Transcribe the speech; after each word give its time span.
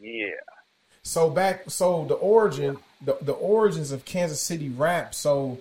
Yeah. 0.00 0.30
So 1.02 1.28
back, 1.28 1.70
so 1.70 2.06
the 2.06 2.14
origin, 2.14 2.78
the 3.02 3.18
the 3.20 3.32
origins 3.32 3.92
of 3.92 4.04
Kansas 4.04 4.40
City 4.40 4.70
rap. 4.70 5.14
So 5.14 5.58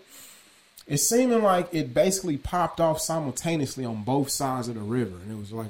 it's 0.87 1.03
seeming 1.03 1.43
like 1.43 1.67
it 1.73 1.93
basically 1.93 2.37
popped 2.37 2.79
off 2.79 2.99
simultaneously 2.99 3.85
on 3.85 4.03
both 4.03 4.29
sides 4.29 4.67
of 4.67 4.75
the 4.75 4.81
river, 4.81 5.15
and 5.15 5.31
it 5.31 5.37
was 5.37 5.51
like, 5.51 5.67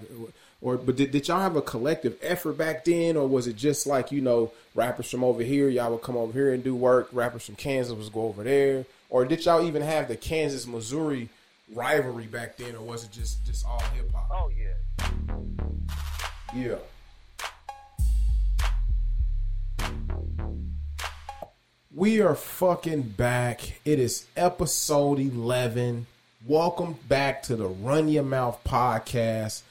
or 0.61 0.77
but 0.77 0.95
did, 0.95 1.11
did 1.11 1.27
y'all 1.27 1.39
have 1.39 1.55
a 1.55 1.61
collective 1.61 2.17
effort 2.21 2.53
back 2.53 2.85
then, 2.85 3.17
or 3.17 3.27
was 3.27 3.47
it 3.47 3.55
just 3.55 3.87
like 3.87 4.11
you 4.11 4.21
know 4.21 4.51
rappers 4.75 5.09
from 5.09 5.23
over 5.23 5.43
here, 5.43 5.69
y'all 5.69 5.91
would 5.91 6.01
come 6.01 6.17
over 6.17 6.33
here 6.33 6.53
and 6.53 6.63
do 6.63 6.75
work, 6.75 7.09
rappers 7.11 7.45
from 7.45 7.55
Kansas 7.55 7.95
was 7.95 8.09
go 8.09 8.25
over 8.25 8.43
there, 8.43 8.85
or 9.09 9.25
did 9.25 9.45
y'all 9.45 9.65
even 9.65 9.81
have 9.81 10.07
the 10.07 10.15
Kansas 10.15 10.65
Missouri 10.67 11.29
rivalry 11.73 12.25
back 12.25 12.57
then, 12.57 12.75
or 12.75 12.81
was 12.81 13.03
it 13.03 13.11
just 13.11 13.45
just 13.45 13.65
all 13.65 13.81
hip 13.95 14.11
hop? 14.13 14.29
Oh 14.31 14.51
yeah. 14.55 14.73
Yeah. 16.55 16.77
We 21.95 22.21
are 22.21 22.33
fucking 22.33 23.03
back. 23.03 23.79
It 23.85 23.99
is 23.99 24.25
episode 24.35 25.19
11. 25.19 26.07
Welcome 26.47 26.95
back 27.07 27.43
to 27.43 27.55
the 27.55 27.67
Run 27.67 28.09
Your 28.09 28.23
Mouth 28.23 28.59
podcast. 28.63 29.61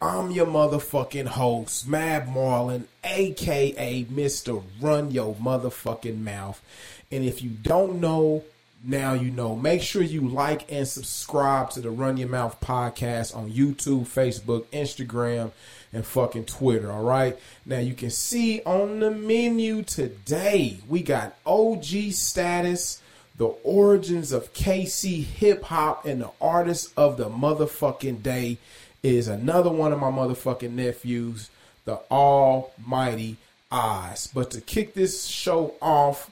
I'm 0.00 0.30
your 0.30 0.46
motherfucking 0.46 1.26
host, 1.26 1.88
Mad 1.88 2.32
Marlin, 2.32 2.86
aka 3.02 4.04
Mr. 4.04 4.62
Run 4.80 5.10
Your 5.10 5.34
Motherfucking 5.34 6.20
Mouth. 6.20 6.62
And 7.10 7.24
if 7.24 7.42
you 7.42 7.50
don't 7.50 8.00
know, 8.00 8.44
now 8.84 9.14
you 9.14 9.32
know. 9.32 9.56
Make 9.56 9.82
sure 9.82 10.02
you 10.02 10.20
like 10.20 10.70
and 10.70 10.86
subscribe 10.86 11.70
to 11.70 11.80
the 11.80 11.90
Run 11.90 12.16
Your 12.16 12.28
Mouth 12.28 12.60
podcast 12.60 13.36
on 13.36 13.50
YouTube, 13.50 14.02
Facebook, 14.02 14.66
Instagram, 14.66 15.50
and 15.92 16.06
fucking 16.06 16.46
Twitter. 16.46 16.90
All 16.90 17.02
right. 17.02 17.38
Now 17.66 17.78
you 17.78 17.94
can 17.94 18.10
see 18.10 18.62
on 18.62 19.00
the 19.00 19.10
menu 19.10 19.82
today 19.82 20.78
we 20.88 21.02
got 21.02 21.36
OG 21.44 22.12
status, 22.12 23.00
the 23.36 23.46
origins 23.46 24.32
of 24.32 24.52
KC 24.54 25.22
hip 25.24 25.64
hop, 25.64 26.06
and 26.06 26.22
the 26.22 26.30
artist 26.40 26.92
of 26.96 27.16
the 27.16 27.28
motherfucking 27.28 28.22
day 28.22 28.58
is 29.02 29.28
another 29.28 29.70
one 29.70 29.92
of 29.92 29.98
my 29.98 30.10
motherfucking 30.10 30.72
nephews, 30.72 31.50
the 31.84 31.98
Almighty 32.10 33.36
Oz. 33.70 34.28
But 34.32 34.50
to 34.52 34.60
kick 34.60 34.94
this 34.94 35.26
show 35.26 35.74
off, 35.80 36.30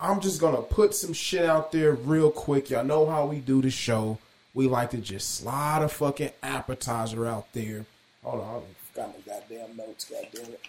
I'm 0.00 0.20
just 0.20 0.40
gonna 0.40 0.62
put 0.62 0.94
some 0.94 1.12
shit 1.12 1.44
out 1.44 1.72
there 1.72 1.92
real 1.92 2.30
quick. 2.30 2.70
Y'all 2.70 2.84
know 2.84 3.06
how 3.06 3.26
we 3.26 3.38
do 3.40 3.62
the 3.62 3.70
show. 3.70 4.18
We 4.54 4.66
like 4.66 4.90
to 4.90 4.98
just 4.98 5.36
slide 5.36 5.82
a 5.82 5.88
fucking 5.88 6.32
appetizer 6.42 7.26
out 7.26 7.52
there. 7.52 7.84
Hold 8.24 8.40
on, 8.40 8.62
Got 8.98 9.14
my 9.14 9.32
goddamn 9.32 9.76
notes. 9.76 10.10
Goddamn 10.10 10.54
it. 10.54 10.60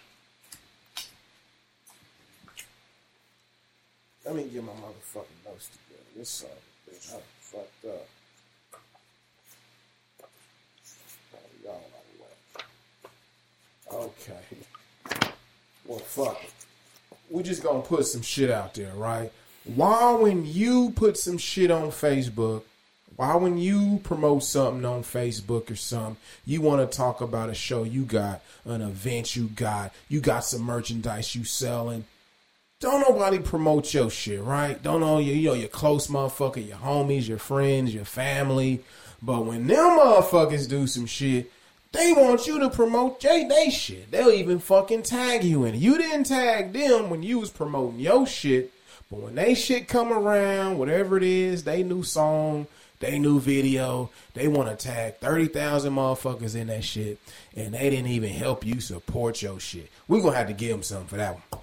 Let 4.24 4.36
me 4.36 4.44
get 4.44 4.64
my 4.64 4.72
motherfucking 4.74 5.46
notes 5.46 5.70
together. 5.70 6.04
This 6.16 6.30
son 6.30 6.50
of 6.52 6.58
a 6.58 6.96
bitch, 6.96 7.16
I'm 7.16 7.22
fucked 7.40 7.86
up. 7.86 8.08
Oh, 11.34 11.40
y'all 11.64 11.74
out 11.74 12.06
of 13.92 13.98
way. 13.98 14.06
Okay. 14.06 15.32
Well, 15.88 16.00
fuck 16.00 16.44
it 16.44 16.54
we 17.30 17.44
just 17.44 17.64
gonna 17.64 17.82
put 17.82 18.06
some 18.06 18.22
shit 18.22 18.50
out 18.50 18.74
there, 18.74 18.94
right? 18.96 19.32
Why 19.66 20.14
when 20.14 20.46
you 20.46 20.92
put 20.92 21.18
some 21.18 21.38
shit 21.38 21.70
on 21.72 21.90
Facebook, 21.90 22.64
why 23.20 23.36
when 23.36 23.58
you 23.58 24.00
promote 24.02 24.44
something 24.44 24.86
on 24.86 25.04
Facebook 25.04 25.70
or 25.70 25.76
something, 25.76 26.16
you 26.46 26.62
want 26.62 26.90
to 26.90 26.98
talk 26.98 27.20
about 27.20 27.50
a 27.50 27.54
show 27.54 27.84
you 27.84 28.06
got, 28.06 28.40
an 28.64 28.82
event 28.82 29.36
you 29.36 29.50
got, 29.50 29.94
you 30.08 30.22
got 30.22 30.46
some 30.46 30.62
merchandise 30.62 31.36
you 31.36 31.44
selling. 31.44 32.06
Don't 32.80 33.02
nobody 33.02 33.40
promote 33.40 33.94
your 33.94 34.10
shit, 34.10 34.42
right? 34.42 34.82
Don't 34.82 35.02
know 35.02 35.20
you, 35.20 35.34
you 35.34 35.50
know 35.50 35.54
your 35.54 35.68
close 35.68 36.08
motherfucker, 36.08 36.66
your 36.66 36.78
homies, 36.78 37.28
your 37.28 37.40
friends, 37.40 37.94
your 37.94 38.06
family. 38.06 38.86
But 39.22 39.46
when 39.46 39.68
them 39.68 40.00
motherfuckers 40.00 40.70
do 40.70 40.88
some 40.88 41.06
shit, 41.06 41.52
they 41.92 42.14
want 42.14 42.48
you 42.48 42.58
to 42.60 42.70
promote 42.70 43.20
J 43.20 43.50
Day 43.50 43.70
shit. 43.70 44.12
They'll 44.12 44.30
even 44.30 44.60
fucking 44.60 45.04
tag 45.04 45.44
you 45.44 45.66
in. 45.66 45.76
You 45.76 45.98
didn't 45.98 46.24
tag 46.24 46.72
them 46.72 47.10
when 47.10 47.22
you 47.24 47.40
was 47.40 47.50
promoting 47.50 48.00
your 48.00 48.26
shit, 48.26 48.72
but 49.12 49.20
when 49.20 49.36
they 49.36 49.56
shit 49.56 49.90
come 49.90 50.14
around, 50.14 50.78
whatever 50.78 51.18
it 51.18 51.24
is, 51.24 51.66
they 51.66 51.84
new 51.84 52.02
song, 52.02 52.66
they 53.00 53.18
new 53.18 53.40
video, 53.40 54.10
they 54.34 54.48
want 54.48 54.70
to 54.70 54.76
tag 54.76 55.18
30,000 55.18 55.94
motherfuckers 55.94 56.56
in 56.56 56.68
that 56.68 56.84
shit, 56.84 57.18
and 57.56 57.74
they 57.74 57.90
didn't 57.90 58.08
even 58.08 58.30
help 58.30 58.66
you 58.66 58.82
support 58.82 59.42
your 59.42 59.60
shit. 59.60 59.90
We're 60.08 60.22
going 60.22 60.34
to 60.34 60.38
have 60.38 60.48
to 60.48 60.54
give 60.54 60.72
them 60.72 60.84
something 60.84 61.08
for 61.08 61.18
that 61.18 61.36
one. 61.36 61.62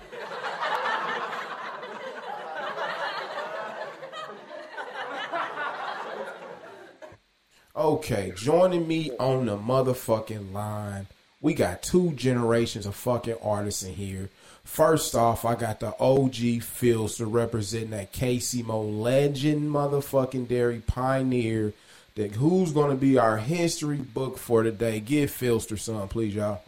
Okay, 7.77 8.33
joining 8.35 8.89
me 8.89 9.11
on 9.21 9.45
the 9.45 9.59
motherfucking 9.59 10.55
line, 10.55 11.07
we 11.43 11.53
got 11.53 11.83
two 11.83 12.13
generations 12.13 12.87
of 12.87 12.95
fucking 12.95 13.37
artists 13.43 13.83
in 13.83 13.93
here. 13.93 14.31
First 14.67 15.15
off, 15.15 15.45
I 15.45 15.55
got 15.55 15.81
the 15.81 15.95
OG 16.01 16.61
Filster 16.61 17.25
representing 17.27 17.91
that 17.91 18.13
KC 18.13 18.65
Mo 18.65 18.83
legend 18.83 19.71
motherfucking 19.71 20.49
dairy 20.49 20.81
pioneer. 20.81 21.73
That 22.17 22.35
who's 22.35 22.73
gonna 22.73 22.97
be 22.97 23.17
our 23.17 23.37
history 23.37 23.99
book 23.99 24.39
for 24.39 24.63
today? 24.63 25.01
Give 25.01 25.31
Filster 25.31 25.79
some, 25.79 26.09
please, 26.09 26.35
y'all. 26.35 26.61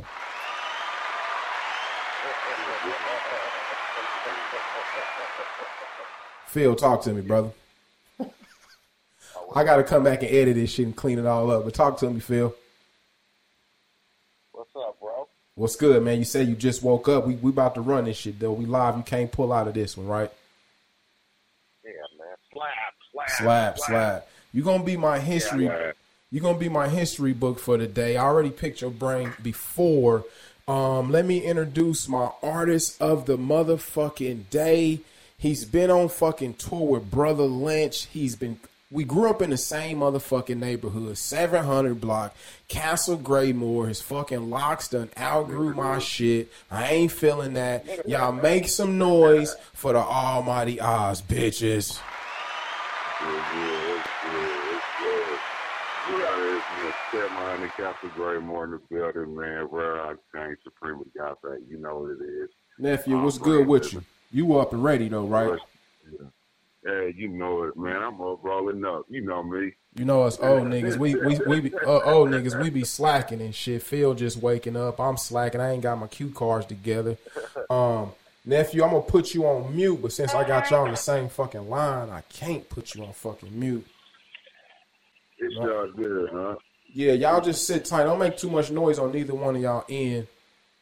Phil, 6.46 6.76
talk 6.76 7.02
to 7.02 7.12
me, 7.12 7.20
brother. 7.20 7.50
I 9.54 9.64
got 9.64 9.76
to 9.76 9.82
come 9.82 10.04
back 10.04 10.22
and 10.22 10.30
edit 10.30 10.54
this 10.54 10.70
shit 10.70 10.86
and 10.86 10.96
clean 10.96 11.18
it 11.18 11.26
all 11.26 11.50
up. 11.50 11.64
But 11.64 11.74
talk 11.74 11.98
to 11.98 12.10
me, 12.10 12.20
Phil. 12.20 12.54
What's 15.58 15.74
up, 15.74 15.80
bro? 15.80 15.92
What's 15.92 15.98
good, 15.98 16.02
man? 16.02 16.18
You 16.18 16.24
say 16.24 16.42
you 16.44 16.54
just 16.54 16.82
woke 16.82 17.08
up. 17.08 17.26
We 17.26 17.34
we 17.34 17.50
about 17.50 17.74
to 17.74 17.80
run 17.80 18.04
this 18.04 18.16
shit 18.16 18.38
though. 18.38 18.52
We 18.52 18.66
live. 18.66 18.96
You 18.96 19.02
can't 19.02 19.30
pull 19.30 19.52
out 19.52 19.68
of 19.68 19.74
this 19.74 19.96
one, 19.96 20.06
right? 20.06 20.30
Yeah, 21.84 21.90
man. 22.18 22.36
Slap, 22.52 22.74
slap, 23.12 23.30
Slap, 23.30 23.78
slap. 23.78 24.28
You 24.52 24.62
gonna 24.62 24.84
be 24.84 24.96
my 24.96 25.18
history. 25.18 25.66
Yeah, 25.66 25.92
you 26.30 26.40
gonna 26.40 26.58
be 26.58 26.68
my 26.68 26.88
history 26.88 27.32
book 27.32 27.58
for 27.58 27.76
the 27.76 27.86
day. 27.86 28.16
I 28.16 28.24
already 28.24 28.50
picked 28.50 28.80
your 28.80 28.90
brain 28.90 29.32
before. 29.42 30.24
Um, 30.66 31.10
let 31.10 31.24
me 31.24 31.40
introduce 31.40 32.08
my 32.08 32.30
artist 32.42 33.00
of 33.00 33.26
the 33.26 33.38
motherfucking 33.38 34.50
day. 34.50 35.00
He's 35.38 35.64
been 35.64 35.90
on 35.90 36.08
fucking 36.08 36.54
tour 36.54 36.86
with 36.86 37.10
Brother 37.10 37.44
Lynch. 37.44 38.06
He's 38.06 38.36
been 38.36 38.58
we 38.90 39.04
grew 39.04 39.28
up 39.28 39.42
in 39.42 39.50
the 39.50 39.56
same 39.56 39.98
motherfucking 39.98 40.58
neighborhood, 40.58 41.18
700 41.18 42.00
block, 42.00 42.34
Castle 42.68 43.16
Graymore. 43.16 43.88
His 43.88 44.00
fucking 44.00 44.48
locks 44.48 44.88
done 44.88 45.10
outgrew 45.18 45.74
my 45.74 45.98
shit. 45.98 46.50
I 46.70 46.88
ain't 46.90 47.12
feeling 47.12 47.54
that. 47.54 48.08
Y'all 48.08 48.32
make 48.32 48.68
some 48.68 48.96
noise 48.96 49.54
for 49.74 49.92
the 49.92 49.98
almighty 49.98 50.80
Oz, 50.80 51.20
bitches. 51.20 52.00
Stepmom 57.12 57.62
and 57.62 57.72
Castle 57.72 58.10
Graymore 58.14 58.64
in 58.64 58.70
the 58.72 58.80
building, 58.90 59.34
man. 59.34 59.64
Where 59.70 60.02
I 60.02 60.14
changed 60.34 60.60
Supreme 60.62 61.02
got 61.16 61.40
that. 61.42 61.62
You 61.68 61.78
know 61.78 62.00
what 62.00 62.10
it 62.10 62.22
is. 62.22 62.50
Nephew, 62.78 63.18
what's 63.20 63.38
good 63.38 63.66
with 63.66 63.92
you? 63.92 64.02
You 64.30 64.58
up 64.58 64.72
and 64.72 64.84
ready 64.84 65.08
though, 65.08 65.26
right? 65.26 65.58
Yeah, 66.10 66.26
you 66.84 67.28
know 67.28 67.64
it, 67.64 67.76
man. 67.76 68.02
I'm 68.02 68.20
up 68.20 68.42
rolling 68.42 68.84
up. 68.84 69.06
You 69.08 69.22
know 69.22 69.42
me. 69.42 69.72
You 69.96 70.04
know 70.04 70.22
us 70.22 70.38
old 70.40 70.62
niggas. 70.68 70.96
We 70.96 71.14
we 71.14 71.38
we 71.46 71.60
be, 71.60 71.74
uh, 71.74 72.00
old 72.04 72.30
niggas. 72.30 72.60
We 72.60 72.70
be 72.70 72.84
slacking 72.84 73.40
and 73.40 73.54
shit. 73.54 73.82
Phil 73.82 74.14
just 74.14 74.38
waking 74.38 74.76
up. 74.76 75.00
I'm 75.00 75.16
slacking. 75.16 75.60
I 75.60 75.72
ain't 75.72 75.82
got 75.82 75.98
my 75.98 76.06
cue 76.06 76.30
cards 76.30 76.66
together. 76.66 77.16
Um, 77.68 78.12
nephew, 78.44 78.84
I'm 78.84 78.90
gonna 78.90 79.02
put 79.02 79.34
you 79.34 79.46
on 79.46 79.74
mute, 79.74 80.00
but 80.00 80.12
since 80.12 80.34
I 80.34 80.46
got 80.46 80.70
y'all 80.70 80.84
on 80.84 80.90
the 80.90 80.96
same 80.96 81.28
fucking 81.28 81.68
line, 81.68 82.10
I 82.10 82.22
can't 82.22 82.68
put 82.68 82.94
you 82.94 83.04
on 83.04 83.12
fucking 83.12 83.58
mute. 83.58 83.86
It's 85.38 85.56
all 85.60 85.90
good, 85.96 86.30
huh? 86.32 86.56
Yeah, 86.92 87.12
y'all 87.12 87.40
just 87.40 87.66
sit 87.66 87.84
tight. 87.84 88.04
Don't 88.04 88.18
make 88.18 88.36
too 88.36 88.50
much 88.50 88.70
noise 88.70 88.98
on 88.98 89.12
neither 89.12 89.34
one 89.34 89.56
of 89.56 89.62
y'all 89.62 89.84
end. 89.88 90.26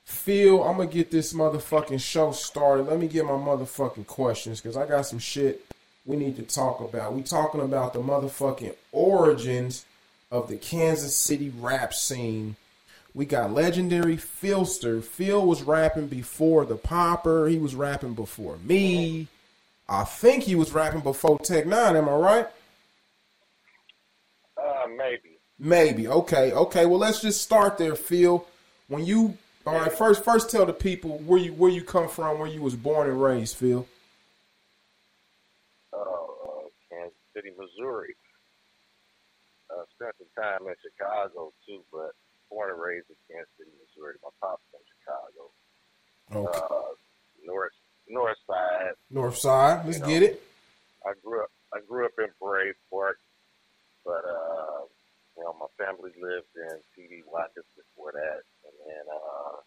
Phil, 0.05 0.63
I'm 0.63 0.77
gonna 0.77 0.89
get 0.89 1.11
this 1.11 1.33
motherfucking 1.33 2.01
show 2.01 2.31
started. 2.31 2.85
Let 2.85 3.01
me 3.01 3.09
get 3.09 3.25
my 3.25 3.33
motherfucking 3.33 4.07
questions 4.07 4.61
because 4.61 4.77
I 4.77 4.87
got 4.87 5.03
some 5.03 5.19
shit 5.19 5.66
we 6.07 6.17
need 6.17 6.37
to 6.37 6.43
talk 6.43 6.81
about. 6.81 7.13
We 7.13 7.23
talking 7.23 7.61
about 7.61 7.93
the 7.93 8.01
motherfucking 8.01 8.75
origins 8.93 9.85
of 10.31 10.49
the 10.49 10.57
Kansas 10.57 11.17
City 11.17 11.53
rap 11.61 11.93
scene. 11.93 12.57
We 13.15 13.27
got 13.27 13.53
legendary 13.53 14.17
Philster. 14.17 15.03
Phil 15.03 15.45
was 15.45 15.63
rapping 15.63 16.07
before 16.07 16.65
the 16.65 16.77
Popper. 16.77 17.49
He 17.49 17.59
was 17.59 17.75
rapping 17.75 18.15
before 18.15 18.59
me. 18.59 19.29
I 19.89 20.05
think 20.05 20.45
he 20.45 20.55
was 20.55 20.73
rapping 20.73 21.01
before 21.01 21.39
Tech 21.39 21.67
Nine. 21.67 21.97
Am 21.97 22.09
I 22.09 22.15
right? 22.15 22.47
Uh, 24.57 24.87
maybe. 24.97 25.39
Maybe. 25.59 26.09
Okay. 26.09 26.53
Okay. 26.53 26.87
Well, 26.87 26.99
let's 26.99 27.21
just 27.23 27.41
start 27.41 27.79
there, 27.79 27.95
Phil. 27.95 28.45
When 28.89 29.05
you 29.07 29.39
All 29.65 29.75
right, 29.75 29.93
first 29.93 30.23
first 30.23 30.51
tell 30.51 30.67
the 30.67 30.73
people 30.73 31.19
where 31.19 31.41
you 31.41 31.53
where 31.55 31.71
you 31.71 31.83
come 31.83 32.09
from, 32.09 32.39
where 32.39 32.49
you 32.49 32.61
was 32.63 32.77
born 32.77 33.09
and 33.09 33.21
raised, 33.21 33.57
Phil. 33.57 33.87
Uh, 35.93 35.97
uh, 35.97 36.69
Kansas 36.91 37.17
City, 37.37 37.53
Missouri. 37.53 38.17
Uh, 39.69 39.85
spent 39.93 40.17
some 40.17 40.33
time 40.41 40.65
in 40.65 40.75
Chicago 40.81 41.53
too, 41.69 41.85
but 41.93 42.17
born 42.49 42.73
and 42.73 42.81
raised 42.81 43.13
in 43.13 43.19
Kansas 43.29 43.53
City, 43.61 43.75
Missouri. 43.77 44.17
My 44.25 44.33
pop's 44.41 44.65
from 44.73 44.81
Chicago. 44.89 45.43
Okay. 46.33 46.57
Uh, 46.57 46.97
north 47.45 47.77
North 48.09 48.41
Side. 48.49 48.97
North 49.11 49.37
side. 49.37 49.85
Let's 49.85 49.99
you 49.99 50.03
know. 50.03 50.09
get 50.09 50.23
it. 50.23 50.43
I 51.05 51.13
grew 51.21 51.43
up. 51.43 51.51
I 51.75 51.85
grew 51.85 52.07
up 52.07 52.17
in 52.19 52.31
Parade 52.41 52.79
Park, 52.89 53.19
but 54.07 54.25
uh, 54.25 54.87
you 55.37 55.45
know, 55.45 55.53
my 55.61 55.69
family 55.77 56.15
lived 56.17 56.49
in 56.57 56.81
T.B. 56.95 57.27
Watkins 57.29 57.69
before 57.77 58.15
that, 58.17 58.41
and 58.65 58.75
then 58.87 59.05
uh, 59.13 59.61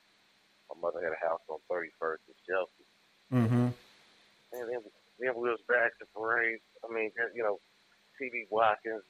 my 0.73 0.75
mother 0.81 1.03
had 1.03 1.13
a 1.13 1.21
house 1.21 1.43
on 1.51 1.61
31st 1.69 2.23
in 2.25 2.37
Chelsea. 2.47 2.87
Mm-hmm. 3.29 3.69
And 4.57 4.65
then, 4.65 4.81
then 5.19 5.33
we 5.37 5.49
was 5.53 5.61
back 5.69 5.93
to 5.99 6.05
Parade. 6.15 6.63
I 6.83 6.93
mean, 6.93 7.11
you 7.35 7.43
know, 7.43 7.59
T.B. 8.17 8.45
Watkins, 8.49 9.03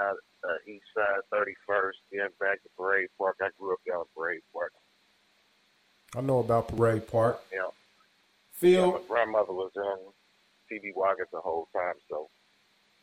uh, 0.00 0.12
uh, 0.12 0.56
East 0.66 0.84
Side 0.94 1.22
31st, 1.32 1.98
then 2.10 2.28
back 2.40 2.62
to 2.62 2.68
Parade 2.76 3.08
Park. 3.18 3.36
I 3.40 3.48
grew 3.58 3.72
up 3.74 3.80
down 3.88 4.04
Parade 4.16 4.42
Park. 4.52 4.72
I 6.16 6.20
know 6.20 6.40
about 6.40 6.68
Parade 6.68 7.06
Park. 7.06 7.40
Yeah. 7.52 7.68
Phil, 8.52 8.92
my 8.92 9.00
grandmother 9.08 9.52
was 9.52 9.72
in 9.76 10.12
T.B. 10.68 10.92
Watkins 10.94 11.28
the 11.32 11.40
whole 11.40 11.68
time, 11.74 11.94
so 12.08 12.28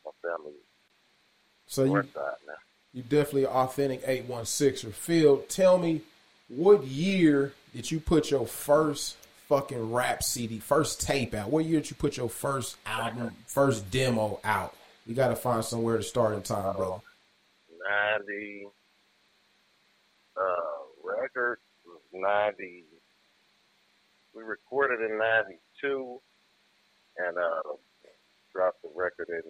my 0.05 0.11
family 0.21 0.53
so 1.69 1.83
you 1.83 2.03
you 2.93 3.03
definitely 3.03 3.45
authentic 3.45 4.01
eight 4.05 4.25
one 4.25 4.45
sixer. 4.45 4.89
Phil, 4.89 5.37
tell 5.47 5.77
me 5.77 6.01
what 6.47 6.83
year 6.83 7.53
did 7.73 7.91
you 7.91 7.99
put 7.99 8.31
your 8.31 8.47
first 8.47 9.15
fucking 9.49 9.91
rap 9.91 10.21
CD, 10.23 10.59
first 10.59 11.01
tape 11.01 11.33
out? 11.33 11.49
What 11.49 11.65
year 11.65 11.81
did 11.81 11.89
you 11.89 11.95
put 11.95 12.15
your 12.15 12.29
first 12.29 12.77
album, 12.85 13.35
first 13.47 13.89
demo 13.91 14.39
out? 14.43 14.75
You 15.05 15.15
got 15.15 15.29
to 15.29 15.35
find 15.35 15.65
somewhere 15.65 15.97
to 15.97 16.03
start 16.03 16.35
in 16.35 16.43
time, 16.43 16.75
bro. 16.75 17.01
90 18.27 18.67
uh, 20.37 20.43
record 21.03 21.57
was 21.83 22.01
90. 22.13 22.83
We 24.35 24.43
recorded 24.43 25.01
in 25.09 25.17
92 25.17 26.21
and 27.17 27.37
uh, 27.37 27.73
dropped 28.53 28.83
the 28.83 28.89
record 28.95 29.29
in 29.29 29.41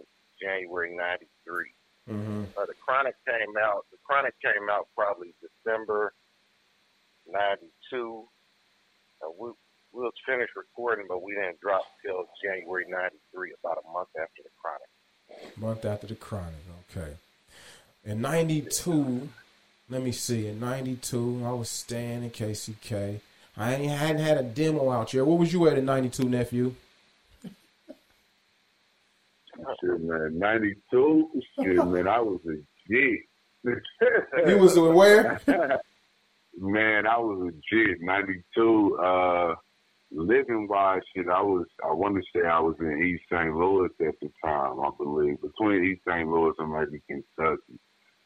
January 0.41 0.95
93. 0.95 1.73
Mm-hmm. 2.09 2.43
Uh, 2.57 2.65
the 2.65 2.73
Chronic 2.83 3.15
came 3.27 3.55
out. 3.61 3.85
The 3.91 3.97
Chronic 4.03 4.33
came 4.41 4.69
out 4.71 4.87
probably 4.95 5.33
December 5.41 6.13
'92. 7.31 8.23
Uh, 9.21 9.29
we 9.37 9.51
we 9.99 10.05
was 10.05 10.13
finished 10.25 10.55
recording, 10.55 11.05
but 11.09 11.21
we 11.21 11.33
didn't 11.33 11.59
drop 11.59 11.83
till 12.05 12.25
January 12.41 12.85
'93, 12.87 13.53
about 13.63 13.83
a 13.85 13.91
month 13.91 14.09
after 14.19 14.43
the 14.43 14.49
Chronic. 14.61 15.57
Month 15.57 15.85
after 15.85 16.07
the 16.07 16.15
Chronic, 16.15 16.53
okay. 16.89 17.13
In 18.05 18.21
'92, 18.21 19.27
let 19.89 20.01
me 20.01 20.11
see. 20.11 20.47
In 20.47 20.59
'92, 20.59 21.43
I 21.45 21.51
was 21.51 21.69
staying 21.69 22.23
in 22.23 22.29
KCK. 22.29 23.19
I 23.57 23.71
hadn't 23.71 24.21
had 24.21 24.37
a 24.37 24.43
demo 24.43 24.89
out 24.89 25.13
yet. 25.13 25.25
What 25.25 25.37
was 25.37 25.51
you 25.51 25.67
at 25.67 25.77
in 25.77 25.85
'92, 25.85 26.23
nephew? 26.23 26.75
Shit, 29.81 30.01
man. 30.01 30.39
92? 30.39 31.29
Shit, 31.61 31.75
man, 31.75 32.07
I 32.07 32.21
was 32.21 32.39
a 32.47 32.55
G. 32.87 33.19
You 34.47 34.57
was 34.57 34.77
in 34.77 34.93
where? 34.93 35.41
man, 36.57 37.05
I 37.05 37.17
was 37.17 37.49
a 37.49 37.51
G. 37.51 37.95
92. 37.99 38.97
Uh, 38.97 39.55
living 40.11 40.67
wise, 40.67 41.01
shit, 41.15 41.27
I 41.27 41.41
was, 41.41 41.65
I 41.83 41.94
want 41.94 42.15
to 42.15 42.21
say 42.33 42.47
I 42.47 42.59
was 42.59 42.75
in 42.79 43.03
East 43.03 43.23
St. 43.31 43.56
Louis 43.56 43.89
at 44.01 44.15
the 44.21 44.29
time, 44.44 44.79
I 44.79 44.89
believe. 44.97 45.38
Between 45.41 45.85
East 45.85 46.01
St. 46.07 46.27
Louis 46.27 46.53
and 46.59 46.71
maybe 46.73 47.01
Kentucky. 47.07 47.79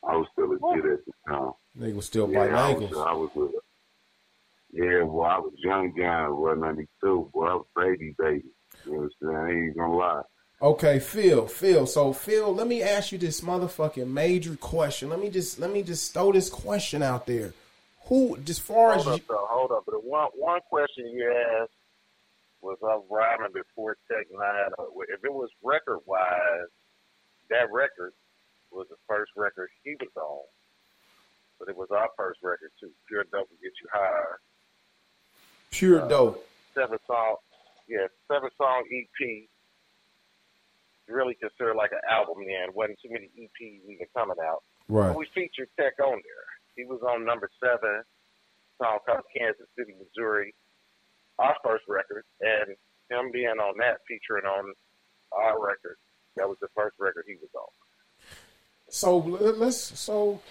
I 0.08 0.16
was 0.16 0.28
still 0.34 0.52
a 0.52 0.76
kid 0.76 0.92
at 0.92 1.00
the 1.06 1.14
time. 1.28 1.52
Nigga 1.80 1.96
was 1.96 2.06
still 2.06 2.30
Yeah, 2.30 2.40
biting 2.40 2.56
I 2.56 2.70
ankles. 2.72 2.92
was, 2.92 3.00
I 3.08 3.14
was 3.14 3.30
a, 3.38 4.78
yeah, 4.78 5.04
boy, 5.06 5.24
I 5.24 5.40
was 5.40 5.54
young 5.58 5.94
guy, 5.98 6.28
boy, 6.28 6.54
92. 6.56 7.32
Boy, 7.34 7.46
I 7.48 7.54
was 7.56 7.66
baby, 7.76 8.16
baby. 8.18 8.44
You 8.86 8.92
know 8.92 8.98
what 8.98 9.04
I'm 9.04 9.10
saying? 9.22 9.36
I 9.36 9.50
ain't 9.68 9.78
gonna 9.78 9.96
lie. 9.96 10.22
Okay, 10.62 11.00
Phil, 11.00 11.48
Phil. 11.48 11.86
So 11.86 12.14
Phil, 12.14 12.54
let 12.54 12.68
me 12.68 12.82
ask 12.82 13.12
you 13.12 13.18
this 13.18 13.42
motherfucking 13.42 14.08
major 14.08 14.56
question. 14.56 15.10
Let 15.10 15.20
me 15.20 15.30
just 15.30 15.60
let 15.60 15.72
me 15.72 15.84
just 15.84 16.14
throw 16.14 16.32
this 16.32 16.50
question 16.50 17.04
out 17.04 17.26
there. 17.28 17.54
Who, 18.08 18.38
as 18.48 18.60
far 18.60 18.94
as 18.94 19.04
Hold 19.04 19.18
you, 19.18 19.24
up, 19.24 19.28
though. 19.30 19.48
Hold 19.50 19.72
up. 19.72 19.84
But 19.86 20.04
one 20.04 20.30
one 20.36 20.60
question 20.70 21.08
you 21.08 21.32
asked 21.62 21.72
was 22.62 22.78
of 22.82 23.04
rhyming 23.10 23.54
before 23.54 23.98
Tech 24.10 24.28
Nine. 24.32 24.72
Uh, 24.78 24.84
If 25.10 25.24
it 25.24 25.34
was 25.34 25.50
record 25.64 26.00
wise, 26.06 26.70
that 27.50 27.72
record 27.72 28.14
was 28.72 28.88
the 28.90 28.96
first 29.08 29.32
record 29.36 29.70
he 29.84 29.96
was 30.00 30.10
on. 30.16 30.44
But 31.60 31.70
it 31.70 31.78
was 31.78 31.90
our 31.92 32.10
first 32.18 32.40
record 32.44 32.72
too. 32.80 32.90
Pure 33.08 33.26
Dope 33.32 33.50
will 33.50 33.58
get 33.62 33.74
you 33.82 33.88
higher. 33.92 34.40
pure 35.72 36.08
dope, 36.08 36.46
Seven 36.76 36.98
song, 37.08 37.36
yeah, 37.88 38.08
seven 38.28 38.50
song 38.58 38.84
EP. 38.92 39.48
Really 41.08 41.36
considered 41.36 41.76
like 41.76 41.92
an 41.92 42.00
album 42.10 42.44
then. 42.46 42.74
Wasn't 42.74 42.98
too 43.02 43.10
many 43.12 43.30
EPs 43.38 43.82
even 43.90 44.08
coming 44.16 44.38
out. 44.44 44.64
right? 44.88 45.16
We 45.16 45.26
featured 45.36 45.70
Tech 45.78 45.94
on 46.00 46.14
there. 46.24 46.48
He 46.76 46.86
was 46.86 47.02
on 47.08 47.26
number 47.26 47.50
seven, 47.64 48.04
song 48.82 49.00
called 49.06 49.24
Kansas 49.36 49.68
City, 49.78 49.94
Missouri, 50.00 50.54
our 51.40 51.56
first 51.64 51.84
record, 51.88 52.24
and 52.42 52.76
him 53.10 53.32
being 53.32 53.60
on 53.60 53.78
that 53.78 54.00
featuring 54.08 54.46
on 54.46 54.74
our 55.32 55.64
record. 55.64 55.98
That 56.38 56.48
was 56.50 56.58
the 56.62 56.68
first 56.76 56.96
record 57.00 57.26
he 57.28 57.36
was 57.36 57.50
on. 57.56 57.68
So 58.90 59.18
let- 59.18 59.58
let's 59.58 59.78
so 60.00 60.42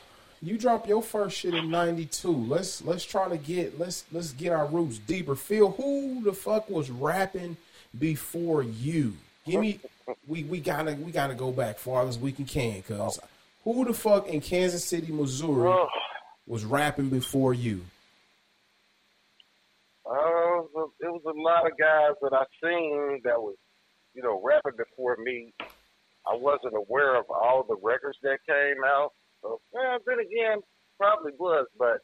you 0.41 0.59
drop 0.59 0.89
your 0.89 1.03
first 1.03 1.39
shit 1.39 1.55
in 1.55 1.71
'92. 1.71 2.31
Let's 2.33 2.83
let's 2.85 3.05
try 3.05 3.29
to 3.29 3.37
get 3.37 3.79
let's 3.79 4.05
let's 4.13 4.33
get 4.33 4.53
our 4.53 4.67
roots 4.67 4.99
deeper. 4.99 5.35
Phil, 5.37 5.71
who 5.73 6.23
the 6.23 6.33
fuck 6.33 6.69
was 6.69 6.91
rapping 6.91 7.57
before 7.99 8.63
you? 8.63 9.15
Give 9.47 9.61
me 9.61 9.81
we 10.27 10.45
we 10.45 10.61
gotta 10.61 10.95
we 10.95 11.11
gotta 11.13 11.35
go 11.35 11.53
back 11.53 11.79
far 11.79 12.07
as 12.07 12.19
we 12.19 12.33
can 12.33 12.45
can, 12.45 12.83
cause 12.83 13.19
who 13.65 13.85
the 13.85 13.95
fuck 13.95 14.27
in 14.29 14.41
Kansas 14.41 14.85
City, 14.85 15.13
Missouri 15.13 15.69
Oh, 15.69 15.89
was 16.47 16.65
rapping 16.65 17.09
before 17.09 17.55
you? 17.55 17.83
uh, 20.05 20.61
it 21.01 21.11
was 21.11 21.23
a 21.27 21.41
lot 21.41 21.67
of 21.71 21.79
guys 21.79 22.15
that 22.23 22.33
I 22.33 22.45
seen 22.63 23.21
that 23.25 23.41
was, 23.41 23.57
you 24.15 24.23
know, 24.23 24.41
rapping 24.45 24.77
before 24.77 25.17
me. 25.23 25.53
I 26.31 26.35
wasn't 26.37 26.75
aware 26.77 27.17
of 27.17 27.25
all 27.31 27.65
the 27.67 27.77
records 27.83 28.19
that 28.23 28.39
came 28.47 28.85
out. 28.85 29.13
So, 29.43 29.61
well, 29.73 29.99
then 30.07 30.19
again, 30.21 30.59
probably 30.99 31.33
was, 31.39 31.67
but 31.79 31.99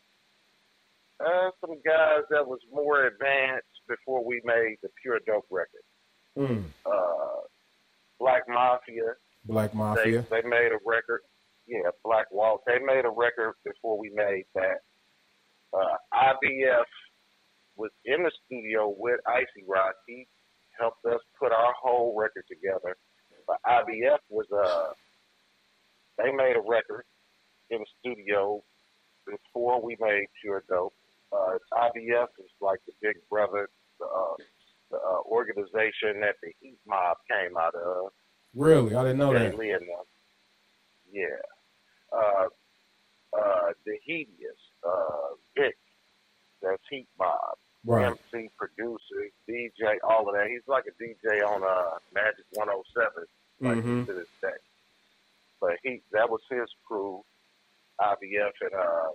uh, 1.25 1.51
some 1.61 1.77
guys 1.85 2.23
that 2.31 2.47
was 2.47 2.61
more 2.73 3.07
advanced 3.07 3.67
before 3.89 4.25
we 4.25 4.41
made 4.45 4.77
the 4.83 4.89
Pure 5.03 5.21
Dope 5.27 5.47
record. 5.51 5.83
Mm, 6.37 6.65
Uh, 6.87 7.41
Black 8.19 8.49
Mafia, 8.49 9.15
Black 9.45 9.73
they, 9.73 9.79
Mafia. 9.79 10.27
they 10.31 10.43
made 10.43 10.71
a 10.73 10.79
record. 10.85 11.21
Yeah, 11.69 11.91
Black 12.03 12.27
Walt. 12.33 12.63
They 12.67 12.79
made 12.79 13.05
a 13.05 13.11
record 13.11 13.55
before 13.65 13.99
we 13.99 14.11
made 14.15 14.45
that. 14.55 14.81
Uh, 15.73 15.97
IBF 16.15 16.85
was 17.77 17.91
in 18.07 18.23
the 18.23 18.31
studio 18.47 18.95
with 18.97 19.21
Icy 19.27 19.65
Rock. 19.69 19.95
He 20.07 20.27
helped 20.81 21.05
us 21.05 21.21
put 21.39 21.53
our 21.53 21.75
whole 21.81 22.19
record 22.19 22.45
together. 22.49 22.97
But 23.47 23.59
IBF 23.67 24.19
was 24.31 24.47
uh, 24.51 24.93
they 26.17 26.33
made 26.33 26.57
a 26.57 26.63
record 26.67 27.05
in 27.71 27.81
the 27.81 27.87
studio 28.01 28.63
before 29.27 29.83
we 29.83 29.97
made 30.01 30.27
Pure 30.41 30.65
Dope. 30.69 30.95
Uh, 31.33 31.59
IBF 31.73 32.29
is 32.39 32.51
like 32.61 32.81
the 32.87 32.93
big 33.03 33.17
brother, 33.31 33.69
the, 34.01 34.07
uh, 34.07 34.35
the 34.91 34.97
uh, 34.97 35.21
organization 35.27 36.21
that 36.21 36.37
the 36.43 36.51
Heat 36.61 36.79
Mob 36.87 37.19
came 37.29 37.57
out 37.59 37.75
of. 37.75 38.11
Really, 38.55 38.95
I 38.95 39.03
didn't 39.03 39.19
know 39.19 39.35
Jay 39.35 39.51
that. 39.51 39.59
Lee 39.59 39.71
and 39.71 39.83
them. 39.83 40.05
Yeah. 41.13 41.25
Uh, 42.13 42.47
uh, 43.39 43.73
the 43.85 43.99
Heatius, 44.09 44.61
uh, 44.87 45.35
Vic, 45.57 45.77
that's 46.63 46.83
Heat 46.91 47.09
Mob, 47.19 47.59
Right. 47.85 48.07
MC, 48.33 48.51
producer, 48.59 49.29
DJ, 49.49 49.99
all 50.03 50.29
of 50.29 50.35
that. 50.35 50.49
He's 50.49 50.67
like 50.67 50.85
a 50.87 51.03
DJ 51.03 51.43
on 51.47 51.63
uh, 51.63 51.99
Magic 52.13 52.45
107, 52.53 53.27
like 53.61 53.79
Mhm. 53.79 54.07
to 54.07 54.13
this 54.15 54.29
day. 54.43 54.57
But 55.61 55.79
he, 55.83 56.03
that 56.13 56.29
was 56.31 56.41
his 56.51 56.69
crew, 56.87 57.25
IBF, 58.01 58.53
and 58.63 58.75
uh, 58.75 59.11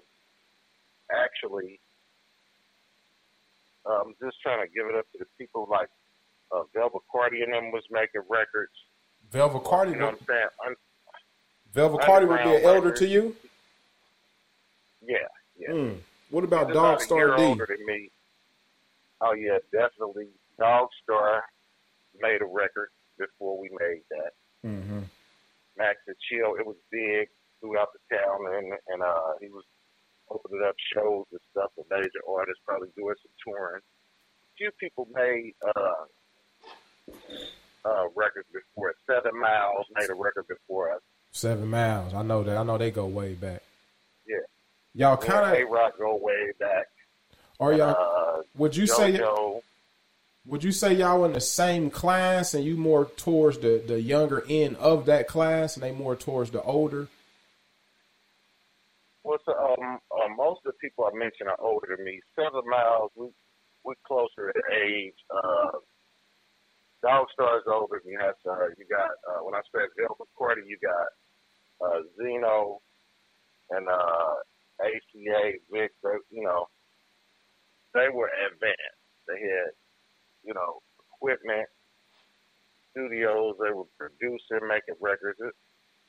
actually, 1.11 1.79
I'm 3.85 4.15
just 4.21 4.39
trying 4.41 4.65
to 4.65 4.73
give 4.73 4.87
it 4.87 4.95
up 4.95 5.05
to 5.11 5.17
the 5.19 5.25
people 5.37 5.67
like 5.69 5.89
uh, 6.51 6.63
Velvet 6.73 7.01
Cardi 7.11 7.41
and 7.41 7.51
them 7.53 7.71
was 7.71 7.83
making 7.91 8.21
records. 8.29 8.71
Velvet 9.31 9.63
Cardi. 9.63 9.91
You 9.91 9.97
know 9.97 10.05
what 10.05 10.19
I'm 10.21 10.25
saying? 10.27 10.47
Velvet 11.73 12.01
Cardi 12.01 12.25
would 12.27 12.43
be 12.43 12.55
an 12.55 12.63
elder 12.63 12.91
to 12.91 13.07
you. 13.07 13.35
yeah, 15.05 15.17
yeah. 15.57 15.69
Mm. 15.69 15.97
What 16.29 16.43
about 16.43 16.67
He's 16.67 16.75
about 16.75 16.91
Dog 16.91 17.01
a 17.01 17.03
Star 17.03 17.37
D? 17.37 17.43
older 17.43 17.67
than 17.67 17.85
me. 17.85 18.09
Oh 19.21 19.33
yeah, 19.33 19.57
definitely. 19.71 20.27
Dog 20.59 20.89
Star 21.03 21.43
made 22.21 22.41
a 22.41 22.45
record 22.45 22.89
before 23.17 23.59
we 23.59 23.69
made 23.79 24.01
that. 24.11 24.33
Mm-hmm. 24.67 24.99
Max 25.77 25.97
and 26.07 26.15
Chill. 26.29 26.55
It 26.55 26.65
was 26.65 26.75
big 26.91 27.29
throughout 27.59 27.89
the 27.93 28.17
town, 28.17 28.53
and 28.53 28.73
and 28.89 29.01
uh, 29.01 29.33
he 29.41 29.49
was 29.49 29.63
opening 30.29 30.63
up 30.67 30.75
shows 30.93 31.25
and 31.31 31.41
stuff 31.51 31.71
with 31.75 31.87
major 31.89 32.21
artists, 32.29 32.61
probably 32.65 32.89
doing 32.95 33.15
some 33.21 33.31
touring. 33.45 33.81
A 33.81 34.51
few 34.57 34.71
people 34.79 35.07
made 35.13 35.53
uh, 35.75 36.05
uh, 37.85 38.05
records 38.15 38.47
before 38.53 38.89
us. 38.89 38.95
Seven 39.07 39.39
Miles 39.39 39.87
made 39.95 40.09
a 40.09 40.15
record 40.15 40.47
before 40.47 40.91
us. 40.93 41.01
Seven 41.33 41.67
Miles. 41.67 42.13
I 42.13 42.21
know 42.21 42.43
that. 42.43 42.57
I 42.57 42.63
know 42.63 42.77
they 42.77 42.91
go 42.91 43.07
way 43.07 43.33
back. 43.33 43.63
Yeah. 44.27 44.37
Y'all 44.93 45.19
Yeah, 45.21 45.27
kind 45.27 45.63
of 45.63 45.69
Rock 45.69 45.97
go 45.97 46.15
way 46.15 46.51
back. 46.59 46.85
are 47.59 47.73
y'all? 47.73 48.37
Uh, 48.37 48.43
Would 48.55 48.75
you 48.75 48.85
say? 48.87 49.19
Would 50.45 50.63
you 50.63 50.71
say 50.71 50.93
y'all 50.93 51.25
in 51.25 51.33
the 51.33 51.41
same 51.41 51.89
class 51.89 52.53
and 52.53 52.63
you 52.63 52.77
more 52.77 53.05
towards 53.17 53.57
the 53.59 53.81
the 53.85 53.99
younger 53.99 54.43
end 54.47 54.75
of 54.77 55.07
that 55.07 55.27
class 55.27 55.75
and 55.75 55.83
they 55.83 55.91
more 55.91 56.15
towards 56.15 56.51
the 56.51 56.61
older? 56.61 57.07
Well, 59.23 59.39
the, 59.47 59.53
um, 59.53 59.99
uh, 60.11 60.27
most 60.35 60.59
of 60.65 60.73
the 60.73 60.77
people 60.87 61.05
I 61.11 61.17
mentioned 61.17 61.49
are 61.49 61.59
older 61.61 61.95
than 61.95 62.05
me. 62.05 62.19
Seven 62.35 62.61
Miles, 62.69 63.09
we 63.15 63.27
we 63.83 63.95
closer 64.05 64.51
in 64.51 64.61
age. 64.71 65.15
Uh, 65.33 65.71
Dog 67.01 67.27
Star 67.33 67.57
is 67.57 67.63
older 67.65 68.01
than 68.05 68.15
us. 68.21 68.35
Uh, 68.45 68.67
you 68.77 68.85
got 68.87 69.09
uh, 69.27 69.43
when 69.43 69.55
I 69.55 69.61
said 69.71 69.89
Velvet 69.97 70.27
Cordy, 70.35 70.61
you 70.67 70.77
got 70.83 71.07
uh, 71.81 71.99
Zeno 72.17 72.79
and 73.71 73.87
uh, 73.87 74.35
ACA 74.81 75.51
Vic. 75.71 75.91
They, 76.03 76.17
you 76.29 76.43
know, 76.43 76.67
they 77.93 78.07
were 78.13 78.29
advanced. 78.51 79.01
They 79.27 79.39
had 79.39 79.71
you 80.43 80.53
know 80.53 80.81
equipment, 81.15 81.67
studios. 82.91 83.55
They 83.61 83.73
were 83.73 83.89
producing, 83.97 84.67
making 84.67 84.99
records. 85.01 85.39
A 85.41 85.51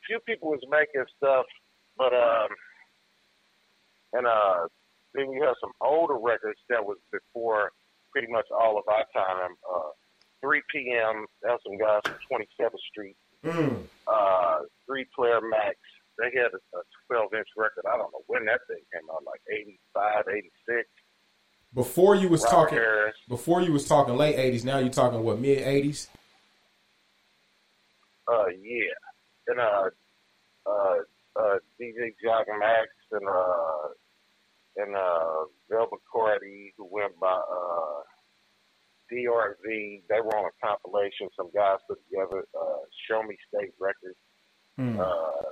few 0.07 0.19
people 0.27 0.51
was 0.51 0.65
making 0.71 1.05
stuff, 1.17 1.47
but 1.97 2.13
um 2.13 2.49
and 4.15 4.27
uh, 4.27 4.67
then 5.13 5.31
you 5.33 5.43
have 5.43 5.57
some 5.61 5.73
older 5.83 6.15
records 6.15 6.59
that 6.71 6.83
was 6.83 6.97
before 7.13 7.71
pretty 8.13 8.31
much 8.31 8.47
all 8.55 8.79
of 8.79 8.85
our 8.89 9.05
time. 9.13 9.51
Uh, 9.67 9.91
3 10.41 10.63
p.m. 10.73 11.27
That's 11.43 11.63
some 11.67 11.77
guys 11.79 12.01
from 12.05 12.39
27th 12.39 12.79
Street. 12.91 13.17
Mm. 13.45 13.87
Uh, 14.07 14.59
Three 14.87 15.07
Player 15.15 15.41
Max. 15.41 15.77
They 16.19 16.31
had 16.31 16.55
a, 16.55 16.61
a 16.79 16.83
12 17.09 17.35
inch 17.35 17.49
record. 17.57 17.85
I 17.91 17.97
don't 17.97 18.13
know 18.13 18.23
when 18.27 18.45
that 18.47 18.61
thing 18.69 18.83
came 18.93 19.09
out, 19.11 19.25
like 19.27 19.41
85, 19.51 20.25
86. 20.29 20.89
Before 21.75 22.15
you 22.15 22.29
was 22.29 22.45
Robert 22.45 22.57
talking, 22.57 22.79
Harris. 22.79 23.17
before 23.29 23.61
you 23.61 23.73
was 23.73 23.87
talking 23.89 24.17
late 24.17 24.37
eighties. 24.39 24.65
Now 24.65 24.79
you're 24.79 24.91
talking 24.91 25.25
what 25.25 25.41
mid 25.41 25.59
eighties? 25.59 26.09
Uh, 28.29 28.47
yeah. 28.63 28.95
And 29.49 29.59
uh, 29.59 29.91
uh, 30.67 30.97
uh, 31.35 31.59
DJ 31.81 32.15
Jock 32.23 32.47
Max 32.61 32.89
and 33.11 33.29
uh, 33.29 33.89
and 34.77 34.95
uh, 34.95 35.45
Velvet 35.69 35.99
Cardi, 36.11 36.73
who 36.77 36.87
went 36.89 37.19
by 37.19 37.33
uh, 37.33 38.03
DRV. 39.13 40.03
They 40.09 40.21
were 40.23 40.37
on 40.37 40.51
a 40.51 40.67
compilation. 40.67 41.29
Some 41.37 41.51
guys 41.53 41.79
put 41.89 41.99
together. 42.09 42.45
Uh, 42.55 42.87
Show 43.09 43.23
Me 43.25 43.37
State 43.49 43.75
Records. 43.81 44.17
Mm. 44.79 44.99
Uh, 44.99 45.49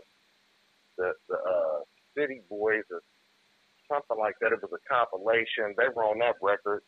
the 0.98 1.12
the 1.28 1.36
uh, 1.36 1.78
City 2.16 2.40
Boys 2.48 2.84
or 2.90 3.00
something 3.90 4.18
like 4.18 4.34
that. 4.40 4.52
It 4.52 4.62
was 4.62 4.72
a 4.72 4.82
compilation. 4.88 5.74
They 5.76 5.88
were 5.94 6.04
on 6.04 6.18
that 6.18 6.36
record. 6.42 6.82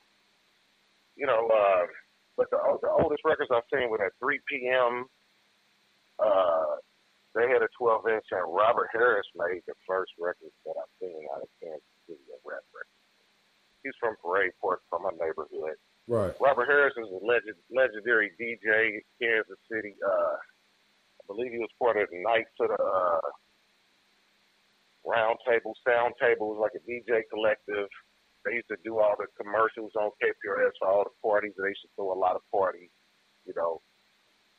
You 1.16 1.26
know, 1.26 1.46
uh, 1.46 1.86
but 2.36 2.50
the, 2.50 2.58
the 2.82 2.90
oldest 2.90 3.22
records 3.24 3.50
I've 3.54 3.68
seen 3.72 3.88
were 3.88 4.02
at 4.02 4.12
3 4.18 4.40
p.m. 4.50 5.06
Uh, 6.18 6.82
they 7.34 7.46
had 7.46 7.62
a 7.62 7.70
12 7.78 8.06
inch, 8.10 8.26
and 8.30 8.46
Robert 8.50 8.90
Harris 8.90 9.26
made 9.34 9.62
the 9.66 9.74
first 9.86 10.10
record 10.18 10.50
that 10.66 10.74
I've 10.74 10.94
seen 10.98 11.26
out 11.34 11.42
of 11.42 11.50
Kansas 11.62 11.94
City, 12.06 12.22
a 12.30 12.38
rap 12.42 12.62
record. 12.74 12.98
He's 13.82 13.94
from 14.00 14.14
Parade 14.22 14.54
Park, 14.62 14.82
from 14.90 15.02
my 15.02 15.14
neighborhood. 15.18 15.78
Right. 16.06 16.34
Robert 16.40 16.66
Harris 16.66 16.94
is 16.96 17.10
a 17.10 17.22
legend, 17.24 17.58
legendary 17.70 18.30
DJ 18.38 19.02
Kansas 19.20 19.60
City. 19.70 19.94
Uh, 20.02 20.36
believe 21.26 21.52
he 21.52 21.58
was 21.58 21.72
part 21.80 21.96
of 21.96 22.08
the 22.10 22.20
Knights 22.22 22.54
of 22.60 22.68
the 22.68 22.82
uh, 22.82 23.28
Round 25.04 25.36
Table, 25.46 25.74
Sound 25.86 26.14
Table. 26.20 26.52
It 26.52 26.58
was 26.58 26.64
like 26.64 26.76
a 26.76 26.84
DJ 26.84 27.22
collective. 27.32 27.88
They 28.44 28.60
used 28.60 28.68
to 28.68 28.76
do 28.84 28.98
all 28.98 29.14
the 29.16 29.26
commercials 29.40 29.92
on 29.96 30.10
KPRS 30.20 30.76
for 30.78 30.88
all 30.88 31.04
the 31.04 31.16
parties. 31.22 31.52
They 31.56 31.68
used 31.68 31.82
to 31.82 31.92
throw 31.96 32.12
a 32.12 32.18
lot 32.18 32.36
of 32.36 32.42
parties. 32.52 32.90
You 33.46 33.54
know, 33.56 33.80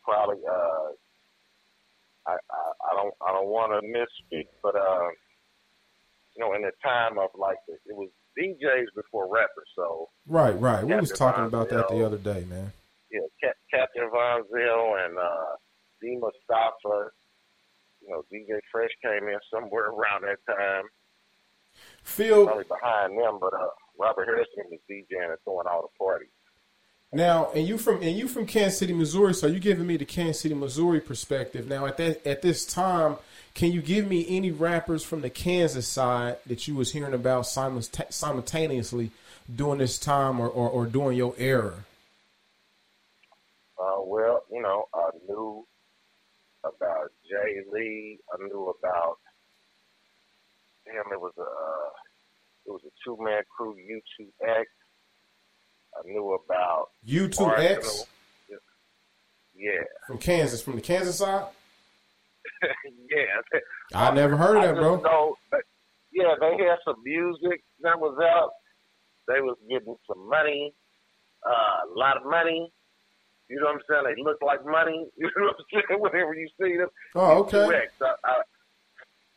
probably. 0.04 0.42
Uh, 0.46 0.94
I, 2.28 2.34
I 2.34 2.62
I 2.90 2.96
don't 2.96 3.14
I 3.22 3.32
don't 3.32 3.48
want 3.48 3.74
to 3.74 3.86
misspeak, 3.86 4.48
but 4.64 4.76
uh, 4.76 5.10
you 6.36 6.42
know, 6.42 6.54
in 6.54 6.62
the 6.64 6.72
time 6.84 7.18
of 7.18 7.30
like 7.38 7.58
it 7.70 7.96
was 7.96 8.10
DJs 8.38 8.88
before 8.96 9.32
rappers, 9.32 9.70
so 9.76 10.10
Right. 10.28 10.60
Right. 10.60 10.84
We 10.84 10.96
was 10.96 11.12
Captain 11.12 11.28
talking 11.28 11.46
about 11.46 11.70
that 11.70 11.88
the 11.90 12.06
other 12.06 12.18
day, 12.18 12.46
man. 12.50 12.74
yeah, 13.12 13.22
Cap- 13.42 13.56
Captain 13.72 14.10
Von 14.12 14.44
Zell 14.52 14.96
and 15.06 15.18
uh, 15.18 15.56
D. 16.06 16.18
Mustafa. 16.20 17.10
You 18.02 18.10
know, 18.10 18.24
DJ 18.32 18.60
Fresh 18.72 18.92
came 19.02 19.28
in 19.28 19.40
somewhere 19.52 19.86
around 19.90 20.24
that 20.24 20.38
time, 20.48 20.84
Phil, 22.04 22.46
probably 22.46 22.66
behind 22.66 23.18
them. 23.18 23.40
But 23.42 23.54
uh, 23.54 23.68
Robert 24.00 24.26
Harrison 24.26 24.66
was 24.70 24.80
DJing 24.90 25.30
and 25.30 25.38
throwing 25.44 25.68
all 25.68 25.82
the 25.82 25.98
parties. 25.98 26.30
Now, 27.12 27.50
and 27.56 27.68
you 27.68 27.78
from 27.78 28.02
and 28.02 28.16
you 28.18 28.28
from 28.28 28.46
Kansas 28.46 28.78
City, 28.78 28.94
Missouri. 28.94 29.34
So 29.34 29.48
you 29.48 29.60
giving 29.60 29.88
me 29.88 29.98
the 29.98 30.06
Kansas 30.06 30.42
City, 30.42 30.54
Missouri 30.54 31.00
perspective. 31.00 31.68
Now, 31.68 31.86
at 31.86 31.98
that 31.98 32.26
at 32.28 32.42
this 32.42 32.66
time, 32.66 33.18
can 33.54 33.72
you 33.72 33.82
give 33.82 34.08
me 34.08 34.26
any 34.28 34.52
rappers 34.52 35.04
from 35.04 35.22
the 35.22 35.30
Kansas 35.30 35.88
side 35.88 36.38
that 36.46 36.68
you 36.68 36.76
was 36.76 36.92
hearing 36.92 37.14
about 37.14 37.48
simultaneously 37.48 39.12
during 39.54 39.80
this 39.80 39.98
time 39.98 40.40
or, 40.40 40.50
or, 40.50 40.70
or 40.70 40.86
during 40.86 41.18
your 41.18 41.34
era? 41.38 41.86
Uh, 43.80 44.02
well, 44.02 44.44
you 44.52 44.62
know, 44.62 44.88
about 46.66 47.12
Jay 47.30 47.62
Lee. 47.72 48.20
I 48.34 48.44
knew 48.44 48.74
about 48.80 49.18
damn. 50.86 51.12
It 51.12 51.20
was 51.20 51.34
a 51.38 52.68
it 52.68 52.72
was 52.72 52.82
a 52.86 52.92
two 53.04 53.18
man 53.20 53.44
crew, 53.56 53.76
U2X. 53.76 54.66
I 55.98 56.08
knew 56.08 56.38
about 56.46 56.90
U2X 57.08 58.06
Yeah, 59.56 59.72
from 60.08 60.18
Kansas, 60.18 60.62
from 60.62 60.76
the 60.76 60.82
Kansas 60.82 61.18
side. 61.18 61.48
yeah. 63.10 63.60
I 63.94 64.12
never 64.12 64.36
heard 64.36 64.58
of 64.58 64.64
that, 64.64 64.76
bro. 64.76 64.98
know 64.98 65.36
yeah, 66.16 66.34
they 66.40 66.64
had 66.64 66.78
some 66.86 66.96
music 67.04 67.64
that 67.82 68.00
was 68.00 68.18
out. 68.24 68.52
They 69.28 69.42
was 69.42 69.58
getting 69.70 69.96
some 70.08 70.30
money, 70.30 70.74
uh, 71.46 71.92
a 71.92 72.00
lot 72.00 72.18
of 72.18 72.24
money. 72.26 72.72
You 73.50 73.58
know 73.60 73.66
what 73.68 73.76
I'm 73.76 73.82
saying? 74.06 74.16
They 74.16 74.24
look 74.24 74.42
like 74.42 74.66
money. 74.66 75.08
You 75.18 75.30
know 75.38 75.46
what 75.46 75.56
I'm 75.60 75.82
saying? 75.90 76.02
Whenever 76.02 76.34
you 76.34 76.48
see 76.62 76.78
them, 76.78 76.90
Oh, 77.16 77.40
okay. 77.44 77.58
U2X, 77.58 77.88
I, 78.02 78.14
I, 78.24 78.42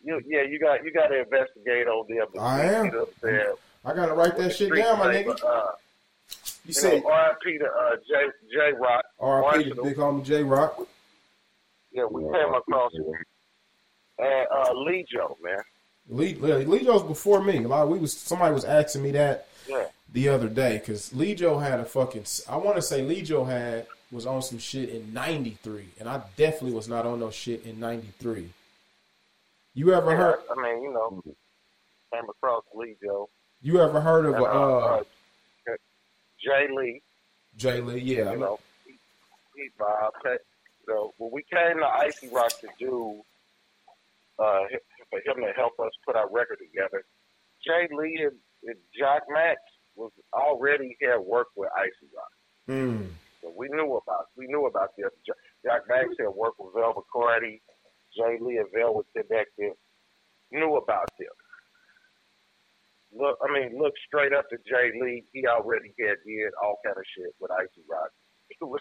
you, 0.02 0.20
yeah, 0.26 0.42
you 0.42 0.58
got 0.58 0.84
you 0.84 0.92
got 0.92 1.08
to 1.08 1.20
investigate 1.20 1.86
on 1.88 2.06
them. 2.08 2.26
I 2.40 2.62
am. 2.64 2.84
You 2.86 2.92
know 2.92 2.98
what 3.00 3.08
I'm 3.22 3.28
saying? 3.28 3.54
I 3.84 3.94
gotta 3.94 4.14
write 4.14 4.36
that 4.38 4.54
shit 4.54 4.74
down, 4.74 4.98
my 4.98 5.14
nigga. 5.14 5.30
Uh, 5.44 5.72
You 6.66 6.82
know, 6.82 7.08
R.I.P. 7.08 7.58
to 7.58 7.64
uh, 7.64 7.96
J 8.08 8.14
J 8.52 8.72
Rock. 8.78 9.04
R.I.P. 9.20 9.64
to 9.64 9.70
Arsenal. 9.70 9.84
big 9.84 9.96
homie 9.96 10.24
J 10.24 10.42
Rock. 10.44 10.86
Yeah, 11.92 12.04
we 12.10 12.22
came 12.22 12.54
across 12.54 12.92
it. 12.94 13.06
And 14.18 14.46
uh, 14.54 14.72
Lee 14.74 15.04
Joe, 15.10 15.36
man. 15.42 15.58
Lee, 16.10 16.84
Joe's 16.84 17.02
before 17.02 17.42
me. 17.42 17.64
A 17.64 17.68
lot 17.68 17.88
we 17.88 17.98
was 17.98 18.12
somebody 18.16 18.52
was 18.54 18.64
asking 18.64 19.02
me 19.02 19.10
that 19.12 19.46
Yeah. 19.68 19.86
the 20.12 20.28
other 20.28 20.48
day 20.48 20.78
because 20.78 21.12
Lee 21.14 21.34
Joe 21.34 21.58
had 21.58 21.80
a 21.80 21.84
fucking. 21.84 22.24
I 22.48 22.56
want 22.56 22.76
to 22.76 22.82
say 22.82 23.02
Lee 23.02 23.22
Joe 23.22 23.44
had 23.44 23.86
was 24.10 24.26
on 24.26 24.42
some 24.42 24.58
shit 24.58 24.88
in 24.90 25.12
'93, 25.12 25.88
and 26.00 26.08
I 26.08 26.22
definitely 26.36 26.72
was 26.72 26.88
not 26.88 27.06
on 27.06 27.20
no 27.20 27.30
shit 27.30 27.64
in 27.64 27.78
'93. 27.80 28.50
You 29.74 29.94
ever 29.94 30.16
heard? 30.16 30.40
I 30.50 30.60
mean, 30.60 30.82
you 30.82 30.92
know, 30.92 31.22
came 32.12 32.28
across 32.28 32.64
Lee 32.74 32.96
Joe. 33.02 33.28
You 33.60 33.80
ever 33.80 34.00
heard 34.00 34.26
of 34.26 34.34
And, 34.34 34.44
uh, 34.44 34.48
uh, 34.48 34.78
uh, 34.78 35.02
Jay 36.42 36.68
Lee, 36.74 37.02
Jay 37.56 37.80
Lee? 37.80 38.00
Yeah, 38.00 38.32
you 38.32 38.38
know, 38.38 38.58
he, 38.86 38.98
he 39.56 39.68
Bob. 39.78 40.12
So 40.86 41.12
when 41.18 41.30
we 41.32 41.44
came 41.52 41.78
to 41.78 41.86
Icy 41.86 42.28
Rock 42.28 42.58
to 42.60 42.68
do, 42.78 43.20
uh, 44.38 44.60
for 45.10 45.18
him 45.18 45.42
to 45.44 45.52
help 45.54 45.78
us 45.80 45.90
put 46.06 46.16
our 46.16 46.30
record 46.30 46.58
together, 46.58 47.04
Jay 47.64 47.88
Lee 47.94 48.22
and, 48.22 48.36
and 48.64 48.76
Jock 48.98 49.24
Max 49.28 49.60
was 49.96 50.12
already 50.32 50.96
had 51.02 51.18
worked 51.18 51.56
with 51.56 51.68
Icy 51.76 52.08
Rock. 52.14 52.32
Mm. 52.68 53.08
So 53.48 53.54
we 53.56 53.68
knew 53.68 53.96
about 53.96 54.26
we 54.36 54.46
knew 54.46 54.66
about 54.66 54.90
this. 54.96 55.10
Jack 55.64 55.82
Max 55.88 56.08
had 56.18 56.28
worked 56.28 56.60
with 56.60 56.74
Velvet 56.74 57.04
Cardi, 57.12 57.62
Jay 58.16 58.38
Lee 58.40 58.58
and 58.58 58.68
Velvet 58.74 59.06
Connected. 59.16 59.72
Knew 60.50 60.76
about 60.76 61.08
them. 61.18 61.28
look, 63.12 63.38
I 63.42 63.52
mean, 63.52 63.78
look 63.78 63.92
straight 64.06 64.32
up 64.32 64.48
to 64.50 64.56
Jay 64.68 64.92
Lee. 65.00 65.24
He 65.32 65.46
already 65.46 65.94
had 65.98 66.16
did 66.26 66.52
all 66.62 66.78
kind 66.84 66.96
of 66.96 67.04
shit 67.16 67.34
with 67.40 67.50
Icy 67.50 67.82
Rock. 67.88 68.10
He 68.48 68.64
was, 68.64 68.80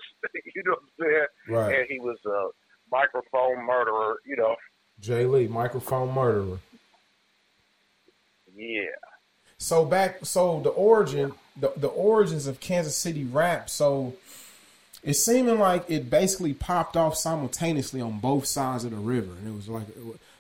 you 0.55 0.63
know 0.65 0.71
what 0.71 0.79
I'm 0.79 1.05
saying? 1.05 1.27
Right. 1.50 1.79
And 1.79 1.88
he 1.89 2.00
was 2.00 2.17
a 2.25 2.47
microphone 2.89 3.65
murderer. 3.65 4.15
You 4.25 4.38
know. 4.38 4.55
Jay 5.01 5.25
Lee, 5.25 5.47
microphone 5.47 6.13
murderer. 6.13 6.59
Yeah. 8.55 8.86
So 9.57 9.83
back, 9.83 10.25
so 10.25 10.62
the 10.62 10.69
origin, 10.69 11.33
the, 11.59 11.74
the 11.75 11.89
origins 11.89 12.47
of 12.47 12.62
Kansas 12.62 12.95
City 12.95 13.25
rap. 13.25 13.69
So 13.69 14.13
it's 15.08 15.24
seeming 15.24 15.58
like 15.58 15.90
it 15.90 16.10
basically 16.10 16.54
popped 16.54 16.98
off 16.98 17.16
simultaneously 17.16 18.02
on 18.02 18.20
both 18.20 18.46
sides 18.46 18.84
of 18.84 18.92
the 18.92 18.98
river, 18.98 19.32
and 19.32 19.48
it 19.48 19.56
was 19.56 19.70
like, 19.70 19.86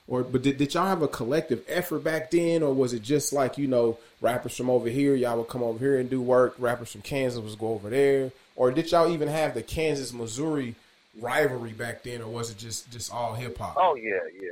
or 0.09 0.23
but 0.23 0.41
did, 0.41 0.57
did 0.57 0.73
y'all 0.73 0.87
have 0.87 1.01
a 1.01 1.07
collective 1.07 1.63
effort 1.69 1.99
back 1.99 2.31
then, 2.31 2.61
or 2.61 2.73
was 2.73 2.91
it 2.91 3.01
just 3.01 3.31
like 3.31 3.57
you 3.57 3.65
know 3.65 3.97
rappers 4.19 4.57
from 4.57 4.69
over 4.69 4.89
here, 4.89 5.15
y'all 5.15 5.37
would 5.37 5.47
come 5.47 5.63
over 5.63 5.79
here 5.79 5.97
and 5.97 6.09
do 6.09 6.21
work, 6.21 6.53
rappers 6.59 6.91
from 6.91 7.01
Kansas 7.01 7.41
was 7.41 7.55
go 7.55 7.69
over 7.69 7.89
there, 7.89 8.33
or 8.57 8.69
did 8.71 8.91
y'all 8.91 9.09
even 9.09 9.29
have 9.29 9.53
the 9.53 9.63
Kansas 9.63 10.11
Missouri 10.11 10.75
rivalry 11.17 11.71
back 11.71 12.03
then, 12.03 12.21
or 12.21 12.27
was 12.27 12.51
it 12.51 12.57
just 12.57 12.91
just 12.91 13.09
all 13.09 13.35
hip 13.35 13.57
hop? 13.57 13.75
Oh 13.77 13.95
yeah, 13.95 14.19
yeah. 14.33 14.49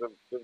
The, 0.00 0.08
the, 0.30 0.40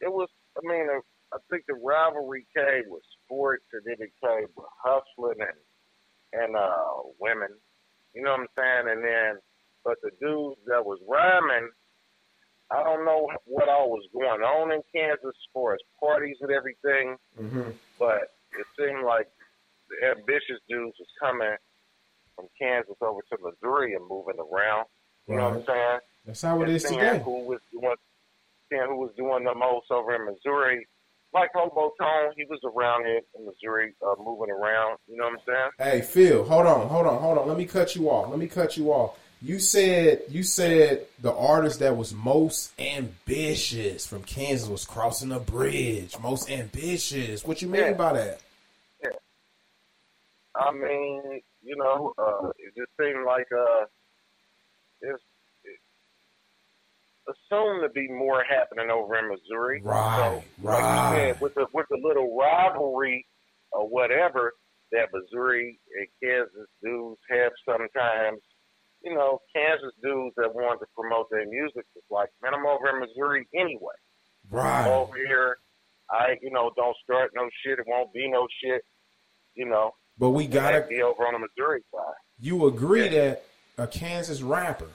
it 0.00 0.10
was. 0.10 0.30
I 0.56 0.66
mean, 0.66 0.88
uh, 0.88 1.00
I 1.34 1.38
think 1.50 1.64
the 1.66 1.74
rivalry 1.74 2.46
came 2.56 2.84
with 2.88 3.02
sports, 3.26 3.64
and 3.74 3.82
then 3.84 3.96
it 3.98 4.12
came 4.24 4.48
with 4.56 4.66
hustling 4.82 5.40
and 5.40 6.42
and 6.42 6.56
uh 6.56 7.02
women. 7.20 7.50
You 8.14 8.22
know 8.22 8.32
what 8.32 8.40
I'm 8.40 8.46
saying? 8.56 8.96
And 8.96 9.04
then, 9.04 9.40
but 9.84 9.96
the 10.02 10.10
dudes 10.20 10.60
that 10.66 10.84
was 10.84 10.98
rhyming, 11.08 11.70
I 12.70 12.82
don't 12.82 13.04
know 13.04 13.28
what 13.44 13.68
all 13.68 13.90
was 13.90 14.06
going 14.12 14.42
on 14.42 14.72
in 14.72 14.80
Kansas 14.94 15.24
as 15.24 15.48
far 15.52 15.74
as 15.74 15.80
parties 16.00 16.36
and 16.40 16.50
everything, 16.50 17.16
mm-hmm. 17.40 17.70
but 17.98 18.32
it 18.58 18.66
seemed 18.78 19.04
like 19.04 19.28
the 19.88 20.08
ambitious 20.08 20.60
dudes 20.68 20.96
was 20.98 21.08
coming 21.20 21.56
from 22.36 22.46
Kansas 22.58 22.96
over 23.00 23.20
to 23.30 23.36
Missouri 23.42 23.94
and 23.94 24.06
moving 24.08 24.38
around. 24.38 24.86
You 25.28 25.36
know 25.36 25.50
what 25.50 25.58
I'm 25.58 25.64
saying? 25.66 25.98
That's 26.26 26.42
how 26.42 26.60
it 26.60 26.64
and 26.64 26.72
is 26.72 26.82
today. 26.84 27.20
Who 27.24 27.44
was 27.44 27.60
doing, 27.70 27.94
seeing 28.68 28.86
who 28.88 28.96
was 28.96 29.12
doing 29.16 29.44
the 29.44 29.54
most 29.54 29.90
over 29.90 30.14
in 30.14 30.26
Missouri. 30.26 30.86
Like 31.34 31.50
Hobo 31.54 31.92
Tone, 31.98 32.32
he 32.36 32.44
was 32.44 32.60
around 32.64 33.06
here 33.06 33.20
in 33.38 33.46
Missouri, 33.46 33.94
uh, 34.06 34.14
moving 34.22 34.50
around. 34.50 34.98
You 35.08 35.16
know 35.16 35.24
what 35.24 35.32
I'm 35.34 35.38
saying? 35.46 35.70
Hey 35.78 36.00
Phil, 36.02 36.44
hold 36.44 36.66
on, 36.66 36.88
hold 36.88 37.06
on, 37.06 37.20
hold 37.20 37.38
on. 37.38 37.48
Let 37.48 37.56
me 37.56 37.64
cut 37.64 37.96
you 37.96 38.10
off. 38.10 38.28
Let 38.28 38.38
me 38.38 38.46
cut 38.48 38.76
you 38.76 38.92
off. 38.92 39.18
You 39.40 39.58
said 39.58 40.22
you 40.28 40.42
said 40.42 41.06
the 41.20 41.32
artist 41.34 41.80
that 41.80 41.96
was 41.96 42.12
most 42.12 42.72
ambitious 42.78 44.06
from 44.06 44.22
Kansas 44.24 44.68
was 44.68 44.84
crossing 44.84 45.30
the 45.30 45.40
bridge. 45.40 46.16
Most 46.20 46.50
ambitious. 46.50 47.44
What 47.44 47.62
you 47.62 47.68
mean 47.68 47.80
Yeah. 47.80 47.92
by 47.94 48.12
that? 48.12 48.40
Yeah. 49.02 49.10
I 50.54 50.70
mean, 50.70 51.40
you 51.64 51.76
know, 51.76 52.12
uh, 52.18 52.48
it 52.58 52.74
just 52.76 52.90
seemed 53.00 53.24
like 53.24 53.48
uh, 53.52 53.86
it's 55.00 55.22
it 55.22 55.31
assumed 57.28 57.82
to 57.82 57.88
be 57.94 58.08
more 58.08 58.42
happening 58.48 58.90
over 58.90 59.16
in 59.18 59.28
Missouri. 59.28 59.80
Right, 59.84 60.40
so, 60.42 60.66
Like 60.66 60.82
right. 60.82 61.32
said, 61.34 61.40
with 61.40 61.54
the 61.54 61.66
with 61.72 61.86
the 61.90 61.98
little 62.02 62.36
rivalry 62.36 63.26
or 63.72 63.88
whatever 63.88 64.52
that 64.92 65.08
Missouri 65.12 65.78
and 65.98 66.06
Kansas 66.22 66.68
dudes 66.82 67.20
have 67.30 67.52
sometimes. 67.66 68.40
You 69.04 69.14
know, 69.14 69.40
Kansas 69.54 69.92
dudes 70.02 70.34
that 70.36 70.54
want 70.54 70.78
to 70.80 70.86
promote 70.94 71.26
their 71.30 71.46
music 71.46 71.84
is 71.96 72.04
like, 72.10 72.28
man, 72.42 72.54
I'm 72.54 72.64
over 72.66 72.88
in 72.90 73.00
Missouri 73.00 73.46
anyway. 73.54 73.94
I'm 74.52 74.56
Right. 74.58 74.88
over 74.88 75.16
here. 75.16 75.56
I, 76.10 76.36
you 76.40 76.50
know, 76.50 76.70
don't 76.76 76.96
start 77.02 77.32
no 77.34 77.48
shit. 77.64 77.78
It 77.80 77.86
won't 77.88 78.12
be 78.12 78.28
no 78.30 78.46
shit. 78.62 78.82
You 79.54 79.66
know, 79.66 79.92
But 80.18 80.30
we 80.30 80.46
gotta. 80.46 80.82
be 80.88 81.02
over 81.02 81.26
on 81.26 81.32
the 81.32 81.40
Missouri 81.40 81.82
side. 81.92 82.14
You 82.38 82.66
agree 82.66 83.04
Yeah. 83.04 83.08
that 83.10 83.44
a 83.78 83.86
Kansas 83.88 84.40
rapper, 84.42 84.88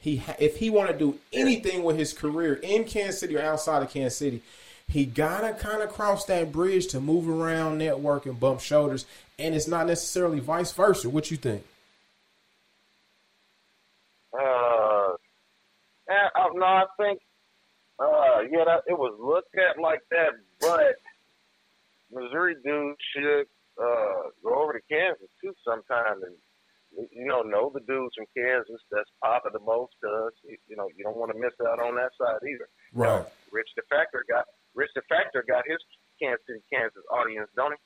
he 0.00 0.22
if 0.38 0.56
he 0.56 0.70
want 0.70 0.90
to 0.90 0.96
do 0.96 1.18
anything 1.32 1.82
with 1.82 1.96
his 1.98 2.12
career 2.12 2.54
in 2.54 2.84
Kansas 2.84 3.20
City 3.20 3.36
or 3.36 3.42
outside 3.42 3.82
of 3.82 3.90
Kansas 3.90 4.18
City, 4.18 4.42
he 4.86 5.04
gotta 5.04 5.52
kind 5.54 5.82
of 5.82 5.90
cross 5.90 6.24
that 6.26 6.52
bridge 6.52 6.86
to 6.88 7.00
move 7.00 7.28
around, 7.28 7.78
network, 7.78 8.26
and 8.26 8.38
bump 8.38 8.60
shoulders. 8.60 9.06
And 9.38 9.54
it's 9.54 9.68
not 9.68 9.86
necessarily 9.86 10.40
vice 10.40 10.72
versa. 10.72 11.08
What 11.08 11.30
you 11.30 11.36
think? 11.36 11.64
Uh, 14.32 15.14
no, 16.54 16.66
I 16.66 16.84
think, 16.98 17.20
uh, 17.98 18.40
yeah, 18.50 18.64
that, 18.64 18.82
it 18.86 18.98
was 18.98 19.16
looked 19.20 19.54
at 19.56 19.80
like 19.80 20.00
that, 20.10 20.32
but 20.60 20.96
Missouri 22.12 22.56
dudes 22.64 22.98
should 23.14 23.46
uh, 23.80 24.30
go 24.42 24.62
over 24.62 24.72
to 24.72 24.80
Kansas 24.90 25.28
too 25.40 25.54
sometime 25.64 26.22
and 26.24 26.34
you 26.96 27.26
know 27.26 27.42
know 27.42 27.70
the 27.72 27.80
dudes 27.80 28.14
from 28.16 28.26
Kansas 28.36 28.80
that's 28.90 29.10
popping 29.22 29.52
the 29.52 29.60
most 29.60 29.92
because 30.00 30.32
you 30.68 30.76
know 30.76 30.88
you 30.96 31.04
don't 31.04 31.16
want 31.16 31.32
to 31.32 31.38
miss 31.38 31.52
out 31.66 31.80
on 31.80 31.94
that 31.96 32.10
side 32.20 32.38
either. 32.42 32.68
You 32.94 33.02
know, 33.02 33.26
Rich 33.52 33.68
the 33.76 33.82
Factor 33.90 34.24
got 34.28 34.44
Rich 34.74 34.90
the 34.94 35.02
Factor 35.08 35.44
got 35.46 35.64
his 35.66 35.78
Kansas 36.20 36.40
City, 36.46 36.60
Kansas 36.72 37.02
audience, 37.12 37.48
don't 37.56 37.72
he? 37.72 37.78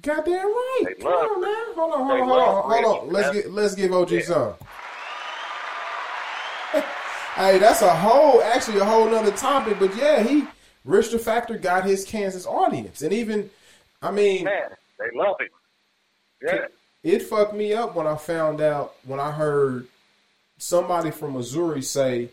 Goddamn 0.00 0.46
right. 0.46 0.82
They 0.86 0.94
Come 0.94 1.12
on, 1.12 1.40
man. 1.42 1.74
Hold 1.74 1.92
on, 1.92 2.06
hold 2.06 2.20
on, 2.20 2.28
hold 2.28 2.40
on, 2.40 2.70
hold 2.70 2.84
on. 2.84 3.06
Rich. 3.06 3.12
Let's 3.12 3.26
That's- 3.26 3.42
get 3.44 3.52
let's 3.52 3.74
give 3.74 3.92
OG 3.92 4.10
Yeah. 4.12 4.20
some. 4.22 4.54
hey, 7.36 7.58
that's 7.58 7.82
a 7.82 7.94
whole 7.94 8.42
actually 8.42 8.78
a 8.78 8.84
whole 8.84 9.08
nother 9.10 9.32
topic, 9.32 9.78
but 9.78 9.94
yeah, 9.96 10.22
he 10.22 10.44
Rich 10.84 11.10
the 11.10 11.18
Factor 11.18 11.56
got 11.58 11.84
his 11.84 12.04
Kansas 12.04 12.46
audience, 12.46 13.02
and 13.02 13.12
even 13.12 13.50
I 14.00 14.10
mean, 14.10 14.44
Man, 14.44 14.70
they 14.98 15.06
love 15.18 15.36
him. 15.40 15.48
Yeah. 16.42 16.66
It 17.02 17.22
fucked 17.22 17.54
me 17.54 17.72
up 17.72 17.94
when 17.94 18.06
I 18.06 18.16
found 18.16 18.60
out 18.60 18.94
when 19.04 19.20
I 19.20 19.32
heard 19.32 19.88
somebody 20.58 21.10
from 21.10 21.34
Missouri 21.34 21.82
say. 21.82 22.30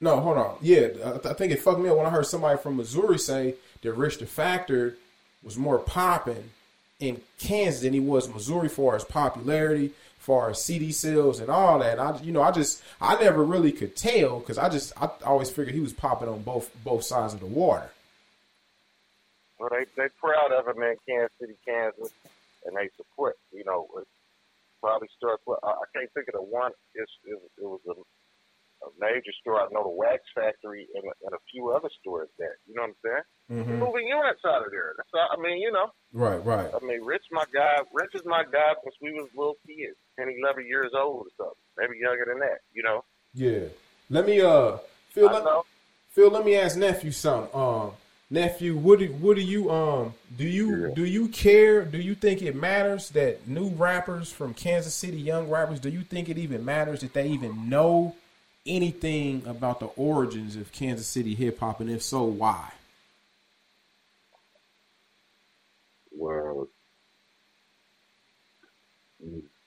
No, 0.00 0.20
hold 0.20 0.38
on. 0.38 0.58
Yeah, 0.60 0.88
I, 1.04 1.30
I 1.30 1.32
think 1.32 1.52
it 1.52 1.60
fucked 1.60 1.80
me 1.80 1.88
up 1.88 1.96
when 1.96 2.06
I 2.06 2.10
heard 2.10 2.26
somebody 2.26 2.58
from 2.58 2.76
Missouri 2.76 3.18
say 3.18 3.54
that 3.82 3.92
Rich 3.92 4.18
the 4.18 4.26
Factor 4.26 4.96
was 5.42 5.56
more 5.56 5.78
popping 5.78 6.50
in 7.00 7.20
Kansas 7.38 7.82
than 7.82 7.92
he 7.92 8.00
was 8.00 8.28
Missouri 8.28 8.68
for 8.68 8.94
his 8.94 9.04
popularity, 9.04 9.92
for 10.18 10.48
his 10.48 10.58
CD 10.58 10.90
sales 10.90 11.38
and 11.38 11.50
all 11.50 11.78
that. 11.78 11.98
I, 11.98 12.18
you 12.20 12.32
know, 12.32 12.42
I 12.42 12.50
just 12.50 12.82
I 13.00 13.22
never 13.22 13.44
really 13.44 13.72
could 13.72 13.96
tell 13.96 14.40
because 14.40 14.58
I 14.58 14.68
just 14.68 14.92
I 15.00 15.10
always 15.24 15.50
figured 15.50 15.74
he 15.74 15.80
was 15.80 15.92
popping 15.92 16.28
on 16.28 16.42
both 16.42 16.70
both 16.82 17.04
sides 17.04 17.34
of 17.34 17.40
the 17.40 17.46
water. 17.46 17.90
Well, 19.58 19.70
they 19.70 19.84
they 19.96 20.08
proud 20.20 20.52
of 20.52 20.66
him 20.66 20.82
in 20.82 20.96
Kansas 21.06 21.36
City, 21.38 21.54
Kansas, 21.66 22.10
and 22.64 22.76
they 22.76 22.88
support. 22.96 23.36
You 23.52 23.64
know, 23.64 23.88
it 23.98 24.08
probably 24.80 25.08
starts. 25.16 25.42
With, 25.46 25.58
I, 25.62 25.84
can't 25.94 26.10
think 26.14 26.28
of 26.28 26.40
the 26.40 26.44
one. 26.44 26.72
It's, 26.94 27.12
it, 27.24 27.38
it 27.58 27.68
was 27.68 27.80
a, 27.88 27.94
a 27.94 28.88
major 29.00 29.32
store. 29.40 29.60
I 29.60 29.68
know 29.72 29.84
the 29.84 29.96
Wax 29.96 30.22
Factory 30.34 30.86
and, 30.94 31.04
and 31.04 31.32
a 31.32 31.42
few 31.50 31.70
other 31.70 31.90
stores 32.00 32.28
there. 32.38 32.58
You 32.66 32.74
know 32.74 32.88
what 32.88 32.96
I'm 32.96 33.02
saying? 33.04 33.26
Mm-hmm. 33.52 33.78
Moving 33.80 34.06
units 34.08 34.44
out 34.46 34.64
of 34.64 34.72
there. 34.72 34.94
That's 34.96 35.12
all, 35.14 35.28
I 35.32 35.40
mean, 35.40 35.60
you 35.60 35.72
know. 35.72 35.88
Right, 36.12 36.42
right. 36.44 36.70
I 36.72 36.84
mean, 36.84 37.04
Rich, 37.04 37.28
my 37.30 37.44
guy. 37.52 37.82
Rich 37.92 38.14
is 38.14 38.24
my 38.24 38.44
guy 38.44 38.72
since 38.82 38.96
we 39.00 39.12
was 39.12 39.28
little 39.36 39.56
kids, 39.66 39.96
10, 40.18 40.28
11 40.28 40.66
years 40.66 40.92
old 40.96 41.26
or 41.26 41.32
something. 41.36 41.64
Maybe 41.76 42.00
younger 42.00 42.24
than 42.28 42.40
that. 42.40 42.60
You 42.72 42.82
know. 42.82 43.04
Yeah. 43.34 43.68
Let 44.10 44.26
me 44.26 44.40
uh 44.40 44.78
Phil 45.10 45.28
I 45.28 45.32
let, 45.32 45.44
know. 45.44 45.64
Phil, 46.10 46.30
let 46.30 46.44
me 46.44 46.56
ask 46.56 46.76
nephew 46.76 47.10
something. 47.10 47.50
Um 47.52 47.92
nephew, 48.30 48.76
what 48.76 48.98
do 48.98 49.06
what 49.06 49.36
do 49.36 49.42
you 49.42 49.70
um 49.70 50.14
do 50.36 50.44
you 50.44 50.92
do 50.94 51.04
you 51.04 51.28
care? 51.28 51.84
Do 51.84 51.98
you 51.98 52.14
think 52.14 52.42
it 52.42 52.54
matters 52.54 53.10
that 53.10 53.46
new 53.46 53.68
rappers 53.68 54.32
from 54.32 54.54
Kansas 54.54 54.94
City, 54.94 55.18
young 55.18 55.48
rappers, 55.48 55.80
do 55.80 55.88
you 55.88 56.02
think 56.02 56.28
it 56.28 56.38
even 56.38 56.64
matters 56.64 57.00
that 57.00 57.12
they 57.12 57.28
even 57.28 57.68
know 57.68 58.16
anything 58.66 59.42
about 59.46 59.80
the 59.80 59.86
origins 59.86 60.56
of 60.56 60.72
Kansas 60.72 61.06
City 61.06 61.34
hip 61.34 61.58
hop 61.58 61.80
and 61.80 61.90
if 61.90 62.02
so 62.02 62.24
why? 62.24 62.70
Well, 66.16 66.68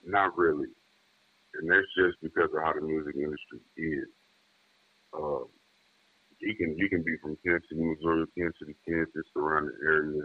not 0.05 0.37
really, 0.37 0.67
and 1.55 1.69
that's 1.69 1.87
just 1.97 2.17
because 2.21 2.49
of 2.55 2.63
how 2.63 2.73
the 2.73 2.81
music 2.81 3.15
industry 3.15 3.59
is. 3.77 4.07
Uh, 5.13 5.43
you 6.39 6.55
can 6.55 6.77
you 6.77 6.89
can 6.89 7.03
be 7.03 7.17
from 7.21 7.37
Kansas 7.45 7.67
City, 7.69 7.81
Missouri, 7.81 8.25
Kansas 8.37 8.55
City, 8.59 8.75
Kansas, 8.87 9.25
surrounding 9.33 9.75
area, 9.83 10.23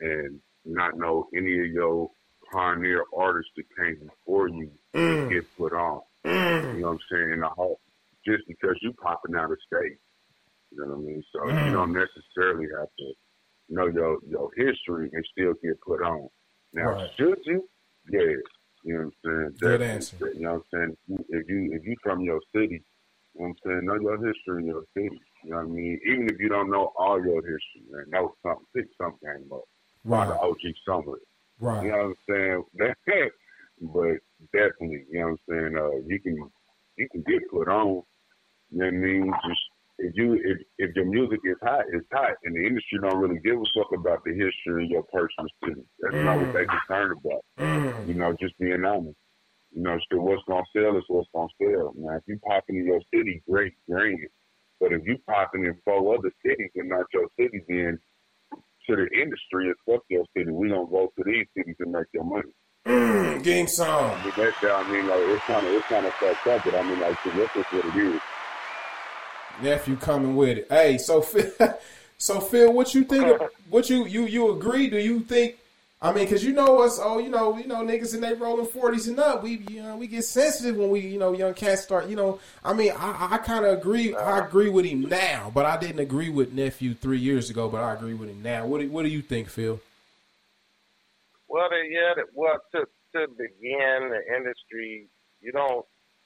and 0.00 0.40
not 0.64 0.98
know 0.98 1.28
any 1.36 1.58
of 1.60 1.66
your 1.66 2.10
pioneer 2.52 3.04
artists 3.16 3.52
that 3.56 3.64
came 3.76 4.08
before 4.08 4.48
you 4.48 4.70
Mm. 4.94 5.30
get 5.30 5.56
put 5.56 5.72
on. 5.72 6.00
You 6.24 6.80
know 6.80 6.88
what 6.88 6.92
I'm 6.92 6.98
saying? 7.10 7.32
In 7.32 7.40
the 7.40 7.48
whole, 7.48 7.80
just 8.26 8.46
because 8.48 8.76
you 8.82 8.92
popping 8.94 9.36
out 9.36 9.50
of 9.52 9.58
state. 9.66 9.98
You 10.70 10.78
know 10.80 10.96
what 10.96 10.98
I 10.98 11.00
mean? 11.00 11.24
So 11.32 11.40
Mm. 11.44 11.66
you 11.66 11.72
don't 11.72 11.92
necessarily 11.92 12.66
have 12.78 12.88
to 12.98 13.12
know 13.68 13.86
your 13.86 14.18
your 14.28 14.50
history 14.56 15.10
and 15.12 15.24
still 15.32 15.54
get 15.62 15.80
put 15.80 16.02
on. 16.02 16.28
Now, 16.72 16.90
Right. 16.90 17.10
should 17.16 17.38
you? 17.44 17.68
Yeah. 18.10 18.20
You 18.84 18.94
know 18.94 18.98
what 18.98 19.04
I'm 19.04 19.12
saying? 19.24 19.56
Good 19.60 19.80
Definitely. 19.80 19.88
answer. 19.88 20.32
You 20.34 20.40
know 20.42 20.52
what 20.54 20.78
I'm 20.80 20.96
saying? 21.08 21.26
If 21.30 21.48
you 21.48 21.70
if 21.72 21.84
you 21.84 21.96
from 22.02 22.20
your 22.22 22.40
city 22.54 22.82
You 23.38 23.44
know 23.44 23.54
what 23.62 23.70
I'm 23.72 23.72
saying? 23.72 23.86
Know 23.86 24.00
your 24.00 24.26
history 24.26 24.62
in 24.62 24.66
your 24.66 24.82
city. 24.94 25.20
You 25.44 25.50
know 25.50 25.56
what 25.58 25.66
I 25.66 25.68
mean? 25.68 26.00
Even 26.10 26.28
if 26.28 26.40
you 26.40 26.48
don't 26.48 26.70
know 26.70 26.92
all 26.98 27.22
your 27.24 27.36
history, 27.36 27.86
man, 27.90 28.04
know 28.10 28.34
something, 28.42 28.66
pick 28.74 28.86
some 29.00 29.14
game 29.22 29.48
up. 29.52 29.62
Right. 30.04 30.28
the 30.28 30.38
OG 30.38 30.58
somewhere. 30.86 31.18
You 31.60 31.90
know 31.90 32.14
what 32.26 32.30
I'm 32.30 32.64
saying? 32.76 32.90
but 33.80 34.18
definitely, 34.52 35.04
you 35.10 35.20
know 35.20 35.26
what 35.26 35.30
I'm 35.30 35.38
saying? 35.48 35.76
Uh, 35.76 36.06
you 36.06 36.20
can 36.20 36.50
you 36.96 37.08
can 37.10 37.22
get 37.26 37.48
put 37.50 37.68
on. 37.68 38.02
You 38.70 38.78
know 38.78 38.84
what 38.86 38.86
I 38.86 38.90
mean? 38.90 39.32
Just 39.48 39.60
if 39.98 40.12
you 40.16 40.34
if 40.34 40.58
if 40.78 40.96
your 40.96 41.06
music 41.06 41.40
is 41.44 41.56
hot, 41.62 41.84
it's 41.92 42.06
hot, 42.12 42.34
and 42.44 42.54
the 42.54 42.66
industry 42.66 42.98
don't 43.02 43.18
really 43.18 43.40
give 43.44 43.56
a 43.56 43.64
fuck 43.76 43.92
about 43.92 44.24
the 44.24 44.32
history 44.32 44.84
of 44.84 44.90
your 44.90 45.02
personal 45.04 45.48
city. 45.64 45.82
That's 46.00 46.14
not 46.24 46.38
what 46.38 46.52
they 46.52 46.66
concerned 46.66 47.18
about. 47.24 47.44
Mm. 47.58 48.08
You 48.08 48.14
know, 48.14 48.36
just 48.40 48.58
being 48.58 48.84
honest. 48.84 49.16
You 49.74 49.82
know, 49.82 49.98
so 50.10 50.20
what's 50.20 50.42
gonna 50.48 50.64
sell 50.72 50.96
is 50.96 51.04
what's 51.08 51.28
gonna 51.34 51.48
sell. 51.60 51.92
Now, 51.96 52.16
if 52.16 52.22
you 52.26 52.38
popping 52.46 52.76
in 52.76 52.86
your 52.86 53.02
city, 53.12 53.42
great, 53.48 53.74
grand. 53.88 54.18
But 54.80 54.92
if 54.92 55.02
you 55.04 55.18
popping 55.26 55.64
in 55.64 55.76
four 55.84 56.16
other 56.16 56.32
cities 56.44 56.70
and 56.76 56.88
not 56.88 57.06
your 57.12 57.26
city, 57.38 57.62
then 57.68 57.98
to 58.88 58.96
the 58.96 59.08
industry, 59.20 59.68
it's 59.68 59.80
fuck 59.86 60.02
your 60.08 60.24
city. 60.36 60.50
We 60.50 60.68
don't 60.68 60.90
go 60.90 61.12
to 61.16 61.24
these 61.24 61.46
cities 61.56 61.76
and 61.80 61.92
make 61.92 62.06
your 62.12 62.24
money. 62.24 62.52
Mm. 62.86 63.42
Gang 63.42 63.64
I 63.64 63.66
song. 63.66 64.22
mean, 64.24 64.32
that's 64.36 64.56
I 64.64 64.90
mean, 64.90 65.06
like 65.06 65.20
it's 65.20 65.44
kind 65.44 65.66
of 65.66 65.72
it's 65.72 65.86
kind 65.86 66.06
of 66.06 66.12
fucked 66.14 66.46
up, 66.46 66.64
but 66.64 66.74
I 66.74 66.82
mean, 66.82 67.00
like 67.00 67.18
so 67.22 67.30
that's 67.30 67.54
just 67.54 67.72
what 67.72 67.84
it 67.84 68.14
is. 68.14 68.20
Nephew 69.62 69.96
coming 69.96 70.36
with 70.36 70.58
it. 70.58 70.66
Hey, 70.70 70.98
so 70.98 71.20
Phil, 71.20 71.50
so 72.18 72.40
Phil, 72.40 72.72
what 72.72 72.94
you 72.94 73.04
think? 73.04 73.26
Of, 73.26 73.50
what 73.70 73.90
you 73.90 74.06
you 74.06 74.26
you 74.26 74.52
agree? 74.52 74.88
Do 74.88 74.98
you 74.98 75.20
think? 75.20 75.56
I 76.00 76.12
mean, 76.12 76.24
because 76.24 76.44
you 76.44 76.52
know 76.52 76.80
us, 76.82 77.00
oh, 77.02 77.18
you 77.18 77.28
know, 77.28 77.58
you 77.58 77.66
know, 77.66 77.82
niggas 77.84 78.14
in 78.14 78.20
they 78.20 78.32
rolling 78.34 78.66
forties 78.66 79.08
and 79.08 79.18
up. 79.18 79.42
We 79.42 79.64
you 79.68 79.82
know, 79.82 79.96
we 79.96 80.06
get 80.06 80.24
sensitive 80.24 80.76
when 80.76 80.90
we 80.90 81.00
you 81.00 81.18
know 81.18 81.32
young 81.32 81.54
cats 81.54 81.82
start. 81.82 82.08
You 82.08 82.14
know, 82.14 82.38
I 82.64 82.72
mean, 82.72 82.92
I, 82.96 83.28
I 83.32 83.38
kind 83.38 83.64
of 83.64 83.76
agree. 83.76 84.14
I 84.14 84.38
agree 84.38 84.68
with 84.68 84.84
him 84.84 85.02
now, 85.02 85.50
but 85.52 85.66
I 85.66 85.76
didn't 85.76 85.98
agree 85.98 86.30
with 86.30 86.52
nephew 86.52 86.94
three 86.94 87.18
years 87.18 87.50
ago. 87.50 87.68
But 87.68 87.82
I 87.82 87.94
agree 87.94 88.14
with 88.14 88.28
him 88.28 88.42
now. 88.42 88.64
What 88.66 88.80
do, 88.80 88.88
what 88.90 89.02
do 89.02 89.08
you 89.08 89.22
think, 89.22 89.48
Phil? 89.48 89.80
Well, 91.48 91.68
yeah, 91.90 92.22
well, 92.32 92.60
to 92.72 92.86
to 93.14 93.26
begin 93.28 94.10
the 94.10 94.20
industry, 94.36 95.08
you 95.40 95.50
don't, 95.50 95.84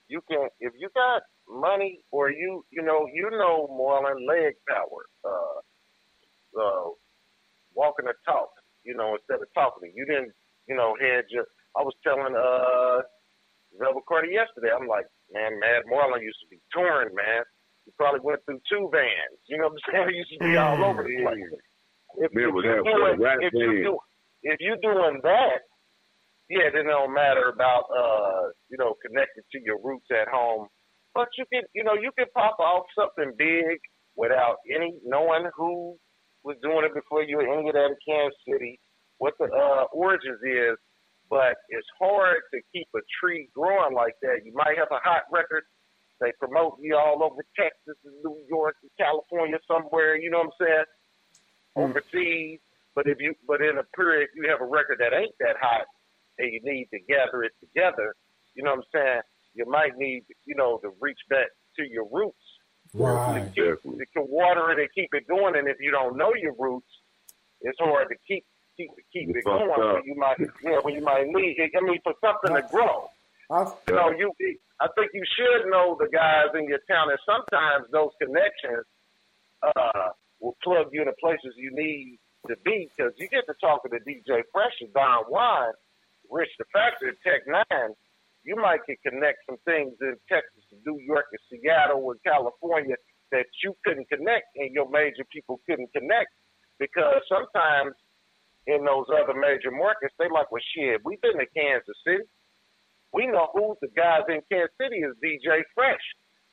you 0.09 0.21
can 0.29 0.49
if 0.61 0.75
you 0.79 0.91
got 0.95 1.23
money 1.49 2.01
or 2.11 2.31
you, 2.31 2.65
you 2.71 2.83
know, 2.83 3.07
you 3.13 3.31
know 3.31 3.69
more 3.69 4.03
than 4.07 4.27
leg 4.27 4.55
power, 4.69 5.07
uh, 5.25 6.61
uh, 6.61 6.91
walking 7.75 8.07
the 8.07 8.15
talk, 8.27 8.51
you 8.85 8.95
know, 8.95 9.17
instead 9.17 9.43
of 9.43 9.49
talking. 9.55 9.93
You 9.95 10.07
didn't, 10.07 10.33
you 10.69 10.77
know, 10.77 10.95
had 11.01 11.25
your. 11.31 11.47
I 11.77 11.83
was 11.83 11.95
telling 12.05 12.37
uh, 12.37 13.01
Velvet 13.81 14.05
Carter 14.09 14.29
yesterday. 14.29 14.71
I'm 14.75 14.87
like, 14.87 15.07
man, 15.33 15.59
Mad 15.59 15.89
Marlon 15.89 16.21
used 16.23 16.41
to 16.45 16.49
be 16.51 16.61
touring, 16.73 17.15
man. 17.15 17.43
He 17.85 17.93
probably 17.97 18.21
went 18.21 18.45
through 18.45 18.61
two 18.71 18.91
vans. 18.93 19.41
You 19.49 19.59
know 19.59 19.73
what 19.73 19.81
I'm 19.81 20.07
saying? 20.07 20.09
He 20.13 20.21
used 20.21 20.33
to 20.37 20.45
be 20.45 20.57
all 20.57 20.85
over 20.85 21.03
the 21.03 21.17
place. 21.23 21.51
If, 22.21 22.29
if 22.29 22.37
you 22.37 22.53
the 22.53 22.85
doing, 22.85 23.17
if 23.41 23.53
you 23.57 23.73
band? 23.73 23.85
do, 23.85 23.99
if 24.43 24.59
you 24.61 24.77
doing 24.83 25.21
that, 25.25 25.65
yeah, 26.51 26.69
then 26.69 26.85
it 26.85 26.93
don't 26.93 27.15
matter 27.15 27.49
about 27.49 27.89
uh, 27.89 28.53
you 28.69 28.77
know, 28.77 28.95
connected 29.01 29.45
to 29.53 29.59
your 29.65 29.81
roots 29.83 30.07
at 30.13 30.29
home. 30.29 30.69
But 31.15 31.29
you 31.39 31.45
can, 31.53 31.63
you 31.75 31.85
know, 31.85 31.95
you 31.95 32.11
can 32.17 32.27
pop 32.35 32.59
off 32.61 32.85
something 32.97 33.33
big 33.39 33.81
without 34.17 34.57
any 34.69 34.93
knowing 35.05 35.49
who 35.57 35.97
was 36.45 36.57
doing 36.63 36.85
it 36.85 36.95
before 36.95 37.23
you, 37.23 37.41
any 37.41 37.69
of 37.69 37.75
that 37.75 37.95
in 37.95 37.97
Kansas 38.07 38.39
City, 38.49 38.79
what 39.19 39.35
the 39.39 39.47
uh, 39.47 39.85
origins 39.93 40.41
is. 40.43 40.77
But 41.31 41.57
it's 41.71 41.87
hard 41.99 42.45
to 42.53 42.61
keep 42.75 42.89
a 42.95 43.01
tree 43.21 43.49
growing 43.55 43.95
like 43.95 44.15
that. 44.21 44.45
You 44.45 44.53
might 44.53 44.77
have 44.77 44.89
a 44.91 45.01
hot 45.03 45.23
record. 45.33 45.65
They 46.21 46.33
promote 46.39 46.77
you 46.81 46.97
all 46.97 47.23
over 47.23 47.43
Texas 47.59 47.97
and 48.05 48.15
New 48.23 48.39
York 48.49 48.77
and 48.83 48.91
California 48.99 49.59
somewhere. 49.67 50.17
You 50.17 50.31
know 50.31 50.45
what 50.45 50.53
I'm 50.61 50.67
saying? 50.67 50.85
Overseas. 51.75 52.61
But 52.95 53.07
if 53.09 53.19
you, 53.19 53.35
but 53.49 53.63
in 53.63 53.79
a 53.79 53.85
period, 53.97 54.29
you 54.37 54.49
have 54.51 54.61
a 54.61 54.69
record 54.69 54.99
that 55.01 55.17
ain't 55.17 55.35
that 55.41 55.57
hot, 55.59 55.87
and 56.39 56.53
you 56.53 56.61
need 56.63 56.89
to 56.93 57.01
gather 57.09 57.43
it 57.43 57.53
together. 57.61 58.15
You 58.55 58.63
know 58.63 58.77
what 58.77 58.85
I'm 58.85 58.93
saying? 58.93 59.21
You 59.55 59.65
might 59.65 59.97
need, 59.97 60.25
you 60.45 60.55
know, 60.55 60.79
to 60.85 60.93
reach 61.01 61.21
back 61.31 61.49
to 61.79 61.89
your 61.89 62.07
roots 62.13 62.42
Right. 62.95 63.51
you, 63.57 63.75
Definitely. 63.75 64.01
you 64.01 64.07
can 64.13 64.27
water 64.29 64.71
it 64.73 64.79
and 64.79 64.89
keep 64.95 65.11
it 65.15 65.27
going. 65.27 65.57
And 65.57 65.69
if 65.69 65.79
you 65.81 65.91
don't 65.91 66.17
know 66.17 66.33
your 66.35 66.55
roots, 66.59 66.89
it's 67.63 67.79
hard 67.79 68.09
to 68.09 68.17
keep 68.27 68.45
keep 68.77 68.91
keep 69.13 69.35
it 69.35 69.45
going. 69.45 69.69
When 69.69 70.05
you 70.05 70.17
might, 70.17 70.37
yeah, 70.63 70.79
when 70.83 70.95
you 70.95 71.03
might 71.03 71.27
need. 71.27 71.57
It. 71.59 71.73
I 71.77 71.81
mean, 71.81 72.01
for 72.03 72.15
something 72.21 72.55
to 72.55 72.69
grow. 72.71 73.09
I, 73.51 73.65
You 73.89 73.95
know, 73.95 74.11
you. 74.11 74.33
I 74.81 74.89
think 74.97 75.13
you 75.15 75.23
should 75.37 75.71
know 75.71 75.97
the 75.99 76.09
guys 76.09 76.51
in 76.59 76.67
your 76.67 76.81
town, 76.91 77.09
and 77.11 77.19
sometimes 77.25 77.87
those 77.93 78.11
connections 78.21 78.85
uh, 79.63 80.11
will 80.41 80.57
plug 80.63 80.89
you 80.93 81.03
into 81.03 81.15
places 81.21 81.55
you 81.57 81.71
need 81.73 82.19
to 82.49 82.57
be 82.65 82.91
because 82.97 83.13
you 83.17 83.29
get 83.29 83.47
to 83.47 83.55
talking 83.61 83.93
to 83.93 83.99
the 84.05 84.11
DJ 84.11 84.43
Fresh 84.53 84.75
and 84.81 84.93
Don 84.93 85.25
Juan, 85.29 85.73
Rich 86.31 86.51
the 86.59 86.65
Factor, 86.73 87.15
Tech 87.23 87.47
Nine. 87.47 87.95
You 88.45 88.57
might 88.57 88.83
can 88.87 88.97
connect 89.07 89.39
some 89.47 89.59
things 89.65 89.95
in 90.01 90.17
Texas, 90.29 90.65
and 90.73 90.81
New 90.85 90.99
York, 90.99 91.27
and 91.31 91.43
Seattle, 91.47 92.11
and 92.11 92.21
California 92.27 92.97
that 93.31 93.47
you 93.63 93.75
couldn't 93.85 94.09
connect, 94.09 94.47
and 94.57 94.75
your 94.75 94.91
major 94.91 95.25
people 95.33 95.61
couldn't 95.67 95.91
connect 95.93 96.31
because 96.79 97.23
sometimes 97.31 97.95
in 98.67 98.85
those 98.85 99.07
other 99.11 99.35
major 99.35 99.71
markets, 99.71 100.15
they 100.19 100.27
like, 100.31 100.51
well, 100.51 100.63
shit, 100.75 101.01
we've 101.05 101.21
been 101.23 101.39
to 101.39 101.49
Kansas 101.55 101.99
City. 102.07 102.27
We 103.13 103.27
know 103.27 103.49
who 103.53 103.75
the 103.81 103.89
guys 103.95 104.27
in 104.29 104.41
Kansas 104.51 104.75
City 104.81 105.03
is 105.03 105.15
DJ 105.23 105.63
Fresh 105.75 106.07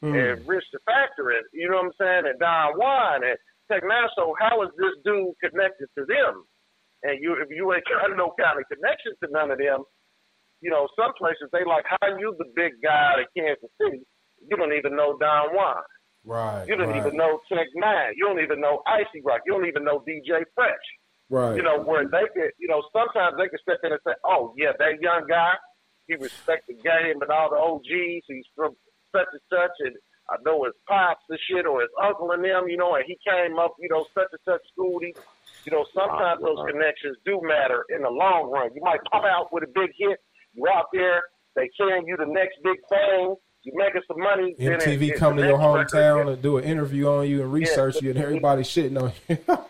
mm, 0.03 0.13
and 0.13 0.45
Rich 0.47 0.65
the 0.73 0.79
Factor, 0.85 1.31
and 1.31 1.45
you 1.53 1.69
know 1.69 1.83
what 1.83 1.93
I'm 1.93 1.99
saying, 1.99 2.23
and 2.29 2.39
Don 2.39 2.77
Juan 2.77 3.23
and 3.23 3.37
Tech. 3.71 3.83
So 4.15 4.33
how 4.39 4.63
is 4.63 4.69
this 4.77 4.97
dude 5.05 5.37
connected 5.39 5.87
to 5.97 6.05
them? 6.05 6.43
And 7.03 7.23
you, 7.23 7.37
if 7.39 7.47
you 7.49 7.71
ain't 7.71 7.85
got 7.87 8.11
no 8.17 8.33
kind 8.35 8.59
of 8.59 8.65
connection 8.67 9.13
to 9.23 9.31
none 9.31 9.51
of 9.51 9.57
them, 9.57 9.85
you 10.61 10.69
know, 10.69 10.87
some 10.95 11.13
places 11.17 11.47
they 11.51 11.63
like, 11.65 11.85
how 11.87 12.17
you 12.17 12.35
the 12.37 12.49
big 12.55 12.73
guy 12.83 13.13
out 13.13 13.19
of 13.19 13.27
Kansas 13.35 13.71
City? 13.81 14.01
You 14.47 14.55
don't 14.57 14.73
even 14.73 14.95
know 14.95 15.17
Don 15.17 15.55
Juan. 15.55 15.83
right. 16.25 16.65
You 16.67 16.75
don't 16.75 16.89
right, 16.89 17.03
even 17.03 17.17
know 17.17 17.39
Tech 17.51 17.67
Nine. 17.75 18.13
You 18.15 18.27
don't 18.27 18.43
even 18.43 18.61
know 18.61 18.81
Icy 18.87 19.21
Rock. 19.23 19.41
You 19.45 19.53
don't 19.53 19.67
even 19.67 19.83
know 19.83 20.03
DJ 20.07 20.43
Fresh 20.55 20.87
Right. 21.29 21.57
you 21.57 21.61
know, 21.61 21.77
where 21.77 22.09
they 22.09 22.25
could, 22.33 22.57
you 22.57 22.67
know, 22.67 22.81
sometimes 22.89 23.37
they 23.37 23.49
could 23.53 23.61
step 23.61 23.77
in 23.85 23.93
and 23.93 24.01
say, 24.01 24.17
oh, 24.25 24.53
yeah, 24.57 24.73
that 24.81 24.97
young 24.97 25.29
guy, 25.29 25.53
he 26.09 26.15
respects 26.17 26.65
the 26.65 26.73
game 26.73 27.21
and 27.21 27.29
all 27.29 27.53
the 27.53 27.61
OGs. 27.61 28.25
He's 28.25 28.49
from 28.57 28.73
such 29.13 29.29
and 29.29 29.45
such, 29.45 29.77
and 29.85 29.93
I 30.25 30.41
know 30.41 30.65
his 30.65 30.73
pops 30.89 31.21
and 31.29 31.37
shit, 31.45 31.69
or 31.69 31.81
his 31.85 31.93
uncle 32.01 32.33
and 32.33 32.41
them, 32.41 32.65
you 32.65 32.77
know, 32.77 32.97
and 32.97 33.05
he 33.05 33.13
came 33.21 33.61
up, 33.61 33.77
you 33.77 33.89
know, 33.93 34.09
such 34.17 34.33
and 34.33 34.41
such 34.41 34.61
school. 34.73 34.97
He, 35.05 35.13
you 35.69 35.71
know, 35.71 35.85
sometimes 35.93 36.41
those 36.41 36.65
connections 36.65 37.17
do 37.29 37.37
matter 37.45 37.85
in 37.93 38.01
the 38.01 38.09
long 38.09 38.49
run. 38.49 38.73
You 38.73 38.81
might 38.81 39.05
pop 39.13 39.21
out 39.21 39.53
with 39.53 39.69
a 39.69 39.71
big 39.73 39.93
hit. 40.01 40.17
You're 40.53 40.69
out 40.71 40.85
there. 40.93 41.23
They 41.55 41.69
carrying 41.77 42.05
you 42.07 42.17
the 42.17 42.25
next 42.25 42.57
big 42.63 42.77
thing. 42.89 43.35
You're 43.63 43.75
making 43.77 44.01
some 44.07 44.19
money. 44.19 44.55
then 44.57 44.73
it- 44.73 44.81
MTV 44.81 45.09
it- 45.11 45.17
come 45.17 45.35
to 45.37 45.43
your 45.45 45.57
next 45.57 45.93
record 45.93 46.23
hometown 46.27 46.33
and 46.33 46.41
do 46.41 46.57
an 46.57 46.63
interview 46.63 47.07
on 47.07 47.27
you 47.27 47.41
and 47.41 47.51
research 47.51 48.01
you, 48.01 48.11
and 48.11 48.19
everybody 48.19 48.63
shitting 48.63 49.01
on 49.01 49.11
you. 49.27 49.37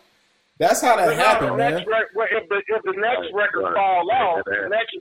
That's 0.59 0.81
how 0.81 0.97
that 0.97 1.05
But 1.07 1.15
happened, 1.15 1.51
the 1.53 1.57
man. 1.57 1.73
next 1.75 1.87
rec- 1.87 2.07
well, 2.15 2.27
if, 2.31 2.49
the, 2.49 2.57
if 2.67 2.81
the 2.83 2.93
next 2.99 3.33
record 3.33 3.73
fall 3.73 4.11
off, 4.11 4.43
the 4.45 4.67
next 4.69 4.95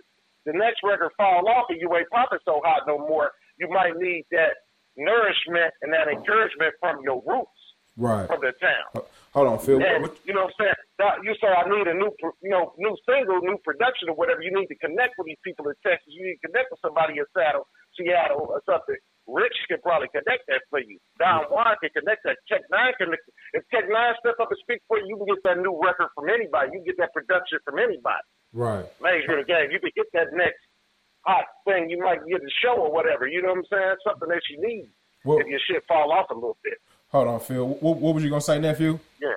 the 0.47 0.53
next 0.53 0.81
record 0.85 1.11
fall 1.17 1.47
off, 1.49 1.67
and 1.69 1.81
you 1.81 1.95
ain't 1.97 2.09
popping 2.11 2.39
so 2.45 2.61
hot 2.65 2.83
no 2.87 2.97
more, 2.97 3.33
you 3.59 3.69
might 3.69 3.93
need 3.97 4.25
that 4.31 4.53
nourishment 4.97 5.75
and 5.83 5.93
that 5.93 6.09
encouragement 6.09 6.75
from 6.81 6.99
your 7.03 7.23
roots, 7.27 7.51
Right. 7.97 8.27
from 8.27 8.41
the 8.41 8.53
town. 8.61 8.87
Uh, 8.95 9.01
Hold 9.39 9.55
on, 9.55 9.59
Phil. 9.63 9.79
And 9.79 10.11
you 10.27 10.35
know 10.35 10.51
what 10.51 10.59
I'm 10.59 10.75
saying? 10.75 10.83
That- 10.99 11.23
You 11.23 11.31
say 11.39 11.47
I 11.47 11.63
need 11.71 11.87
a 11.87 11.95
new, 11.95 12.11
you 12.43 12.51
know, 12.51 12.75
new 12.77 12.91
single, 13.07 13.39
new 13.41 13.55
production, 13.63 14.11
or 14.11 14.17
whatever. 14.19 14.43
You 14.43 14.51
need 14.51 14.67
to 14.67 14.75
connect 14.83 15.15
with 15.17 15.31
these 15.31 15.39
people 15.47 15.71
in 15.71 15.79
Texas. 15.87 16.11
You 16.11 16.27
need 16.27 16.43
to 16.43 16.51
connect 16.51 16.75
with 16.75 16.81
somebody 16.83 17.19
in 17.23 17.25
Seattle, 17.31 17.69
Seattle, 17.95 18.51
or 18.51 18.59
something. 18.67 18.99
Rich 19.31 19.55
can 19.71 19.79
probably 19.81 20.09
connect 20.11 20.43
that 20.51 20.63
for 20.71 20.81
you. 20.81 20.99
Don 21.23 21.45
Juan 21.55 21.77
can 21.79 21.91
connect 21.95 22.25
that. 22.25 22.39
Tech 22.51 22.63
Nine 22.75 22.95
can. 22.99 23.15
If 23.55 23.63
Tech 23.71 23.87
Nine 23.89 24.15
step 24.19 24.41
up 24.43 24.51
and 24.51 24.59
speak 24.59 24.83
for 24.89 24.99
you, 24.99 25.07
you 25.07 25.17
can 25.23 25.27
get 25.31 25.39
that 25.45 25.59
new 25.63 25.79
record 25.79 26.09
from 26.19 26.27
anybody. 26.29 26.75
You 26.75 26.83
can 26.83 26.87
get 26.91 26.99
that 26.99 27.13
production 27.15 27.61
from 27.65 27.79
anybody. 27.79 28.27
right. 28.53 28.91
Major 29.01 29.39
in 29.39 29.45
the 29.45 29.47
game. 29.47 29.71
You 29.71 29.79
can 29.79 29.93
get 29.95 30.11
that 30.19 30.33
next 30.33 30.65
hot 31.23 31.45
thing. 31.65 31.91
You 31.91 31.99
might 32.03 32.27
get 32.27 32.43
the 32.43 32.51
show 32.59 32.75
or 32.75 32.91
whatever. 32.91 33.29
You 33.29 33.43
know 33.43 33.55
what 33.55 33.63
I'm 33.63 33.71
saying? 33.71 33.97
Something 34.03 34.31
that 34.31 34.43
you 34.51 34.59
need 34.67 34.91
Well, 35.25 35.39
if 35.39 35.47
your 35.47 35.61
shit 35.69 35.85
fall 35.87 36.11
off 36.11 36.31
a 36.31 36.35
little 36.35 36.57
bit. 36.65 36.79
Hold 37.11 37.29
on, 37.29 37.41
Phil. 37.41 37.67
What, 37.67 37.97
what 37.99 38.15
was 38.15 38.25
you 38.25 38.31
gonna 38.31 38.41
say, 38.41 38.59
nephew? 38.59 38.99
Yeah. 39.21 39.29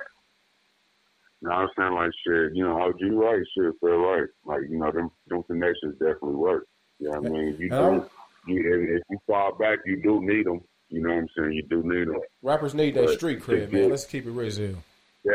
No, 1.42 1.50
I'm 1.50 1.68
saying 1.76 1.92
like 1.94 2.10
shit, 2.26 2.54
you 2.54 2.64
know, 2.64 2.80
OG 2.80 3.00
right, 3.12 3.42
shit, 3.56 3.72
feel 3.80 3.96
right. 3.96 4.28
Like, 4.44 4.60
you 4.70 4.78
know, 4.78 4.90
them 4.92 5.10
them 5.28 5.42
connections 5.44 5.94
definitely 5.98 6.36
work. 6.36 6.66
You 7.00 7.10
know 7.10 7.20
what 7.20 7.30
I 7.30 7.34
mean? 7.34 7.56
You 7.58 7.66
And 7.66 7.74
I'm- 7.74 8.00
do, 8.46 8.52
you, 8.54 8.60
if, 8.94 8.96
if 8.98 9.02
you 9.10 9.18
fall 9.26 9.54
back, 9.56 9.78
you 9.86 10.00
do 10.02 10.20
need 10.20 10.46
them. 10.46 10.60
You 10.88 11.00
know 11.02 11.08
what 11.10 11.18
I'm 11.18 11.28
saying? 11.36 11.52
You 11.52 11.62
do 11.64 11.82
need 11.84 12.08
them. 12.08 12.20
Rappers 12.42 12.74
need 12.74 12.94
that 12.94 13.10
street 13.10 13.40
cred, 13.40 13.72
man. 13.72 13.90
Let's 13.90 14.04
keep 14.04 14.26
it 14.26 14.30
real. 14.30 14.76
Yeah, 15.24 15.32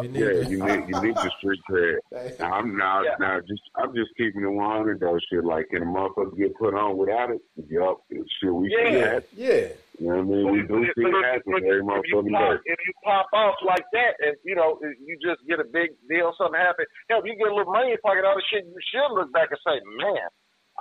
They 0.00 0.08
need 0.08 0.20
yeah, 0.20 0.26
to- 0.28 0.50
you 0.50 0.64
need 0.64 0.88
you 0.88 1.02
need 1.02 1.14
the 1.16 1.30
street 1.38 1.60
cred. 1.70 1.98
Now, 2.40 2.52
I'm 2.54 2.76
now 2.76 3.02
Yeah. 3.02 3.14
now 3.20 3.40
just 3.40 3.62
I'm 3.76 3.94
just 3.94 4.10
keeping 4.16 4.42
it 4.42 4.48
100 4.48 5.00
though. 5.00 5.18
Shit, 5.30 5.44
like 5.44 5.68
can 5.68 5.82
a 5.82 5.86
motherfucker 5.86 6.36
get 6.36 6.56
put 6.56 6.74
on 6.74 6.96
without 6.96 7.30
it? 7.30 7.40
Yup, 7.68 7.98
shit, 8.10 8.52
we 8.54 8.68
see 8.70 8.76
Yeah. 8.96 9.00
that. 9.00 9.24
yeah. 9.36 9.68
You 9.98 10.10
know 10.10 10.26
what 10.26 10.26
I 10.26 10.26
mean? 10.26 10.44
We 10.50 10.60
do 10.66 10.82
see 10.90 11.06
it 11.06 11.14
if- 11.14 11.24
happen 11.24 11.54
every 11.54 11.78
you 11.78 11.86
motherfucking 11.86 12.34
pop, 12.34 12.50
day. 12.58 12.72
if 12.74 12.78
you 12.86 12.92
pop 13.04 13.26
off 13.32 13.54
like 13.62 13.86
that, 13.92 14.14
and 14.26 14.34
you 14.44 14.54
know 14.58 14.78
you 14.82 15.14
just 15.22 15.38
get 15.46 15.60
a 15.60 15.68
big 15.70 15.90
deal, 16.10 16.34
something 16.36 16.58
happen. 16.58 16.84
Hell, 17.08 17.20
if 17.22 17.26
you 17.30 17.36
get 17.38 17.46
a 17.46 17.54
little 17.54 17.70
money 17.72 17.94
in 17.94 17.98
your 17.98 18.02
pocket, 18.02 18.24
all 18.26 18.34
the 18.34 18.42
shit, 18.50 18.66
you 18.66 18.74
should 18.90 19.14
look 19.14 19.30
back 19.32 19.50
and 19.54 19.60
say, 19.62 19.78
"Man, 20.02 20.26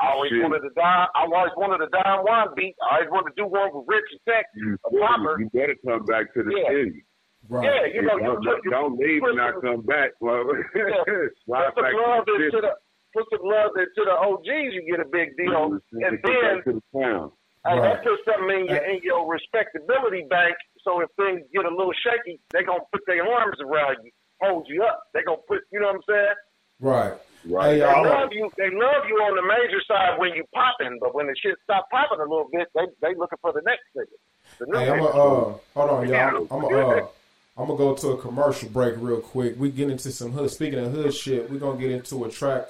I 0.01 0.09
always 0.17 0.31
Shit. 0.33 0.41
wanted 0.41 0.61
to 0.65 0.73
die. 0.73 1.05
I 1.13 1.29
always 1.29 1.53
wanted 1.55 1.85
to 1.85 1.89
die 1.93 2.09
in 2.17 2.25
one 2.25 2.49
beat. 2.57 2.73
I 2.81 3.05
always 3.05 3.11
wanted 3.13 3.29
to 3.35 3.37
do 3.37 3.45
one 3.45 3.69
with 3.69 3.85
Rich 3.87 4.09
and 4.17 4.21
Tech." 4.25 4.45
You, 4.57 4.77
a 4.81 4.89
popper. 4.97 5.37
you 5.39 5.49
better 5.53 5.75
come 5.85 6.05
back 6.09 6.33
to 6.33 6.41
the 6.41 6.49
Yeah. 6.49 6.69
city. 6.73 7.05
Right. 7.49 7.65
Yeah, 7.69 7.85
you 7.93 8.01
know, 8.07 8.15
you 8.17 8.23
don't, 8.23 8.41
put, 8.43 8.63
you 8.65 8.71
don't 8.71 8.97
leave 8.97 9.21
and 9.21 9.35
not 9.37 9.61
come 9.61 9.81
back, 9.85 10.11
motherfucker. 10.23 10.63
Slide 11.45 11.69
put 11.75 11.75
some 11.75 11.83
back 11.83 11.93
love 11.93 12.25
to 12.25 12.33
the 12.39 12.45
into 12.45 12.61
the 12.65 12.73
put 13.13 13.25
some 13.29 13.45
love 13.45 13.71
into 13.77 14.01
the 14.09 14.15
OGs, 14.15 14.73
you 14.73 14.81
get 14.89 14.99
a 15.05 15.09
big 15.11 15.35
deal, 15.37 15.51
Come 15.53 15.81
and 16.01 16.17
then 16.23 16.63
to 16.65 16.81
the 16.81 16.81
town. 17.63 17.73
Hey, 17.73 17.79
Right. 17.79 17.93
that 17.95 18.03
puts 18.03 18.21
something 18.25 18.49
in 18.59 18.65
your 18.67 18.83
in 18.83 18.99
your 19.03 19.27
respectability 19.27 20.27
bank. 20.29 20.55
So 20.83 20.99
if 21.01 21.09
things 21.15 21.41
get 21.53 21.65
a 21.65 21.69
little 21.69 21.93
shaky, 22.03 22.39
they're 22.51 22.65
gonna 22.65 22.83
put 22.91 23.01
their 23.07 23.23
arms 23.25 23.57
around 23.61 23.97
you, 24.03 24.11
hold 24.41 24.67
you 24.67 24.83
up. 24.83 25.03
They're 25.13 25.23
gonna 25.23 25.41
put, 25.47 25.61
you 25.71 25.79
know 25.79 25.87
what 25.87 25.95
I'm 25.95 26.01
saying? 26.07 26.35
Right. 26.79 27.13
Right. 27.45 27.69
Hey, 27.71 27.79
They 27.79 27.83
y'all. 27.83 28.03
love 28.03 28.29
you. 28.31 28.49
They 28.57 28.69
love 28.69 29.03
you 29.07 29.15
on 29.23 29.35
the 29.35 29.43
major 29.43 29.81
side 29.87 30.19
when 30.19 30.31
you 30.33 30.43
popping, 30.53 30.97
but 31.01 31.13
when 31.15 31.27
the 31.27 31.35
shit 31.41 31.55
stop 31.63 31.89
popping 31.91 32.19
a 32.19 32.23
little 32.23 32.49
bit, 32.51 32.67
they 32.75 32.85
they 33.01 33.15
looking 33.15 33.39
for 33.41 33.51
the 33.53 33.61
next 33.65 33.83
nigga. 33.95 34.15
The 34.59 34.65
new 34.67 34.77
Hey, 34.79 34.89
I'm 34.89 34.99
a, 34.99 35.05
uh, 35.05 35.57
hold 35.73 35.89
on, 35.89 36.07
y'all. 36.07 36.47
I'm 36.51 36.61
gonna 36.61 36.87
uh, 36.87 37.07
I'm 37.57 37.67
gonna 37.67 37.77
go 37.77 37.95
to 37.95 38.07
a 38.09 38.17
commercial 38.17 38.69
break 38.69 38.95
real 38.97 39.19
quick. 39.21 39.55
We 39.57 39.71
get 39.71 39.89
into 39.89 40.11
some 40.11 40.31
hood. 40.31 40.51
Speaking 40.51 40.79
of 40.79 40.91
hood 40.91 41.13
shit, 41.13 41.49
we're 41.49 41.59
gonna 41.59 41.79
get 41.79 41.91
into 41.91 42.25
a 42.25 42.29
track 42.29 42.67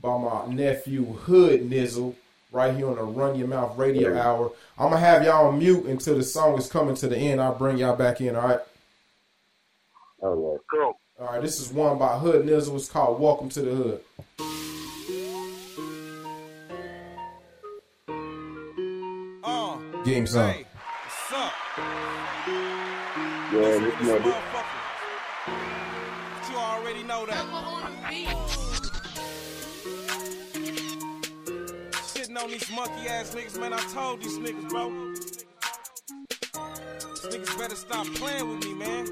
by 0.00 0.16
my 0.18 0.46
nephew 0.46 1.04
Hood 1.04 1.68
Nizzle 1.68 2.14
right 2.50 2.74
here 2.74 2.88
on 2.88 2.96
the 2.96 3.02
Run 3.02 3.36
Your 3.36 3.48
Mouth 3.48 3.76
Radio 3.76 4.12
Yeah. 4.14 4.22
Hour. 4.26 4.52
I'm 4.78 4.90
gonna 4.90 4.98
have 5.00 5.24
y'all 5.24 5.48
on 5.48 5.58
mute 5.58 5.84
until 5.86 6.16
the 6.16 6.22
song 6.22 6.58
is 6.58 6.68
coming 6.68 6.94
to 6.96 7.08
the 7.08 7.16
end. 7.16 7.40
I'll 7.40 7.54
bring 7.54 7.78
y'all 7.78 7.96
back 7.96 8.20
in. 8.20 8.36
All 8.36 8.46
right. 8.48 8.60
All 10.20 10.34
right. 10.34 10.60
Cool. 10.72 10.98
All 11.20 11.26
right. 11.26 11.42
This 11.42 11.60
is 11.60 11.72
one 11.72 11.98
by 11.98 12.18
Hood 12.18 12.46
Nizzle. 12.46 12.76
It's 12.76 12.88
called 12.88 13.20
"Welcome 13.20 13.48
to 13.50 13.62
the 13.62 13.74
Hood." 13.74 14.00
Uh, 19.44 19.76
Give 20.04 20.16
him 20.16 20.26
some. 20.26 20.50
hey, 20.50 20.64
what's 21.04 21.32
up? 21.32 21.52
Yeah, 23.52 24.47
on 32.38 32.50
these 32.50 32.70
monkey 32.70 33.08
ass 33.08 33.34
niggas, 33.34 33.58
man. 33.58 33.72
I 33.72 33.80
told 33.92 34.22
these 34.22 34.38
niggas, 34.38 34.68
bro. 34.68 34.90
These 35.14 35.26
niggas 37.34 37.58
better 37.58 37.74
stop 37.74 38.06
playing 38.14 38.48
with 38.48 38.64
me, 38.64 38.74
man. 38.74 39.06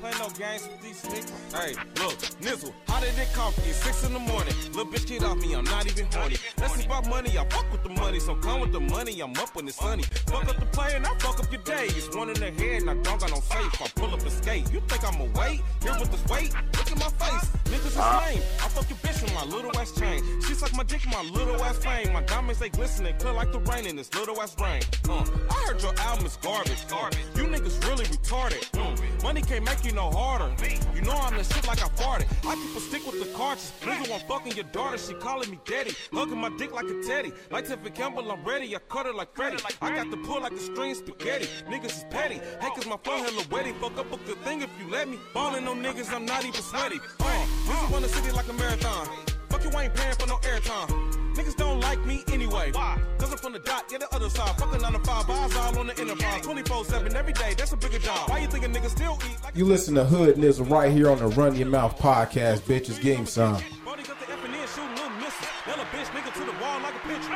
Playing 0.00 0.18
no 0.18 0.28
games 0.38 0.68
with 0.68 0.82
these 0.82 1.02
niggas. 1.02 1.32
Hey, 1.52 1.74
look, 2.02 2.14
Nizzle, 2.40 2.72
how 2.86 3.00
did 3.00 3.18
it 3.18 3.32
come? 3.32 3.52
It's 3.58 3.82
six 3.82 4.04
in 4.04 4.12
the 4.12 4.18
morning. 4.18 4.54
Little 4.74 4.86
bitch, 4.86 5.08
get 5.08 5.24
off 5.24 5.38
me, 5.38 5.54
I'm 5.54 5.64
not 5.64 5.86
even 5.86 6.06
horny. 6.12 6.36
That's 6.56 6.84
about 6.84 7.08
money, 7.08 7.36
I 7.38 7.44
fuck 7.48 7.70
with 7.72 7.82
the 7.82 7.90
money. 7.90 8.20
So 8.20 8.36
come 8.36 8.60
with 8.60 8.72
the 8.72 8.80
money, 8.80 9.20
I'm 9.20 9.36
up 9.36 9.56
when 9.56 9.66
it's 9.66 9.78
sunny. 9.78 10.04
Fuck 10.26 10.48
up 10.48 10.60
the 10.60 10.66
play 10.66 10.94
and 10.94 11.06
I 11.06 11.14
fuck 11.18 11.40
up 11.40 11.50
your 11.50 11.62
day. 11.62 11.86
It's 11.86 12.14
one 12.14 12.28
in 12.28 12.38
the 12.38 12.50
head 12.52 12.82
and 12.82 12.90
I 12.90 12.94
don't 12.94 13.18
got 13.18 13.30
no 13.30 13.40
safe. 13.40 13.82
I 13.82 13.88
pull 13.96 14.12
up 14.14 14.20
and 14.20 14.32
skate. 14.32 14.72
You 14.72 14.80
think 14.86 15.02
I'ma 15.04 15.24
wait? 15.34 15.62
Here 15.82 15.96
with 15.98 16.12
this 16.12 16.24
weight? 16.26 16.54
Look 16.76 16.92
at 16.92 16.98
my 16.98 17.26
face. 17.26 17.63
Niggas 17.74 17.86
is 17.86 17.96
lame. 17.96 18.42
I 18.62 18.68
fuck 18.68 18.88
your 18.88 18.98
bitch 18.98 19.20
with 19.20 19.34
my 19.34 19.44
little 19.44 19.76
ass 19.78 19.90
chain. 19.98 20.22
She 20.42 20.54
suck 20.54 20.72
my 20.76 20.84
dick 20.84 21.04
my 21.10 21.22
little 21.22 21.60
ass 21.64 21.78
fame. 21.78 22.12
My 22.12 22.22
diamonds, 22.22 22.60
they 22.60 22.68
glisten, 22.68 23.04
they 23.04 23.12
clear 23.14 23.32
like 23.32 23.50
the 23.50 23.58
rain 23.60 23.86
in 23.86 23.96
this 23.96 24.14
little 24.14 24.40
ass 24.40 24.54
brain. 24.54 24.82
Uh, 25.08 25.24
I 25.50 25.54
heard 25.66 25.82
your 25.82 25.94
album 25.98 26.26
is 26.26 26.36
garbage. 26.36 26.86
Garbage. 26.88 27.18
You 27.34 27.44
niggas 27.44 27.84
really 27.88 28.04
retarded. 28.04 28.62
Mm. 28.70 29.22
Money 29.24 29.42
can't 29.42 29.64
make 29.64 29.84
you 29.84 29.92
no 29.92 30.08
harder. 30.10 30.54
You 30.94 31.02
know 31.02 31.16
I'm 31.16 31.36
the 31.36 31.42
shit 31.42 31.66
like 31.66 31.82
I 31.82 31.88
farted. 31.88 32.26
I 32.46 32.54
keep 32.54 32.76
a 32.76 32.80
stick 32.80 33.06
with 33.06 33.18
the 33.18 33.36
cartridge. 33.36 33.72
Nigga 33.80 34.08
want 34.08 34.22
fucking 34.28 34.52
your 34.52 34.66
daughter, 34.66 34.96
she 34.96 35.14
calling 35.14 35.50
me 35.50 35.58
daddy. 35.64 35.94
Hugging 36.12 36.38
my 36.38 36.50
dick 36.56 36.72
like 36.72 36.86
a 36.86 37.02
teddy. 37.02 37.32
Like 37.50 37.66
Tiffany 37.66 37.90
Campbell, 37.90 38.30
I'm 38.30 38.44
ready. 38.44 38.74
I 38.76 38.78
cut 38.88 39.06
her 39.06 39.12
like 39.12 39.34
Freddy. 39.34 39.56
I 39.82 39.94
got 39.96 40.10
the 40.12 40.16
pull 40.18 40.40
like 40.42 40.52
a 40.52 40.60
string 40.60 40.94
spaghetti. 40.94 41.48
Niggas 41.68 41.86
is 41.86 42.04
petty. 42.08 42.36
Hey, 42.60 42.68
cause 42.74 42.86
my 42.86 42.98
phone 43.02 43.24
hella 43.24 43.42
wetty. 43.44 43.74
Fuck 43.80 43.98
up 43.98 44.12
a 44.12 44.16
good 44.18 44.38
thing 44.44 44.62
if 44.62 44.70
you 44.80 44.88
let 44.90 45.08
me. 45.08 45.18
Ballin' 45.34 45.66
on 45.66 45.82
niggas, 45.82 46.12
I'm 46.12 46.24
not 46.24 46.44
even 46.44 46.62
sweaty. 46.62 47.00
Uh, 47.18 47.46
this 47.66 47.82
is 47.82 47.90
one 47.90 48.08
city 48.08 48.30
like 48.32 48.48
a 48.48 48.52
marathon. 48.52 49.08
Fuck 49.48 49.64
you 49.64 49.78
ain't 49.78 49.94
paying 49.94 50.14
for 50.14 50.26
no 50.26 50.36
airtime. 50.36 50.88
Niggas 51.34 51.56
don't 51.56 51.80
like 51.80 52.04
me 52.06 52.22
anyway. 52.32 52.70
Why? 52.72 53.00
Cause 53.18 53.32
I'm 53.32 53.38
from 53.38 53.52
the 53.52 53.58
dot, 53.58 53.84
yeah, 53.90 53.98
the 53.98 54.14
other 54.14 54.30
side. 54.30 54.56
Fucking 54.56 54.84
on 54.84 54.92
the 54.92 55.00
five, 55.00 55.28
eyes 55.28 55.56
all 55.56 55.78
on 55.78 55.86
the 55.88 55.98
enterprise. 55.98 56.42
24 56.42 56.84
7 56.84 57.16
every 57.16 57.32
day, 57.32 57.54
that's 57.56 57.72
a 57.72 57.76
bigger 57.76 57.98
job. 57.98 58.28
Why 58.28 58.38
you 58.38 58.46
think 58.48 58.64
a 58.64 58.68
nigga 58.68 58.88
still 58.88 59.18
eat 59.28 59.36
like 59.42 59.56
You 59.56 59.64
listen 59.64 59.94
to 59.96 60.04
Hood 60.04 60.36
Nizzle 60.36 60.70
right 60.70 60.92
here 60.92 61.10
on 61.10 61.18
the 61.18 61.26
Run 61.28 61.56
Your 61.56 61.68
Mouth 61.68 61.98
podcast, 61.98 62.60
bitches. 62.60 63.00
Game 63.00 63.20
him 63.20 63.26
some. 63.26 63.62
Brody 63.82 64.02
got 64.04 64.20
the 64.20 64.30
F 64.32 64.44
and 64.44 64.54
N 64.54 64.68
shooting 64.68 64.94
little 64.94 65.10
misses. 65.18 65.46
Nail 65.66 65.76
a 65.76 65.84
bitch 65.90 66.06
nigga 66.14 66.32
to 66.34 66.44
the 66.44 66.56
wall 66.62 66.80
like 66.80 66.94
a 66.94 67.08
pitcher. 67.08 67.34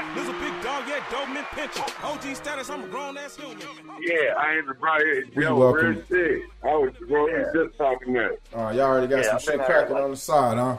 There's 1.11 1.23
a 1.23 1.27
big 1.27 1.27
yeah, 1.27 1.27
dope 1.27 1.29
man 1.35 1.45
pincher. 1.53 1.95
OG 2.03 2.37
status, 2.37 2.71
I'm 2.71 2.85
a 2.85 2.87
grown 2.89 3.17
ass 3.19 3.37
human. 3.37 3.59
Yeah, 4.01 4.35
I 4.37 4.55
ain't 4.57 4.67
the 4.67 4.75
right 4.75 5.25
We 5.35 5.45
Yo, 5.45 5.57
welcome. 5.57 5.87
real 5.95 6.03
shit. 6.09 6.43
I 6.63 6.67
was, 6.75 6.93
bro, 7.09 7.27
Yeah. 7.29 7.45
just 7.55 7.77
talking 7.79 8.13
that. 8.15 8.39
Uh, 8.55 8.71
y'all 8.71 8.81
already 8.83 9.07
got 9.07 9.25
Yeah, 9.25 9.39
some 9.39 9.39
shit 9.39 9.65
cracking 9.67 9.95
like- 9.95 10.05
on 10.05 10.11
the 10.11 10.17
side, 10.17 10.59
huh? 10.59 10.79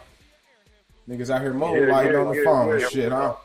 Niggas 1.08 1.30
out 1.30 1.42
here 1.42 1.54
moonlighting 1.54 2.14
yeah, 2.14 2.20
on 2.20 2.28
the 2.30 2.36
yeah, 2.38 2.44
phone 2.44 2.68
yeah. 2.68 2.74
and 2.86 2.92
shit, 2.92 3.12
huh? 3.12 3.36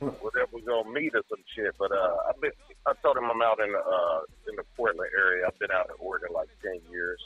Well, 0.00 0.30
that 0.34 0.52
was 0.52 0.62
gonna 0.64 0.90
meet 0.90 1.14
or 1.14 1.22
some 1.28 1.42
shit, 1.54 1.74
but 1.78 1.92
uh, 1.92 2.16
I've 2.28 2.40
been 2.40 2.52
I 2.86 2.92
told 3.02 3.18
him 3.18 3.24
I'm 3.30 3.42
out 3.42 3.60
in 3.60 3.70
the 3.70 3.78
uh 3.78 4.20
in 4.48 4.56
the 4.56 4.62
Portland 4.76 5.10
area. 5.18 5.44
I've 5.46 5.58
been 5.58 5.70
out 5.70 5.86
in 5.90 5.94
Oregon 5.98 6.30
like 6.32 6.48
ten 6.62 6.80
years. 6.90 7.20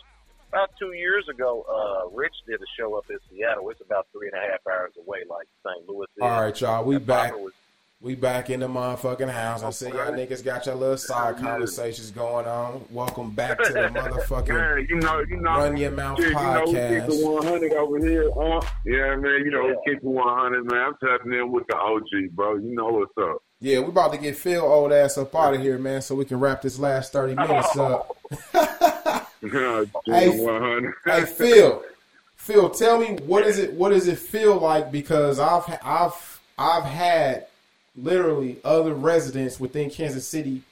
About 0.48 0.70
two 0.78 0.92
years 0.92 1.28
ago, 1.28 1.64
uh, 1.68 2.08
Rich 2.16 2.34
did 2.48 2.60
a 2.60 2.64
show 2.78 2.96
up 2.96 3.04
in 3.10 3.18
Seattle. 3.30 3.70
It's 3.70 3.80
about 3.80 4.08
three 4.12 4.28
and 4.28 4.36
a 4.36 4.50
half 4.50 4.60
hours 4.66 4.92
away, 4.98 5.20
like 5.28 5.46
St. 5.64 5.88
Louis. 5.88 6.06
Is. 6.16 6.22
All 6.22 6.40
right, 6.42 6.60
y'all, 6.60 6.84
we 6.84 6.96
And 6.96 7.06
back. 7.06 7.32
Was- 7.36 7.52
We 8.04 8.14
back 8.14 8.50
in 8.50 8.60
the 8.60 8.68
motherfucking 8.68 9.30
house. 9.30 9.62
I 9.62 9.70
see 9.70 9.88
y'all 9.88 10.12
niggas 10.12 10.44
got 10.44 10.66
your 10.66 10.74
little 10.74 10.98
side 10.98 11.38
conversations 11.38 12.10
going 12.10 12.44
on. 12.46 12.84
Welcome 12.90 13.30
back 13.30 13.56
to 13.56 13.72
the 13.72 13.78
motherfucking 13.94 14.48
Man, 14.48 14.86
you 14.90 14.96
know, 14.96 15.20
you 15.20 15.36
know, 15.38 15.56
Run 15.56 15.74
Your 15.78 15.90
Mouth 15.90 16.18
shit, 16.18 16.28
you 16.28 16.34
know, 16.34 16.64
podcast. 16.66 17.08
it 17.18 17.26
100 17.26 17.72
over 17.72 17.98
here. 18.06 18.30
Uh, 18.30 18.60
yeah, 18.84 19.16
man, 19.16 19.40
you 19.46 19.50
know, 19.50 19.64
we 19.64 19.74
keep 19.90 20.02
it 20.02 20.04
100, 20.04 20.70
man. 20.70 20.80
I'm 20.82 20.94
tapping 21.02 21.32
in 21.32 21.50
with 21.50 21.66
the 21.66 21.76
OG, 21.78 22.32
bro. 22.32 22.56
You 22.56 22.74
know 22.74 22.88
what's 22.88 23.10
up. 23.18 23.38
Yeah, 23.60 23.78
we 23.78 23.86
about 23.86 24.12
to 24.12 24.18
get 24.18 24.36
Phil 24.36 24.60
old 24.62 24.92
ass 24.92 25.16
up 25.16 25.34
out 25.34 25.54
of 25.54 25.62
here, 25.62 25.78
man, 25.78 26.02
so 26.02 26.14
we 26.14 26.26
can 26.26 26.38
wrap 26.38 26.60
this 26.60 26.78
last 26.78 27.10
30 27.10 27.34
minutes 27.36 27.74
up. 27.78 28.14
Hey, 29.40 29.84
Hey, 30.06 30.28
100. 30.40 30.94
hey 31.06 31.24
Phil, 31.24 31.82
Phil, 32.34 32.68
tell 32.70 32.98
me 32.98 33.16
what 33.26 33.46
is 33.46 33.58
it? 33.58 33.72
What 33.74 33.90
does 33.90 34.08
it 34.08 34.18
feel 34.18 34.56
like? 34.58 34.90
Because 34.92 35.38
I've 35.38 35.64
I've 35.82 36.40
I've 36.58 36.84
had 36.84 37.46
literally 37.96 38.58
other 38.64 38.94
residents 38.94 39.60
within 39.60 39.90
Kansas 39.90 40.26
City 40.26 40.62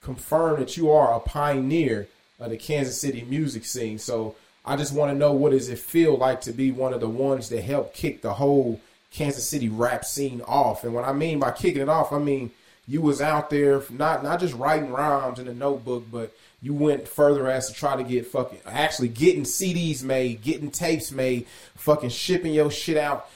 confirm 0.00 0.60
that 0.60 0.76
you 0.76 0.90
are 0.90 1.14
a 1.14 1.20
pioneer 1.20 2.08
of 2.38 2.50
the 2.50 2.56
Kansas 2.56 3.00
City 3.00 3.22
music 3.22 3.64
scene. 3.64 3.98
So 3.98 4.34
I 4.64 4.76
just 4.76 4.94
want 4.94 5.12
to 5.12 5.18
know 5.18 5.32
what 5.32 5.52
does 5.52 5.68
it 5.68 5.78
feel 5.78 6.16
like 6.16 6.42
to 6.42 6.52
be 6.52 6.70
one 6.70 6.92
of 6.92 7.00
the 7.00 7.08
ones 7.08 7.48
that 7.48 7.62
helped 7.62 7.94
kick 7.94 8.22
the 8.22 8.34
whole 8.34 8.80
Kansas 9.10 9.48
City 9.48 9.68
rap 9.68 10.04
scene 10.04 10.42
off. 10.42 10.84
And 10.84 10.94
what 10.94 11.04
I 11.04 11.12
mean 11.12 11.38
by 11.38 11.52
kicking 11.52 11.82
it 11.82 11.88
off, 11.88 12.12
I 12.12 12.18
mean 12.18 12.50
you 12.86 13.00
was 13.00 13.22
out 13.22 13.48
there 13.48 13.82
not 13.90 14.22
not 14.22 14.40
just 14.40 14.54
writing 14.54 14.90
rhymes 14.90 15.38
in 15.38 15.48
a 15.48 15.54
notebook, 15.54 16.04
but 16.10 16.34
you 16.60 16.74
went 16.74 17.06
further 17.06 17.48
as 17.48 17.68
to 17.68 17.74
try 17.74 17.96
to 17.96 18.02
get 18.02 18.26
fucking 18.26 18.60
actually 18.66 19.08
getting 19.08 19.44
CDs 19.44 20.02
made, 20.02 20.42
getting 20.42 20.70
tapes 20.70 21.12
made, 21.12 21.46
fucking 21.76 22.10
shipping 22.10 22.52
your 22.52 22.70
shit 22.70 22.96
out. 22.96 23.28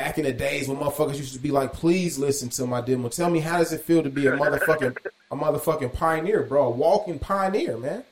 Back 0.00 0.16
in 0.16 0.24
the 0.24 0.32
days 0.32 0.66
when 0.66 0.78
motherfuckers 0.78 1.18
used 1.18 1.34
to 1.34 1.38
be 1.38 1.50
like, 1.50 1.74
"Please 1.74 2.18
listen 2.18 2.48
to 2.56 2.66
my 2.66 2.80
demo." 2.80 3.10
Tell 3.10 3.28
me, 3.28 3.38
how 3.38 3.58
does 3.58 3.74
it 3.74 3.82
feel 3.82 4.02
to 4.02 4.08
be 4.08 4.28
a 4.28 4.32
motherfucking 4.32 4.96
a 5.30 5.36
motherfucking 5.36 5.92
pioneer, 5.92 6.42
bro? 6.42 6.68
A 6.68 6.70
walking 6.70 7.18
pioneer, 7.18 7.76
man. 7.76 8.02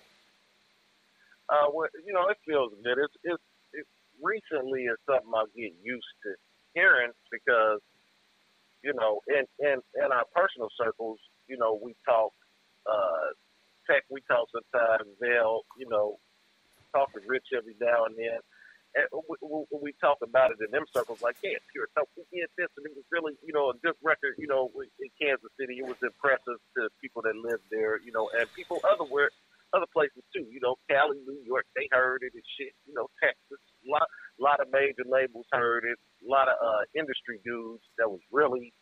Uh, 1.49 1.69
well, 1.73 1.89
you 2.05 2.13
know, 2.13 2.29
it 2.29 2.37
feels 2.45 2.75
good. 2.85 2.99
It's 2.99 3.15
it's 3.25 3.43
it 3.73 3.87
recently 4.23 4.83
is 4.83 4.99
something 5.07 5.33
I 5.35 5.45
get 5.57 5.73
used 5.83 6.13
to 6.25 6.35
hearing 6.75 7.13
because, 7.33 7.81
you 8.83 8.93
know, 8.93 9.23
in 9.27 9.47
in 9.59 9.81
in 9.97 10.13
our 10.13 10.27
personal 10.37 10.69
circles, 10.77 11.19
you 11.47 11.57
know, 11.57 11.81
we 11.83 11.97
talk 12.05 12.35
uh 12.85 13.33
tech, 13.87 14.05
we 14.11 14.21
talk 14.29 14.47
sometimes. 14.53 15.09
They'll, 15.23 15.63
you 15.79 15.89
know, 15.89 16.19
talk 16.93 17.15
to 17.15 17.21
Rich 17.27 17.47
every 17.57 17.77
now 17.81 18.05
and 18.05 18.15
then. 18.15 18.41
And 18.97 19.05
we, 19.83 19.93
talk 20.01 20.19
about 20.23 20.51
it 20.51 20.59
in 20.65 20.71
them 20.73 20.85
circles, 20.95 21.21
like, 21.21 21.37
yeah, 21.45 21.61
pure 21.73 21.89
talk. 21.95 22.09
We 22.17 22.25
did 22.33 22.49
this, 22.57 22.73
and 22.77 22.87
it 22.87 22.97
was 22.97 23.05
really, 23.13 23.35
you 23.45 23.53
know, 23.53 23.71
a 23.71 23.77
good 23.85 23.95
record. 24.03 24.37
You 24.39 24.49
know, 24.49 24.71
in 24.75 25.11
Kansas 25.21 25.53
City, 25.61 25.79
it 25.79 25.87
was 25.87 26.01
impressive 26.03 26.57
to 26.79 26.89
people 27.01 27.23
that 27.23 27.37
lived 27.37 27.69
there. 27.71 28.01
You 28.01 28.13
know, 28.13 28.31
and 28.33 28.49
people 28.57 28.81
otherwhere 28.85 29.31
other 29.75 29.89
places 29.93 30.25
too. 30.33 30.47
You 30.49 30.61
know, 30.63 30.77
Cali, 30.89 31.19
New 31.27 31.41
York, 31.45 31.67
they 31.77 31.89
heard 31.93 32.23
it 32.25 32.33
and 32.33 32.43
shit. 32.57 32.73
You 32.87 32.95
know, 32.95 33.09
Texas, 33.21 33.61
a 33.61 33.91
lot, 33.91 34.09
lot 34.41 34.61
of 34.61 34.73
major 34.73 35.05
labels 35.05 35.47
heard 35.53 35.85
it. 35.85 35.99
A 36.25 36.29
lot 36.29 36.49
of 36.49 36.57
uh, 36.57 36.83
industry 36.95 37.41
dudes 37.45 37.85
that 37.99 38.09
was 38.09 38.21
really, 38.33 38.73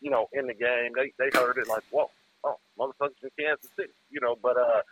you 0.00 0.10
know, 0.10 0.28
in 0.32 0.46
the 0.46 0.54
game. 0.54 0.92
They 0.94 1.12
they 1.18 1.30
heard 1.32 1.56
it 1.58 1.68
like, 1.68 1.84
whoa, 1.90 2.10
oh, 2.44 2.58
motherfuckers 2.78 3.22
in 3.22 3.30
Kansas 3.38 3.70
City. 3.78 3.96
You 4.10 4.20
know, 4.20 4.36
but 4.36 4.56
uh, 4.56 4.82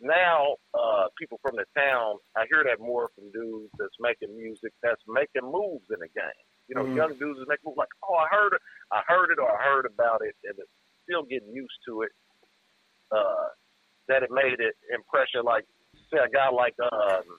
now 0.00 0.56
uh, 0.74 1.06
people 1.18 1.38
from 1.42 1.56
the 1.56 1.64
town, 1.76 2.16
I 2.36 2.46
hear 2.50 2.64
that 2.64 2.80
more 2.80 3.10
from 3.14 3.30
dudes 3.32 3.70
that's 3.78 3.96
making 4.00 4.36
music, 4.36 4.72
that's 4.82 5.02
making 5.06 5.42
moves 5.42 5.86
in 5.90 5.98
the 6.00 6.08
game. 6.14 6.44
You 6.68 6.74
know, 6.76 6.84
Mhm. 6.86 6.96
young 6.96 7.18
dudes 7.18 7.38
that 7.40 7.48
make 7.48 7.64
moves 7.64 7.78
like, 7.78 7.88
oh, 8.04 8.14
I 8.14 8.28
heard 8.30 8.52
it, 8.54 8.62
I 8.92 9.02
heard 9.08 9.30
it, 9.30 9.38
or 9.38 9.50
I 9.50 9.64
heard 9.64 9.86
about 9.86 10.20
it, 10.22 10.36
and 10.44 10.54
it's 10.58 10.70
still 11.02 11.22
getting 11.24 11.52
used 11.52 11.78
to 11.88 12.02
it. 12.02 12.12
Uh, 13.10 13.48
that 14.08 14.22
it 14.22 14.30
made 14.30 14.60
it 14.60 14.76
impression 14.92 15.42
like, 15.44 15.64
say, 16.12 16.18
a 16.18 16.28
guy 16.28 16.48
like 16.50 16.74
um, 16.80 17.38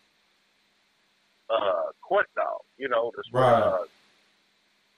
uh, 1.50 1.91
Court 2.02 2.28
Dog, 2.36 2.62
you 2.78 2.89
know, 2.89 3.12
this 3.15 3.26
Right. 3.34 3.62
uh, 3.63 3.86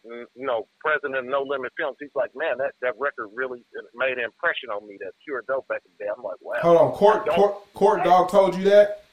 you 0.03 0.27
know, 0.35 0.67
president 0.79 1.15
of 1.15 1.25
No 1.25 1.43
Limit 1.43 1.71
Films. 1.77 1.97
He's 1.99 2.09
like, 2.15 2.31
man, 2.35 2.57
that 2.57 2.73
that 2.81 2.93
record 2.99 3.29
really 3.33 3.63
made 3.95 4.17
an 4.17 4.25
impression 4.25 4.69
on 4.69 4.87
me. 4.87 4.97
That 4.99 5.13
pure 5.23 5.43
dope 5.47 5.67
back 5.67 5.81
in 5.85 5.91
the 5.97 6.05
day. 6.05 6.09
I'm 6.15 6.23
like, 6.23 6.41
wow. 6.41 6.57
Hold 6.61 6.77
on, 6.77 6.91
court 6.93 7.27
court 7.29 7.55
court 7.73 8.03
dog 8.03 8.29
told 8.29 8.55
you 8.55 8.63
that? 8.65 9.03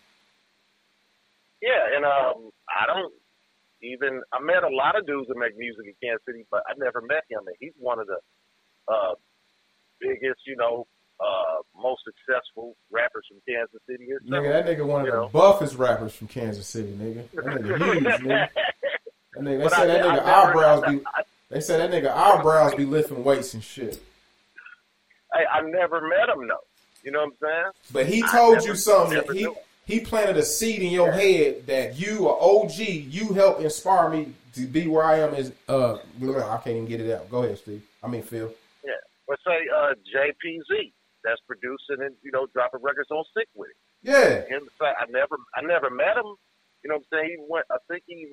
Yeah, 1.60 1.96
and 1.96 2.04
um, 2.04 2.50
I 2.68 2.86
don't 2.86 3.12
even. 3.82 4.22
I 4.32 4.40
met 4.40 4.62
a 4.64 4.74
lot 4.74 4.96
of 4.98 5.06
dudes 5.06 5.28
that 5.28 5.36
make 5.36 5.58
music 5.58 5.84
in 5.86 5.94
Kansas 6.02 6.22
City, 6.26 6.46
but 6.50 6.62
I 6.68 6.72
never 6.78 7.00
met 7.02 7.24
him, 7.28 7.40
and 7.46 7.56
he's 7.60 7.72
one 7.78 7.98
of 7.98 8.06
the 8.06 8.18
uh, 8.88 9.14
biggest, 10.00 10.40
you 10.46 10.56
know, 10.56 10.86
uh, 11.20 11.62
most 11.76 12.00
successful 12.04 12.76
rappers 12.90 13.26
from 13.28 13.38
Kansas 13.46 13.80
City. 13.88 14.06
Nigga, 14.28 14.64
that 14.64 14.66
nigga 14.66 14.86
one 14.86 15.00
of 15.02 15.06
You 15.06 15.12
the 15.12 15.18
know? 15.22 15.28
buffest 15.28 15.74
rappers 15.74 16.14
from 16.14 16.28
Kansas 16.28 16.66
City, 16.66 16.92
nigga. 16.92 17.28
That 17.34 17.44
nigga 17.44 17.94
huge, 17.94 18.04
nigga. 18.22 18.48
That 19.38 19.44
nigga, 19.44 19.58
they 19.58 19.64
But 19.64 19.72
I- 19.74 19.86
that 19.86 20.04
nigga 20.04 20.24
eyebrows 20.24 20.84
be 20.90 21.04
they 21.50 21.60
say 21.60 21.78
that 21.78 21.90
nigga 21.90 22.10
eyebrows 22.14 22.74
be 22.74 22.84
lifting 22.84 23.22
weights 23.24 23.54
and 23.54 23.62
shit. 23.62 24.00
Hey, 25.32 25.44
I 25.50 25.60
never 25.62 26.00
met 26.00 26.28
him 26.28 26.48
though. 26.48 26.64
You 27.04 27.12
know 27.12 27.20
what 27.20 27.26
I'm 27.26 27.36
saying? 27.40 27.72
But 27.92 28.06
he 28.06 28.22
told 28.22 28.56
never- 28.56 28.66
you 28.68 28.74
something. 28.74 29.22
He 29.32 29.42
knew. 29.44 29.56
he 29.86 30.00
planted 30.00 30.36
a 30.36 30.42
seed 30.42 30.82
in 30.82 30.90
your 30.90 31.12
head 31.12 31.66
that 31.66 31.96
you 31.98 32.28
are 32.28 32.36
OG. 32.40 32.78
You 32.78 33.32
helped 33.32 33.62
inspire 33.62 34.08
me 34.08 34.34
to 34.54 34.66
be 34.66 34.88
where 34.88 35.04
I 35.04 35.20
am. 35.20 35.34
Is 35.34 35.52
uh, 35.68 35.94
I 35.94 36.56
can't 36.64 36.66
even 36.68 36.86
get 36.86 37.00
it 37.00 37.12
out. 37.12 37.30
Go 37.30 37.44
ahead, 37.44 37.58
Steve. 37.58 37.82
I 38.02 38.08
mean 38.08 38.22
Phil. 38.22 38.52
Yeah. 38.84 38.92
Let's 39.28 39.42
say 39.46 39.58
uh, 39.74 39.94
JPZ 40.14 40.92
that's 41.22 41.40
producing 41.46 42.02
and 42.04 42.14
you 42.22 42.32
know 42.32 42.46
dropping 42.52 42.82
records 42.82 43.10
on 43.10 43.24
Sick 43.36 43.48
Wid 43.54 43.70
It. 43.70 43.76
Yeah, 44.02 44.58
fact 44.78 44.98
I 45.00 45.04
never 45.10 45.36
I 45.54 45.62
never 45.62 45.90
met 45.90 46.16
him. 46.16 46.34
You 46.82 46.90
know 46.90 46.96
what 46.96 47.04
I'm 47.12 47.18
saying? 47.18 47.36
He 47.38 47.44
went 47.48 47.66
I 47.70 47.76
think 47.88 48.02
he 48.06 48.26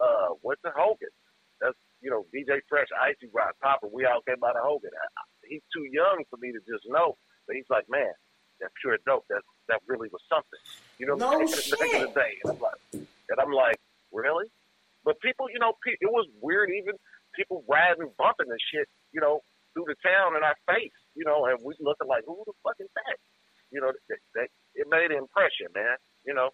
uh 0.00 0.34
went 0.42 0.60
to 0.64 0.72
Hogan. 0.74 1.12
That's 1.60 1.76
you 2.00 2.10
know, 2.10 2.26
DJ 2.34 2.60
Fresh, 2.68 2.88
Icy 2.94 3.30
Rock, 3.32 3.54
Popper, 3.62 3.88
we 3.90 4.06
all 4.06 4.22
came 4.22 4.42
out 4.44 4.56
of 4.56 4.62
Hogan. 4.62 4.90
I, 4.94 5.06
I, 5.18 5.22
he's 5.48 5.62
too 5.74 5.86
young 5.90 6.22
for 6.30 6.38
me 6.38 6.52
to 6.52 6.60
just 6.62 6.86
know. 6.86 7.16
But 7.46 7.56
he's 7.56 7.68
like, 7.70 7.86
Man, 7.88 8.12
that 8.60 8.70
pure 8.80 8.98
dope, 9.06 9.26
that 9.30 9.42
that 9.68 9.80
really 9.86 10.08
was 10.12 10.22
something. 10.28 10.62
You 10.98 11.06
know 11.06 11.16
what 11.16 11.34
No 11.34 11.40
I'm 11.42 11.48
saying? 11.48 11.70
Back 11.78 11.94
in 11.94 12.02
the 12.06 12.14
day. 12.14 12.32
And 12.44 12.52
I'm 12.52 12.60
like 12.60 12.80
and 12.94 13.38
I'm 13.40 13.52
like, 13.52 13.80
Really? 14.12 14.46
But 15.04 15.20
people, 15.20 15.48
you 15.50 15.58
know, 15.58 15.72
pe- 15.84 15.98
it 16.00 16.10
was 16.10 16.26
weird 16.42 16.70
even 16.70 16.94
people 17.34 17.64
riding, 17.68 18.10
bumping 18.18 18.50
and 18.50 18.60
shit, 18.72 18.88
you 19.12 19.20
know, 19.20 19.40
through 19.72 19.86
the 19.86 19.96
town 20.02 20.36
in 20.36 20.42
our 20.42 20.56
face, 20.66 20.92
you 21.14 21.24
know, 21.24 21.46
and 21.46 21.58
we 21.64 21.74
looking 21.80 22.08
like, 22.08 22.24
who 22.26 22.42
the 22.46 22.52
fuck 22.62 22.74
is 22.80 22.88
that? 22.94 23.16
You 23.70 23.80
know, 23.80 23.92
that, 24.08 24.18
that, 24.34 24.48
it 24.74 24.86
made 24.90 25.10
an 25.10 25.18
impression, 25.18 25.68
man. 25.74 25.96
You 26.26 26.34
know, 26.34 26.50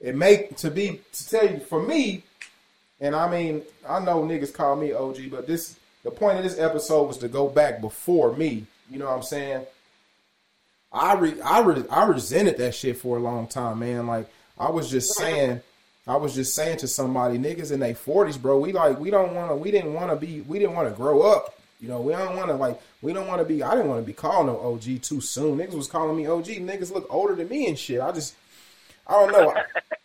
it 0.00 0.16
make 0.16 0.56
to 0.58 0.70
be 0.70 1.00
to 1.12 1.28
tell 1.28 1.48
you 1.48 1.60
for 1.60 1.82
me, 1.82 2.24
and 3.02 3.14
I 3.14 3.30
mean 3.30 3.62
I 3.86 4.00
know 4.00 4.22
niggas 4.22 4.54
call 4.54 4.76
me 4.76 4.92
OG, 4.94 5.30
but 5.30 5.46
this 5.46 5.76
the 6.04 6.10
point 6.10 6.38
of 6.38 6.44
this 6.44 6.58
episode 6.58 7.04
was 7.06 7.18
to 7.18 7.28
go 7.28 7.48
back 7.48 7.82
before 7.82 8.34
me. 8.34 8.66
You 8.90 8.98
know 8.98 9.06
what 9.06 9.16
I'm 9.16 9.22
saying? 9.22 9.66
I 10.92 11.14
re, 11.14 11.40
I 11.40 11.60
re, 11.60 11.84
I 11.90 12.04
resented 12.04 12.58
that 12.58 12.74
shit 12.74 12.98
for 12.98 13.16
a 13.16 13.20
long 13.20 13.46
time, 13.46 13.78
man. 13.80 14.06
Like 14.06 14.28
I 14.58 14.70
was 14.70 14.90
just 14.90 15.14
saying, 15.16 15.60
I 16.06 16.16
was 16.16 16.34
just 16.34 16.54
saying 16.54 16.78
to 16.78 16.88
somebody, 16.88 17.38
niggas 17.38 17.72
in 17.72 17.80
their 17.80 17.94
forties, 17.94 18.36
bro. 18.36 18.58
We 18.58 18.72
like 18.72 18.98
we 18.98 19.10
don't 19.10 19.34
want 19.34 19.50
to, 19.50 19.56
we 19.56 19.70
didn't 19.70 19.94
want 19.94 20.10
to 20.10 20.16
be, 20.16 20.40
we 20.42 20.58
didn't 20.58 20.74
want 20.74 20.88
to 20.88 20.94
grow 20.94 21.22
up. 21.22 21.58
You 21.80 21.88
know, 21.88 22.00
we 22.00 22.12
don't 22.12 22.36
want 22.36 22.48
to 22.48 22.54
like, 22.54 22.80
we 23.00 23.12
don't 23.12 23.26
want 23.26 23.40
to 23.40 23.44
be. 23.44 23.62
I 23.62 23.74
didn't 23.74 23.88
want 23.88 24.02
to 24.02 24.06
be 24.06 24.12
called 24.12 24.46
no 24.46 24.60
OG 24.60 25.02
too 25.02 25.20
soon. 25.20 25.58
Niggas 25.58 25.74
was 25.74 25.88
calling 25.88 26.16
me 26.16 26.26
OG. 26.26 26.46
Niggas 26.46 26.92
look 26.92 27.06
older 27.10 27.34
than 27.34 27.48
me 27.48 27.66
and 27.66 27.78
shit. 27.78 28.00
I 28.00 28.12
just, 28.12 28.36
I 29.06 29.12
don't 29.12 29.32
know. 29.32 29.54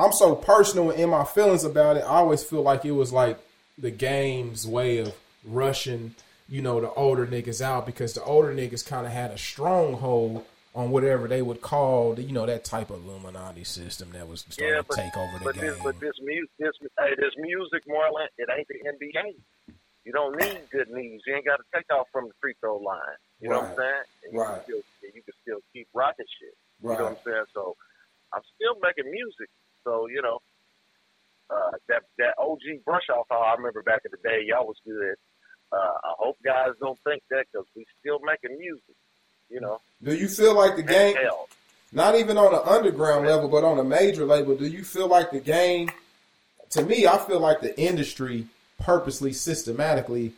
I'm 0.00 0.12
so 0.12 0.34
personal 0.34 0.90
in 0.90 1.10
my 1.10 1.24
feelings 1.24 1.64
about 1.64 1.96
it. 1.96 2.00
I 2.00 2.16
always 2.16 2.42
feel 2.42 2.62
like 2.62 2.84
it 2.84 2.92
was 2.92 3.12
like 3.12 3.38
the 3.78 3.90
game's 3.90 4.66
way 4.66 4.98
of 4.98 5.14
rushing, 5.44 6.14
you 6.48 6.62
know, 6.62 6.80
the 6.80 6.90
older 6.92 7.26
niggas 7.26 7.60
out 7.60 7.86
because 7.86 8.14
the 8.14 8.22
older 8.24 8.52
niggas 8.54 8.86
kind 8.86 9.06
of 9.06 9.12
had 9.12 9.30
a 9.30 9.38
stronghold 9.38 10.44
on 10.74 10.90
whatever 10.90 11.26
they 11.26 11.42
would 11.42 11.60
call, 11.60 12.14
the, 12.14 12.22
you 12.22 12.32
know, 12.32 12.46
that 12.46 12.64
type 12.64 12.90
of 12.90 13.04
Illuminati 13.04 13.64
system 13.64 14.10
that 14.12 14.28
was 14.28 14.46
starting 14.48 14.76
yeah, 14.76 14.82
to 14.82 14.96
take 14.96 15.16
over 15.16 15.38
the 15.38 15.44
but 15.44 15.54
game. 15.54 15.64
this, 15.64 15.78
but 15.82 16.00
this 16.00 16.14
music, 16.22 16.50
this, 16.58 16.72
hey, 16.98 17.14
this 17.16 17.34
music, 17.38 17.82
Marlon, 17.88 18.28
it 18.38 18.48
ain't 18.56 18.68
the 18.68 18.74
NBA. 18.74 19.34
You 20.04 20.12
don't 20.12 20.36
need 20.40 20.60
good 20.70 20.88
knees. 20.90 21.20
You 21.26 21.36
ain't 21.36 21.44
got 21.44 21.56
to 21.56 21.64
take 21.74 21.86
off 21.92 22.06
from 22.12 22.28
the 22.28 22.34
free 22.40 22.54
throw 22.60 22.78
line. 22.78 22.98
You 23.40 23.50
know 23.50 23.60
what 23.60 23.70
I'm 23.70 23.76
saying? 23.76 24.02
And 24.24 24.32
you 24.32 24.40
Right. 24.40 24.54
Can 24.54 24.64
still, 24.64 25.10
you 25.14 25.22
can 25.22 25.34
still 25.42 25.60
keep 25.72 25.88
rocking 25.92 26.26
shit. 26.40 26.54
Right. 26.80 26.94
You 26.94 26.98
know 26.98 27.04
what. 27.10 27.18
I'm 27.18 27.24
saying? 27.24 27.44
So 27.52 27.76
I'm 28.32 28.42
still 28.54 28.76
making 28.80 29.10
music. 29.10 29.50
So 29.84 30.08
you 30.08 30.22
know, 30.22 30.40
uh, 31.50 31.70
that 31.88 32.02
that 32.18 32.34
OG 32.38 32.84
brush 32.84 33.08
off. 33.14 33.26
How 33.30 33.40
I 33.40 33.54
remember 33.54 33.82
back 33.82 34.02
in 34.04 34.10
the 34.10 34.28
day, 34.28 34.42
y'all 34.46 34.66
was 34.66 34.76
good. 34.84 35.16
Uh, 35.72 35.76
I 35.76 36.12
hope 36.18 36.36
guys 36.44 36.72
don't 36.80 36.98
think 37.04 37.22
that 37.30 37.46
because 37.52 37.66
we 37.76 37.86
still 38.00 38.18
making 38.20 38.58
music. 38.58 38.94
You 39.48 39.60
know, 39.60 39.80
Do 40.02 40.14
you 40.14 40.28
feel 40.28 40.54
like 40.54 40.76
the 40.76 40.82
game, 40.82 41.16
hell, 41.16 41.48
not 41.92 42.14
even 42.14 42.38
on 42.38 42.54
an 42.54 42.60
underground 42.64 43.26
level, 43.26 43.48
but 43.48 43.64
on 43.64 43.78
a 43.78 43.84
major 43.84 44.24
label, 44.24 44.56
do 44.56 44.66
you 44.66 44.84
feel 44.84 45.08
like 45.08 45.32
the 45.32 45.40
game? 45.40 45.90
To 46.70 46.84
me, 46.84 47.06
I 47.06 47.18
feel 47.18 47.40
like 47.40 47.60
the 47.60 47.78
industry 47.80 48.46
purposely, 48.80 49.32
systematically, 49.32 50.32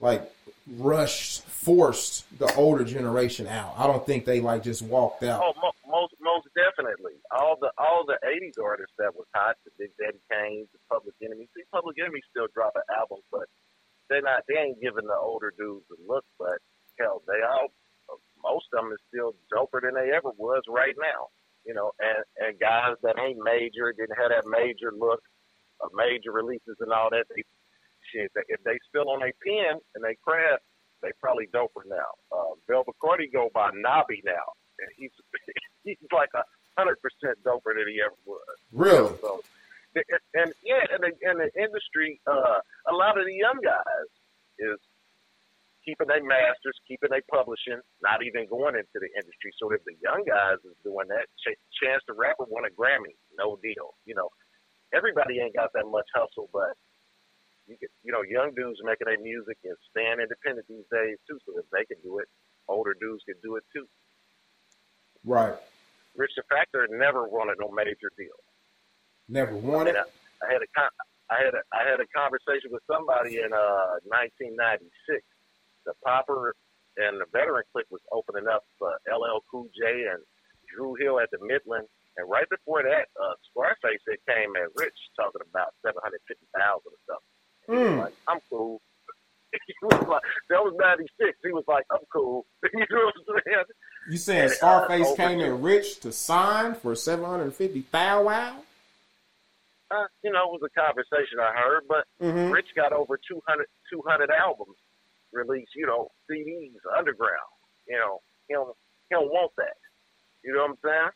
like 0.00 0.30
rushed, 0.78 1.42
forced 1.42 2.26
the 2.38 2.52
older 2.54 2.84
generation 2.84 3.46
out. 3.46 3.74
I 3.76 3.86
don't 3.86 4.04
think 4.04 4.24
they 4.24 4.40
like 4.40 4.62
just 4.62 4.82
walked 4.82 5.22
out. 5.22 5.42
oh, 5.44 5.52
mo- 5.60 5.76
most 5.86 6.14
most 6.20 6.48
definitely. 6.56 7.20
All 7.30 7.56
the 7.60 7.70
all 7.78 8.04
the 8.06 8.18
'80s 8.24 8.62
artists 8.62 8.94
that 8.98 9.14
was 9.14 9.26
hot, 9.34 9.56
the 9.64 9.70
Big 9.78 9.90
Daddy 9.98 10.20
Kane, 10.30 10.66
the 10.72 10.78
Public 10.90 11.14
Enemy. 11.22 11.48
See, 11.56 11.62
Public 11.72 11.96
Enemy 12.00 12.20
still 12.30 12.48
dropping 12.54 12.82
albums, 12.96 13.24
but 13.30 13.46
they 14.08 14.20
not 14.20 14.44
they 14.48 14.56
ain't 14.56 14.80
giving 14.80 15.06
the 15.06 15.16
older 15.16 15.52
dudes 15.56 15.86
a 15.92 15.98
look. 16.06 16.24
But 16.38 16.58
hell, 16.98 17.22
they 17.26 17.44
all 17.44 17.68
most 18.42 18.66
of 18.72 18.82
them 18.82 18.92
is 18.92 19.02
still 19.08 19.36
doper 19.52 19.82
than 19.82 19.94
they 19.94 20.10
ever 20.16 20.30
was 20.36 20.62
right 20.68 20.96
now. 20.98 21.28
You 21.66 21.74
know, 21.74 21.92
and 22.00 22.24
and 22.40 22.58
guys 22.58 22.96
that 23.02 23.20
ain't 23.20 23.38
major 23.42 23.92
didn't 23.92 24.16
have 24.16 24.32
that 24.32 24.48
major 24.48 24.92
look, 24.96 25.20
of 25.80 25.90
major 25.92 26.32
releases 26.32 26.80
and 26.80 26.92
all 26.92 27.10
that. 27.10 27.28
They 27.28 27.44
shit, 28.12 28.30
if 28.48 28.60
they 28.64 28.78
still 28.88 29.10
on 29.10 29.20
their 29.20 29.34
pen 29.42 29.80
and 29.94 30.04
they 30.04 30.16
craft, 30.22 30.62
they 31.02 31.10
probably 31.20 31.48
doper 31.54 31.86
now. 31.88 32.10
Uh, 32.30 32.54
Velvet 32.68 32.94
Cordy 33.00 33.28
go 33.32 33.48
by 33.54 33.70
Nobby 33.74 34.22
now, 34.24 34.46
and 34.78 34.88
he's 34.96 35.12
he's 35.84 35.96
like 36.12 36.30
a 36.34 36.44
hundred 36.76 36.98
percent 37.00 37.38
doper 37.44 37.72
than 37.74 37.88
he 37.88 38.00
ever 38.04 38.16
was. 38.26 38.56
Really? 38.72 39.14
So, 39.20 39.40
and, 39.94 40.04
and 40.34 40.48
yeah, 40.62 40.84
and 40.92 41.02
the, 41.02 41.12
and 41.24 41.36
the 41.40 41.50
industry, 41.56 42.20
uh, 42.26 42.60
a 42.88 42.94
lot 42.94 43.18
of 43.18 43.24
the 43.26 43.34
young 43.34 43.58
guys 43.64 44.08
is 44.58 44.78
keeping 45.84 46.06
their 46.06 46.22
masters, 46.22 46.76
keeping 46.86 47.10
their 47.10 47.24
publishing, 47.32 47.80
not 48.04 48.22
even 48.22 48.46
going 48.46 48.76
into 48.76 48.98
the 49.00 49.10
industry. 49.16 49.50
So 49.58 49.72
if 49.72 49.82
the 49.88 49.96
young 50.04 50.22
guys 50.28 50.60
is 50.62 50.76
doing 50.84 51.08
that, 51.08 51.26
Ch- 51.40 51.58
Chance 51.80 52.04
the 52.06 52.14
Rapper 52.14 52.44
won 52.46 52.68
a 52.68 52.72
Grammy, 52.72 53.16
no 53.34 53.56
deal. 53.64 53.96
You 54.04 54.14
know, 54.14 54.28
everybody 54.92 55.40
ain't 55.40 55.56
got 55.56 55.72
that 55.74 55.88
much 55.88 56.06
hustle, 56.14 56.52
but 56.52 56.76
you 57.70 57.88
you 58.02 58.10
know, 58.10 58.26
young 58.26 58.50
dudes 58.58 58.82
making 58.82 59.06
their 59.06 59.20
music 59.22 59.58
and 59.62 59.76
staying 59.90 60.18
independent 60.18 60.66
these 60.66 60.86
days 60.90 61.16
too. 61.30 61.38
So 61.46 61.54
if 61.58 61.66
they 61.70 61.86
can 61.86 62.02
do 62.02 62.18
it, 62.18 62.26
older 62.66 62.94
dudes 62.98 63.22
can 63.22 63.38
do 63.42 63.56
it 63.56 63.64
too. 63.70 63.86
Right. 65.24 65.54
Rich 66.16 66.34
the 66.36 66.42
Factor 66.50 66.88
never 66.90 67.28
wanted 67.28 67.62
no 67.62 67.70
major 67.70 68.10
deal. 68.18 68.34
Never 69.28 69.54
wanted. 69.54 69.94
I, 69.94 70.10
I 70.42 70.46
had 70.50 70.62
a 70.62 70.68
I 71.30 71.38
had 71.38 71.54
a, 71.54 71.62
I 71.70 71.82
had 71.86 72.00
a 72.02 72.08
conversation 72.10 72.74
with 72.74 72.82
somebody 72.90 73.38
in 73.38 73.54
uh 73.54 74.02
1996. 74.10 75.22
The 75.86 75.94
Popper 76.02 76.58
and 76.98 77.22
the 77.22 77.30
Veteran 77.30 77.62
Click 77.70 77.86
was 77.90 78.02
opening 78.10 78.50
up 78.50 78.66
for 78.78 78.90
LL 79.06 79.40
Cool 79.46 79.70
J 79.70 80.10
and 80.10 80.20
Dru 80.66 80.98
Hill 80.98 81.20
at 81.22 81.30
the 81.30 81.38
Midland. 81.40 81.86
And 82.18 82.26
right 82.26 82.48
before 82.50 82.82
that, 82.82 83.06
uh, 83.14 83.38
Scarface 83.48 84.02
had 84.02 84.18
came 84.26 84.50
at 84.58 84.74
Rich 84.74 84.98
talking 85.14 85.46
about 85.46 85.78
seven 85.86 86.02
hundred 86.02 86.20
fifty 86.26 86.50
thousand 86.50 86.90
or 86.90 87.02
something. 87.06 87.39
Mm. 87.70 87.98
like, 87.98 88.14
I'm 88.28 88.38
cool. 88.50 88.80
he 89.66 89.74
was 89.82 90.06
like, 90.08 90.22
that 90.50 90.62
was 90.62 90.74
'96. 90.78 91.38
He 91.42 91.52
was 91.52 91.64
like, 91.66 91.84
I'm 91.90 92.04
cool. 92.12 92.46
you 92.72 92.80
know 92.90 93.04
what 93.06 93.14
I'm 93.16 93.42
saying? 93.46 93.64
You 94.10 94.16
saying 94.16 94.42
And, 94.42 94.50
uh, 94.52 94.54
Scarface 94.54 95.16
came 95.16 95.40
in 95.40 95.62
rich 95.62 96.00
to 96.00 96.12
sign 96.12 96.74
for 96.74 96.94
seven 96.94 97.24
hundred 97.24 97.44
and 97.44 97.54
fifty 97.54 97.82
thousand? 97.82 98.26
Wow. 98.26 98.56
Uh, 99.90 100.06
you 100.22 100.30
know, 100.30 100.54
it 100.54 100.60
was 100.60 100.62
a 100.62 100.80
conversation 100.80 101.40
I 101.42 101.50
heard, 101.58 101.82
but 101.88 102.06
Mm-hmm. 102.22 102.52
Rich 102.52 102.68
got 102.76 102.92
over 102.92 103.18
200, 103.18 103.66
200 103.92 104.30
albums 104.30 104.76
released, 105.32 105.72
you 105.74 105.86
know, 105.86 106.08
CDs, 106.30 106.76
underground. 106.96 107.50
You 107.88 107.96
know, 107.96 108.20
he 108.46 108.54
don't, 108.54 108.76
he 109.08 109.14
don't 109.16 109.28
want 109.32 109.50
that. 109.56 109.74
You 110.44 110.54
know 110.54 110.62
what 110.62 110.70
I'm 110.70 110.76
saying? 110.84 111.10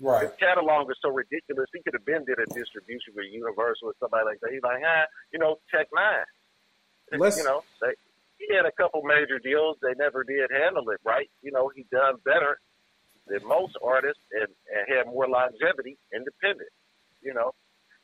Right. 0.00 0.26
His 0.26 0.36
catalog 0.38 0.90
is 0.90 0.96
so 1.00 1.10
ridiculous. 1.10 1.66
He 1.72 1.80
could 1.82 1.94
have 1.94 2.04
been 2.04 2.24
did 2.24 2.38
a 2.38 2.46
distribution 2.52 3.14
with 3.14 3.26
Universal 3.30 3.88
or 3.88 3.94
somebody 4.00 4.24
like 4.26 4.40
that. 4.40 4.50
He's 4.52 4.62
like, 4.62 4.82
ah, 4.84 5.04
you 5.32 5.38
know, 5.38 5.56
Tech 5.70 5.86
N9ne. 5.94 7.18
Let's- 7.18 7.38
you 7.38 7.44
know, 7.44 7.62
they, 7.80 7.94
he 8.38 8.54
had 8.54 8.66
a 8.66 8.72
couple 8.72 9.02
major 9.02 9.38
deals. 9.38 9.78
They 9.80 9.94
never 9.96 10.24
did 10.24 10.50
handle 10.50 10.88
it 10.90 11.00
right. 11.04 11.30
You 11.42 11.52
know, 11.52 11.70
he 11.74 11.86
done 11.92 12.16
better 12.24 12.58
than 13.26 13.46
most 13.46 13.76
artists 13.82 14.20
and, 14.32 14.48
and 14.68 14.82
had 14.90 15.06
more 15.06 15.28
longevity, 15.28 15.96
independent. 16.12 16.68
You 17.22 17.32
know, 17.32 17.54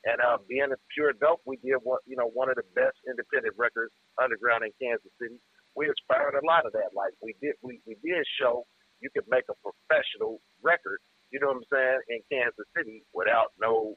and 0.05 0.17
uh, 0.23 0.39
being 0.49 0.71
a 0.73 0.79
pure 0.95 1.13
dope, 1.13 1.43
we 1.45 1.57
did 1.61 1.77
one, 1.83 1.99
you 2.07 2.17
know, 2.17 2.31
one 2.33 2.49
of 2.49 2.57
the 2.57 2.65
best 2.75 2.97
independent 3.05 3.53
records 3.59 3.93
underground 4.17 4.65
in 4.65 4.73
Kansas 4.81 5.11
City. 5.21 5.37
We 5.77 5.89
inspired 5.91 6.39
a 6.41 6.47
lot 6.47 6.65
of 6.65 6.73
that. 6.73 6.95
Like 6.97 7.13
we 7.21 7.35
did, 7.43 7.55
we, 7.61 7.81
we 7.87 7.97
did 8.01 8.25
show 8.41 8.65
you 9.01 9.11
could 9.13 9.29
make 9.29 9.45
a 9.51 9.57
professional 9.61 10.41
record. 10.63 11.01
You 11.31 11.41
know 11.41 11.49
what 11.49 11.57
I'm 11.59 11.63
saying 11.73 12.01
in 12.09 12.21
Kansas 12.31 12.67
City 12.77 13.03
without 13.13 13.53
no 13.61 13.97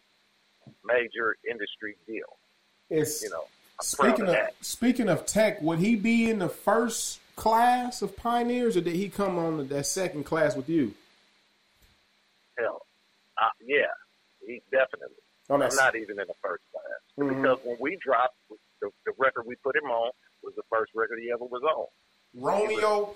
major 0.86 1.36
industry 1.50 1.96
deal. 2.08 2.38
It's 2.90 3.24
You 3.24 3.30
know, 3.32 3.46
I'm 3.80 3.86
speaking 3.86 4.28
of 4.28 4.36
of 4.36 4.50
speaking 4.62 5.10
of 5.10 5.26
tech. 5.26 5.62
Would 5.62 5.80
he 5.80 5.96
be 5.96 6.30
in 6.30 6.40
the 6.40 6.50
first 6.50 7.20
class 7.36 8.02
of 8.02 8.16
pioneers, 8.16 8.78
or 8.78 8.82
did 8.82 8.96
he 8.96 9.10
come 9.10 9.40
on 9.40 9.68
that 9.68 9.86
second 9.86 10.26
class 10.26 10.56
with 10.56 10.70
you? 10.70 10.94
Hell, 12.58 12.86
uh, 13.42 13.50
yeah, 13.66 13.88
he 14.46 14.62
definitely. 14.72 15.18
On 15.50 15.62
I'm 15.62 15.76
not 15.76 15.96
even 15.96 16.20
in 16.20 16.28
the 16.28 16.36
first 16.42 16.64
class 16.72 16.84
Mhm. 17.18 17.42
because 17.42 17.60
when 17.66 17.78
we 17.80 17.98
dropped 17.98 18.38
the, 18.82 18.90
the 19.06 19.12
record 19.18 19.46
we 19.46 19.56
put 19.56 19.76
him 19.76 19.90
on 19.92 20.12
was 20.42 20.54
the 20.56 20.64
first 20.70 20.92
record 20.96 21.20
he 21.20 21.32
ever 21.32 21.44
was 21.44 21.64
on. 21.64 21.88
Romeo 22.36 23.16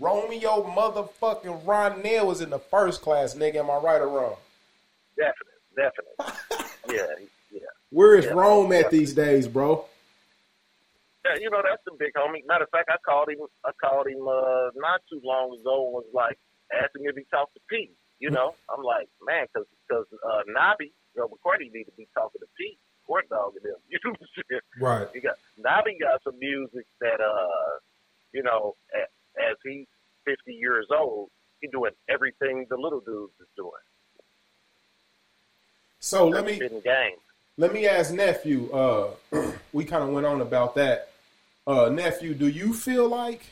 Romeo 0.00 0.62
motherfucking 0.64 1.64
Ronell 1.64 2.26
was 2.26 2.40
in 2.40 2.50
the 2.50 2.58
first 2.58 3.02
class, 3.02 3.34
nigga. 3.34 3.56
Am 3.56 3.70
I 3.70 3.76
right 3.76 4.00
or 4.00 4.08
wrong? 4.08 4.36
definitely, 5.16 5.58
definitely. 5.76 6.70
yeah, 6.96 7.26
yeah. 7.52 7.60
Where 7.90 8.16
is 8.16 8.24
Yeah, 8.24 8.32
Rome 8.32 8.72
at 8.72 8.90
these 8.90 9.12
days, 9.12 9.48
bro? 9.48 9.84
Yeah, 11.24 11.40
you 11.40 11.50
know 11.50 11.60
that's 11.62 11.82
the 11.84 11.92
big 11.98 12.14
homie. 12.14 12.46
Matter 12.46 12.64
of 12.64 12.70
fact, 12.70 12.88
I 12.88 12.96
called 13.04 13.28
him. 13.28 13.38
I 13.64 13.72
called 13.80 14.06
him 14.06 14.22
uh, 14.26 14.70
not 14.76 15.00
too 15.10 15.20
long 15.22 15.52
ago 15.60 15.84
and 15.86 15.92
was 15.92 16.08
like 16.14 16.38
asking 16.72 17.04
if 17.04 17.16
he 17.16 17.24
talked 17.30 17.54
to 17.54 17.60
Pete. 17.68 17.92
You 18.18 18.30
know, 18.30 18.54
I'm 18.72 18.82
like, 18.82 19.08
man, 19.22 19.46
because 19.46 19.68
because 19.86 20.06
uh, 20.24 20.42
Nobby, 20.48 20.92
you 21.14 21.20
know, 21.20 21.28
McCarty 21.28 21.70
need 21.70 21.84
to 21.84 21.94
be 21.96 22.08
talking 22.14 22.40
to 22.40 22.48
Pete, 22.56 22.78
Court 23.06 23.28
Dog, 23.28 23.54
and 23.56 23.64
them. 23.64 23.80
You 23.90 23.98
know 24.04 24.10
what 24.10 24.20
I'm 24.20 24.44
saying? 24.48 24.66
Right. 24.80 25.08
He 25.12 25.20
got 25.20 25.36
Nobby 25.58 25.98
got 26.00 26.22
some 26.24 26.38
music 26.38 26.86
that 27.00 27.20
uh, 27.20 27.78
you 28.32 28.42
know, 28.42 28.74
as, 28.94 29.08
as 29.50 29.56
he's 29.64 29.86
50 30.24 30.52
years 30.52 30.86
old, 30.96 31.30
he's 31.60 31.70
doing 31.70 31.92
everything 32.08 32.66
the 32.68 32.76
little 32.76 33.00
dudes 33.00 33.32
is 33.40 33.48
doing. 33.56 33.70
So 36.00 36.28
let 36.28 36.44
me 36.44 36.58
game. 36.58 37.16
let 37.56 37.72
me 37.72 37.86
ask 37.86 38.12
nephew. 38.12 38.70
Uh, 38.72 39.10
we 39.72 39.84
kind 39.84 40.02
of 40.02 40.10
went 40.10 40.26
on 40.26 40.40
about 40.40 40.74
that. 40.76 41.10
Uh, 41.66 41.88
nephew, 41.88 42.34
do 42.34 42.48
you 42.48 42.72
feel 42.72 43.08
like? 43.08 43.44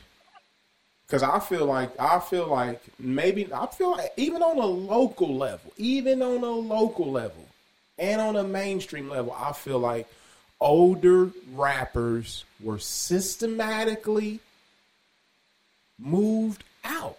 Because 1.06 1.22
I 1.22 1.38
feel 1.40 1.66
like 1.66 1.90
I 1.98 2.20
feel 2.20 2.46
like 2.46 2.82
maybe 2.98 3.52
I 3.52 3.66
feel 3.66 3.92
like 3.92 4.12
even 4.16 4.42
on 4.42 4.58
a 4.58 4.66
local 4.66 5.36
level, 5.36 5.72
even 5.76 6.22
on 6.22 6.42
a 6.42 6.50
local 6.50 7.10
level, 7.10 7.46
and 7.98 8.20
on 8.20 8.36
a 8.36 8.44
mainstream 8.44 9.08
level, 9.08 9.36
I 9.36 9.52
feel 9.52 9.78
like 9.78 10.08
older 10.60 11.30
rappers 11.52 12.44
were 12.60 12.78
systematically 12.78 14.40
moved 15.98 16.64
out. 16.84 17.18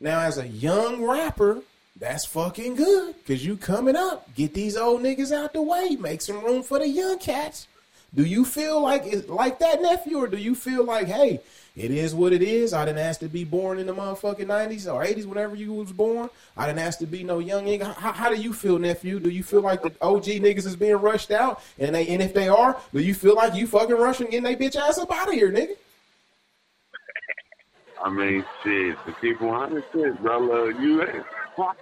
Now, 0.00 0.20
as 0.20 0.38
a 0.38 0.46
young 0.46 1.04
rapper, 1.04 1.62
that's 1.98 2.26
fucking 2.26 2.76
good 2.76 3.14
because 3.16 3.44
you 3.44 3.56
coming 3.56 3.96
up, 3.96 4.34
get 4.34 4.52
these 4.52 4.76
old 4.76 5.02
niggas 5.02 5.32
out 5.32 5.54
the 5.54 5.62
way, 5.62 5.96
make 5.98 6.20
some 6.20 6.44
room 6.44 6.62
for 6.62 6.78
the 6.78 6.88
young 6.88 7.18
cats. 7.18 7.68
Do 8.14 8.24
you 8.24 8.44
feel 8.44 8.80
like 8.80 9.28
like 9.28 9.58
that, 9.58 9.82
nephew, 9.82 10.18
or 10.18 10.26
do 10.26 10.36
you 10.36 10.54
feel 10.54 10.84
like, 10.84 11.06
hey, 11.06 11.40
it 11.74 11.90
is 11.90 12.14
what 12.14 12.32
it 12.32 12.42
is? 12.42 12.72
I 12.72 12.84
didn't 12.84 13.00
ask 13.00 13.20
to 13.20 13.28
be 13.28 13.44
born 13.44 13.78
in 13.78 13.86
the 13.86 13.94
motherfucking 13.94 14.46
nineties 14.46 14.86
or 14.86 15.02
eighties, 15.02 15.26
whenever 15.26 15.56
you 15.56 15.72
was 15.72 15.92
born. 15.92 16.30
I 16.56 16.66
didn't 16.66 16.78
ask 16.78 16.98
to 17.00 17.06
be 17.06 17.24
no 17.24 17.38
young 17.40 17.64
nigga. 17.64 17.94
How, 17.94 18.12
how 18.12 18.28
do 18.30 18.36
you 18.36 18.52
feel, 18.52 18.78
nephew? 18.78 19.18
Do 19.18 19.30
you 19.30 19.42
feel 19.42 19.60
like 19.60 19.82
the 19.82 19.92
OG 20.00 20.24
niggas 20.24 20.66
is 20.66 20.76
being 20.76 20.96
rushed 20.96 21.30
out? 21.30 21.62
And 21.78 21.94
they, 21.94 22.06
and 22.08 22.22
if 22.22 22.32
they 22.32 22.48
are, 22.48 22.78
do 22.92 23.00
you 23.00 23.14
feel 23.14 23.34
like 23.34 23.54
you 23.54 23.66
fucking 23.66 23.96
rushing 23.96 24.26
getting 24.26 24.44
they 24.44 24.56
bitch 24.56 24.76
ass 24.76 24.98
up 24.98 25.12
out 25.12 25.28
of 25.28 25.34
here, 25.34 25.50
nigga? 25.50 25.76
I 28.04 28.10
mean, 28.10 28.44
shit, 28.62 28.96
to 29.06 29.12
keep 29.20 29.40
100 29.40 29.84
shit, 29.92 30.22
brother, 30.22 30.70
you 30.72 31.02
All 31.58 31.72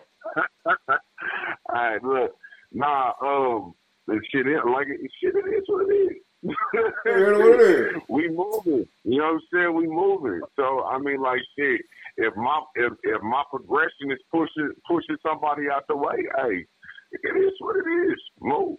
right, 1.73 2.03
look, 2.03 2.33
nah, 2.73 3.13
um, 3.23 3.75
the 4.07 4.21
shit 4.31 4.47
is 4.47 4.59
like 4.71 4.87
it, 4.89 5.01
shit. 5.23 5.35
It 5.35 5.49
is 5.49 5.65
what 5.67 5.89
it 5.89 5.95
is. 5.95 6.13
It 6.45 6.51
is 6.51 7.39
what 7.39 7.61
it 7.61 7.97
is. 7.97 8.03
we 8.09 8.29
moving. 8.29 8.87
You 9.05 9.19
know 9.19 9.25
what 9.25 9.33
I'm 9.33 9.41
saying? 9.53 9.75
We 9.75 9.87
moving. 9.87 10.41
So 10.57 10.85
I 10.85 10.99
mean, 10.99 11.21
like 11.23 11.41
shit. 11.59 11.81
If 12.17 12.35
my 12.37 12.63
if 12.75 12.93
if 13.03 13.23
my 13.23 13.43
progression 13.51 14.13
is 14.13 14.19
pushing 14.31 14.71
pushing 14.89 15.17
somebody 15.27 15.63
out 15.73 15.85
the 15.89 15.97
way, 15.97 16.17
hey, 16.37 16.65
it 17.13 17.37
is 17.37 17.53
what 17.61 17.77
it 17.77 17.89
is. 17.89 18.21
Move. 18.41 18.77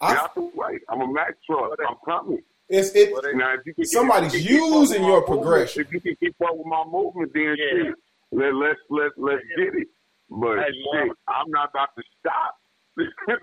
I- 0.00 0.14
Get 0.14 0.22
out 0.22 0.34
the 0.34 0.42
way. 0.42 0.78
I'm 0.88 1.00
a 1.00 1.12
Mack 1.12 1.34
truck. 1.48 1.72
I'm 1.88 1.96
coming. 2.04 2.42
It's 2.68 2.90
it. 2.94 3.14
But 3.14 3.24
it- 3.24 3.36
Now, 3.36 3.54
if 3.54 3.64
you 3.66 3.74
can, 3.74 3.84
Somebody's 3.84 4.34
if 4.34 4.42
you 4.44 4.58
can 4.58 4.58
keep 4.58 4.72
using 4.72 5.02
with 5.02 5.08
your 5.08 5.20
my 5.20 5.26
movement, 5.26 5.26
progression. 5.42 5.82
If 5.82 5.92
you 5.92 6.00
can 6.00 6.16
keep 6.16 6.36
up 6.42 6.56
with 6.56 6.66
my 6.66 6.84
movement, 6.84 7.32
then 7.32 7.56
Yeah. 7.56 7.64
shit, 7.72 7.94
let 8.32 8.54
let's 8.54 8.80
let 8.90 9.12
let's 9.16 9.44
get 9.56 9.74
it. 9.74 9.88
But 10.30 10.58
Hey, 10.60 10.72
shit, 10.72 11.12
I'm 11.28 11.50
not 11.50 11.70
about 11.70 11.88
to 11.96 12.02
stop. 12.20 12.54
so 12.98 13.04
shit, 13.08 13.40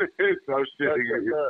the, 0.77 0.85
nigga, 0.85 1.25
the, 1.25 1.45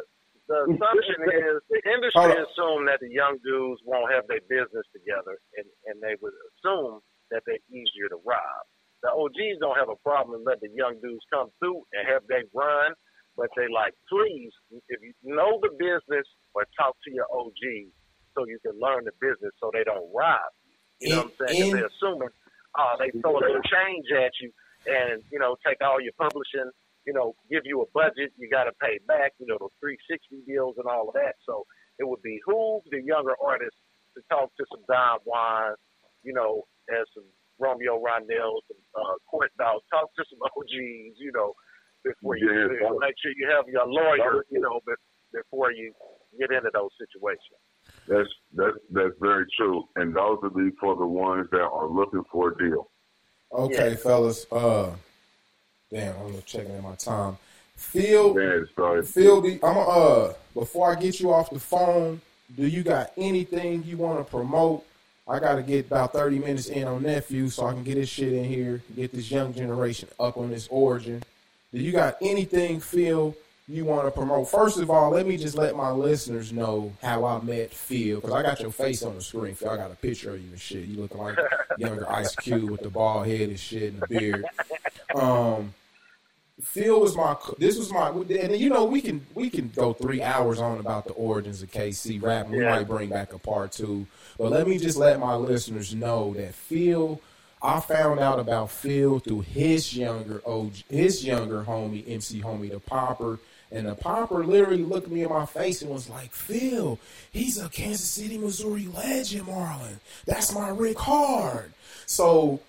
the 0.48 0.58
assumption 0.78 1.20
is 1.26 1.58
the 1.70 1.82
industry 1.92 2.22
on. 2.22 2.46
assume 2.46 2.86
that 2.86 3.00
the 3.02 3.10
young 3.10 3.38
dudes 3.44 3.82
won't 3.84 4.12
have 4.14 4.28
their 4.28 4.42
business 4.48 4.86
together, 4.94 5.36
and 5.58 5.66
and 5.88 6.00
they 6.02 6.16
would 6.22 6.34
assume 6.56 7.02
that 7.32 7.42
they're 7.46 7.62
easier 7.70 8.08
to 8.10 8.18
rob. 8.24 8.64
The 9.04 9.10
OGs 9.12 9.60
don't 9.60 9.76
have 9.78 9.90
a 9.90 9.98
problem 10.06 10.44
letting 10.46 10.70
the 10.72 10.76
young 10.78 10.96
dudes 11.02 11.26
come 11.34 11.50
through 11.60 11.84
and 11.94 12.08
have 12.08 12.24
they 12.30 12.46
run, 12.54 12.94
but 13.38 13.50
they 13.58 13.68
like, 13.68 13.94
please, 14.10 14.54
if 14.90 15.02
you 15.02 15.14
know 15.24 15.60
the 15.62 15.70
business 15.78 16.26
or 16.56 16.66
talk 16.80 16.96
to 17.04 17.12
your 17.12 17.28
OG 17.32 17.92
so 18.34 18.48
you 18.48 18.60
can 18.66 18.80
learn 18.80 19.04
the 19.06 19.12
business 19.22 19.52
so 19.60 19.70
they 19.72 19.84
don't 19.84 20.08
rob 20.16 20.40
you. 20.66 20.76
You 21.00 21.10
know 21.14 21.24
what 21.28 21.36
I'm 21.40 21.48
saying? 21.48 21.62
'Cause 21.62 21.70
In- 21.70 21.78
they're 21.78 21.92
assuming, 21.92 22.30
oh, 22.78 22.96
they 22.98 23.12
throw 23.22 23.38
a 23.38 23.44
little 23.44 23.62
change 23.64 24.12
at 24.12 24.32
you 24.40 24.52
and, 24.88 25.24
you 25.32 25.40
know, 25.40 25.56
take 25.66 25.82
all 25.82 26.00
your 26.00 26.14
publishing 26.18 26.72
you 27.06 27.14
know, 27.14 27.36
give 27.50 27.62
you 27.66 27.82
a 27.82 27.86
budget, 27.94 28.34
you 28.38 28.50
got 28.50 28.66
to 28.66 28.74
pay 28.82 28.98
back, 29.08 29.34
you 29.38 29.46
know, 29.46 29.58
the 29.62 29.70
360 29.80 30.42
deals 30.50 30.74
and 30.78 30.88
all 30.90 31.08
of 31.08 31.14
that. 31.14 31.38
So 31.46 31.66
it 32.00 32.04
would 32.08 32.22
behoove 32.26 32.82
the 32.90 33.02
younger 33.02 33.38
artists 33.38 33.78
to 34.18 34.22
talk 34.30 34.50
to 34.58 34.66
some 34.74 34.82
Don 34.90 35.20
Juan, 35.24 35.76
you 36.24 36.34
know, 36.34 36.66
and 36.90 37.06
some 37.14 37.26
Romeo 37.60 38.02
Rondell, 38.02 38.58
some 38.68 38.82
uh, 38.98 39.16
Court 39.30 39.52
Dogs, 39.58 39.86
talk 39.94 40.10
to 40.18 40.26
some 40.30 40.42
OGs, 40.58 41.16
you 41.22 41.32
know, 41.34 41.54
before 42.04 42.38
you 42.38 42.50
Yeah, 42.50 42.74
you 42.74 42.82
know, 42.82 42.98
make 43.00 43.16
sure 43.22 43.32
you 43.38 43.48
have 43.54 43.70
your 43.70 43.86
lawyer, 43.86 44.44
you 44.50 44.60
know, 44.60 44.82
before 45.32 45.72
you 45.72 45.94
get 46.40 46.52
into 46.52 46.70
those 46.74 46.92
situations. 47.00 47.60
that's 48.08 48.30
that's 48.56 48.78
that's 48.92 49.14
very 49.20 49.46
true. 49.58 49.88
And 49.96 50.16
those 50.16 50.40
will 50.42 50.50
be 50.52 50.70
for 50.80 50.96
the 50.96 51.06
ones 51.06 51.48
that 51.52 51.62
are 51.62 51.88
looking 51.88 52.24
for 52.32 52.50
a 52.52 52.58
deal. 52.58 52.90
Okay, 53.52 53.92
Yeah. 53.92 53.96
fellas. 53.96 54.46
Uh, 54.52 54.92
damn, 55.92 56.16
I'm 56.18 56.34
just 56.34 56.46
checking 56.48 56.76
at 56.76 56.84
my 56.84 56.96
time. 56.96 57.38
Phil, 57.76 58.40
Yeah. 58.40 59.02
Phil, 59.04 59.42
do- 59.42 59.60
I'm 59.64 59.78
uh. 59.78 60.34
Before 60.54 60.90
I 60.92 60.96
get 60.96 61.20
you 61.20 61.34
off 61.34 61.50
the 61.50 61.60
phone, 61.60 62.22
do 62.56 62.66
you 62.66 62.84
got 62.84 63.12
anything 63.18 63.84
you 63.84 63.98
want 63.98 64.20
to 64.20 64.24
promote? 64.30 64.86
I 65.28 65.40
got 65.40 65.56
to 65.56 65.64
get 65.64 65.88
about 65.88 66.14
30 66.14 66.40
minutes 66.40 66.68
in 66.68 66.88
on 66.88 67.02
nephew 67.04 67.50
so 67.50 67.66
I 67.66 67.74
can 67.74 67.84
get 67.84 67.96
this 67.96 68.08
shit 68.10 68.32
in 68.32 68.46
here, 68.46 68.82
get 68.96 69.12
this 69.12 69.30
young 69.32 69.54
generation 69.54 70.08
up 70.20 70.38
on 70.38 70.52
this 70.52 70.68
origin. 70.70 71.24
Do 71.74 71.80
you 71.82 71.92
got 71.92 72.18
anything, 72.22 72.80
Phil, 72.80 73.36
you 73.68 73.84
want 73.86 74.06
to 74.06 74.12
promote? 74.12 74.50
First 74.50 74.78
of 74.80 74.90
all, 74.90 75.10
let 75.12 75.26
me 75.26 75.38
just 75.38 75.58
let 75.58 75.76
my 75.76 75.90
listeners 75.92 76.54
know 76.54 76.94
how 77.02 77.26
I 77.26 77.42
met 77.42 77.72
Phil 77.72 78.20
because 78.20 78.34
I 78.34 78.44
got 78.44 78.60
your 78.60 78.72
face 78.72 79.02
on 79.04 79.16
the 79.16 79.22
screen. 79.22 79.56
Phil, 79.56 79.70
I 79.72 79.78
got 79.78 79.92
a 79.92 79.96
picture 79.96 80.32
of 80.36 80.42
you 80.44 80.50
and 80.52 80.60
shit. 80.60 80.86
You 80.86 81.02
look 81.02 81.16
like 81.16 81.38
younger 81.78 82.10
Ice 82.12 82.36
Cube 82.36 82.70
with 82.70 82.82
the 82.82 82.90
bald 82.90 83.26
head 83.28 83.50
and 83.50 83.60
shit 83.60 83.94
and 83.94 84.02
the 84.04 84.08
beard. 84.08 84.46
Um, 85.16 85.74
Phil 86.62 87.02
was 87.02 87.16
my. 87.18 87.36
This 87.58 87.78
was 87.78 87.92
my. 87.92 88.10
And 88.10 88.56
you 88.58 88.70
know 88.70 88.86
we 88.86 89.02
can 89.02 89.26
we 89.34 89.50
can 89.50 89.70
go 89.76 89.94
three 89.94 90.22
hours 90.22 90.60
on 90.62 90.80
about 90.80 91.06
the 91.06 91.14
origins 91.14 91.62
of 91.62 91.72
KC 91.72 92.22
rap. 92.22 92.48
We 92.50 92.60
Yeah. 92.62 92.70
might 92.70 92.88
bring 92.88 93.10
back 93.10 93.34
a 93.34 93.40
part 93.40 93.72
two, 93.72 94.06
but 94.38 94.52
let 94.52 94.68
me 94.68 94.78
just 94.78 94.98
let 94.98 95.20
my 95.20 95.36
listeners 95.36 95.94
know 95.96 96.34
that 96.36 96.54
Phil. 96.54 97.20
I 97.62 97.80
found 97.80 98.20
out 98.20 98.40
about 98.40 98.70
Phil 98.70 99.18
through 99.18 99.42
his 99.42 99.98
younger 99.98 100.40
OG, 100.46 100.84
his 100.88 101.26
younger 101.26 101.64
homie, 101.64 102.04
MC 102.08 102.40
homie, 102.42 102.70
the 102.70 102.80
Popper. 102.80 103.40
And 103.72 103.88
the 103.88 103.96
Popper 103.96 104.44
literally 104.46 104.84
looked 104.84 105.10
me 105.10 105.24
in 105.24 105.30
my 105.30 105.46
face 105.46 105.82
and 105.82 105.92
was 105.92 106.10
like, 106.10 106.32
Phil, 106.32 107.00
he's 107.32 107.58
a 107.58 107.68
Kansas 107.70 108.10
City, 108.10 108.38
Missouri 108.38 108.88
legend, 108.88 109.48
Marlon. 109.48 110.00
That's 110.26 110.54
my 110.54 110.70
Rick 110.70 111.00
Hard. 111.00 111.74
So 112.06 112.60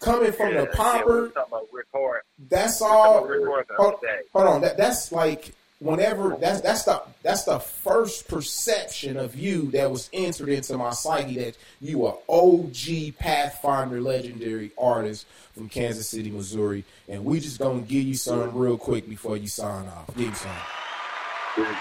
coming 0.00 0.32
from 0.32 0.54
Yeah, 0.54 0.62
the 0.62 0.68
yeah, 0.70 0.76
Popper, 0.76 1.22
was 1.22 1.32
talking 1.32 1.52
about 1.52 1.68
Rick 1.72 1.86
Hard. 1.94 2.22
that's 2.48 2.82
all. 2.82 3.26
Hard 3.26 3.68
Hold, 3.76 3.94
hold 4.32 4.46
on, 4.46 4.60
that, 4.62 4.76
that's 4.76 5.12
like 5.12 5.54
whenever 5.80 6.36
that's 6.36 6.60
that's 6.60 6.84
the 6.84 7.02
that's 7.22 7.44
the 7.44 7.58
first 7.58 8.28
perception 8.28 9.16
of 9.16 9.34
you 9.34 9.70
that 9.72 9.90
was 9.90 10.08
entered 10.12 10.50
into 10.50 10.76
my 10.76 10.90
psyche 10.90 11.38
that 11.38 11.56
you 11.80 12.06
are 12.06 12.16
OG 12.28 13.16
Pathfinder 13.18 14.00
legendary 14.00 14.70
artist 14.78 15.26
from 15.54 15.68
Kansas 15.68 16.08
City, 16.08 16.30
Missouri, 16.30 16.84
and 17.08 17.24
we 17.24 17.40
just 17.40 17.58
gonna 17.58 17.80
give 17.80 18.04
you 18.04 18.14
something 18.14 18.56
real 18.56 18.78
quick 18.78 19.08
before 19.08 19.36
you 19.36 19.48
sign 19.48 19.86
off. 19.88 20.06
Give 20.16 20.28
you 20.28 20.34
something. 20.34 21.76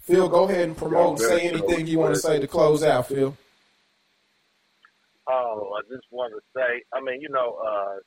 Phil, 0.00 0.28
go 0.28 0.48
ahead 0.48 0.64
and 0.64 0.76
promote. 0.76 1.20
and 1.20 1.28
Say 1.28 1.48
anything 1.48 1.86
you 1.86 1.98
want 1.98 2.14
to 2.14 2.20
say 2.20 2.40
to 2.40 2.46
close 2.46 2.82
out, 2.82 3.06
Phil. 3.06 3.36
Oh, 5.28 5.78
I 5.78 5.82
just 5.82 6.06
wanted 6.10 6.34
to 6.34 6.40
say, 6.56 6.82
I 6.92 7.00
mean, 7.00 7.20
you 7.20 7.28
know, 7.28 7.56
uh, 7.64 7.98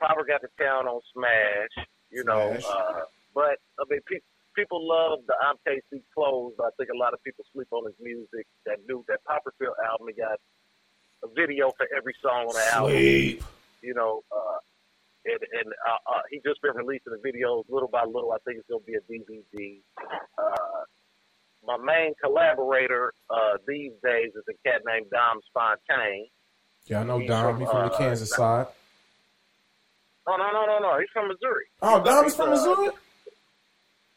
got 0.00 0.42
the 0.42 0.48
town 0.58 0.88
on 0.88 1.00
Smash, 1.14 1.86
you 2.10 2.24
know, 2.24 2.56
uh, 2.68 3.00
but 3.34 3.58
I 3.78 3.84
mean, 3.88 4.00
pe- 4.06 4.24
people 4.56 4.86
love 4.86 5.20
the 5.26 5.34
I'm 5.40 5.56
KC 5.66 6.02
clothes. 6.14 6.54
I 6.60 6.70
think 6.76 6.90
a 6.94 6.98
lot 6.98 7.14
of 7.14 7.22
people 7.22 7.44
sleep 7.52 7.68
on 7.70 7.86
his 7.86 7.94
music. 8.00 8.46
That 8.66 8.78
new 8.88 9.04
that 9.08 9.20
Popperfield 9.28 9.74
album, 9.90 10.08
he 10.08 10.14
got 10.20 10.38
a 11.22 11.28
video 11.34 11.70
for 11.76 11.86
every 11.96 12.14
song 12.22 12.46
on 12.48 12.54
the 12.54 12.74
album. 12.74 12.92
Sleep. 12.92 13.44
You 13.82 13.94
know, 13.94 14.22
uh, 14.30 14.58
and, 15.24 15.40
and 15.40 15.72
uh, 15.88 16.12
uh, 16.16 16.22
he 16.30 16.40
just 16.44 16.60
been 16.62 16.74
releasing 16.74 17.12
the 17.12 17.22
videos 17.28 17.64
little 17.68 17.88
by 17.88 18.04
little. 18.04 18.32
I 18.32 18.38
think 18.44 18.58
it's 18.58 18.68
gonna 18.68 18.84
be 18.84 18.94
a 18.94 19.04
DVD. 19.06 19.80
Uh, 20.38 20.84
my 21.66 21.76
main 21.76 22.14
collaborator 22.22 23.12
uh, 23.28 23.58
these 23.66 23.92
days 24.02 24.30
is 24.34 24.44
a 24.48 24.68
cat 24.68 24.82
named 24.86 25.06
Dom 25.10 25.40
Spontaine. 25.48 26.26
Yeah, 26.86 27.00
I 27.00 27.04
know 27.04 27.18
He's 27.18 27.28
Dom. 27.28 27.54
from, 27.54 27.60
He 27.60 27.66
from 27.66 27.88
the 27.88 27.94
uh, 27.94 27.98
Kansas 27.98 28.30
side. 28.30 28.66
Oh 30.26 30.36
no 30.36 30.52
no 30.52 30.66
no 30.66 30.78
no! 30.78 30.98
He's 31.00 31.08
from 31.12 31.28
Missouri. 31.28 31.66
Oh, 31.82 32.02
Dom 32.02 32.26
is 32.26 32.32
He's, 32.32 32.36
from 32.36 32.48
uh, 32.48 32.52
Missouri. 32.52 32.90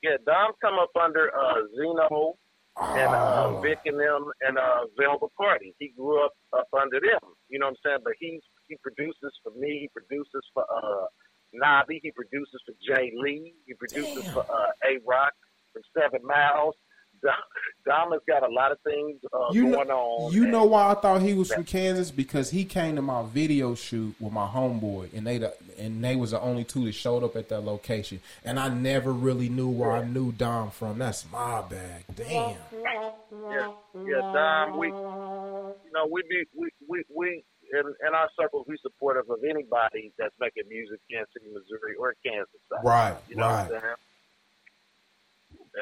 Yeah, 0.03 0.17
Dom 0.25 0.51
come 0.61 0.75
up 0.75 0.91
under 1.01 1.31
uh, 1.33 1.63
Zeno 1.77 2.35
and 2.77 3.13
uh, 3.13 3.45
Oh. 3.47 3.61
Vic 3.61 3.79
and 3.85 3.99
them 3.99 4.25
and 4.41 4.57
uh, 4.57 4.85
Velvet 4.99 5.29
Party. 5.37 5.73
He 5.79 5.93
grew 5.95 6.23
up 6.25 6.33
up 6.51 6.67
under 6.73 6.99
them. 6.99 7.21
You 7.49 7.59
know 7.59 7.67
what 7.67 7.77
I'm 7.85 7.85
saying? 7.85 7.99
But 8.03 8.13
he's 8.19 8.41
he 8.67 8.75
produces 8.83 9.31
for 9.43 9.51
me. 9.57 9.79
He 9.87 9.89
produces 9.93 10.43
for 10.53 10.63
uh, 10.63 11.05
Nobby. 11.53 11.99
He 12.03 12.11
produces 12.11 12.59
for 12.65 12.73
Jay 12.85 13.11
Lee. 13.15 13.53
He 13.65 13.73
produces 13.75 14.23
Damn. 14.25 14.33
for 14.33 14.41
uh, 14.41 14.71
A 14.89 14.99
Rock 15.07 15.33
from 15.71 15.83
Seven 15.97 16.19
Miles. 16.25 16.75
Has 17.85 18.19
got 18.27 18.43
a 18.43 18.51
lot 18.51 18.71
of 18.71 18.79
things 18.81 19.19
uh, 19.33 19.47
You 19.51 19.65
know, 19.65 19.75
going 19.77 19.89
on. 19.89 20.31
you 20.31 20.47
know 20.47 20.63
why 20.63 20.91
I 20.91 20.93
thought 20.95 21.21
he 21.21 21.33
was 21.33 21.51
from 21.51 21.65
Kansas 21.65 22.11
because 22.11 22.49
he 22.49 22.63
came 22.63 22.95
to 22.95 23.01
my 23.01 23.23
video 23.23 23.75
shoot 23.75 24.15
with 24.21 24.31
my 24.31 24.47
homeboy, 24.47 25.13
and 25.13 25.27
they 25.27 25.37
the, 25.37 25.53
and 25.77 26.01
they 26.03 26.15
was 26.15 26.31
the 26.31 26.39
only 26.39 26.63
two 26.63 26.85
that 26.85 26.93
showed 26.93 27.23
up 27.23 27.35
at 27.35 27.49
that 27.49 27.61
location, 27.61 28.21
and 28.45 28.57
I 28.59 28.69
never 28.69 29.11
really 29.11 29.49
knew 29.49 29.67
where 29.69 29.91
I 29.91 30.05
knew 30.05 30.31
Dom 30.31 30.71
from. 30.71 30.97
That's 30.99 31.25
my 31.31 31.61
bag. 31.61 32.03
Damn. 32.15 32.55
Yeah, 32.71 33.67
yeah, 34.05 34.21
Dom. 34.33 34.77
We, 34.77 34.87
you 34.87 35.91
know, 35.93 36.07
we 36.09 36.21
be 36.29 36.43
we 36.57 36.69
we 36.87 37.03
we 37.13 37.43
in, 37.73 37.79
in 38.07 38.13
our 38.15 38.29
circles 38.39 38.65
we 38.67 38.77
supportive 38.81 39.29
of 39.29 39.39
anybody 39.43 40.13
that's 40.17 40.35
making 40.39 40.63
music, 40.69 40.99
in 41.09 41.17
Kansas 41.17 41.33
City, 41.33 41.47
Missouri, 41.53 41.95
or 41.99 42.15
Kansas. 42.25 42.47
Right, 42.83 43.15
You 43.27 43.35
know 43.35 43.47
right. 43.47 43.65
what 43.69 43.75
I'm 43.75 43.81
saying? 43.81 43.93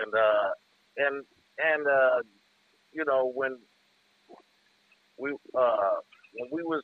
And 0.03 0.13
uh, 0.13 0.49
and 0.97 1.23
and 1.57 1.87
uh, 1.87 2.21
you 2.91 3.05
know 3.05 3.31
when 3.33 3.57
we 5.17 5.31
uh 5.57 5.99
when 6.33 6.49
we 6.51 6.63
was 6.63 6.83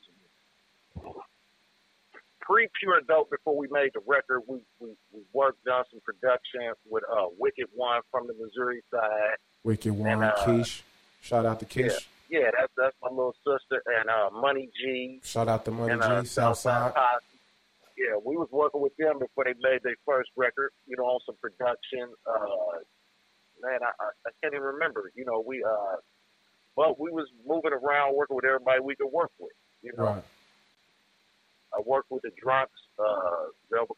pre 2.40 2.68
pure 2.80 3.00
dope 3.06 3.30
before 3.30 3.56
we 3.56 3.68
made 3.70 3.90
the 3.94 4.00
record, 4.06 4.42
we 4.46 4.60
we, 4.80 4.88
we 5.12 5.20
worked 5.32 5.66
on 5.68 5.84
some 5.90 6.00
production 6.04 6.72
with 6.88 7.04
uh 7.10 7.26
Wicked 7.38 7.66
One 7.74 8.00
from 8.10 8.26
the 8.26 8.34
Missouri 8.34 8.82
side. 8.90 9.36
Wicked 9.64 9.92
One, 9.92 10.10
And, 10.10 10.24
uh, 10.24 10.34
Keish. 10.38 10.82
Shout 11.20 11.44
out 11.44 11.60
to 11.60 11.66
Keish. 11.66 12.06
Yeah, 12.30 12.50
that's 12.58 12.72
that's 12.76 12.96
my 13.02 13.08
little 13.08 13.34
sister 13.44 13.82
and 13.98 14.08
uh 14.08 14.30
Money 14.30 14.68
G 14.78 15.20
Shout 15.24 15.48
out 15.48 15.64
to 15.64 15.70
Money 15.70 15.92
and 15.92 16.02
uh 16.02 16.22
G, 16.22 16.28
Southside. 16.28 16.94
Posse. 16.94 17.24
Yeah, 17.96 18.16
we 18.24 18.36
was 18.36 18.48
working 18.52 18.80
with 18.80 18.96
them 18.96 19.18
before 19.18 19.44
they 19.44 19.54
made 19.60 19.80
their 19.82 19.96
first 20.06 20.30
record, 20.36 20.70
you 20.86 20.96
know, 20.96 21.04
on 21.04 21.20
some 21.26 21.34
production. 21.40 22.14
Uh 22.26 22.78
man, 23.62 23.80
I, 23.82 23.90
I 24.26 24.30
can't 24.42 24.54
even 24.54 24.62
remember. 24.62 25.10
You 25.14 25.24
know, 25.24 25.42
we 25.46 25.62
uh 25.62 25.96
but 26.76 26.98
we 27.00 27.10
was 27.10 27.26
moving 27.46 27.72
around 27.72 28.14
working 28.14 28.36
with 28.36 28.44
everybody 28.44 28.80
we 28.80 28.96
could 28.96 29.12
work 29.12 29.32
with. 29.38 29.52
You 29.82 29.92
know. 29.96 30.04
Right. 30.04 30.22
I 31.74 31.80
worked 31.84 32.10
with 32.10 32.22
the 32.22 32.30
drunks, 32.40 32.80
uh 32.98 33.48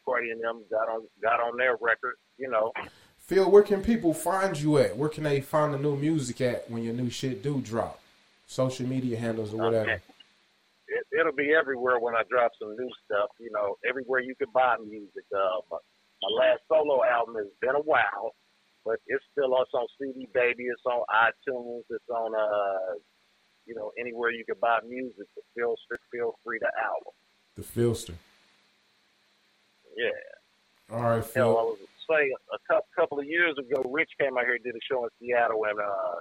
Cardi 0.05 0.31
and 0.31 0.43
them 0.43 0.63
got 0.71 0.89
on 0.89 1.03
got 1.23 1.41
on 1.41 1.57
their 1.57 1.77
record, 1.81 2.17
you 2.39 2.49
know. 2.49 2.73
Phil, 3.19 3.49
where 3.49 3.63
can 3.63 3.83
people 3.83 4.13
find 4.13 4.59
you 4.59 4.79
at? 4.79 4.97
Where 4.97 5.09
can 5.09 5.23
they 5.23 5.41
find 5.41 5.73
the 5.73 5.79
new 5.79 5.95
music 5.97 6.41
at 6.41 6.69
when 6.71 6.83
your 6.83 6.95
new 6.95 7.11
shit 7.11 7.43
do 7.43 7.61
drop? 7.61 8.01
Social 8.47 8.87
media 8.87 9.17
handles 9.17 9.55
or 9.55 9.59
whatever. 9.59 9.93
Okay. 9.93 10.03
It, 10.89 11.07
it'll 11.21 11.33
be 11.33 11.55
everywhere 11.55 12.01
when 12.01 12.17
I 12.17 12.23
drop 12.29 12.51
some 12.59 12.75
new 12.77 12.91
stuff. 13.05 13.31
You 13.39 13.51
know, 13.53 13.77
everywhere 13.89 14.19
you 14.19 14.35
can 14.35 14.49
buy 14.53 14.77
music. 14.85 15.23
Uh, 15.33 15.61
my, 15.71 15.79
my 16.23 16.45
last 16.45 16.63
solo 16.69 17.05
album 17.05 17.37
has 17.37 17.47
been 17.61 17.77
a 17.77 17.81
while, 17.81 18.35
but 18.85 18.97
it's 19.07 19.25
still 19.33 19.51
it's 19.61 19.75
on 19.75 19.87
CD 19.99 20.29
Baby. 20.33 20.65
It's 20.65 20.83
on 20.87 21.03
iTunes. 21.13 21.83
It's 21.91 22.09
on 22.09 22.35
uh, 22.35 22.95
you 23.67 23.75
know, 23.75 23.93
anywhere 23.99 24.31
you 24.31 24.45
can 24.45 24.57
buy 24.61 24.79
music. 24.87 25.27
But 25.35 25.45
feel 25.55 25.75
feel 26.11 26.39
free 26.45 26.59
to 26.59 26.67
album. 26.67 27.15
The 27.57 27.63
Filster. 27.63 28.15
Yeah. 29.97 30.11
All 30.93 31.03
right, 31.03 31.25
You 31.37 31.43
know, 31.43 31.57
I 31.57 31.63
was 31.63 31.79
saying 32.11 32.35
a 32.53 32.59
couple, 32.67 32.89
couple 32.97 33.19
of 33.21 33.27
years 33.27 33.55
ago, 33.59 33.89
Rich 33.89 34.11
came 34.19 34.37
out 34.37 34.45
here 34.45 34.55
and 34.55 34.65
did 34.65 34.75
a 34.75 34.85
show 34.91 35.05
in 35.05 35.11
Seattle, 35.21 35.63
and 35.71 35.79
uh, 35.79 36.19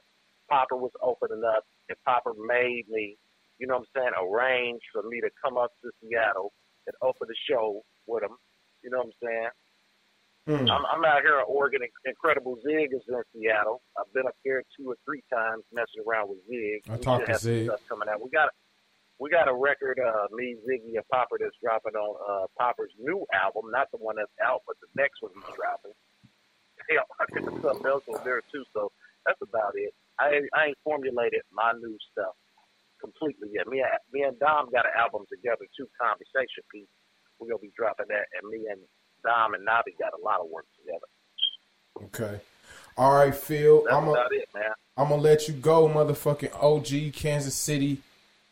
Popper 0.49 0.77
was 0.77 0.91
opening 1.01 1.41
up, 1.41 1.63
and 1.89 1.97
Popper 2.05 2.33
made 2.37 2.85
me, 2.89 3.17
you 3.57 3.65
know 3.65 3.81
what 3.81 3.87
I'm 3.97 4.13
saying, 4.13 4.13
arrange 4.21 4.81
for 4.93 5.01
me 5.09 5.21
to 5.21 5.29
come 5.43 5.57
up 5.57 5.71
to 5.81 5.89
Seattle 6.01 6.53
and 6.85 6.93
open 7.01 7.27
the 7.27 7.35
show 7.49 7.81
with 8.05 8.23
him. 8.23 8.37
You 8.83 8.91
know 8.91 8.99
what 8.99 9.07
I'm 9.07 9.27
saying? 9.27 9.49
Hmm. 10.49 10.65
I'm, 10.65 10.81
I'm 10.89 11.05
out 11.05 11.21
here 11.21 11.37
in 11.37 11.45
Oregon. 11.45 11.85
Incredible 12.09 12.57
Zig 12.65 12.89
is 12.89 13.05
in 13.05 13.21
Seattle. 13.29 13.85
I've 13.93 14.09
been 14.17 14.25
up 14.25 14.33
here 14.41 14.65
two 14.73 14.89
or 14.89 14.97
three 15.05 15.21
times 15.29 15.61
messing 15.69 16.01
around 16.01 16.33
with 16.33 16.41
Zig. 16.49 16.81
I 16.89 16.97
We 16.97 17.05
talked 17.05 17.27
to 17.29 17.37
Zig. 17.37 17.69
Stuff 17.69 17.85
coming 17.85 18.09
out. 18.09 18.17
We 18.17 18.33
got 18.33 18.49
we 19.21 19.29
got 19.29 19.45
a 19.45 19.53
record, 19.53 20.01
uh, 20.01 20.25
me, 20.33 20.57
Ziggy, 20.65 20.97
and 20.97 21.05
Popper 21.13 21.37
that's 21.37 21.53
dropping 21.61 21.93
on 21.93 22.11
uh, 22.17 22.47
Popper's 22.57 22.89
new 22.97 23.27
album, 23.29 23.69
not 23.69 23.91
the 23.91 24.01
one 24.01 24.15
that's 24.17 24.33
out, 24.41 24.65
but 24.65 24.73
the 24.81 24.89
next 24.97 25.21
one 25.21 25.35
he's 25.37 25.53
dropping. 25.53 25.93
Hell, 26.89 27.05
I 27.21 27.29
there's 27.29 27.61
something 27.61 27.85
else 27.85 28.09
on 28.09 28.17
there 28.25 28.41
too. 28.49 28.65
So 28.73 28.89
that's 29.29 29.41
about 29.45 29.77
it. 29.77 29.93
I 30.17 30.41
I 30.57 30.73
ain't 30.73 30.81
formulated 30.81 31.45
my 31.53 31.77
new 31.77 31.93
stuff 32.09 32.33
completely 32.97 33.53
yet. 33.53 33.69
Me, 33.69 33.85
me 34.09 34.25
and 34.25 34.33
Dom 34.41 34.73
got 34.73 34.89
an 34.89 34.97
album 34.97 35.29
together, 35.29 35.69
two 35.77 35.85
conversation 36.01 36.65
piece. 36.73 36.89
We're 37.37 37.53
gonna 37.53 37.61
be 37.61 37.75
dropping 37.77 38.09
that, 38.09 38.33
and 38.33 38.49
me 38.49 38.65
and 38.65 38.81
Dom 39.23 39.53
and 39.53 39.65
Nobby 39.65 39.95
got 39.99 40.13
a 40.19 40.23
lot 40.23 40.39
of 40.39 40.49
work 40.49 40.65
together. 40.77 41.05
Okay. 42.05 42.39
All 42.97 43.15
right, 43.15 43.35
Phil. 43.35 43.83
That's 43.83 43.95
I'm 43.95 44.05
gonna 44.05 44.11
about 44.11 44.33
it, 44.33 44.49
man. 44.53 44.63
I'm 44.97 45.09
gonna 45.09 45.21
let 45.21 45.47
you 45.47 45.53
go, 45.53 45.87
motherfucking 45.87 46.51
OG 46.61 47.13
Kansas 47.13 47.55
City 47.55 47.99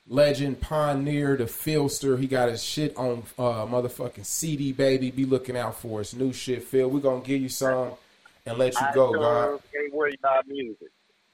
legend, 0.07 0.61
pioneer, 0.61 1.35
the 1.35 1.43
Filster. 1.45 2.17
He 2.19 2.27
got 2.27 2.49
his 2.49 2.63
shit 2.63 2.95
on 2.95 3.23
uh, 3.37 3.65
motherfucking 3.65 4.25
CD 4.25 4.71
Baby. 4.71 5.11
Be 5.11 5.25
looking 5.25 5.57
out 5.57 5.75
for 5.75 5.99
his 5.99 6.15
new 6.15 6.31
shit, 6.33 6.63
Phil. 6.63 6.89
We're 6.89 6.99
gonna 7.01 7.21
give 7.23 7.41
you 7.41 7.49
some 7.49 7.91
and 8.45 8.57
let 8.57 8.73
you 8.73 8.87
go, 8.93 9.13
God. 9.19 9.59
Anywhere 9.77 10.09
you 10.09 10.17
buy 10.21 10.41
music. 10.47 10.87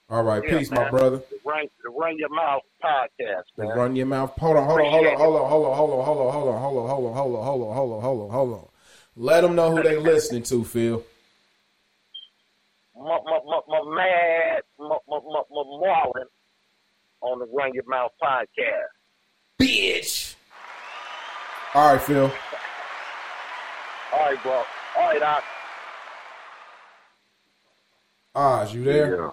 All 0.10 0.24
right, 0.24 0.44
Yeah, 0.44 0.58
peace, 0.60 0.70
man. 0.72 0.86
my 0.86 0.90
brother. 0.90 1.18
The 1.18 1.38
Run, 1.46 1.66
the 1.84 1.90
Run 1.90 2.18
Your 2.18 2.30
Mouth 2.30 2.62
podcast, 2.84 3.44
The. 3.56 3.66
Run 3.66 3.96
your 3.96 4.06
mouth. 4.06 4.32
Hold 4.38 4.58
on, 4.58 4.66
hold 4.68 4.82
on, 4.82 4.92
hold 4.92 5.06
on, 5.06 5.18
hold 5.18 5.36
on, 5.36 5.50
hold 5.50 5.66
on, 5.66 5.76
hold 5.76 5.92
on, 5.92 6.06
hold 6.06 6.20
on, 6.20 6.26
hold 6.36 6.48
on, 6.50 6.60
hold 6.60 6.76
on, 6.88 6.94
hold 6.94 7.06
on, 7.06 7.14
hold 7.16 7.36
on, 7.36 7.44
hold 7.46 7.64
on, 7.64 7.74
hold 7.76 7.94
on, 7.94 8.02
hold 8.02 8.22
on, 8.22 8.30
hold 8.32 8.54
on. 8.54 8.68
Let 9.16 9.42
them 9.42 9.56
know 9.56 9.76
who 9.76 9.84
they 9.84 9.98
listening 9.98 10.44
to, 10.44 10.64
Phil. 10.64 11.04
My, 12.96 13.20
my, 13.26 13.40
my, 13.46 13.60
my 13.68 13.96
mad, 13.96 14.64
my, 14.80 14.98
my, 15.08 15.20
my, 15.20 15.42
my 15.52 15.64
Marlon 15.64 16.26
on 17.22 17.40
the 17.40 17.46
Run 17.46 17.74
Your 17.74 17.84
Mouth 17.88 18.12
podcast. 18.22 18.90
Bitch. 19.60 20.36
All 21.76 21.94
right, 21.94 22.02
Phil. 22.02 22.32
All 24.14 24.20
right, 24.20 24.44
bro. 24.44 24.64
All 24.98 25.10
right, 25.10 25.20
Doc. 25.20 25.44
Oz, 28.36 28.74
you 28.74 28.84
there? 28.84 29.18
Yeah. 29.18 29.30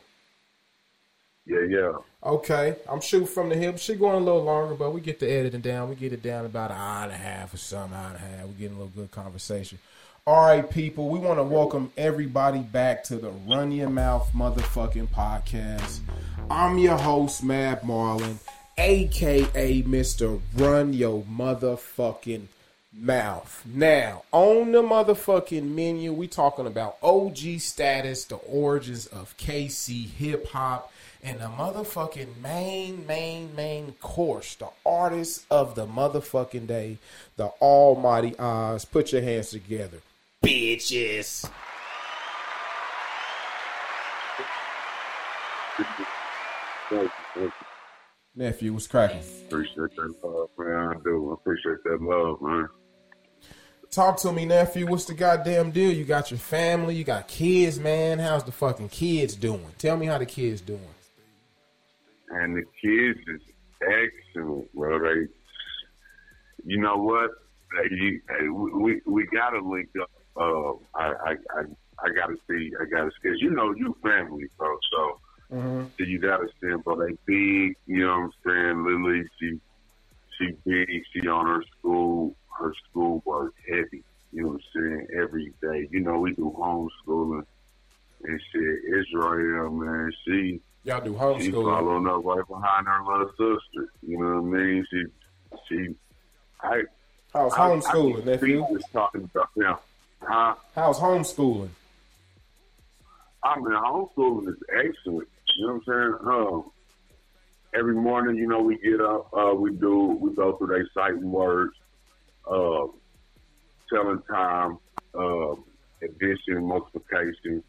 Yeah, 1.46 1.78
yeah. 1.78 1.92
Okay, 2.22 2.76
I'm 2.86 3.00
shooting 3.00 3.26
from 3.26 3.48
the 3.48 3.56
hip. 3.56 3.78
She 3.78 3.94
going 3.94 4.16
a 4.16 4.24
little 4.24 4.42
longer, 4.44 4.74
but 4.74 4.92
we 4.92 5.00
get 5.00 5.20
the 5.20 5.30
editing 5.30 5.62
down. 5.62 5.88
We 5.88 5.94
get 5.94 6.12
it 6.12 6.22
down 6.22 6.44
about 6.44 6.70
an 6.70 6.76
hour 6.76 7.04
and 7.04 7.12
a 7.12 7.16
half 7.16 7.54
or 7.54 7.56
something, 7.56 7.96
hour 7.96 8.08
and 8.08 8.16
a 8.16 8.18
half. 8.18 8.46
We're 8.46 8.52
getting 8.52 8.76
a 8.76 8.80
little 8.80 8.92
good 8.94 9.10
conversation. 9.10 9.78
All 10.26 10.42
right, 10.42 10.68
people, 10.68 11.08
we 11.08 11.18
want 11.18 11.38
to 11.38 11.42
welcome 11.42 11.90
everybody 11.96 12.58
back 12.58 13.04
to 13.04 13.16
the 13.16 13.30
Run 13.30 13.72
Your 13.72 13.88
Mouth 13.88 14.30
motherfucking 14.34 15.08
podcast. 15.08 16.00
I'm 16.50 16.76
your 16.76 16.98
host, 16.98 17.42
Mad 17.42 17.80
Marlon, 17.80 18.36
aka 18.76 19.82
Mr. 19.84 20.42
Run 20.56 20.92
Your 20.92 21.22
Motherfucking 21.22 22.48
Mouth. 23.00 23.64
Now, 23.66 24.24
on 24.30 24.72
the 24.72 24.82
motherfucking 24.82 25.74
menu, 25.74 26.12
we 26.12 26.28
talking 26.28 26.66
about 26.66 26.98
OG 27.02 27.60
status, 27.60 28.26
the 28.26 28.36
origins 28.36 29.06
of 29.06 29.34
KC 29.38 30.06
hip 30.06 30.48
hop, 30.48 30.92
and 31.22 31.40
the 31.40 31.46
motherfucking 31.46 32.42
main, 32.42 33.06
main, 33.06 33.56
main 33.56 33.92
course, 34.00 34.54
the 34.56 34.68
artist 34.84 35.46
of 35.50 35.74
the 35.76 35.86
motherfucking 35.86 36.66
day, 36.66 36.98
the 37.36 37.46
Almighty 37.62 38.38
Oz. 38.38 38.84
Put 38.84 39.12
your 39.12 39.22
hands 39.22 39.50
together, 39.50 39.98
bitches. 40.44 41.50
Thank 45.76 45.98
you, 45.98 46.04
thank 46.90 47.10
you. 47.36 47.52
Nephew, 48.36 48.74
what's 48.74 48.86
cracking? 48.86 49.22
Appreciate 49.46 49.96
that 49.96 50.14
love, 50.22 50.50
man. 50.58 50.88
I 50.88 50.94
do. 51.02 51.30
I 51.30 51.34
appreciate 51.34 51.82
that 51.84 52.02
love, 52.02 52.40
man. 52.42 52.68
Talk 53.90 54.18
to 54.18 54.32
me, 54.32 54.44
nephew. 54.44 54.86
What's 54.86 55.06
the 55.06 55.14
goddamn 55.14 55.72
deal? 55.72 55.90
You 55.90 56.04
got 56.04 56.30
your 56.30 56.38
family, 56.38 56.94
you 56.94 57.02
got 57.02 57.26
kids, 57.26 57.80
man. 57.80 58.20
How's 58.20 58.44
the 58.44 58.52
fucking 58.52 58.88
kids 58.88 59.34
doing? 59.34 59.66
Tell 59.78 59.96
me 59.96 60.06
how 60.06 60.16
the 60.16 60.26
kids 60.26 60.60
doing. 60.60 60.80
And 62.28 62.56
the 62.56 62.62
kids 62.80 63.18
is 63.26 63.40
excellent, 63.82 64.72
bro. 64.74 65.00
They, 65.00 65.26
you 66.64 66.78
know 66.78 66.98
what? 66.98 67.30
You, 67.90 68.20
we 68.54 69.00
we 69.06 69.26
gotta 69.26 69.60
link 69.60 69.88
up. 70.00 70.10
Uh, 70.36 70.72
I 70.96 71.06
I 71.06 71.30
I, 71.30 71.62
I 71.98 72.08
gotta 72.14 72.36
see. 72.48 72.70
I 72.80 72.84
gotta 72.84 73.10
see. 73.20 73.32
you 73.38 73.50
know, 73.50 73.74
you 73.74 73.96
family, 74.02 74.46
bro. 74.56 74.76
So. 74.92 75.20
Mm-hmm. 75.52 75.86
So 75.98 76.04
you 76.04 76.20
gotta 76.20 76.46
stand 76.58 76.84
but 76.84 77.00
they 77.00 77.16
big, 77.26 77.76
you 77.88 78.06
know 78.06 78.20
what 78.20 78.30
I'm 78.30 78.32
saying? 78.46 78.84
Lily, 78.84 79.24
she 79.40 79.58
she 80.38 80.52
big, 80.64 81.02
she 81.12 81.26
on 81.26 81.44
her 81.44 81.64
school 81.76 82.36
her 82.60 82.74
school 82.90 83.22
work 83.24 83.54
heavy, 83.68 84.04
you 84.32 84.42
know 84.42 84.48
what 84.48 84.60
I'm 84.76 84.82
saying, 84.82 85.06
every 85.20 85.52
day. 85.62 85.88
You 85.90 86.00
know, 86.00 86.18
we 86.20 86.34
do 86.34 86.54
homeschooling 86.58 87.44
and 88.24 88.40
shit. 88.52 88.78
Israel, 89.00 89.70
man, 89.70 90.12
she 90.24 90.60
Y'all 90.84 91.00
do 91.04 91.12
she 91.12 91.50
homeschooling. 91.50 91.64
following 91.64 92.06
up 92.06 92.24
right 92.24 92.46
behind 92.48 92.86
her 92.86 93.02
little 93.04 93.28
sister. 93.30 93.92
You 94.06 94.18
know 94.18 94.40
what 94.40 94.58
I 94.58 94.62
mean? 94.62 94.86
She 94.90 95.04
she 95.68 95.94
I 96.62 96.82
How's 97.32 97.52
I- 97.54 97.56
I 97.56 97.68
homeschooling, 97.76 98.14
think 98.14 98.26
nephew? 98.26 98.64
Steve 98.64 98.70
was 98.76 98.84
talking 98.92 99.30
about 99.34 99.48
them. 99.56 99.76
Huh? 100.22 100.54
How's 100.74 100.98
homeschooling? 100.98 101.70
I 103.42 103.56
mean, 103.58 103.70
homeschooling 103.72 104.48
is 104.48 104.56
excellent. 104.72 105.28
You 105.56 105.66
know 105.66 105.80
what 105.84 105.94
I'm 105.94 106.18
saying? 106.22 106.30
Um, 106.30 106.70
every 107.74 107.94
morning, 107.94 108.36
you 108.36 108.46
know, 108.46 108.60
we 108.60 108.76
get 108.78 109.00
up, 109.00 109.30
uh, 109.32 109.54
we 109.54 109.72
do, 109.72 110.18
we 110.20 110.34
go 110.34 110.56
through 110.56 110.68
their 110.68 110.88
sight 110.94 111.16
words, 111.18 111.72
uh, 112.50 112.86
telling 113.92 114.22
time, 114.30 114.78
uh, 115.14 115.54
addition, 116.02 116.64
multiplication, 116.64 117.62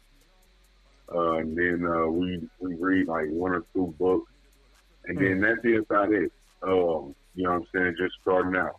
uh, 1.14 1.32
and 1.34 1.56
then 1.56 1.86
uh, 1.86 2.06
we 2.06 2.48
we 2.60 2.74
read 2.74 3.06
like 3.06 3.28
one 3.28 3.52
or 3.52 3.64
two 3.74 3.94
books, 3.98 4.30
and 5.06 5.18
then 5.18 5.40
that's 5.40 5.60
it 5.64 5.80
about 5.80 6.12
it. 6.12 6.32
Um, 6.62 7.14
you 7.34 7.44
know 7.44 7.52
what 7.52 7.62
I'm 7.62 7.66
saying? 7.74 7.96
Just 7.98 8.14
starting 8.22 8.56
out. 8.56 8.76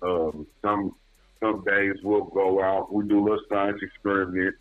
Um, 0.00 0.46
some 0.62 0.94
some 1.40 1.62
days 1.64 1.94
we'll 2.02 2.24
go 2.24 2.62
out, 2.62 2.92
we 2.92 3.06
do 3.06 3.20
a 3.20 3.22
little 3.22 3.38
science 3.48 3.78
experiment, 3.82 4.54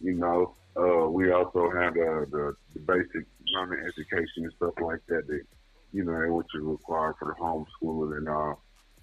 you 0.00 0.14
know. 0.14 0.54
Uh, 0.76 1.08
we 1.08 1.30
also 1.30 1.70
have 1.70 1.94
the, 1.94 2.26
the, 2.30 2.54
the 2.74 2.80
basic 2.80 3.26
learning 3.54 3.86
education 3.86 4.44
and 4.44 4.52
stuff 4.56 4.74
like 4.80 5.00
that 5.08 5.26
that, 5.28 5.42
you 5.92 6.04
know, 6.04 6.34
which 6.34 6.48
is 6.54 6.62
required 6.62 7.14
for 7.18 7.28
the 7.28 7.40
homeschooling 7.40 8.18
and 8.18 8.28
all. 8.28 8.60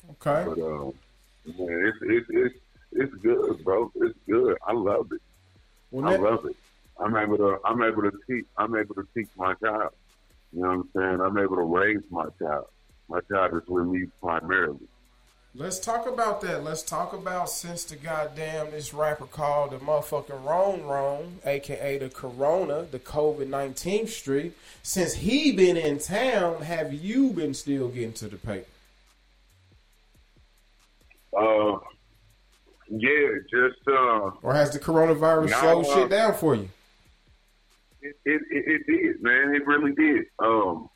Okay. 0.09 0.43
But, 0.47 0.59
um, 0.59 0.93
man, 1.45 1.85
it's, 1.87 1.97
it's, 2.01 2.27
it's, 2.29 2.55
it's 2.93 3.13
good, 3.21 3.63
bro. 3.63 3.91
It's 3.95 4.17
good. 4.27 4.57
I 4.67 4.73
love 4.73 5.11
it. 5.11 5.21
Well, 5.91 6.07
I 6.07 6.17
ne- 6.17 6.21
love 6.23 6.45
it. 6.45 6.55
I'm 6.99 7.15
able 7.15 7.37
to, 7.37 7.59
I'm 7.65 7.81
able 7.81 8.03
to 8.03 8.11
teach, 8.27 8.45
I'm 8.57 8.75
able 8.75 8.95
to 8.95 9.07
teach 9.15 9.29
my 9.37 9.53
child. 9.55 9.91
You 10.53 10.61
know 10.61 10.67
what 10.67 10.73
I'm 10.73 10.89
saying? 10.95 11.21
I'm 11.21 11.37
able 11.37 11.55
to 11.55 11.63
raise 11.63 12.01
my 12.09 12.25
child. 12.39 12.65
My 13.09 13.19
child 13.29 13.53
is 13.61 13.67
with 13.67 13.85
me 13.87 14.07
primarily. 14.21 14.87
let's 15.55 15.79
talk 15.79 16.07
about 16.07 16.41
that. 16.41 16.63
Let's 16.63 16.83
talk 16.83 17.13
about 17.13 17.49
since 17.49 17.83
the 17.83 17.95
goddamn 17.95 18.71
this 18.71 18.93
rapper 18.93 19.25
called 19.25 19.71
the 19.71 19.77
motherfucking 19.77 20.45
Wrong 20.45 20.83
Wrong, 20.83 21.39
aka 21.45 21.97
the 21.97 22.09
Corona, 22.09 22.83
the 22.83 22.99
COVID 22.99 23.47
nineteen 23.47 24.07
street. 24.07 24.53
Since 24.83 25.15
he 25.15 25.51
been 25.51 25.77
in 25.77 25.99
town, 25.99 26.61
have 26.61 26.93
you 26.93 27.31
been 27.31 27.53
still 27.53 27.89
getting 27.89 28.13
to 28.13 28.27
the 28.27 28.37
paper? 28.37 28.67
Uh, 31.38 31.77
yeah, 32.89 33.29
just, 33.49 33.79
uh, 33.88 34.32
Or 34.43 34.53
has 34.53 34.71
the 34.71 34.79
coronavirus 34.79 35.49
No, 35.51 35.59
slowed 35.59 35.86
uh, 35.86 35.93
shit 35.93 36.09
down 36.09 36.34
for 36.34 36.55
you? 36.55 36.69
It, 38.01 38.15
it, 38.25 38.41
it, 38.49 38.82
did, 38.88 39.21
man. 39.21 39.55
It 39.55 39.65
really 39.65 39.93
did. 39.93 40.25
Um, 40.39 40.89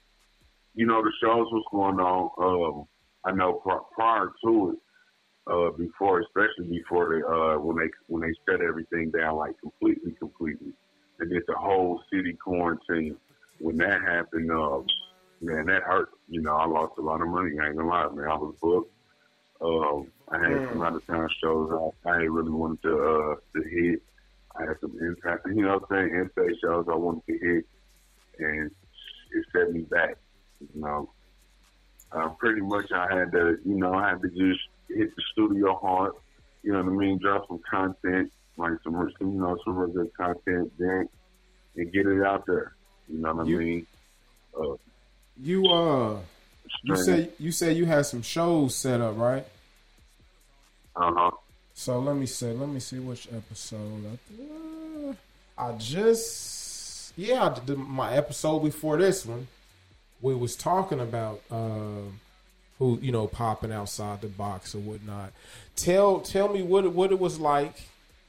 you 0.73 0.85
know, 0.85 1.01
the 1.01 1.11
shows 1.21 1.47
was 1.51 1.63
going 1.71 1.99
on. 1.99 2.31
Um, 2.37 2.87
I 3.23 3.31
know 3.31 3.53
pri- 3.53 3.79
prior 3.93 4.31
to 4.43 4.71
it, 4.71 4.77
uh, 5.47 5.69
before, 5.77 6.21
especially 6.21 6.67
before 6.69 7.15
they, 7.15 7.21
uh, 7.21 7.59
when 7.59 7.77
they, 7.77 7.91
when 8.07 8.23
they 8.23 8.33
shut 8.49 8.61
everything 8.61 9.11
down, 9.11 9.37
like 9.37 9.55
completely, 9.61 10.11
completely. 10.19 10.73
and 11.19 11.29
did 11.29 11.43
the 11.47 11.55
whole 11.55 12.01
city 12.11 12.33
quarantine. 12.33 13.15
When 13.59 13.77
that 13.77 14.01
happened, 14.01 14.51
uh, 14.51 14.79
man, 15.41 15.67
that 15.67 15.83
hurt. 15.83 16.09
You 16.27 16.41
know, 16.41 16.55
I 16.55 16.65
lost 16.65 16.93
a 16.97 17.01
lot 17.01 17.21
of 17.21 17.27
money. 17.29 17.51
I 17.61 17.67
ain't 17.67 17.77
gonna 17.77 17.87
lie, 17.87 18.09
man. 18.09 18.27
I 18.27 18.35
was 18.35 18.55
booked. 18.61 18.91
Um, 19.61 20.07
I 20.29 20.37
had 20.39 20.69
some 20.69 20.81
out 20.81 20.95
of 20.95 21.05
town 21.07 21.29
shows 21.41 21.93
I, 22.05 22.09
I 22.09 22.15
really 22.23 22.51
wanted 22.51 22.81
to, 22.83 22.97
uh, 22.97 23.35
to 23.55 23.69
hit. 23.69 24.01
I 24.57 24.63
had 24.63 24.79
some 24.81 24.97
impact, 25.01 25.47
you 25.47 25.63
know 25.63 25.77
what 25.77 25.83
I'm 25.97 26.09
saying, 26.09 26.15
in-state 26.15 26.57
shows 26.61 26.85
I 26.89 26.95
wanted 26.95 27.25
to 27.27 27.37
hit, 27.37 27.65
and 28.39 28.71
it 29.31 29.45
set 29.51 29.71
me 29.71 29.81
back, 29.81 30.17
you 30.61 30.81
know. 30.81 31.09
Uh, 32.11 32.29
pretty 32.39 32.61
much 32.61 32.91
I 32.93 33.13
had 33.13 33.31
to, 33.33 33.57
you 33.65 33.75
know, 33.75 33.93
I 33.93 34.09
had 34.11 34.21
to 34.21 34.29
just 34.29 34.61
hit 34.89 35.13
the 35.15 35.21
studio 35.33 35.75
hard, 35.75 36.13
you 36.63 36.71
know 36.71 36.81
what 36.83 36.91
I 36.91 36.95
mean, 36.95 37.17
drop 37.19 37.47
some 37.47 37.59
content, 37.69 38.31
like 38.57 38.73
some, 38.83 38.93
you 39.19 39.27
know, 39.27 39.57
some 39.65 39.75
real 39.75 39.89
good 39.89 40.13
content, 40.15 40.71
then, 40.77 41.09
and 41.75 41.91
get 41.91 42.07
it 42.07 42.23
out 42.23 42.45
there, 42.45 42.75
you 43.09 43.19
know 43.19 43.33
what 43.33 43.45
I 43.45 43.49
You- 43.49 43.57
mean? 43.57 43.87
Uh, 44.57 44.75
You 45.37 45.65
uh, 45.67 46.19
you 46.83 46.95
say 46.95 47.29
you 47.39 47.51
say 47.51 47.73
you 47.73 47.85
had 47.85 48.05
some 48.05 48.21
shows 48.21 48.75
set 48.75 49.01
up, 49.01 49.17
right? 49.17 49.45
uh-huh. 50.95 51.31
So 51.73 51.99
let 51.99 52.15
me 52.15 52.25
see. 52.25 52.51
Let 52.51 52.69
me 52.69 52.79
see 52.79 52.99
which 52.99 53.27
episode. 53.35 54.17
I, 55.57 55.61
uh, 55.61 55.77
just 55.77 57.13
yeah, 57.17 57.45
I 57.49 57.59
did 57.59 57.77
my 57.77 58.13
episode 58.13 58.59
before 58.59 58.97
this 58.97 59.25
one. 59.25 59.47
We 60.21 60.35
was 60.35 60.55
talking 60.55 61.01
about 61.01 61.41
um, 61.51 62.19
who 62.79 62.97
you 63.01 63.11
know 63.11 63.27
popping 63.27 63.71
outside 63.71 64.21
the 64.21 64.27
box 64.27 64.73
or 64.73 64.79
whatnot. 64.79 65.33
Tell 65.75 66.21
tell 66.21 66.47
me 66.47 66.63
what 66.63 66.85
it, 66.85 66.93
what 66.93 67.11
it 67.11 67.19
was 67.19 67.39
like 67.39 67.81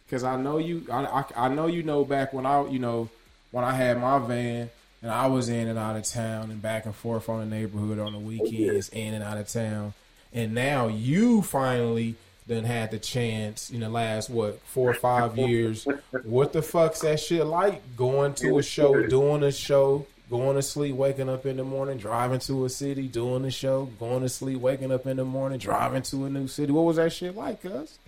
because 0.07 0.24
I 0.24 0.37
know 0.37 0.59
you 0.59 0.87
I, 0.91 1.05
I 1.05 1.47
I 1.47 1.49
know 1.49 1.66
you 1.66 1.82
know 1.82 2.05
back 2.05 2.32
when 2.32 2.47
I 2.47 2.66
you 2.68 2.78
know 2.78 3.09
when 3.51 3.64
I 3.64 3.72
had 3.72 4.01
my 4.01 4.18
van 4.18 4.70
and 5.03 5.11
I 5.11 5.26
was 5.26 5.49
in 5.49 5.68
and 5.68 5.78
out 5.78 5.97
of 5.97 6.05
town 6.05 6.51
and 6.51 6.61
back 6.61 6.86
and 6.86 6.94
forth 6.94 7.28
on 7.28 7.40
the 7.40 7.57
neighborhood 7.57 7.99
on 7.99 8.12
the 8.12 8.18
weekends 8.18 8.88
in 8.88 9.14
and 9.14 9.22
out 9.22 9.38
of 9.38 9.49
town 9.49 9.94
and 10.32 10.55
now 10.55 10.88
you 10.88 11.42
finally 11.42 12.16
then 12.47 12.64
had 12.64 12.90
the 12.90 12.99
chance 12.99 13.70
in 13.70 13.80
the 13.80 13.88
last 13.88 14.30
what 14.30 14.61
four 14.61 14.90
or 14.90 14.94
five 14.94 15.36
years. 15.36 15.86
what 16.24 16.53
the 16.53 16.62
fuck's 16.62 17.01
that 17.01 17.18
shit 17.18 17.44
like? 17.44 17.82
Going 17.97 18.34
to 18.34 18.59
a 18.59 18.62
show, 18.62 19.07
doing 19.07 19.42
a 19.42 19.51
show, 19.51 20.07
going 20.30 20.57
to 20.57 20.62
sleep, 20.62 20.94
waking 20.94 21.28
up 21.28 21.47
in 21.47 21.57
the 21.57 21.64
morning, 21.64 21.99
driving 21.99 22.38
to 22.40 22.64
a 22.64 22.68
city, 22.68 23.09
doing 23.09 23.44
a 23.44 23.51
show, 23.51 23.86
going 23.99 24.22
to 24.22 24.28
sleep, 24.28 24.61
waking 24.61 24.92
up 24.92 25.07
in 25.07 25.16
the 25.16 25.24
morning, 25.24 25.59
driving 25.59 26.03
to 26.03 26.26
a 26.26 26.30
new 26.30 26.47
city. 26.47 26.72
What 26.72 26.84
was 26.84 26.97
that 26.97 27.12
shit 27.12 27.34
like, 27.34 27.62
cuz? 27.62 27.99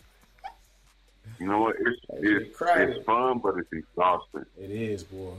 You 1.41 1.47
know 1.47 1.63
what, 1.63 1.77
it's, 1.79 2.01
it's, 2.15 2.57
it's 2.61 3.05
fun, 3.05 3.39
but 3.39 3.59
it's 3.59 3.73
exhausting. 3.73 4.45
It 4.61 4.71
is, 4.71 5.05
boy. 5.05 5.35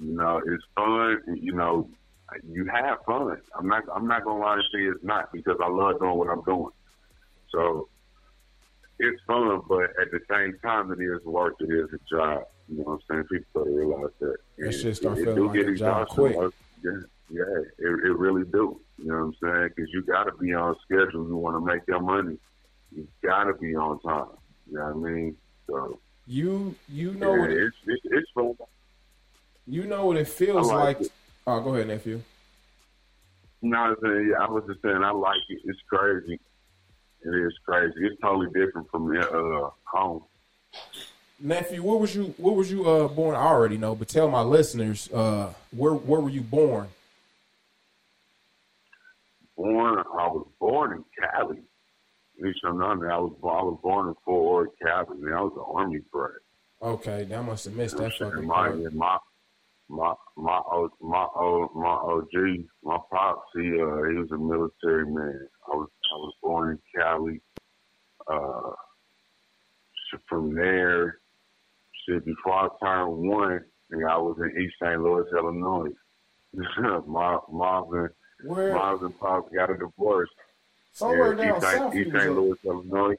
You 0.00 0.16
know, 0.16 0.40
it's 0.46 0.64
fun. 0.74 1.20
You 1.40 1.52
know, 1.52 1.88
you 2.48 2.66
have 2.66 2.98
fun. 3.06 3.36
I'm 3.58 3.68
not. 3.68 3.84
I'm 3.94 4.06
not 4.06 4.24
gonna 4.24 4.40
lie 4.40 4.54
and 4.54 4.64
say 4.72 4.80
it's 4.80 5.04
not 5.04 5.32
because 5.32 5.58
I 5.62 5.68
love 5.68 6.00
doing 6.00 6.16
what 6.16 6.28
I'm 6.28 6.42
doing. 6.42 6.70
So 7.50 7.88
it's 8.98 9.20
fun, 9.26 9.60
but 9.68 9.90
at 10.00 10.10
the 10.10 10.20
same 10.30 10.58
time, 10.62 10.92
it 10.92 11.02
is 11.02 11.24
work. 11.24 11.54
It 11.60 11.70
is 11.70 11.88
a 11.92 12.14
job. 12.14 12.44
You 12.68 12.78
know 12.78 12.84
what 12.84 12.92
I'm 12.92 13.00
saying? 13.10 13.24
People 13.24 13.64
gotta 13.64 13.76
realize 13.76 14.10
that. 14.20 14.36
That 14.58 14.64
And 14.66 14.74
shit 14.74 14.96
start 14.96 15.18
it 15.18 15.24
feeling 15.24 15.36
do 15.36 15.46
like 15.48 15.56
get 15.56 15.68
a 15.68 15.74
job 15.74 16.08
quick. 16.08 16.36
Yeah, 16.82 16.90
yeah, 17.30 17.42
it, 17.78 17.86
it 18.04 18.18
really 18.18 18.44
do. 18.44 18.80
You 18.98 19.08
know 19.08 19.14
what 19.14 19.20
I'm 19.20 19.34
saying? 19.42 19.68
Because 19.74 19.90
you 19.92 20.02
got 20.02 20.24
to 20.24 20.32
be 20.32 20.54
on 20.54 20.76
schedule. 20.84 21.26
You 21.26 21.36
want 21.36 21.56
to 21.56 21.72
make 21.72 21.82
your 21.86 22.00
money. 22.00 22.38
You 22.94 23.06
got 23.22 23.44
to 23.44 23.54
be 23.54 23.74
on 23.74 24.00
time. 24.00 24.26
You 24.70 24.78
know 24.78 24.92
what 24.92 25.08
I 25.08 25.12
mean? 25.12 25.36
So 25.66 25.98
You 26.26 26.74
you 26.88 27.14
know 27.14 27.34
yeah, 27.34 27.50
it, 27.50 27.58
it's, 27.58 27.76
it's 27.86 28.02
it's 28.04 28.30
fun. 28.34 28.54
You 29.66 29.84
know 29.84 30.06
what 30.06 30.16
it 30.16 30.28
feels 30.28 30.70
I 30.70 30.74
like. 30.74 30.98
like 30.98 31.06
it. 31.06 31.12
Oh, 31.46 31.60
go 31.60 31.74
ahead, 31.74 31.88
nephew. 31.88 32.22
No, 33.62 33.76
I'm 33.76 33.96
saying, 34.02 34.28
yeah, 34.30 34.44
I 34.44 34.50
was 34.50 34.64
just 34.66 34.82
saying, 34.82 35.02
I 35.04 35.10
like 35.12 35.38
it. 35.48 35.60
It's 35.64 35.78
crazy. 35.88 36.40
It 37.24 37.28
is 37.28 37.52
crazy. 37.64 37.94
It's 37.98 38.20
totally 38.20 38.48
different 38.48 38.90
from 38.90 39.16
uh, 39.16 39.70
home. 39.84 40.24
Nephew, 41.38 41.82
where 41.82 41.96
was 41.96 42.14
you? 42.14 42.34
Where 42.38 42.54
was 42.54 42.70
you 42.70 42.88
uh, 42.88 43.08
born? 43.08 43.34
I 43.34 43.44
already 43.44 43.76
know, 43.76 43.94
but 43.94 44.08
tell 44.08 44.28
my 44.28 44.42
listeners, 44.42 45.10
uh, 45.12 45.52
where 45.76 45.92
where 45.92 46.20
were 46.20 46.30
you 46.30 46.40
born? 46.40 46.88
Born, 49.56 49.98
I 49.98 50.26
was 50.28 50.46
born 50.60 50.92
in 50.92 51.04
Cali. 51.18 51.58
At 52.38 52.44
least 52.44 52.60
I'm 52.64 52.78
not. 52.78 53.04
I 53.04 53.18
was 53.18 53.32
I 53.42 53.62
was 53.62 53.78
born 53.82 54.08
in 54.08 54.14
Fort 54.24 54.68
Ord, 54.68 54.70
Cali. 54.80 55.18
Man, 55.20 55.34
I 55.34 55.40
was 55.40 55.52
an 55.56 55.64
army 55.66 56.00
brat. 56.12 56.32
Okay, 56.80 57.28
I 57.32 57.40
must 57.42 57.64
have 57.64 57.74
missed 57.74 57.94
You 57.94 58.02
know 58.02 58.08
that 58.08 58.18
fucking 58.18 58.46
my, 58.46 58.68
my 58.92 59.18
my 59.92 60.14
my 60.36 60.58
O 60.72 60.88
my 61.02 61.26
O 61.36 61.70
my 61.74 61.88
OG 61.88 62.64
my 62.82 62.98
pops 63.10 63.42
he 63.54 63.60
uh 63.60 64.02
he 64.08 64.16
was 64.16 64.30
a 64.32 64.38
military 64.38 65.04
man. 65.04 65.46
I 65.68 65.76
was 65.76 65.88
I 66.12 66.16
was 66.16 66.34
born 66.42 66.70
in 66.70 66.78
Cali. 67.00 67.40
Uh, 68.26 68.70
from 70.28 70.54
there, 70.54 71.18
shit 72.06 72.24
before 72.24 72.52
I 72.52 72.68
turned 72.82 73.28
one, 73.28 73.60
and 73.90 74.08
I 74.08 74.16
was 74.16 74.36
in 74.38 74.62
East 74.62 74.74
St. 74.80 75.00
Louis, 75.00 75.24
Illinois. 75.36 75.90
my 77.06 77.38
Marvin 77.50 78.10
Where 78.44 78.74
Marvin 78.74 79.12
pops 79.14 79.52
got 79.54 79.70
a 79.70 79.76
divorce. 79.76 80.28
somewhere 80.92 81.34
Yeah, 81.34 81.44
down 81.44 81.56
East 81.56 81.66
St. 81.66 81.78
south, 81.78 81.94
East 81.96 82.10
St. 82.14 82.34
Louis, 82.34 82.58
Illinois. 82.64 83.14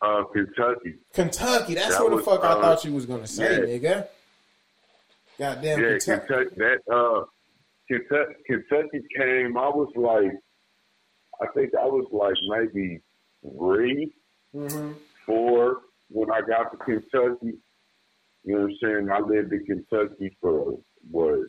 Uh, 0.00 0.24
Kentucky. 0.32 0.94
Kentucky. 1.14 1.74
That's 1.74 1.96
That 1.96 2.04
where 2.06 2.16
the 2.16 2.22
fuck 2.22 2.44
I 2.44 2.48
uh, 2.48 2.60
thought 2.60 2.84
you 2.84 2.92
was 2.92 3.06
gonna 3.06 3.26
say, 3.26 3.52
yeah. 3.52 3.78
nigga. 3.78 4.08
Goddamn 5.42 5.80
Yeah, 5.80 5.98
Kentucky. 5.98 6.26
Kentucky. 6.26 6.56
That 6.56 6.94
uh, 6.94 7.24
Kentucky, 7.88 8.34
Kentucky 8.46 9.00
came. 9.16 9.58
I 9.58 9.68
was 9.70 9.90
like, 9.96 10.30
I 11.40 11.52
think 11.52 11.72
I 11.74 11.84
was 11.84 12.06
like 12.12 12.36
maybe 12.48 13.00
three, 13.42 14.12
hmm 14.52 14.92
four 15.26 15.78
when 16.10 16.30
I 16.30 16.42
got 16.42 16.70
to 16.70 16.76
Kentucky. 16.78 17.58
You 18.44 18.54
know 18.54 18.62
what 18.62 18.70
I'm 18.70 18.76
saying? 18.80 19.10
I 19.10 19.18
lived 19.18 19.52
in 19.52 19.64
Kentucky 19.64 20.36
for 20.40 20.78
what, 21.10 21.40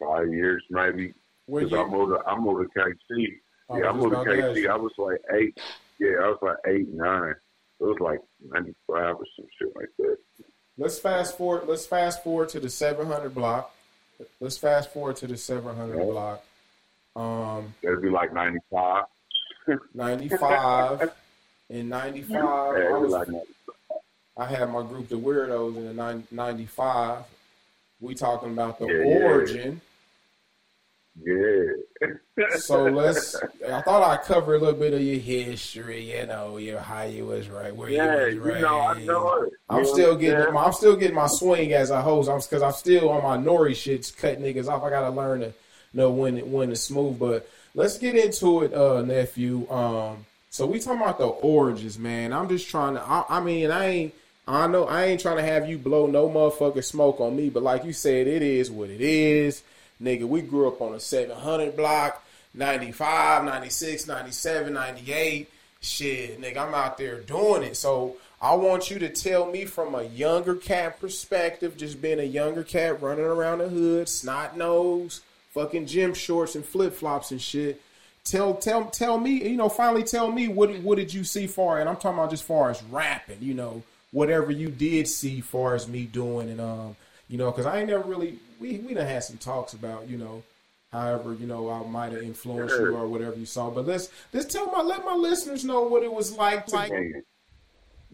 five 0.00 0.32
years 0.32 0.64
maybe. 0.68 1.14
Because 1.46 1.72
I 1.72 1.82
you? 1.82 1.88
moved 1.90 2.12
to 2.12 2.28
I 2.28 2.38
moved 2.40 2.72
to 2.74 2.80
KC. 2.80 3.26
I 3.70 3.78
yeah, 3.78 3.84
I 3.86 3.92
was 3.92 4.02
moved 4.02 4.14
to 4.14 4.20
about 4.22 4.56
KC. 4.56 4.68
I 4.68 4.76
was 4.76 4.92
like 4.98 5.20
eight. 5.32 5.60
Yeah, 6.00 6.16
I 6.22 6.26
was 6.26 6.38
like 6.42 6.56
eight, 6.66 6.88
nine. 6.92 7.34
It 7.80 7.84
was 7.84 7.98
like 8.00 8.20
ninety 8.50 8.74
five 8.88 9.14
or 9.14 9.26
some 9.36 9.46
shit 9.58 9.68
like 9.76 9.90
that. 9.98 10.16
Let's 10.78 10.98
fast 10.98 11.36
forward. 11.36 11.68
Let's 11.68 11.86
fast 11.86 12.22
forward 12.24 12.48
to 12.50 12.60
the 12.60 12.70
700 12.70 13.34
block. 13.34 13.74
Let's 14.40 14.56
fast 14.56 14.92
forward 14.92 15.16
to 15.16 15.26
the 15.26 15.36
700 15.36 15.98
Yeah. 15.98 16.04
block. 16.04 16.44
Um, 17.14 17.74
That'd 17.82 18.00
be 18.00 18.08
like 18.08 18.32
ninety 18.32 18.60
five. 18.70 19.04
95. 19.94 21.12
In 21.68 21.88
95, 21.88 22.32
Yeah, 22.34 22.84
I, 22.94 22.98
was 22.98 23.12
like 23.12 23.28
I 24.36 24.44
had 24.46 24.70
my 24.70 24.82
group, 24.82 25.08
the 25.08 25.14
Weirdos, 25.16 25.74
in 25.76 25.86
the 25.86 25.94
nine- 25.94 26.26
95. 26.30 27.24
We 28.00 28.14
talking 28.14 28.52
about 28.52 28.78
the 28.78 28.86
yeah. 28.88 29.24
origin. 29.24 29.80
Yeah. 31.22 32.08
So 32.58 32.84
let's. 32.84 33.36
I 33.68 33.82
thought 33.82 34.02
I'd 34.02 34.24
cover 34.24 34.54
a 34.54 34.58
little 34.58 34.78
bit 34.78 34.94
of 34.94 35.02
your 35.02 35.18
history. 35.18 36.16
You 36.18 36.26
know, 36.26 36.56
your 36.56 36.80
how 36.80 37.02
you 37.02 37.26
was 37.26 37.48
right, 37.48 37.74
where 37.74 37.90
yeah, 37.90 38.26
you 38.26 38.36
you 38.36 38.42
was 38.42 38.60
know, 38.62 38.80
I 38.80 39.02
know 39.04 39.42
it. 39.42 39.52
I'm 39.68 39.80
You 39.80 39.86
still 39.86 40.16
getting 40.16 40.54
my, 40.54 40.64
I'm 40.64 40.72
still 40.72 40.96
getting 40.96 41.14
my 41.14 41.26
swing 41.26 41.74
as 41.74 41.90
a 41.90 42.00
host. 42.00 42.30
I'm 42.30 42.40
because 42.40 42.62
I'm 42.62 42.72
still 42.72 43.10
on 43.10 43.22
my 43.22 43.36
nori 43.36 43.72
shits, 43.72 44.16
cut 44.16 44.40
niggas 44.40 44.66
off. 44.66 44.82
I 44.82 44.88
gotta 44.88 45.10
learn 45.10 45.40
to 45.40 45.52
know 45.92 46.10
when 46.10 46.38
it, 46.38 46.46
when 46.46 46.70
to 46.70 46.76
smooth. 46.76 47.18
But 47.18 47.48
let's 47.74 47.98
get 47.98 48.14
into 48.14 48.62
it, 48.62 48.72
uh, 48.72 49.02
nephew. 49.02 49.70
Um, 49.70 50.24
so 50.48 50.66
we 50.66 50.80
talking 50.80 51.02
about 51.02 51.18
the 51.18 51.26
origins, 51.26 51.98
man. 51.98 52.32
I'm 52.32 52.48
just 52.48 52.68
trying 52.68 52.94
to. 52.94 53.02
I, 53.02 53.24
I 53.28 53.40
mean, 53.40 53.70
I 53.70 53.86
ain't. 53.86 54.14
I 54.48 54.66
know 54.68 54.84
I 54.84 55.04
ain't 55.04 55.20
trying 55.20 55.36
to 55.36 55.42
have 55.42 55.68
you 55.68 55.76
blow 55.76 56.06
no 56.06 56.30
motherfucking 56.30 56.82
smoke 56.82 57.20
on 57.20 57.36
me, 57.36 57.50
but 57.50 57.62
like 57.62 57.84
you 57.84 57.92
said, 57.92 58.26
it 58.26 58.42
is 58.42 58.70
what 58.70 58.88
it 58.88 59.02
is. 59.02 59.62
Nigga, 60.02 60.24
we 60.24 60.42
grew 60.42 60.68
up 60.68 60.80
on 60.80 60.94
a 60.94 61.00
700 61.00 61.76
block, 61.76 62.24
95, 62.54 63.44
96, 63.44 64.06
97, 64.06 64.72
98. 64.72 65.50
Shit, 65.80 66.40
nigga, 66.40 66.58
I'm 66.58 66.74
out 66.74 66.98
there 66.98 67.20
doing 67.20 67.62
it. 67.62 67.76
So 67.76 68.16
I 68.40 68.54
want 68.54 68.90
you 68.90 68.98
to 69.00 69.08
tell 69.08 69.46
me 69.46 69.64
from 69.64 69.94
a 69.94 70.02
younger 70.02 70.56
cat 70.56 71.00
perspective, 71.00 71.76
just 71.76 72.02
being 72.02 72.18
a 72.18 72.24
younger 72.24 72.64
cat 72.64 73.00
running 73.00 73.24
around 73.24 73.58
the 73.58 73.68
hood, 73.68 74.08
snot 74.08 74.56
nose, 74.56 75.20
fucking 75.52 75.86
gym 75.86 76.12
shorts 76.14 76.56
and 76.56 76.64
flip 76.64 76.92
flops 76.92 77.30
and 77.30 77.40
shit. 77.40 77.80
Tell 78.24 78.54
tell 78.54 78.86
tell 78.86 79.18
me, 79.18 79.48
you 79.48 79.56
know, 79.56 79.68
finally 79.68 80.02
tell 80.02 80.30
me 80.30 80.48
what 80.48 80.76
what 80.80 80.96
did 80.96 81.12
you 81.12 81.24
see 81.24 81.46
far 81.46 81.80
and 81.80 81.88
I'm 81.88 81.96
talking 81.96 82.18
about 82.18 82.30
just 82.30 82.44
far 82.44 82.70
as 82.70 82.82
rapping, 82.84 83.38
you 83.40 83.54
know, 83.54 83.82
whatever 84.12 84.52
you 84.52 84.68
did 84.68 85.08
see 85.08 85.40
far 85.40 85.74
as 85.74 85.88
me 85.88 86.04
doing 86.04 86.48
and 86.50 86.60
um, 86.60 86.96
you 87.28 87.38
know, 87.38 87.50
because 87.50 87.66
I 87.66 87.78
ain't 87.78 87.88
never 87.88 88.08
really 88.08 88.38
we 88.62 88.78
we 88.78 88.94
done 88.94 89.06
had 89.06 89.24
some 89.24 89.38
talks 89.38 89.74
about, 89.74 90.08
you 90.08 90.16
know, 90.16 90.42
however, 90.92 91.34
you 91.34 91.46
know, 91.46 91.68
I 91.68 91.86
might 91.86 92.12
have 92.12 92.22
influenced 92.22 92.76
you 92.76 92.96
or 92.96 93.08
whatever 93.08 93.36
you 93.36 93.46
saw. 93.46 93.70
But 93.70 93.86
let's 93.86 94.08
let's 94.32 94.52
tell 94.52 94.70
my 94.70 94.80
let 94.80 95.04
my 95.04 95.14
listeners 95.14 95.64
know 95.64 95.82
what 95.82 96.02
it 96.02 96.12
was 96.12 96.32
like 96.36 96.70
Man, 96.72 97.22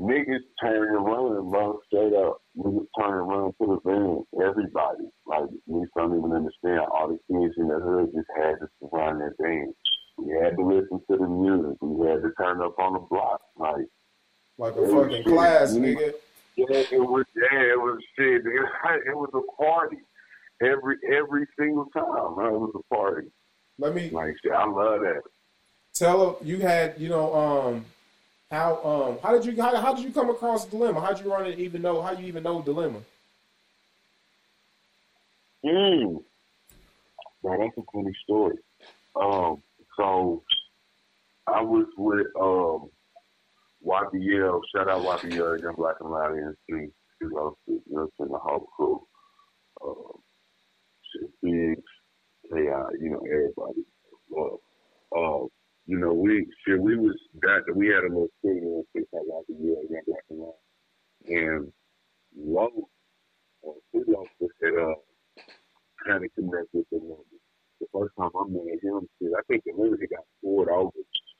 Niggas 0.01 0.45
turn 0.63 0.95
around, 0.95 1.37
and 1.37 1.51
bro, 1.51 1.81
straight 1.87 2.15
up. 2.15 2.41
Niggas 2.57 2.87
turn 2.99 3.15
around 3.15 3.55
to 3.61 3.67
the 3.67 3.81
van. 3.85 4.25
Everybody. 4.41 5.11
Like, 5.27 5.51
we 5.67 5.87
don't 5.97 6.17
even 6.17 6.33
understand. 6.33 6.81
All 6.93 7.09
the 7.09 7.19
kids 7.27 7.55
in 7.59 7.67
the 7.67 7.81
hood 7.81 8.11
just 8.15 8.29
had 8.37 8.61
to 8.61 8.69
surround 8.79 9.21
their 9.21 9.35
van. 9.41 9.75
We 10.17 10.35
had 10.41 10.57
to 10.57 10.65
listen 10.65 11.01
to 11.11 11.17
the 11.17 11.27
music. 11.27 11.79
We 11.81 12.07
had 12.07 12.23
to 12.23 12.31
turn 12.41 12.63
up 12.63 12.79
on 12.79 12.93
the 12.93 13.01
block. 13.11 13.41
Like, 13.57 13.87
like 14.57 14.75
a 14.75 14.79
oh, 14.79 15.03
fucking 15.03 15.25
class, 15.25 15.73
nigga. 15.73 16.13
yeah, 16.57 16.67
it 16.93 17.01
was, 17.01 17.25
yeah, 17.35 17.73
it 17.73 17.81
was 17.81 18.01
shit. 18.17 18.43
It, 18.47 18.47
it 19.07 19.17
was 19.17 19.31
a 19.35 19.63
party. 19.63 19.99
Every 20.63 20.97
every 21.13 21.47
single 21.59 21.87
time, 21.87 22.37
man, 22.37 22.55
it 22.55 22.59
was 22.59 22.75
a 22.91 22.95
party. 22.95 23.29
Let 23.79 23.95
me 23.95 24.11
Like, 24.11 24.35
I 24.53 24.67
love 24.67 25.01
that. 25.01 25.23
tell 25.95 26.31
her 26.39 26.45
you 26.45 26.59
had 26.61 26.95
you 26.99 27.09
know 27.09 27.35
um 27.35 27.85
how 28.51 28.83
um 28.85 29.19
how 29.23 29.33
did 29.39 29.45
you 29.45 29.61
how, 29.63 29.77
how 29.77 29.95
did 29.95 30.05
you 30.05 30.11
come 30.11 30.31
across 30.31 30.65
dilemma 30.67 31.01
how 31.01 31.13
did 31.13 31.25
you 31.25 31.31
run 31.33 31.47
it 31.47 31.59
even 31.59 31.83
know 31.83 32.03
how 32.03 32.13
you 32.13 32.27
even 32.27 32.43
know 32.43 32.61
dilemma 32.63 33.01
Mm. 35.65 36.23
Now 37.43 37.57
that's 37.59 37.77
a 37.79 37.83
funny 37.93 38.15
story. 38.25 38.57
Um, 39.17 39.63
so 39.97 40.43
I 41.47 41.61
was 41.63 41.87
with 41.97 42.27
um 42.41 42.91
YBL, 43.85 44.61
shout 44.75 44.89
out 44.89 45.03
YBL, 45.03 45.61
Young 45.63 45.75
Black 45.77 45.97
and 46.01 46.11
Loud 46.11 46.33
NC, 46.33 46.55
you 47.21 47.31
know, 47.31 47.57
you 47.67 47.83
know, 47.91 48.09
in 48.21 48.29
the 48.29 48.39
whole 48.39 48.69
crew. 48.77 49.07
Um, 49.85 50.21
Biggs, 51.43 51.83
KI, 52.51 52.99
you 53.01 53.11
know, 53.11 53.23
everybody. 53.31 53.85
Love. 54.31 54.59
Um, 55.17 55.49
you 55.87 55.99
know, 55.99 56.13
we 56.13 56.47
shit, 56.67 56.81
we 56.81 56.97
was 56.97 57.17
that 57.41 57.63
we 57.75 57.87
had 57.87 58.05
a 58.05 58.09
little 58.09 58.29
studio 58.41 58.85
in 58.95 59.05
called 59.11 59.45
YBL, 59.49 59.91
Young 59.91 60.03
Black 60.07 60.23
and 60.31 60.39
Loud. 60.39 60.55
And 61.29 61.73
Low, 62.37 62.89
uh, 63.67 63.71
Low 63.95 64.25
said, 64.39 64.73
uh, 64.79 64.95
kind 66.07 66.25
of 66.25 66.31
connect 66.35 66.69
with 66.73 66.87
the 66.91 66.99
number. 66.99 67.25
The 67.81 67.87
first 67.93 68.13
time 68.19 68.31
I 68.39 68.45
met 68.49 68.83
him, 68.83 69.09
shit, 69.21 69.31
I 69.37 69.41
think 69.49 69.63
the 69.65 69.73
limit 69.81 70.01
got 70.11 70.25
poured 70.43 70.69
over. 70.69 70.91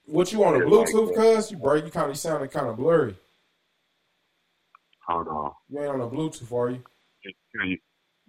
what 0.07 0.33
you 0.33 0.43
on 0.45 0.55
a 0.55 0.65
bluetooth 0.65 1.09
like 1.09 1.17
cuz 1.17 1.51
you 1.51 1.59
break 1.59 1.85
you 1.85 1.91
kind 1.91 2.11
of 2.11 2.17
sounded 2.17 2.51
kind 2.51 2.69
of 2.69 2.77
blurry 2.77 3.15
Hold 5.07 5.29
on. 5.29 5.53
you 5.69 5.81
ain't 5.81 5.89
on 5.91 6.01
a 6.01 6.09
bluetooth 6.09 6.51
are 6.53 6.71
you 6.71 6.83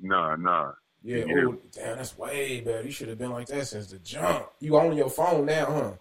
Nah, 0.01 0.35
nah. 0.35 0.71
Yeah 1.03 1.23
oh 1.29 1.57
damn 1.71 1.97
that's 1.97 2.17
way 2.17 2.61
better. 2.61 2.83
You 2.83 2.91
should 2.91 3.09
have 3.09 3.17
been 3.17 3.31
like 3.31 3.47
that 3.47 3.67
since 3.67 3.87
the 3.87 3.99
jump. 3.99 4.47
You 4.59 4.77
on 4.77 4.95
your 4.95 5.09
phone 5.09 5.45
now 5.45 5.65
huh? 5.65 5.91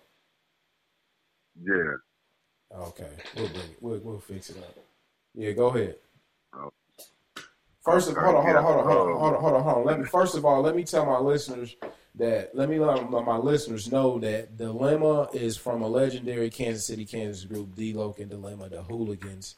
Yeah. 1.62 2.78
okay 2.80 3.10
we'll 3.36 3.48
bring 3.48 3.60
it. 3.60 3.76
We'll, 3.80 3.98
we'll 3.98 4.20
fix 4.20 4.50
it 4.50 4.58
up. 4.58 4.76
Yeah 5.34 5.52
go 5.52 5.68
ahead. 5.68 5.96
Oh. 6.54 6.72
First 7.82 8.10
of 8.10 8.16
Okay, 8.18 8.26
hold 8.26 8.36
on, 8.36 8.44
hold 8.44 8.56
on, 8.56 8.64
hold 8.64 8.78
on, 8.78 8.84
hold 8.84 8.98
on, 8.98 9.12
um, 9.12 9.18
hold 9.18 9.34
on, 9.34 9.40
hold 9.40 9.54
on, 9.54 9.62
hold 9.62 9.76
on. 9.78 9.84
Let 9.84 10.00
me 10.00 10.04
first 10.04 10.36
of 10.36 10.44
all, 10.44 10.62
let 10.62 10.76
me 10.76 10.84
tell 10.84 11.06
my 11.06 11.18
listeners 11.18 11.76
that 12.18 12.54
let 12.54 12.68
me 12.68 12.78
let 12.78 13.10
my, 13.10 13.36
listeners 13.36 13.90
know 13.90 14.18
that 14.18 14.56
Dilemma 14.56 15.28
is 15.32 15.56
from 15.56 15.82
a 15.82 15.88
legendary 15.88 16.50
Kansas 16.50 16.84
City, 16.84 17.04
Kansas 17.04 17.44
group, 17.44 17.74
D 17.74 17.92
Loke 17.94 18.18
and 18.18 18.30
Dilemma, 18.30 18.68
the 18.68 18.82
Hooligans, 18.82 19.54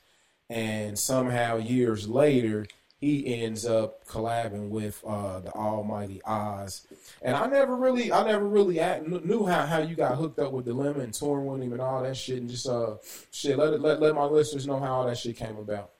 and 0.49 0.99
somehow 0.99 1.57
years 1.57 2.09
later 2.09 2.66
he 3.01 3.42
ends 3.42 3.64
up 3.64 4.07
collabing 4.07 4.68
with 4.68 5.03
uh, 5.07 5.40
the 5.40 5.51
Almighty 5.53 6.20
Oz. 6.26 6.86
And 7.22 7.34
I 7.34 7.46
never 7.46 7.74
really, 7.74 8.12
I 8.12 8.22
never 8.24 8.46
really 8.46 8.78
at, 8.78 9.09
knew 9.09 9.46
how, 9.46 9.64
how 9.64 9.78
you 9.78 9.96
got 9.96 10.18
hooked 10.18 10.38
up 10.38 10.53
with 10.53 10.66
Dilemma 10.66 11.01
and 11.01 11.14
touring 11.14 11.46
with 11.46 11.62
him 11.62 11.72
and 11.72 11.80
all 11.80 12.03
that 12.03 12.14
shit. 12.16 12.36
And 12.38 12.51
just 12.51 12.68
uh, 12.68 12.96
shit, 13.30 13.57
let 13.57 13.72
it, 13.72 13.80
let 13.80 14.01
let 14.01 14.14
my 14.14 14.24
listeners 14.24 14.66
know 14.66 14.78
how 14.78 14.96
all 14.96 15.07
that 15.07 15.16
shit 15.16 15.36
came 15.36 15.57
about. 15.57 15.92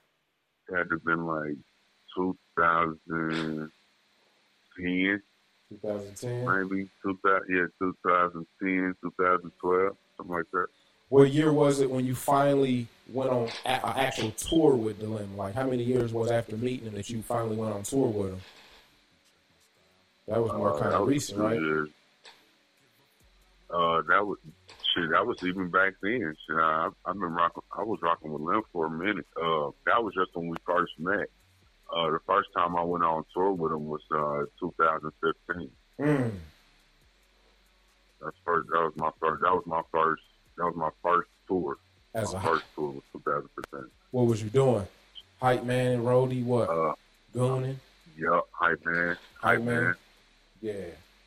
It 0.69 0.77
had 0.77 0.91
to 0.91 0.97
have 0.97 1.05
been 1.05 1.25
like 1.25 1.57
2010, 2.15 3.73
2010, 5.71 6.47
maybe 6.47 6.91
2000, 7.03 7.47
yeah, 7.49 7.65
2010, 7.79 8.95
2012, 9.03 9.97
something 10.19 10.37
like 10.37 10.45
that. 10.53 10.67
What 11.09 11.33
year 11.33 11.51
was 11.53 11.81
it 11.81 11.91
when 11.91 12.07
you 12.07 12.15
finally 12.15 12.87
went 13.13 13.31
on 13.31 13.45
an 13.65 13.81
actual 13.85 14.31
tour 14.33 14.75
with 14.75 14.99
Dilemma? 15.01 15.37
Like, 15.37 15.55
how 15.55 15.67
many 15.67 15.83
years 15.83 16.13
was 16.13 16.31
after 16.31 16.57
meeting 16.57 16.87
him 16.87 16.95
that 16.95 17.11
you 17.11 17.23
finally 17.23 17.57
went 17.57 17.75
on 17.75 17.83
tour 17.83 18.09
with 18.09 18.33
him? 18.33 18.41
That 20.29 20.43
was 20.43 20.53
more 20.53 20.75
Uh, 20.75 20.79
kind 20.81 20.95
of 20.95 21.09
recent, 21.09 21.39
right? 21.41 21.59
Uh, 23.71 24.03
that 24.03 24.27
was 24.27 24.39
shit. 24.95 25.11
That 25.11 25.27
was 25.27 25.39
even 25.45 25.71
back 25.71 25.95
then. 26.03 26.35
Shit, 26.47 26.57
I, 26.57 26.89
I've 27.05 27.15
been 27.15 27.23
rocking. 27.35 27.63
I 27.77 27.83
was 27.83 27.99
rocking 28.03 28.33
with 28.33 28.43
Lim 28.43 28.63
for 28.73 28.87
a 28.87 28.91
minute. 28.91 29.27
Uh, 29.37 29.71
that 29.87 30.03
was 30.03 30.15
just 30.15 30.35
when 30.35 30.49
we 30.49 30.57
first 30.65 30.93
met. 30.99 31.29
Uh, 31.93 32.11
the 32.11 32.21
first 32.27 32.49
time 32.57 32.77
I 32.77 32.83
went 32.83 33.05
on 33.05 33.25
tour 33.35 33.53
with 33.53 33.73
him 33.73 33.87
was 33.87 34.01
uh 34.13 34.45
2015. 34.61 35.71
Mm. 36.01 36.31
That's 38.23 38.37
first. 38.45 38.69
That 38.73 38.83
was 38.83 38.93
my 38.97 39.11
first. 39.21 39.43
That 39.43 39.55
was 39.55 39.65
my 39.67 39.83
first. 39.93 40.23
That 40.57 40.65
was 40.67 40.77
my 40.77 40.91
first 41.03 41.29
tour. 41.49 41.79
As 42.15 42.33
my 42.35 42.41
a 42.41 42.43
first 42.43 42.65
was 42.77 43.03
2015. 43.13 43.91
what 44.11 44.27
was 44.27 44.43
you 44.43 44.51
doing? 44.51 44.87
Hype 45.41 45.65
man 45.65 45.93
and 45.93 46.05
roadie, 46.05 46.45
what? 46.45 46.69
Uh, 46.69 46.93
Gooning? 47.35 47.77
yup, 48.17 48.49
hype 48.53 48.85
man, 48.85 49.17
Hype 49.41 49.63
man. 49.63 49.85
man. 49.85 49.95
Yeah. 50.61 50.75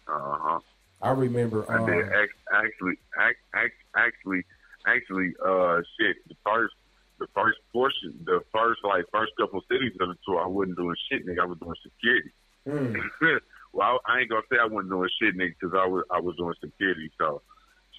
Uh 0.07 0.37
huh. 0.39 0.59
I 1.01 1.11
remember. 1.11 1.69
I 1.71 1.77
Um, 1.77 1.85
did 1.85 2.05
act, 2.05 2.33
actually, 2.53 2.93
act, 3.19 3.37
act, 3.55 3.73
actually, 3.95 4.43
actually, 4.85 5.33
uh, 5.43 5.81
shit. 5.99 6.17
The 6.27 6.35
first, 6.45 6.73
the 7.19 7.27
first 7.33 7.57
portion, 7.71 8.19
the 8.25 8.41
first 8.53 8.81
like 8.83 9.05
first 9.11 9.31
couple 9.39 9.61
cities 9.71 9.93
of 9.99 10.09
the 10.09 10.15
tour, 10.25 10.41
I 10.41 10.47
wasn't 10.47 10.77
doing 10.77 10.95
shit, 11.09 11.25
nigga. 11.25 11.39
I 11.41 11.45
was 11.45 11.57
doing 11.59 11.75
security. 11.81 12.31
mm, 12.67 12.95
well, 13.73 13.99
I, 14.05 14.13
I 14.13 14.19
ain't 14.19 14.29
gonna 14.29 14.41
say 14.51 14.57
I 14.61 14.65
wasn't 14.65 14.91
doing 14.91 15.09
shit, 15.21 15.35
nigga, 15.37 15.53
because 15.59 15.75
I 15.77 15.85
was 15.87 16.03
I 16.11 16.19
was 16.19 16.35
doing 16.35 16.53
security. 16.61 17.09
So, 17.17 17.41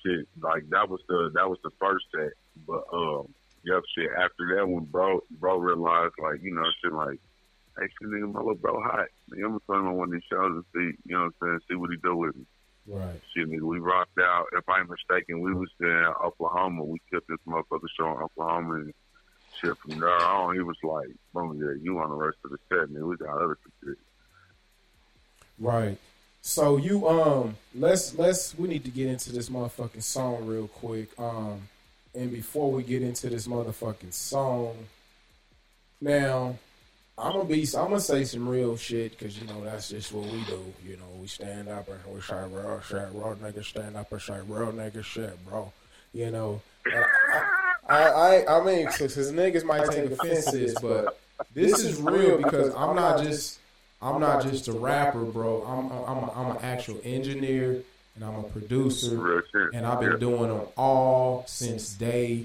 shit, 0.04 0.28
like 0.40 0.68
that 0.70 0.88
was 0.88 1.00
the 1.08 1.30
that 1.34 1.48
was 1.48 1.58
the 1.64 1.70
first 1.80 2.04
set. 2.14 2.32
But 2.66 2.84
um, 2.92 3.32
yep, 3.64 3.82
shit. 3.96 4.10
After 4.12 4.56
that, 4.56 4.66
when 4.68 4.84
bro 4.84 5.20
bro 5.38 5.58
realized, 5.58 6.14
like 6.22 6.42
you 6.42 6.54
know, 6.54 6.64
shit, 6.82 6.92
like. 6.92 7.20
Hey, 7.76 7.86
shit, 8.00 8.08
nigga, 8.08 8.32
my 8.32 8.38
little 8.38 8.54
bro 8.54 8.80
hot. 8.80 9.06
Nigga, 9.32 9.46
I'm 9.46 9.58
gonna 9.58 9.60
put 9.66 9.78
him 9.80 9.88
on 9.88 9.96
one 9.96 10.08
of 10.08 10.12
these 10.12 10.22
shows 10.30 10.52
and 10.52 10.64
see, 10.72 10.96
you 11.06 11.16
know 11.16 11.24
what 11.24 11.48
I'm 11.48 11.58
saying, 11.58 11.60
see 11.68 11.74
what 11.74 11.90
he 11.90 11.96
do 11.96 12.14
with 12.14 12.36
me. 12.36 12.46
right. 12.86 13.20
Shit, 13.34 13.50
nigga, 13.50 13.62
we 13.62 13.80
rocked 13.80 14.16
out. 14.20 14.46
If 14.52 14.62
I'm 14.68 14.88
mistaken, 14.88 15.40
we 15.40 15.52
was 15.52 15.70
in 15.80 16.04
Oklahoma. 16.24 16.84
We 16.84 17.00
kept 17.12 17.26
this 17.26 17.40
motherfucker 17.48 17.90
show 17.98 18.12
in 18.12 18.22
Oklahoma 18.22 18.74
and 18.74 18.94
shit. 19.60 19.76
From 19.78 19.98
there 19.98 20.08
on, 20.08 20.54
he 20.54 20.60
was 20.60 20.76
like, 20.84 21.08
"Boom, 21.32 21.58
yeah, 21.60 21.74
you 21.82 21.98
on 21.98 22.10
the 22.10 22.14
rest 22.14 22.38
of 22.44 22.52
the 22.52 22.58
set, 22.68 22.94
nigga. 22.94 23.08
We 23.08 23.16
got 23.16 23.42
other 23.42 23.58
shit." 23.82 23.98
Right. 25.58 25.98
So 26.46 26.76
you 26.76 27.08
um 27.08 27.56
let's 27.74 28.18
let's 28.18 28.56
we 28.58 28.68
need 28.68 28.84
to 28.84 28.90
get 28.90 29.06
into 29.06 29.32
this 29.32 29.48
motherfucking 29.48 30.02
song 30.02 30.44
real 30.44 30.68
quick. 30.68 31.08
Um 31.18 31.62
and 32.14 32.30
before 32.30 32.70
we 32.70 32.82
get 32.82 33.00
into 33.00 33.30
this 33.30 33.48
motherfucking 33.48 34.12
song, 34.12 34.76
now 36.02 36.58
I'm 37.16 37.32
gonna 37.32 37.44
be 37.44 37.62
I'm 37.62 37.88
gonna 37.88 37.98
say 37.98 38.24
some 38.24 38.46
real 38.46 38.76
shit 38.76 39.18
because 39.18 39.40
you 39.40 39.46
know 39.46 39.64
that's 39.64 39.88
just 39.88 40.12
what 40.12 40.30
we 40.30 40.44
do. 40.44 40.62
You 40.86 40.98
know 40.98 41.08
we 41.18 41.28
stand 41.28 41.70
up 41.70 41.88
and 41.88 42.14
we 42.14 42.20
say 42.20 42.36
real 42.50 42.80
shit, 42.86 43.08
real 43.14 43.38
niggas 43.42 43.64
stand 43.64 43.96
up 43.96 44.12
and 44.12 44.20
say 44.20 44.38
real 44.46 44.70
nigga 44.70 45.02
shit, 45.02 45.42
bro. 45.48 45.72
You 46.12 46.30
know. 46.30 46.60
I, 47.88 47.94
I 47.94 48.44
I 48.44 48.60
I 48.60 48.64
mean, 48.64 48.84
because 48.84 49.32
niggas 49.32 49.64
might 49.64 49.90
take 49.90 50.10
offense 50.10 50.44
to 50.50 50.58
this, 50.58 50.74
but 50.78 51.18
this 51.54 51.82
is 51.82 52.02
real 52.02 52.36
because 52.36 52.74
I'm 52.74 52.94
not 52.96 53.22
just 53.22 53.60
I'm 54.02 54.20
not 54.20 54.42
just 54.42 54.68
a 54.68 54.72
rapper, 54.72 55.24
bro. 55.24 55.62
I'm 55.62 55.90
I'm 55.92 56.30
I'm 56.36 56.56
an 56.56 56.62
actual 56.62 57.00
engineer 57.04 57.82
and 58.16 58.24
I'm 58.24 58.36
a 58.36 58.42
producer, 58.44 59.42
and 59.72 59.84
I've 59.86 60.00
been 60.00 60.12
Yeah. 60.12 60.18
doing 60.18 60.48
them 60.48 60.66
all 60.76 61.44
since 61.48 61.94
day 61.94 62.44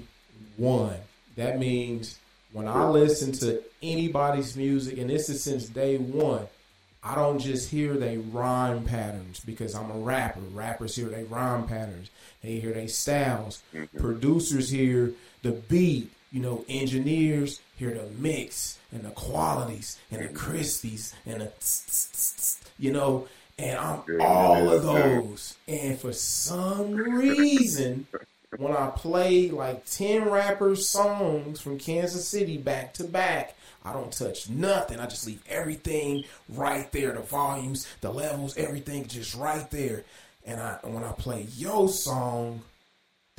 one. 0.56 0.96
That 1.36 1.58
means 1.58 2.18
when 2.52 2.66
I 2.66 2.88
listen 2.88 3.30
to 3.32 3.62
anybody's 3.82 4.56
music, 4.56 4.98
and 4.98 5.08
this 5.08 5.28
is 5.28 5.42
since 5.44 5.66
day 5.66 5.96
one, 5.98 6.46
I 7.04 7.14
don't 7.14 7.38
just 7.38 7.70
hear 7.70 7.94
they 7.94 8.18
rhyme 8.18 8.84
patterns 8.84 9.40
because 9.40 9.74
I'm 9.74 9.90
a 9.90 9.98
rapper. 9.98 10.40
Rappers 10.40 10.96
hear 10.96 11.08
they 11.08 11.22
rhyme 11.24 11.66
patterns. 11.68 12.10
They 12.42 12.58
hear 12.58 12.72
they 12.72 12.88
styles. 12.88 13.62
Mm-hmm. 13.74 13.98
Producers 13.98 14.70
hear 14.70 15.12
the 15.42 15.52
beat. 15.52 16.10
You 16.32 16.40
know, 16.40 16.64
engineers 16.68 17.60
hear 17.76 17.92
the 17.92 18.06
mix 18.18 18.78
and 18.92 19.02
the 19.02 19.10
qualities 19.10 19.98
and 20.10 20.22
the 20.22 20.28
crispies 20.28 21.12
and 21.26 21.40
the 21.40 21.46
tss, 21.46 21.86
tss, 21.86 22.36
tss, 22.36 22.60
you 22.78 22.92
know, 22.92 23.26
and 23.58 23.78
I'm 23.78 24.02
all 24.20 24.70
of 24.70 24.82
those. 24.82 25.56
And 25.68 25.98
for 25.98 26.12
some 26.12 26.94
reason, 26.94 28.06
when 28.56 28.72
I 28.72 28.90
play 28.90 29.50
like 29.50 29.84
10 29.86 30.28
rappers' 30.28 30.88
songs 30.88 31.60
from 31.60 31.78
Kansas 31.78 32.26
City 32.26 32.56
back 32.58 32.94
to 32.94 33.04
back, 33.04 33.56
I 33.84 33.92
don't 33.92 34.12
touch 34.12 34.48
nothing. 34.48 34.98
I 34.98 35.06
just 35.06 35.26
leave 35.26 35.42
everything 35.48 36.24
right 36.48 36.90
there. 36.92 37.12
The 37.12 37.20
volumes, 37.20 37.86
the 38.00 38.12
levels, 38.12 38.56
everything 38.56 39.06
just 39.06 39.34
right 39.34 39.70
there. 39.70 40.04
And 40.46 40.60
I 40.60 40.78
when 40.82 41.04
I 41.04 41.12
play 41.12 41.46
yo 41.56 41.86
song, 41.86 42.62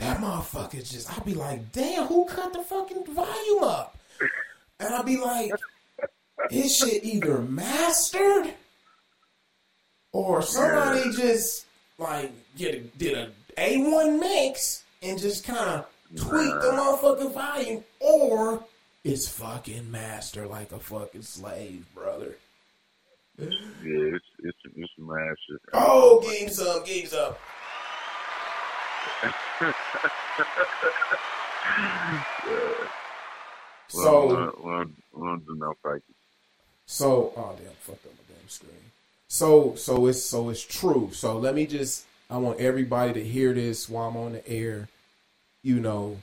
that 0.02 0.18
motherfucker 0.18 0.84
just, 0.90 1.16
I'd 1.16 1.24
be 1.26 1.36
like, 1.36 1.72
damn, 1.72 2.08
who 2.08 2.26
cut 2.26 2.54
the 2.54 2.64
fucking 2.64 3.06
volume 3.06 3.64
up? 3.64 4.00
And 4.80 4.96
I'd 4.96 5.06
be 5.06 5.18
like, 5.18 5.52
his 6.50 6.76
shit 6.76 7.04
either 7.04 7.38
mastered 7.38 8.56
or 10.12 10.42
somebody 10.42 11.12
just 11.12 11.68
like 12.00 12.32
get 12.58 12.74
a, 12.74 12.80
did 12.98 13.16
a 13.16 13.30
A1 13.58 14.20
mix 14.20 14.84
and 15.04 15.20
just 15.20 15.44
kind 15.44 15.70
of 15.70 15.86
tweak 16.16 16.52
the 16.62 16.72
motherfucking 16.72 17.34
volume, 17.34 17.84
or 18.00 18.64
it's 19.04 19.28
fucking 19.28 19.92
master 19.92 20.48
like 20.48 20.72
a 20.72 20.80
fucking 20.80 21.22
slave, 21.22 21.86
brother. 21.94 22.36
Yeah, 23.38 23.50
it's 23.84 24.26
it's 24.40 24.58
it's. 24.76 24.92
Oh, 25.74 26.22
games 26.28 26.60
up, 26.60 26.86
games 26.86 27.14
up. 27.14 27.40
So, 33.92 34.28
we'll, 34.28 34.54
we'll, 34.64 34.86
we'll 35.14 35.38
do 35.38 35.56
no 35.56 35.74
faking. 35.84 36.16
so, 36.86 37.34
oh 37.36 37.56
damn, 37.58 37.74
fucked 37.74 38.06
up 38.06 38.14
my 38.14 38.36
damn 38.36 38.48
screen. 38.48 38.72
So, 39.28 39.76
so 39.76 40.08
it's 40.08 40.24
so 40.24 40.50
it's 40.50 40.64
true. 40.64 41.10
So 41.12 41.38
let 41.38 41.56
me 41.56 41.66
just, 41.66 42.06
I 42.30 42.38
want 42.38 42.62
everybody 42.62 43.12
to 43.14 43.24
hear 43.24 43.54
this 43.54 43.90
while 43.90 44.08
I'm 44.08 44.16
on 44.16 44.34
the 44.34 44.48
air. 44.48 44.88
You 45.62 45.82
know, 45.82 46.20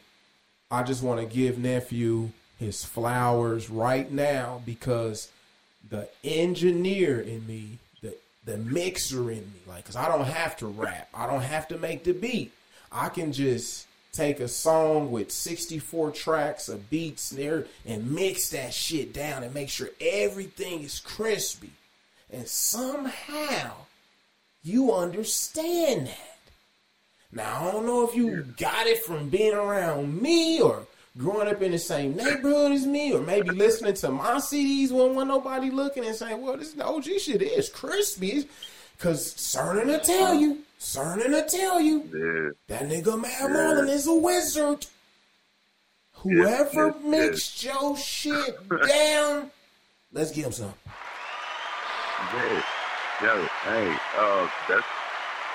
I 0.71 0.83
just 0.83 1.03
want 1.03 1.21
to 1.21 1.27
give 1.27 1.59
nephew 1.59 2.31
his 2.59 2.85
flowers 2.85 3.69
right 3.69 4.11
now 4.11 4.63
because 4.65 5.31
the 5.89 6.09
engineer 6.25 7.21
in 7.21 7.47
me, 7.47 7.79
the 8.01 8.15
the 8.47 8.57
mixer 8.57 9.31
in 9.31 9.41
me, 9.41 9.61
like, 9.67 9.85
cause 9.85 9.97
I 9.97 10.09
don't 10.09 10.27
have 10.27 10.57
to 10.59 10.67
rap, 10.67 11.11
I 11.13 11.27
don't 11.27 11.43
have 11.43 11.69
to 11.69 11.77
make 11.77 12.05
the 12.05 12.15
beat. 12.15 12.53
I 12.91 13.09
can 13.09 13.33
just 13.33 13.87
take 14.13 14.41
a 14.41 14.49
song 14.49 15.11
with 15.11 15.31
64 15.31 16.11
tracks 16.13 16.69
of 16.69 16.91
beat, 16.91 17.19
snare, 17.21 17.67
and 17.87 18.11
mix 18.11 18.51
that 18.51 18.73
shit 18.75 19.13
down 19.13 19.43
and 19.43 19.55
make 19.55 19.69
sure 19.69 19.91
everything 20.01 20.83
is 20.83 21.01
crispy. 21.01 21.71
And 22.31 22.47
somehow 22.47 23.73
you 24.63 24.93
understand 24.93 26.09
that. 26.09 26.39
Now, 27.31 27.69
I 27.69 27.73
don't 27.73 27.87
know 27.87 28.09
if 28.09 28.15
you 28.15 28.43
got 28.57 28.87
it 28.87 29.05
from 29.05 29.29
being 29.29 29.55
around 29.55 30.21
me 30.21 30.61
or 30.61 30.87
growing 31.19 31.49
up 31.49 31.61
in 31.61 31.73
the 31.73 31.79
same 31.79 32.17
neighborhood 32.17 32.73
as 32.73 32.87
me 32.87 33.13
or 33.13 33.21
maybe 33.21 33.51
listening 33.51 33.95
to 33.95 34.11
my 34.11 34.37
CDs 34.37 34.91
when, 34.91 35.15
when 35.15 35.29
nobody 35.29 35.71
looking 35.71 36.05
and 36.05 36.15
saying, 36.15 36.41
well, 36.41 36.57
this 36.57 36.75
OG 36.81 37.05
shit 37.21 37.43
is 37.43 37.69
crispy. 37.69 38.49
Because 38.99 39.35
Cernan 39.37 39.87
will 39.87 40.01
tell 40.01 40.35
you, 40.35 40.59
Cernan 40.81 41.29
will 41.31 41.45
tell 41.47 41.81
you, 41.81 41.99
Yeah, 42.13 42.51
that 42.67 42.89
nigga 42.91 43.21
Mad 43.21 43.51
Marlon 43.51 43.89
is 43.89 44.09
a 44.09 44.13
wizard. 44.15 44.87
Whoever 46.15 46.89
yes. 46.89 46.97
mixed 47.05 47.65
your 47.65 47.97
shit 47.97 48.57
down, 48.89 49.53
let's 50.13 50.33
give 50.33 50.47
him 50.47 50.53
some. 50.53 50.75
yeah, 52.35 52.63
yeah. 53.23 53.49
Hey, 53.63 53.97
uh, 54.17 54.49
that's 54.69 54.87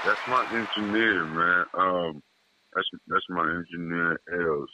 that's 0.06 0.22
my 0.30 0.46
engineer, 0.54 1.26
man. 1.26 1.66
Um, 1.74 2.24
that's 2.74 2.88
that's 3.08 3.26
my 3.30 3.42
engineer, 3.58 4.20
Els, 4.34 4.70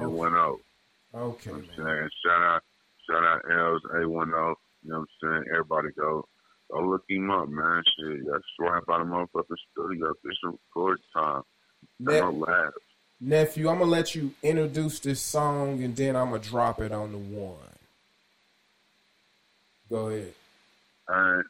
Oh. 0.00 0.08
one 0.08 0.34
out. 0.34 0.58
Okay, 1.14 1.50
You 1.50 1.56
know 1.56 1.62
man. 1.62 1.68
I'm 1.78 1.86
saying? 1.86 2.10
Shout 2.26 2.42
out, 2.42 2.62
shout 3.08 3.22
out 3.24 3.40
L's 3.50 3.82
A10. 3.94 4.00
You 4.02 4.10
know 4.10 4.54
what 4.82 4.96
I'm 4.98 5.06
saying? 5.22 5.44
Everybody 5.52 5.88
go, 5.96 6.26
go 6.72 6.80
look 6.88 7.02
him 7.08 7.30
up, 7.30 7.48
man. 7.48 7.82
Shit, 7.98 8.20
that's 8.30 8.42
right 8.60 8.84
by 8.86 8.98
the 8.98 9.04
motherfucking 9.04 9.56
studio. 9.72 10.12
This 10.24 10.34
record 10.44 10.98
time. 11.14 11.42
Ne- 12.00 12.20
No 12.20 12.30
labs. 12.30 12.74
nephew, 13.20 13.68
I'm 13.68 13.78
gonna 13.78 13.90
let 13.90 14.14
you 14.14 14.32
introduce 14.42 14.98
this 15.00 15.20
song, 15.20 15.82
and 15.82 15.94
then 15.96 16.16
I'm 16.16 16.30
gonna 16.30 16.42
drop 16.42 16.80
it 16.80 16.92
on 16.92 17.12
the 17.12 17.18
one. 17.18 17.56
Go 19.90 20.08
ahead. 20.08 20.32
Alright. 21.10 21.44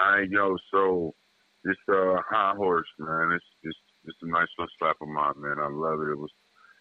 Alright, 0.00 0.30
yo, 0.30 0.56
so 0.72 1.14
this 1.64 1.76
uh 1.88 2.16
high 2.28 2.54
horse, 2.56 2.88
man, 2.98 3.32
it's 3.32 3.44
it's 3.62 3.78
it's 4.04 4.18
a 4.22 4.26
nice 4.26 4.48
little 4.58 4.70
slap 4.78 4.96
of 5.00 5.08
mine, 5.08 5.34
man. 5.36 5.58
I 5.60 5.68
love 5.68 6.00
it. 6.00 6.10
It 6.10 6.18
was 6.18 6.30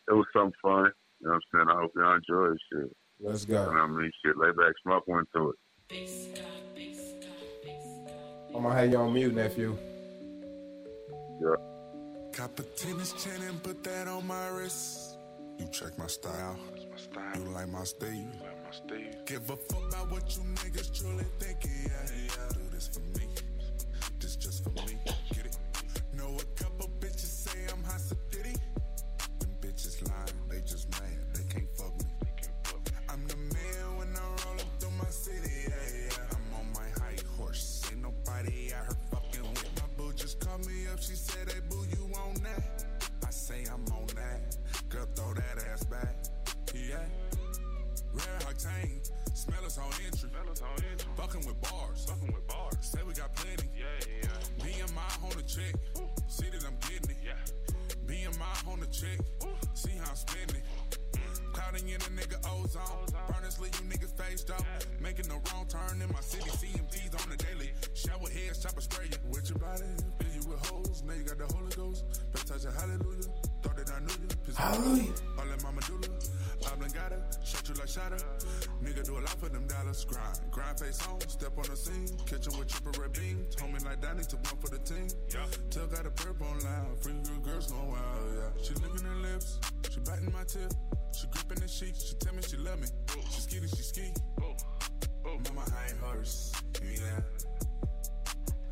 it 0.10 0.14
was 0.14 0.26
some 0.34 0.52
fun. 0.62 0.92
You 1.20 1.28
know 1.28 1.34
what 1.34 1.36
I'm 1.36 1.42
saying? 1.54 1.68
I 1.70 1.82
hope 1.82 1.92
y'all 1.96 2.16
enjoy 2.16 2.50
this 2.54 2.60
shit. 2.74 2.98
Let's 3.20 3.46
You 3.48 3.54
know 3.54 3.66
go. 3.66 3.72
what 3.72 3.80
I 3.82 3.88
mean? 3.88 4.12
Shit, 4.26 4.38
lay 4.38 4.48
back, 4.52 4.74
smoke 4.82 5.08
one 5.08 5.26
to 5.36 5.52
it. 5.52 5.56
I'm 8.54 8.64
gonna 8.64 8.76
have 8.76 8.92
you 8.92 8.98
on 8.98 9.14
mute, 9.14 9.34
nephew. 9.34 9.78
Yeah. 11.42 11.56
Cop 12.34 12.60
a 12.60 12.64
tennis 12.64 13.14
chain 13.14 13.42
and 13.48 13.64
put 13.64 13.84
that 13.86 14.08
on 14.08 14.28
my 14.28 14.48
wrist. 14.50 15.18
You 15.58 15.68
check 15.72 15.98
my 15.98 16.08
style. 16.08 16.58
You 17.36 17.42
like 17.46 17.70
my 17.70 17.84
style. 17.84 18.28
Give 19.26 19.50
a 19.50 19.56
fuck 19.56 19.88
about 19.90 20.12
what 20.12 20.36
you 20.36 20.44
niggas 20.56 20.98
truly 20.98 21.26
think. 21.40 21.64
Yeah, 21.64 21.92
yeah. 22.26 22.54
Do 22.54 22.60
this 22.72 22.88
for 22.90 23.00
me. 23.18 23.28
This 24.20 24.36
just 24.36 24.64
for 24.64 24.70
me. 24.86 25.01
Check. 59.02 59.41
Clouding 61.72 61.88
in 61.88 62.02
a 62.02 62.12
nigga 62.20 62.36
ozone. 62.52 63.08
Furnace 63.32 63.58
you 63.60 63.88
niggas 63.88 64.12
faced 64.20 64.52
up. 64.52 64.62
Making 65.00 65.30
the 65.30 65.36
wrong 65.36 65.66
turn 65.70 66.02
in 66.02 66.12
my 66.12 66.20
city. 66.20 66.50
CMTs 66.50 67.16
on 67.24 67.30
the 67.30 67.38
daily. 67.38 67.72
Shower 67.94 68.28
heads, 68.28 68.60
chopper 68.62 68.82
spray 68.82 69.06
you. 69.08 69.18
With 69.32 69.48
your 69.48 69.60
body, 69.60 69.88
fill 70.20 70.34
you 70.36 70.50
with 70.50 70.60
hoes. 70.68 71.02
Now 71.08 71.14
you 71.14 71.24
got 71.24 71.38
the 71.38 71.48
Holy 71.56 71.72
Ghost. 71.72 72.04
Best 72.34 72.48
touch 72.48 72.66
of 72.66 72.76
hallelujah. 72.76 73.32
Thought 73.64 73.78
that 73.78 73.88
I 73.88 74.00
knew 74.04 74.20
you. 74.20 74.28
Pissed 74.44 74.58
Hallelujah. 74.58 75.16
All 75.40 75.48
in 75.48 75.60
my 75.64 75.72
medulla. 75.72 76.12
Oblongata. 76.68 77.24
Shut 77.46 77.64
you 77.70 77.76
like 77.76 77.88
shadow. 77.88 78.20
Nigga 78.84 79.06
do 79.08 79.16
a 79.16 79.24
lot 79.24 79.40
for 79.40 79.48
them 79.48 79.66
dollars. 79.68 80.04
Grind. 80.04 80.40
Grind 80.52 80.78
face 80.78 81.00
on. 81.08 81.22
Step 81.24 81.56
on 81.56 81.72
the 81.72 81.78
scene. 81.78 82.12
Catch 82.28 82.52
her 82.52 82.60
with 82.60 82.68
triple 82.68 83.00
red 83.00 83.14
beam. 83.14 83.48
Told 83.56 83.72
me 83.72 83.80
like 83.88 84.02
Donnie 84.02 84.28
to 84.28 84.36
one 84.36 84.60
for 84.60 84.68
the 84.68 84.80
team. 84.84 85.08
Yeah. 85.32 85.48
Took 85.70 85.96
out 85.96 86.06
a 86.06 86.12
perp 86.12 86.36
on 86.44 86.60
loud. 86.68 87.00
Free 87.00 87.16
good 87.24 87.44
girls 87.48 87.72
going 87.72 87.88
wild. 87.88 88.28
Yeah. 88.36 88.52
She 88.60 88.74
licking 88.76 89.08
her 89.08 89.16
lips. 89.24 89.60
She 89.88 90.02
biting 90.02 90.34
my 90.36 90.44
tip. 90.44 90.76
She 91.14 91.28
gripping 91.28 91.62
the 91.62 91.68
sheets. 91.68 92.06
She 92.06 92.16
tell 92.16 92.34
me 92.34 92.42
she 92.42 92.58
love 92.58 92.80
me. 92.80 92.88
She 93.30 93.42
skinny, 93.42 93.68
she 93.68 93.84
ski. 93.84 94.14
On 95.26 95.56
my 95.56 95.62
high 95.62 95.94
horse. 96.02 96.52
Yeah. 96.82 97.20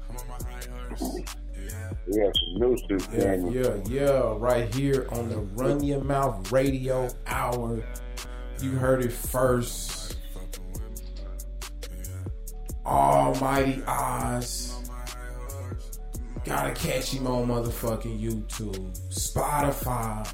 I'm 0.09 0.17
on 0.17 0.27
my 0.27 0.49
high 0.49 0.87
horse. 0.87 1.19
Yeah. 1.53 1.91
We 2.07 2.17
got 2.17 2.35
some 2.35 2.59
new 2.59 2.77
shit 2.77 3.07
Yeah, 3.13 3.35
yeah, 3.49 3.75
yeah. 3.87 4.35
Right 4.37 4.73
here 4.73 5.07
on 5.11 5.29
the 5.29 5.37
Run 5.37 5.83
Your 5.83 6.03
Mouth 6.03 6.51
Radio 6.51 7.09
Hour. 7.27 7.83
You 8.61 8.71
heard 8.71 9.03
it 9.03 9.11
first. 9.11 10.17
Fucking 10.33 10.71
with 10.73 10.81
me. 10.91 11.97
Yeah. 11.97 12.85
Almighty 12.85 13.83
Oz. 13.87 14.73
On 14.75 14.87
my 14.87 14.93
high 14.93 15.33
horse. 15.53 15.99
Gotta 16.45 16.71
catch 16.71 17.11
him 17.13 17.27
on 17.27 17.47
motherfucking 17.47 18.19
YouTube, 18.21 18.97
Spotify, 19.09 20.33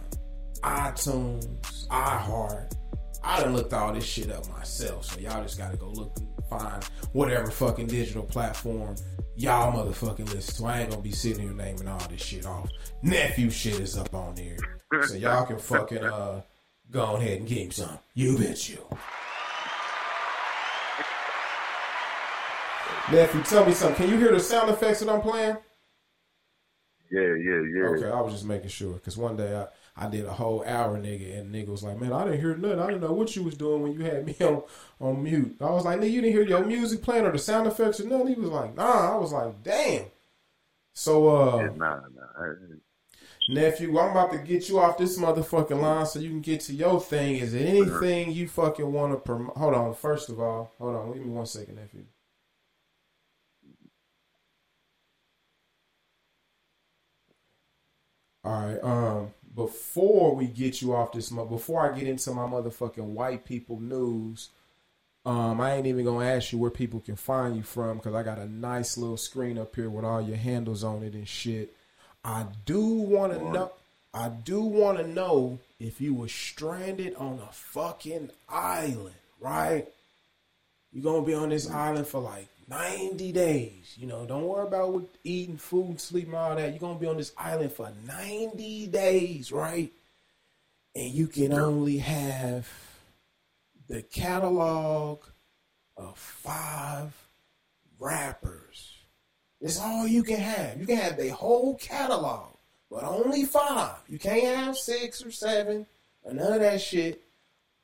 iTunes, 0.63 1.74
iHeart. 1.87 2.75
I 3.23 3.41
done 3.41 3.53
looked 3.53 3.73
all 3.73 3.93
this 3.93 4.05
shit 4.05 4.31
up 4.31 4.47
myself, 4.49 5.05
so 5.05 5.19
y'all 5.19 5.41
just 5.41 5.57
gotta 5.57 5.77
go 5.77 5.89
look 5.89 6.15
and 6.17 6.45
find 6.49 6.83
whatever 7.13 7.49
fucking 7.49 7.87
digital 7.87 8.23
platform 8.23 8.95
y'all 9.35 9.73
motherfucking 9.73 10.33
listen 10.33 10.65
to. 10.65 10.71
I 10.71 10.81
ain't 10.81 10.89
gonna 10.89 11.01
be 11.01 11.11
sitting 11.11 11.43
here 11.43 11.53
naming 11.53 11.87
all 11.87 12.07
this 12.09 12.21
shit 12.21 12.45
off. 12.45 12.69
Nephew 13.01 13.49
shit 13.49 13.79
is 13.79 13.97
up 13.97 14.13
on 14.13 14.35
there. 14.35 14.57
So 15.03 15.15
y'all 15.15 15.45
can 15.45 15.59
fucking 15.59 16.03
uh 16.03 16.41
go 16.89 17.15
ahead 17.15 17.39
and 17.39 17.47
give 17.47 17.57
him 17.57 17.71
some. 17.71 17.99
You 18.13 18.37
bet 18.37 18.69
you. 18.69 18.79
Nephew, 23.11 23.43
tell 23.43 23.65
me 23.65 23.73
something. 23.73 24.07
Can 24.07 24.09
you 24.09 24.19
hear 24.19 24.31
the 24.31 24.39
sound 24.39 24.69
effects 24.69 25.01
that 25.01 25.09
I'm 25.09 25.21
playing? 25.21 25.57
Yeah, 27.11 27.21
yeah, 27.21 27.61
yeah. 27.75 27.87
Okay, 27.89 28.09
I 28.09 28.19
was 28.19 28.33
just 28.33 28.45
making 28.45 28.69
sure 28.69 28.93
because 28.93 29.15
one 29.15 29.35
day 29.37 29.55
I, 29.55 29.67
I 29.97 30.09
did 30.09 30.25
a 30.25 30.33
whole 30.33 30.63
hour, 30.65 30.97
nigga, 30.99 31.39
and 31.39 31.53
nigga 31.53 31.69
was 31.69 31.83
like, 31.83 31.99
"Man, 31.99 32.11
I 32.13 32.25
didn't 32.25 32.41
hear 32.41 32.55
nothing. 32.55 32.79
I 32.79 32.87
didn't 32.87 33.01
know 33.01 33.13
what 33.13 33.35
you 33.35 33.43
was 33.43 33.55
doing 33.55 33.81
when 33.81 33.93
you 33.93 34.01
had 34.01 34.25
me 34.25 34.35
on 34.41 34.63
on 34.99 35.23
mute." 35.23 35.57
I 35.61 35.69
was 35.71 35.85
like, 35.85 35.99
"Nigga, 35.99 36.11
you 36.11 36.21
didn't 36.21 36.33
hear 36.33 36.43
your 36.47 36.65
music 36.65 37.01
playing 37.01 37.25
or 37.25 37.31
the 37.31 37.39
sound 37.39 37.67
effects 37.67 37.99
or 37.99 38.05
nothing." 38.07 38.27
He 38.27 38.35
was 38.35 38.49
like, 38.49 38.75
"Nah." 38.75 39.13
I 39.13 39.17
was 39.17 39.31
like, 39.31 39.63
"Damn." 39.63 40.05
So, 40.93 41.27
uh, 41.29 41.57
Yeah, 41.61 41.69
nah, 41.75 41.99
nah. 42.15 42.53
nephew, 43.47 43.97
I'm 43.99 44.11
about 44.11 44.31
to 44.31 44.39
get 44.39 44.69
you 44.69 44.79
off 44.79 44.97
this 44.97 45.17
motherfucking 45.19 45.81
line 45.81 46.05
so 46.05 46.19
you 46.19 46.29
can 46.29 46.41
get 46.41 46.61
to 46.61 46.73
your 46.73 46.99
thing. 47.01 47.37
Is 47.37 47.53
there 47.53 47.67
anything 47.67 48.31
you 48.31 48.47
fucking 48.47 48.91
want 48.91 49.13
to 49.13 49.17
promote? 49.19 49.57
Hold 49.57 49.73
on. 49.73 49.93
First 49.95 50.29
of 50.29 50.39
all, 50.39 50.71
hold 50.77 50.95
on. 50.95 51.13
Give 51.13 51.25
me 51.25 51.31
one 51.31 51.45
second, 51.45 51.75
nephew. 51.75 52.05
All 58.43 58.51
right. 58.67 58.79
Um, 58.83 59.33
before 59.55 60.35
we 60.35 60.47
get 60.47 60.81
you 60.81 60.93
off 60.93 61.13
this, 61.13 61.29
before 61.29 61.89
I 61.89 61.97
get 61.97 62.07
into 62.07 62.31
my 62.31 62.43
motherfucking 62.45 63.05
white 63.05 63.45
people 63.45 63.79
news, 63.79 64.49
um, 65.25 65.59
I 65.59 65.75
ain't 65.75 65.87
even 65.87 66.05
gonna 66.05 66.25
ask 66.25 66.51
you 66.51 66.59
where 66.59 66.69
people 66.69 66.99
can 66.99 67.15
find 67.15 67.55
you 67.55 67.63
from 67.63 67.97
because 67.97 68.13
I 68.13 68.21
got 68.21 68.37
a 68.37 68.47
nice 68.47 68.97
little 68.97 69.17
screen 69.17 69.57
up 69.57 69.75
here 69.75 69.89
with 69.89 70.05
all 70.05 70.21
your 70.21 70.37
handles 70.37 70.83
on 70.83 71.01
it 71.01 71.13
and 71.13 71.27
shit. 71.27 71.75
I 72.23 72.45
do 72.65 72.81
want 72.81 73.33
to 73.33 73.51
know. 73.51 73.71
I 74.13 74.29
do 74.29 74.61
want 74.61 74.97
to 74.97 75.07
know 75.07 75.59
if 75.79 75.99
you 75.99 76.13
were 76.13 76.27
stranded 76.27 77.15
on 77.15 77.39
a 77.39 77.51
fucking 77.51 78.31
island, 78.47 79.15
right? 79.39 79.87
You're 80.91 81.03
gonna 81.03 81.25
be 81.25 81.33
on 81.33 81.49
this 81.49 81.69
island 81.69 82.07
for 82.07 82.21
like 82.21 82.47
90 82.67 83.31
days. 83.31 83.95
You 83.97 84.07
know, 84.07 84.25
don't 84.25 84.43
worry 84.43 84.67
about 84.67 84.93
what, 84.93 85.05
eating 85.23 85.57
food, 85.57 85.99
sleeping, 85.99 86.35
all 86.35 86.55
that. 86.55 86.71
You're 86.71 86.79
gonna 86.79 86.99
be 86.99 87.07
on 87.07 87.17
this 87.17 87.33
island 87.37 87.71
for 87.73 87.91
90 88.07 88.87
days, 88.87 89.51
right? 89.51 89.91
And 90.95 91.11
you 91.11 91.27
can 91.27 91.53
only 91.53 91.97
have 91.97 92.67
the 93.87 94.01
catalog 94.01 95.21
of 95.97 96.17
five 96.17 97.13
rappers. 97.99 98.93
That's 99.61 99.79
all 99.79 100.07
you 100.07 100.23
can 100.23 100.39
have. 100.39 100.79
You 100.79 100.85
can 100.85 100.97
have 100.97 101.17
the 101.17 101.29
whole 101.29 101.75
catalog, 101.75 102.55
but 102.89 103.03
only 103.03 103.45
five. 103.45 103.97
You 104.07 104.19
can't 104.19 104.55
have 104.55 104.77
six 104.77 105.23
or 105.23 105.31
seven 105.31 105.85
or 106.23 106.33
none 106.33 106.53
of 106.53 106.59
that 106.59 106.81
shit. 106.81 107.21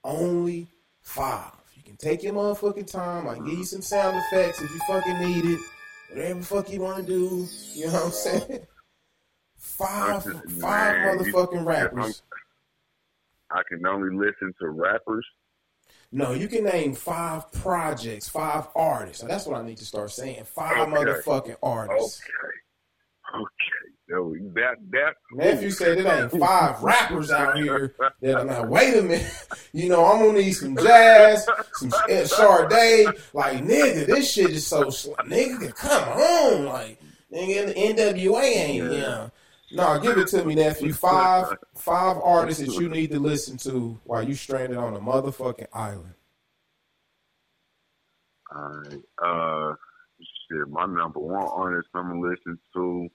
Only 0.03 0.67
five. 1.01 1.61
Take 2.02 2.24
your 2.24 2.34
motherfucking 2.34 2.91
time. 2.91 3.28
I 3.28 3.36
give 3.36 3.60
you 3.60 3.64
some 3.64 3.82
sound 3.82 4.18
effects 4.18 4.60
if 4.62 4.72
you 4.72 4.80
fucking 4.88 5.20
need 5.20 5.45
it. 5.45 5.60
Whatever 6.10 6.39
the 6.39 6.45
fuck 6.45 6.70
you 6.72 6.82
want 6.82 6.97
to 6.97 7.04
do. 7.04 7.47
You 7.76 7.88
know 7.88 7.93
what 7.93 8.04
I'm 8.06 8.12
saying? 8.12 8.60
Five, 9.58 10.24
five 10.24 10.95
Man, 10.95 11.20
you- 11.20 11.32
motherfucking 11.34 11.66
rappers. 11.66 12.24
I 13.52 13.62
can 13.70 13.86
only 13.86 14.16
listen 14.16 14.54
to 14.60 14.70
rappers. 14.70 15.26
No, 16.12 16.32
you 16.34 16.47
can 16.47 16.64
name 16.64 16.93
five 16.95 17.52
projects, 17.54 18.28
five 18.28 18.68
artists. 18.76 19.22
So 19.22 19.28
that's 19.28 19.45
what 19.45 19.60
I 19.62 19.64
need 19.66 19.78
to 19.78 19.86
start 19.86 20.12
saying. 20.12 20.43
Five 20.45 20.88
Okay. 20.88 20.91
motherfucking 20.91 21.58
artists. 21.62 22.20
Okay. 23.34 23.41
Okay. 23.43 23.90
No, 24.12 24.34
that 24.55 24.76
that 24.89 25.14
Nephew 25.32 25.72
said 25.72 25.97
it 25.97 26.05
ain't 26.05 26.32
five 26.39 26.84
rappers 26.84 27.32
out 27.32 27.55
here 27.55 27.95
that 28.22 28.38
I'm 28.38 28.47
like, 28.47 28.70
wait 28.70 28.97
a 28.97 29.01
minute. 29.01 29.47
You 29.74 29.88
know, 29.88 30.03
I'm 30.05 30.20
gonna 30.20 30.39
need 30.39 30.51
some 30.51 30.76
jazz, 30.76 31.47
some 31.76 31.91
Sade. 31.91 33.07
Like, 33.34 33.64
nigga, 33.64 34.05
this 34.05 34.30
shit 34.30 34.49
is 34.49 34.68
so 34.68 34.89
sl- 34.89 35.14
nigga, 35.26 35.74
come 35.74 36.09
on. 36.09 36.66
Like, 36.66 37.01
nigga, 37.34 37.68
the 37.68 37.74
NWA 37.74 38.43
ain't, 38.43 38.84
you 38.84 38.99
know. 38.99 39.32
No, 39.72 39.97
give 39.99 40.18
it 40.18 40.28
to 40.28 40.43
me, 40.43 40.55
nephew. 40.55 40.91
Five 40.91 41.57
five 41.76 42.18
artists 42.22 42.66
that 42.66 42.82
you 42.82 42.89
need 42.89 43.12
to 43.12 43.20
listen 43.20 43.55
to 43.59 43.97
while 44.03 44.24
you 44.24 44.36
stranded 44.36 44.78
on 44.78 44.93
a 44.93 44.99
motherfucking 44.99 45.68
island. 45.74 46.16
All 48.53 48.84
right. 48.84 49.01
Uh, 49.24 49.76
shit. 50.20 50.68
My 50.68 50.86
number 50.86 51.20
one 51.20 51.47
artist 51.47 51.88
I'm 51.93 52.09
gonna 52.09 52.20
listen 52.20 52.59
to 52.74 53.09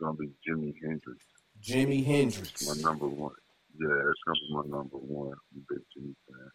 gonna 0.00 0.14
be 0.14 0.30
Jimi 0.48 0.74
Hendrix. 0.82 1.24
Jimi 1.62 2.04
Hendrix. 2.04 2.66
My 2.66 2.82
number 2.90 3.06
one. 3.06 3.34
Yeah, 3.78 3.88
that's 3.88 4.18
gonna 4.26 4.38
be 4.40 4.70
my 4.70 4.76
number 4.76 4.96
one. 4.96 5.32
I'm 5.54 5.64
a 5.68 5.74
big 5.74 5.82
Jimmy 5.94 6.14
fan. 6.26 6.50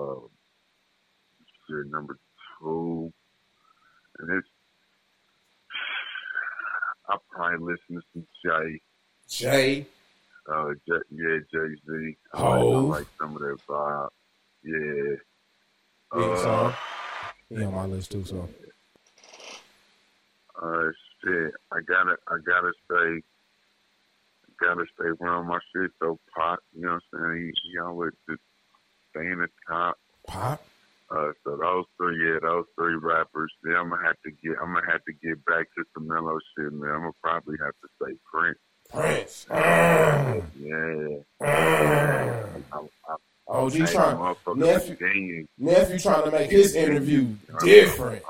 Uh. 0.00 0.26
Number 1.90 2.18
two, 2.58 3.12
and 4.18 4.38
it's 4.38 4.48
I 7.10 7.16
probably 7.30 7.74
listen 7.74 7.96
to 7.96 8.02
some 8.14 8.26
Jay. 8.42 8.80
Jay. 9.28 9.86
Uh, 10.50 10.70
J- 10.86 11.08
yeah, 11.10 11.38
Jay 11.52 11.74
Z. 11.86 12.16
I, 12.32 12.38
Hov. 12.38 12.62
like, 12.62 12.72
I 12.72 12.98
like 13.00 13.06
some 13.20 13.36
of 13.36 13.42
that 13.42 13.58
vibe. 13.68 14.08
Yeah. 14.64 15.16
Uh, 16.10 16.36
song. 16.42 16.74
He 17.50 17.64
on 17.64 17.74
my 17.74 17.84
list 17.84 18.12
too, 18.12 18.24
so. 18.24 18.48
Uh, 20.62 20.90
shit, 21.24 21.52
I 21.72 21.80
gotta, 21.86 22.16
I 22.28 22.36
gotta 22.44 22.72
say, 22.90 23.22
gotta 24.60 24.84
stay 24.94 25.08
around 25.20 25.46
my 25.46 25.58
shit 25.74 25.90
though, 26.00 26.18
Pop. 26.36 26.58
You 26.74 26.82
know 26.82 26.98
what 27.12 27.20
I'm 27.20 27.34
saying? 27.34 27.52
He, 27.64 27.70
he 27.72 27.78
always 27.78 28.12
just 28.28 28.40
stay 29.10 29.26
in 29.26 29.38
the 29.38 29.48
top. 29.68 29.96
Pop. 30.26 30.62
Uh, 31.10 31.32
so 31.42 31.56
those 31.56 31.84
three, 31.96 32.18
yeah, 32.22 32.38
those 32.42 32.66
three 32.76 32.96
rappers. 32.96 33.52
Then 33.62 33.76
I'm 33.76 33.88
gonna 33.88 34.04
have 34.04 34.20
to 34.24 34.30
get, 34.30 34.56
I'm 34.60 34.74
gonna 34.74 34.90
have 34.90 35.04
to 35.04 35.12
get 35.12 35.42
back 35.46 35.66
to 35.76 35.84
some 35.94 36.06
mellow 36.06 36.38
shit, 36.56 36.72
man. 36.72 36.90
I'm 36.90 37.00
gonna 37.00 37.12
probably 37.22 37.56
have 37.64 37.74
to 37.82 37.88
say 38.02 38.14
Prince. 38.30 38.58
Prince. 38.90 39.46
Mm. 39.48 40.44
Yeah. 40.60 41.46
Mm. 41.46 42.62
I, 42.72 42.78
I, 42.78 43.16
Oh, 43.50 43.70
he's 43.70 43.90
trying. 43.90 44.36
Nephew, 44.56 45.46
nephew 45.56 45.98
trying 45.98 46.24
to 46.24 46.30
make 46.30 46.50
his 46.50 46.74
interview 46.74 47.34
different. 47.62 48.22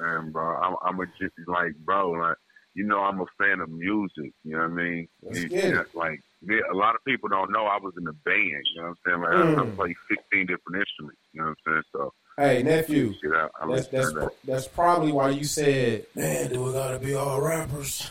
And 0.00 0.32
bro, 0.32 0.56
I'm, 0.56 0.76
I'm 0.84 1.00
a 1.00 1.06
just 1.20 1.34
like 1.46 1.74
bro, 1.84 2.10
like 2.12 2.36
you 2.74 2.84
know, 2.84 3.00
I'm 3.00 3.20
a 3.20 3.26
fan 3.38 3.60
of 3.60 3.68
music. 3.68 4.32
You 4.44 4.52
know 4.52 4.58
what 4.58 4.64
I 4.64 4.68
mean? 4.68 5.08
Let's 5.22 5.38
You- 5.40 5.48
you 5.60 5.72
know, 5.74 5.84
Like 5.94 6.20
yeah, 6.42 6.60
a 6.72 6.76
lot 6.76 6.94
of 6.94 7.04
people 7.04 7.28
don't 7.28 7.52
know 7.52 7.66
I 7.66 7.76
was 7.78 7.92
in 8.00 8.06
a 8.08 8.12
band. 8.12 8.64
You 8.74 8.80
know 8.82 8.88
what 8.88 8.88
I'm 8.88 8.96
saying? 9.06 9.20
Like 9.20 9.34
I, 9.34 9.62
I 9.62 9.64
Mm. 9.66 9.76
play 9.76 9.94
16 10.08 10.46
different 10.46 10.80
instruments. 10.80 11.20
You 11.32 11.42
know 11.42 11.48
what 11.48 11.58
I'm 11.66 11.72
saying? 11.74 11.82
So 11.92 12.12
Hey, 12.38 12.62
nephew. 12.62 13.12
shit, 13.20 13.32
I, 13.34 13.48
I 13.60 13.66
That's 13.74 13.88
that's 13.88 14.14
that's 14.44 14.68
probably 14.68 15.12
why 15.12 15.28
you 15.30 15.44
said, 15.44 16.06
"Man, 16.14 16.50
do 16.50 16.62
we 16.64 16.72
gotta 16.72 16.98
be 16.98 17.14
all 17.14 17.42
rappers?" 17.42 18.10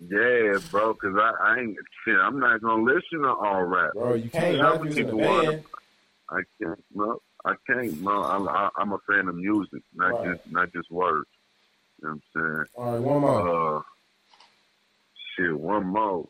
Yeah, 0.00 0.58
bro, 0.70 0.92
because 0.92 1.16
I, 1.16 1.32
I 1.40 1.58
ain't 1.60 1.76
shit. 2.04 2.16
I'm 2.18 2.38
not 2.38 2.60
gonna 2.60 2.82
listen 2.82 3.20
to 3.22 3.28
all 3.28 3.62
rap. 3.62 3.92
Bro, 3.94 4.14
you 4.14 4.28
can't 4.28 4.56
using 4.84 5.04
a 5.04 5.06
people 5.06 5.18
wanna- 5.20 5.50
band. 5.52 5.64
I 6.30 6.40
can't. 6.60 6.84
No, 6.94 7.20
I 7.46 7.54
can't. 7.66 8.00
No, 8.00 8.22
I'm, 8.24 8.48
I, 8.48 8.70
I'm 8.78 8.92
a 8.92 8.98
fan 9.08 9.28
of 9.28 9.34
music, 9.36 9.82
not 9.94 10.12
Right. 10.14 10.28
just 10.32 10.40
not 10.50 10.72
just 10.72 10.90
words. 10.90 11.28
You 12.02 12.08
know 12.08 12.14
what 12.34 12.42
I'm 12.42 12.56
saying? 12.56 12.66
All 12.76 12.92
right, 12.92 13.02
one 13.02 13.20
more. 13.20 13.76
Uh, 13.78 13.82
shit, 15.36 15.58
one 15.58 15.86
more. 15.86 16.28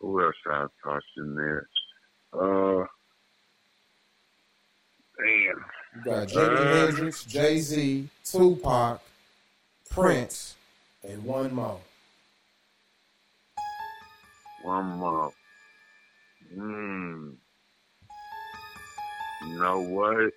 Who 0.00 0.22
else 0.22 0.34
I 0.46 0.66
tossed 0.84 1.04
in 1.16 1.34
there? 1.34 1.66
Uh, 2.32 2.84
damn. 5.18 5.64
You 5.96 6.04
got 6.04 6.28
Jimi 6.28 6.60
uh, 6.60 6.86
Hendrix, 6.86 7.24
Jay 7.24 7.60
Z, 7.60 8.08
Tupac, 8.24 9.00
Prince, 9.90 10.54
and 11.02 11.24
one 11.24 11.52
more. 11.54 11.80
One 14.62 14.86
more. 14.98 15.32
Hmm. 16.54 17.30
You 19.46 19.58
know 19.58 19.80
what? 19.80 20.32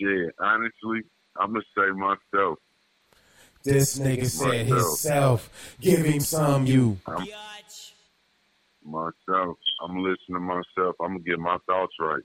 shit, 0.00 0.34
honestly, 0.38 1.00
I'm 1.40 1.52
gonna 1.52 1.64
say 1.76 1.90
myself. 1.92 2.58
This 3.64 3.98
nigga 3.98 4.26
said 4.26 4.68
Myself. 4.68 4.68
himself. 4.68 5.76
Give 5.80 6.04
him 6.04 6.20
some, 6.20 6.66
you. 6.66 6.98
Myself. 8.84 9.56
I'm 9.82 9.96
listening 9.98 10.34
to 10.34 10.40
myself. 10.40 10.96
I'm 11.00 11.12
gonna 11.12 11.18
get 11.20 11.38
my 11.38 11.56
thoughts 11.66 11.94
right. 12.00 12.22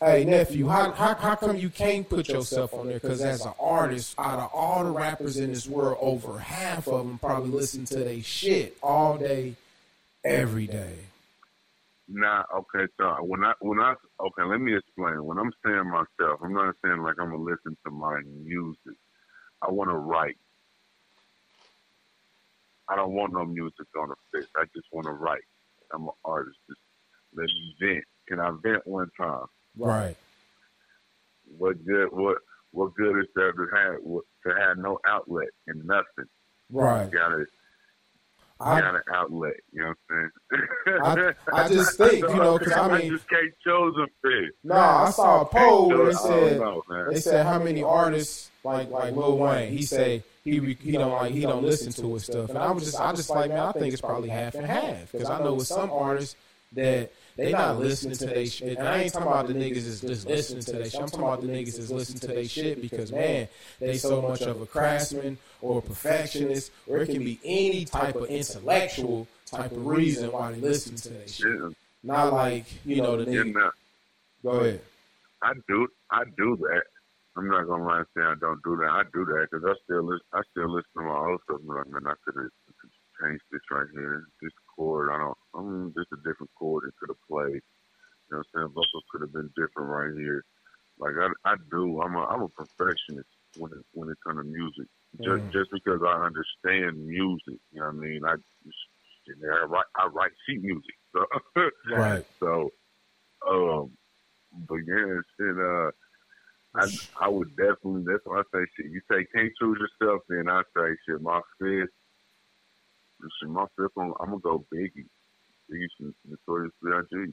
Hey 0.00 0.24
nephew, 0.24 0.68
how, 0.68 0.92
how 0.92 1.14
how 1.14 1.34
come 1.36 1.56
you 1.56 1.70
can't 1.70 2.06
put 2.06 2.28
yourself 2.28 2.74
on 2.74 2.88
there? 2.88 3.00
Because 3.00 3.22
as 3.22 3.46
an 3.46 3.54
artist, 3.58 4.14
out 4.18 4.38
of 4.38 4.50
all 4.52 4.84
the 4.84 4.90
rappers 4.90 5.38
in 5.38 5.52
this 5.52 5.66
world, 5.66 5.96
over 6.00 6.38
half 6.38 6.86
of 6.86 7.06
them 7.06 7.18
probably 7.18 7.50
listen 7.50 7.86
to 7.86 7.96
they 8.00 8.20
shit 8.20 8.76
all 8.82 9.16
day, 9.16 9.54
every 10.22 10.66
day. 10.66 10.96
Nah, 12.08 12.44
okay, 12.54 12.86
so 12.98 13.16
when 13.22 13.42
I 13.44 13.52
when 13.60 13.80
I 13.80 13.94
okay, 14.20 14.42
let 14.44 14.60
me 14.60 14.76
explain. 14.76 15.24
When 15.24 15.38
I'm 15.38 15.52
saying 15.64 15.90
myself, 15.90 16.40
I'm 16.42 16.54
not 16.54 16.74
saying 16.84 17.02
like 17.02 17.16
I'm 17.20 17.30
gonna 17.30 17.42
listen 17.42 17.76
to 17.84 17.90
my 17.90 18.20
music. 18.44 18.96
I 19.62 19.70
want 19.72 19.90
to 19.90 19.96
write. 19.96 20.36
I 22.88 22.94
don't 22.94 23.12
want 23.12 23.32
no 23.32 23.44
music 23.44 23.86
on 24.00 24.10
the 24.10 24.14
face. 24.32 24.48
I 24.56 24.64
just 24.74 24.86
want 24.92 25.06
to 25.06 25.12
write. 25.12 25.42
I'm 25.92 26.04
an 26.04 26.10
artist. 26.24 26.56
Just 26.68 26.80
let 27.34 27.46
me 27.46 27.76
vent. 27.80 28.04
Can 28.28 28.38
I 28.38 28.52
vent 28.62 28.86
one 28.86 29.10
time? 29.18 29.46
Right. 29.76 30.16
What 31.58 31.84
good? 31.84 32.08
What 32.12 32.38
what 32.70 32.94
good 32.94 33.18
is 33.18 33.26
there 33.34 33.50
to 33.52 33.66
have 33.74 33.94
what- 34.02 34.24
to 34.46 34.54
have 34.54 34.78
no 34.78 34.98
outlet 35.08 35.48
and 35.66 35.84
nothing? 35.84 36.30
Right. 36.70 37.06
You 37.06 37.18
gotta 37.18 37.46
I, 38.60 38.80
got 38.80 38.94
an 38.94 39.02
outlet. 39.12 39.54
You 39.72 39.82
know 39.82 39.88
what 39.88 40.16
I'm 40.16 40.30
saying? 40.52 40.65
I- 40.86 41.32
I 41.52 41.68
just 41.68 41.96
think, 41.98 42.14
you 42.20 42.28
know, 42.36 42.58
'cause 42.58 42.72
I 42.72 42.98
mean- 42.98 43.10
just 43.10 43.28
can't 43.28 43.52
a 43.66 44.06
fish. 44.22 44.50
nah, 44.64 45.04
I 45.06 45.10
saw 45.10 45.42
a 45.42 45.44
poll 45.44 45.88
where 45.88 46.10
it 46.10 46.16
said 46.16 46.60
know, 46.60 46.82
they 47.10 47.20
said 47.20 47.44
how 47.46 47.58
many 47.58 47.82
artists 47.82 48.50
like 48.64 48.90
like 48.90 49.14
Lil 49.14 49.36
Wayne. 49.38 49.72
He 49.72 49.82
say 49.82 50.22
he 50.44 50.60
re- 50.60 50.78
he 50.80 50.92
don't 50.92 51.12
like 51.12 51.32
he 51.32 51.42
don't 51.42 51.62
listen 51.64 51.92
to 51.92 52.14
his 52.14 52.24
stuff, 52.24 52.50
and 52.50 52.58
I 52.58 52.70
was 52.70 52.84
just 52.84 53.00
I 53.00 53.12
just 53.12 53.30
like 53.30 53.50
man, 53.50 53.58
I 53.58 53.72
think 53.72 53.92
it's 53.92 54.00
probably 54.02 54.28
half 54.28 54.54
and 54.54 54.66
half 54.66 55.12
because 55.12 55.28
I 55.28 55.38
know 55.42 55.54
with 55.54 55.66
some 55.66 55.90
artists 55.90 56.36
that 56.72 57.10
they 57.36 57.52
not 57.52 57.78
listening 57.78 58.16
to 58.16 58.26
their 58.26 58.46
shit. 58.46 58.78
And 58.78 58.88
I 58.88 59.02
ain't 59.02 59.12
talking 59.12 59.28
about 59.28 59.46
the 59.46 59.54
niggas 59.54 59.76
is 59.76 60.00
just 60.00 60.26
listening 60.26 60.62
to 60.64 60.72
their 60.72 60.84
shit. 60.90 61.00
I'm 61.00 61.08
talking 61.08 61.24
about 61.26 61.40
the 61.42 61.48
niggas 61.48 61.78
is 61.78 61.90
listening 61.90 62.20
to 62.20 62.26
their 62.28 62.48
shit 62.48 62.80
because 62.80 63.12
man, 63.12 63.48
they 63.78 63.98
so 63.98 64.22
much 64.22 64.42
of 64.42 64.60
a 64.62 64.66
craftsman 64.66 65.38
or 65.60 65.78
a 65.78 65.82
perfectionist, 65.82 66.72
or 66.86 66.98
it 66.98 67.10
can 67.10 67.18
be 67.22 67.38
any 67.44 67.84
type 67.84 68.16
of 68.16 68.26
intellectual 68.26 69.28
type 69.44 69.72
of 69.72 69.86
reason 69.86 70.32
why 70.32 70.52
they 70.52 70.60
listen 70.60 70.96
to 70.96 71.08
their 71.10 71.28
shit. 71.28 71.46
Yeah, 71.46 71.68
Not 72.02 72.32
like 72.32 72.64
you 72.84 73.02
know 73.02 73.22
the 73.22 73.30
yeah, 73.30 73.42
nigga. 73.42 73.54
nah, 73.54 73.70
Go 74.42 74.50
ahead. 74.60 74.80
I 75.42 75.52
do, 75.68 75.88
I 76.10 76.24
do 76.36 76.56
that. 76.56 76.82
I'm 77.36 77.48
not 77.48 77.66
gonna 77.66 77.84
lie 77.84 77.98
and 77.98 78.06
say 78.16 78.22
I 78.22 78.34
don't 78.40 78.62
do 78.64 78.76
that. 78.76 78.88
I 78.88 79.02
do 79.12 79.26
that 79.26 79.48
because 79.50 79.64
I 79.68 79.74
still 79.84 80.04
listen. 80.04 80.26
I 80.32 80.40
still 80.52 80.72
listen 80.72 80.90
to 80.96 81.02
my 81.02 81.18
old 81.18 81.40
stuff. 81.44 81.60
I'm 81.60 81.68
like, 81.76 81.88
man, 81.88 82.06
I 82.06 82.14
could 82.24 82.40
have 82.40 82.50
changed 83.20 83.44
this 83.52 83.60
right 83.70 83.86
here. 83.92 84.24
This 84.40 84.52
chord, 84.76 85.10
I 85.12 85.18
don't. 85.18 85.38
I 85.54 85.62
mean, 85.62 85.94
just 85.96 86.12
a 86.12 86.16
different 86.28 86.50
chord 86.58 86.84
it 86.88 86.94
could 87.00 87.10
have 87.10 87.28
played. 87.28 87.62
You 88.30 88.30
know 88.32 88.38
what 88.38 88.46
I'm 88.46 88.50
saying? 88.54 88.68
Vocals 88.74 89.04
could 89.10 89.22
have 89.22 89.32
been 89.32 89.50
different 89.56 89.90
right 89.90 90.12
here. 90.18 90.44
Like 90.98 91.14
I, 91.20 91.28
I 91.50 91.54
do. 91.70 92.00
I'm 92.02 92.16
a, 92.16 92.24
I'm 92.24 92.42
a 92.42 92.48
perfectionist 92.48 93.28
when 93.54 93.72
it 93.72 93.84
when 93.92 94.10
it 94.10 94.18
comes 94.26 94.38
to 94.40 94.44
music. 94.44 94.86
Just 95.24 95.44
Mm. 95.44 95.52
just 95.52 95.70
because 95.72 96.00
I 96.06 96.26
understand 96.26 97.06
music, 97.06 97.60
you 97.72 97.80
know 97.80 97.86
what 97.86 97.96
I 97.96 98.06
mean? 98.06 98.20
I, 98.24 98.34
I 98.34 99.64
write 99.66 99.84
I 99.96 100.06
write 100.06 100.32
sheet 100.46 100.62
music, 100.62 100.94
so 101.12 101.24
Right. 101.94 102.24
so, 102.40 102.70
um, 103.48 103.90
but 104.68 104.78
yeah, 104.86 105.20
shit. 105.38 105.56
Uh, 105.58 105.90
I 106.76 106.86
I 107.20 107.28
would 107.28 107.56
definitely. 107.56 108.04
That's 108.06 108.22
why 108.24 108.40
I 108.40 108.42
say 108.52 108.64
shit. 108.76 108.92
You 108.92 109.00
say 109.10 109.26
can't 109.34 109.52
choose 109.60 109.78
yourself, 109.80 110.22
then 110.28 110.48
I 110.48 110.62
say 110.76 110.96
shit. 111.08 111.22
My 111.22 111.40
fifth, 111.60 111.90
shit. 113.40 113.48
My 113.48 113.64
fifth, 113.76 113.92
I'm, 113.98 114.12
I'm 114.20 114.26
gonna 114.26 114.38
go 114.40 114.64
Biggie. 114.74 115.06
Biggie 115.70 115.88
from 115.96 116.14
Notorious 116.28 116.72
B.I.G. 116.82 117.32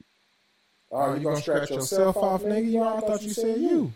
Oh, 0.90 1.14
you 1.14 1.24
gonna 1.24 1.40
scratch 1.40 1.70
yourself 1.70 2.16
off, 2.16 2.42
nigga? 2.42 2.66
You 2.66 2.80
know, 2.80 2.96
I 2.96 3.00
thought 3.00 3.22
you 3.22 3.30
said 3.30 3.58
you. 3.58 3.92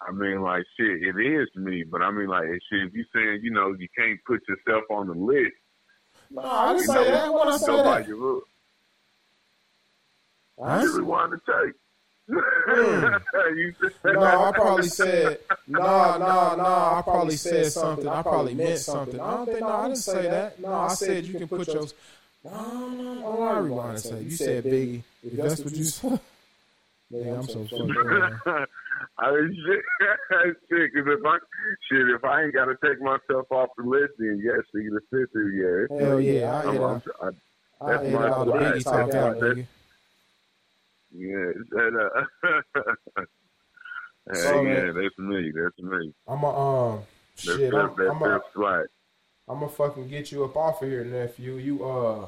I 0.00 0.12
mean, 0.12 0.40
like 0.42 0.62
shit. 0.78 1.02
It 1.02 1.16
is 1.20 1.48
me, 1.56 1.84
but 1.84 2.02
I 2.02 2.10
mean, 2.10 2.28
like 2.28 2.44
shit. 2.70 2.86
If 2.88 2.94
you 2.94 3.04
saying 3.14 3.40
you 3.42 3.50
know 3.50 3.74
you 3.78 3.88
can't 3.96 4.18
put 4.26 4.40
yourself 4.48 4.84
on 4.90 5.08
the 5.08 5.14
list, 5.14 5.52
No, 6.30 6.42
I 6.42 6.72
didn't 6.74 6.86
say 6.86 6.94
know, 6.94 7.04
that. 7.04 7.32
When 7.34 7.48
I 7.48 7.52
you 7.52 7.58
say 7.58 7.66
go 7.66 7.84
by 7.84 7.98
that, 8.00 8.08
your 8.08 8.16
rule. 8.16 8.42
I 10.62 10.82
You 10.82 10.98
rewind 10.98 11.32
the 11.32 11.36
tape. 11.38 11.74
Mm. 12.28 13.20
No, 14.04 14.20
I 14.22 14.52
probably 14.52 14.88
said 14.88 15.38
no, 15.66 15.78
no, 16.18 16.56
no. 16.56 16.64
I 16.64 17.00
probably 17.02 17.36
said 17.36 17.72
something. 17.72 18.06
I 18.06 18.22
probably 18.22 18.54
meant 18.54 18.78
something. 18.78 19.18
I 19.20 19.30
don't 19.30 19.46
think. 19.46 19.60
No, 19.60 19.68
I 19.68 19.82
didn't 19.88 19.98
say 19.98 20.22
that. 20.22 20.60
No, 20.60 20.72
I 20.72 20.88
said 20.88 21.24
you 21.24 21.38
can 21.38 21.48
put 21.48 21.66
your. 21.68 21.86
No, 22.44 22.88
no, 22.90 23.14
no. 23.14 23.42
I 23.42 23.58
rewind 23.58 23.90
and 23.90 24.00
say 24.00 24.22
you 24.22 24.30
said 24.30 24.64
Biggie. 24.64 25.02
If 25.24 25.32
that's 25.32 25.60
what 25.60 25.74
you 25.74 25.84
said. 25.84 26.20
Nigga, 27.12 27.38
I'm 27.38 27.48
so 27.48 27.64
fucked. 27.64 28.68
I 29.18 29.30
mean, 29.30 29.56
shit, 29.66 29.80
shit, 30.68 30.92
cause 30.92 31.04
if 31.06 31.24
I, 31.24 31.38
shit, 31.88 32.08
if 32.10 32.24
I 32.24 32.42
ain't 32.42 32.54
gotta 32.54 32.76
take 32.84 33.00
myself 33.00 33.46
off 33.50 33.70
the 33.78 33.84
list, 33.84 34.12
then 34.18 34.42
yes, 34.44 34.58
nigga, 34.74 34.90
the 34.90 35.00
fifth 35.10 35.34
is 35.34 35.54
yeah. 35.54 36.04
Hell 36.06 36.20
yeah, 36.20 36.52
I 36.52 36.62
I'm, 36.68 36.82
I'm, 36.82 37.02
I, 37.22 37.26
I 37.86 37.90
that's 37.92 38.02
hit 38.02 38.12
my 38.12 38.28
all 38.28 38.44
the 38.44 38.52
flag. 38.52 38.74
Biggie 38.74 38.84
talk 38.84 39.06
That's- 39.10 39.14
out, 39.14 39.40
that's- 39.40 39.56
nigga. 39.58 39.66
Yeah, 41.12 41.52
that, 41.70 42.10
uh, 42.44 42.60
hey, 44.30 44.34
So, 44.34 44.62
yeah, 44.62 44.62
man- 44.62 44.94
that's 44.94 45.18
me, 45.18 45.52
that's 45.54 45.78
me. 45.78 46.12
I'm 46.26 46.42
a 46.44 46.48
um 46.48 47.00
That's 47.44 47.58
shit. 47.58 47.72
that's 47.72 47.92
I'm, 47.98 48.10
I'm 48.10 48.22
a, 48.22 48.40
that's. 48.54 48.88
I'm 49.48 49.60
gonna 49.60 49.68
fucking 49.70 50.08
get 50.08 50.30
you 50.30 50.44
up 50.44 50.56
off 50.56 50.82
of 50.82 50.88
here, 50.88 51.04
nephew. 51.04 51.54
You 51.54 51.84
uh, 51.84 52.26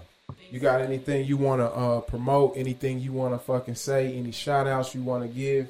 you 0.50 0.58
got 0.58 0.80
anything 0.80 1.26
you 1.26 1.36
wanna 1.36 1.66
uh 1.66 2.00
promote? 2.00 2.56
Anything 2.56 2.98
you 3.00 3.12
wanna 3.12 3.38
fucking 3.38 3.74
say? 3.74 4.14
Any 4.16 4.30
shout 4.32 4.66
outs 4.66 4.94
you 4.94 5.02
wanna 5.02 5.28
give 5.28 5.68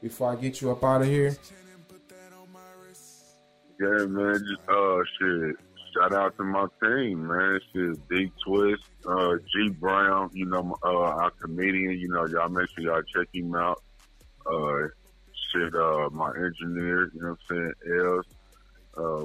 before 0.00 0.32
I 0.32 0.36
get 0.36 0.60
you 0.62 0.70
up 0.70 0.82
out 0.82 1.02
of 1.02 1.08
here? 1.08 1.36
Yeah, 3.78 4.06
man. 4.06 4.34
Just 4.38 4.68
uh, 4.70 4.98
shit. 5.18 5.56
Shout 5.96 6.12
out 6.12 6.36
to 6.36 6.44
my 6.44 6.66
team, 6.82 7.26
man. 7.26 7.60
Shit, 7.72 8.08
D 8.08 8.30
Twist, 8.44 8.82
uh, 9.08 9.36
G 9.52 9.70
Brown. 9.70 10.30
You 10.34 10.46
know, 10.46 10.76
uh, 10.84 10.88
our 10.88 11.30
comedian. 11.30 11.98
You 11.98 12.08
know, 12.08 12.26
y'all 12.26 12.48
make 12.48 12.68
sure 12.70 12.84
y'all 12.84 13.02
check 13.02 13.28
him 13.32 13.54
out. 13.54 13.82
Uh, 14.44 14.88
shit, 15.52 15.74
uh, 15.74 16.10
my 16.12 16.30
engineer. 16.36 17.10
You 17.14 17.20
know 17.22 17.36
what 17.48 17.56
I'm 17.56 17.72
saying? 17.86 18.00
Els. 18.00 18.26
Uh, 18.96 19.24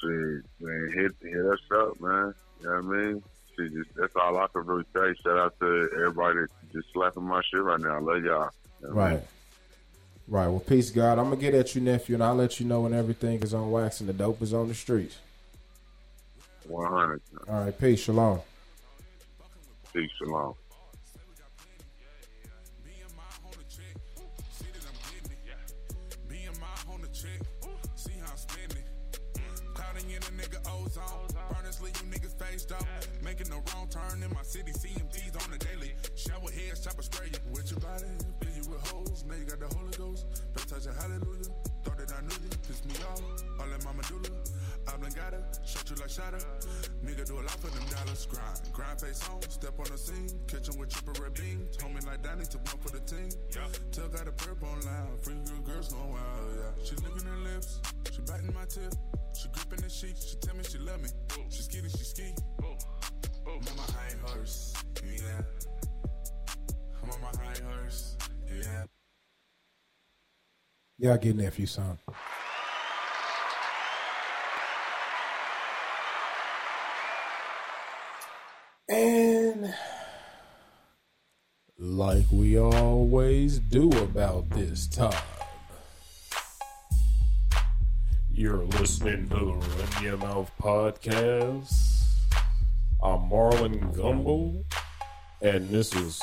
shit, 0.00 0.44
man. 0.60 0.90
Hit 0.94 1.12
hit 1.22 1.46
us 1.46 1.60
up, 1.76 2.00
man. 2.00 2.34
You 2.60 2.66
know 2.66 2.70
what 2.70 2.78
I 2.78 2.80
mean? 2.80 3.22
Shit, 3.56 3.72
just 3.72 3.90
that's 3.94 4.16
all 4.16 4.36
I 4.38 4.46
can 4.48 4.66
really 4.66 4.84
say. 4.94 5.14
Shout 5.22 5.38
out 5.38 5.54
to 5.60 5.90
everybody 5.94 6.40
that's 6.40 6.72
just 6.72 6.92
slapping 6.92 7.22
my 7.22 7.40
shit 7.48 7.62
right 7.62 7.80
now. 7.80 7.96
I 7.96 8.00
love 8.00 8.24
y'all. 8.24 8.50
You 8.80 8.88
know? 8.88 8.94
Right. 8.94 9.22
Right. 10.26 10.48
Well, 10.48 10.60
peace, 10.60 10.90
God. 10.90 11.18
I'm 11.18 11.26
gonna 11.26 11.36
get 11.36 11.54
at 11.54 11.74
you, 11.76 11.82
nephew, 11.82 12.14
and 12.14 12.24
I'll 12.24 12.34
let 12.34 12.58
you 12.58 12.66
know 12.66 12.80
when 12.80 12.94
everything 12.94 13.42
is 13.42 13.54
on 13.54 13.70
wax 13.70 14.00
and 14.00 14.08
the 14.08 14.14
dope 14.14 14.42
is 14.42 14.52
on 14.52 14.66
the 14.66 14.74
streets. 14.74 15.18
One 16.66 16.90
hundred. 16.90 17.22
All 17.48 17.64
right. 17.64 17.78
Peace. 17.78 18.00
Shalom. 18.00 18.40
Peace, 19.92 20.10
shalom. 20.18 20.54
Being 26.28 26.50
my 26.60 26.92
on 26.92 27.00
the 27.00 27.08
check, 27.08 27.40
see 27.94 28.12
how 28.20 28.32
I'm 28.32 28.36
spending. 28.36 28.82
Clouding 29.74 30.10
in 30.10 30.16
a 30.16 30.32
nigga 30.34 30.58
ozone. 30.66 31.28
Burners 31.52 31.80
leave 31.80 31.96
you 32.02 32.10
niggas 32.10 32.36
faced 32.42 32.72
up. 32.72 32.84
Making 33.22 33.50
the 33.50 33.62
wrong 33.72 33.88
turn 33.88 34.22
in 34.22 34.30
my 34.34 34.42
city. 34.42 34.72
CMTs 34.72 35.44
on 35.44 35.50
the 35.52 35.58
daily. 35.58 35.94
Shower 36.16 36.50
heads, 36.50 36.80
chopper 36.84 37.02
spray 37.02 37.28
you. 37.32 37.38
With 37.52 37.70
your 37.70 37.80
body, 37.80 38.06
busy 38.40 38.68
with 38.68 38.84
hoes. 38.88 39.24
Now 39.28 39.36
you 39.36 39.44
got 39.44 39.60
the 39.60 39.76
Holy 39.76 39.92
Ghost. 39.96 40.26
Best 40.54 40.68
touch 40.70 40.86
of 40.86 40.96
hallelujah. 40.96 41.73
That 42.04 42.18
I 42.18 42.20
knew 42.20 42.36
you. 42.36 42.50
Piss 42.68 42.84
me 42.84 42.94
off. 43.08 43.22
All 43.60 43.72
in 43.72 43.80
my 43.84 43.92
medulla. 43.96 44.28
Oblongata. 44.92 45.40
Shut 45.64 45.88
you 45.88 45.96
like 45.96 46.10
shadow. 46.10 46.38
Nigga 47.04 47.24
do 47.24 47.40
a 47.40 47.44
lot 47.44 47.56
for 47.56 47.70
them 47.72 47.84
dollars. 47.88 48.26
Grind. 48.26 48.60
Grind 48.72 49.00
face 49.00 49.26
on. 49.28 49.40
Step 49.48 49.78
on 49.78 49.86
the 49.88 49.96
scene. 49.96 50.28
Kitchen 50.46 50.78
with 50.78 50.90
triple 50.90 51.16
red 51.22 51.34
bean. 51.34 51.66
Told 51.78 51.94
me 51.94 52.00
like 52.06 52.22
Danny 52.22 52.44
to 52.44 52.58
one 52.58 52.78
for 52.84 52.90
the 52.90 53.00
team. 53.00 53.28
Took 53.92 54.20
out 54.20 54.28
a 54.28 54.32
purple 54.32 54.68
line. 54.84 55.16
Free 55.22 55.34
girl 55.48 55.60
girls 55.64 55.92
going 55.92 56.12
wild, 56.12 56.52
yeah. 56.60 56.84
She 56.84 56.94
licking 56.96 57.24
her 57.24 57.40
lips. 57.48 57.80
She 58.12 58.20
biting 58.20 58.52
my 58.52 58.64
tip. 58.68 58.92
She 59.32 59.48
gripping 59.48 59.80
the 59.80 59.88
sheets. 59.88 60.28
She 60.28 60.36
tell 60.36 60.54
me 60.56 60.64
she 60.64 60.78
love 60.78 61.00
me. 61.00 61.08
She 61.48 61.62
skinny, 61.62 61.88
she 61.88 62.04
ski. 62.04 62.34
I'm 63.46 63.56
on 63.56 63.76
my 63.76 63.82
high 63.96 64.14
horse. 64.26 64.74
Yeah. 65.02 65.40
I'm 67.02 67.10
on 67.10 67.20
my 67.20 67.32
high 67.40 67.60
horse. 67.64 68.16
Yeah. 68.48 68.84
Y'all 71.04 71.18
get 71.18 71.36
nephew 71.36 71.66
son. 71.66 71.98
And 78.88 79.74
like 81.78 82.24
we 82.32 82.58
always 82.58 83.58
do 83.58 83.90
about 83.90 84.48
this 84.48 84.86
time, 84.86 85.12
you're 88.32 88.64
listening 88.64 89.28
to 89.28 89.34
the 89.34 89.44
Run 89.44 90.02
Your 90.02 90.16
Mouth 90.16 90.50
podcast. 90.58 92.14
I'm 93.02 93.28
Marlon 93.28 93.94
Gumble, 93.94 94.64
and 95.42 95.68
this 95.68 95.94
is 95.94 96.22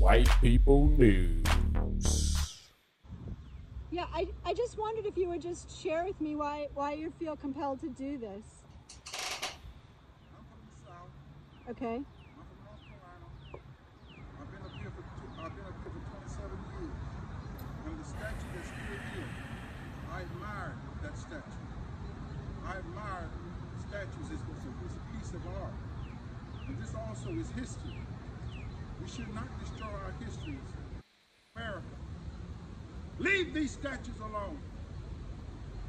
White 0.00 0.28
People 0.40 0.88
News. 0.88 2.37
Yeah, 3.98 4.06
I, 4.14 4.28
I 4.44 4.54
just 4.54 4.78
wondered 4.78 5.06
if 5.06 5.18
you 5.18 5.26
would 5.26 5.42
just 5.42 5.76
share 5.82 6.04
with 6.04 6.20
me 6.20 6.36
why 6.36 6.68
why 6.72 6.92
you 6.92 7.10
feel 7.18 7.34
compelled 7.34 7.80
to 7.80 7.88
do 7.88 8.16
this. 8.16 8.46
Okay. 11.68 11.98
I'm 11.98 12.46
from 12.46 12.62
North 12.62 12.78
Carolina. 12.86 13.26
I've 14.38 14.50
been 14.54 14.62
up 14.62 14.74
here 14.78 14.92
for 14.94 15.02
I've 15.42 15.50
been 15.50 15.66
up 15.66 15.74
here 15.82 15.90
for 15.90 16.02
27 16.14 16.46
years. 16.78 16.94
And 17.90 17.98
the 17.98 18.06
statue 18.06 18.50
that's 18.54 18.70
still 18.70 19.02
here, 19.18 19.30
I 20.14 20.22
admire 20.30 20.78
that 21.02 21.18
statue. 21.18 21.66
I 22.70 22.78
admire 22.78 23.26
statues. 23.82 24.30
It's, 24.30 24.46
it's, 24.46 24.62
a, 24.62 24.72
it's 24.86 24.94
a 24.94 25.04
piece 25.10 25.34
of 25.34 25.42
art. 25.58 25.74
And 26.70 26.78
this 26.78 26.94
also 26.94 27.34
is 27.34 27.50
history. 27.50 27.98
We 29.02 29.10
should 29.10 29.34
not 29.34 29.50
destroy 29.58 29.90
our 29.90 30.14
histories. 30.22 30.70
America. 31.56 32.07
Leave 33.18 33.52
these 33.52 33.72
statues 33.72 34.18
alone. 34.20 34.58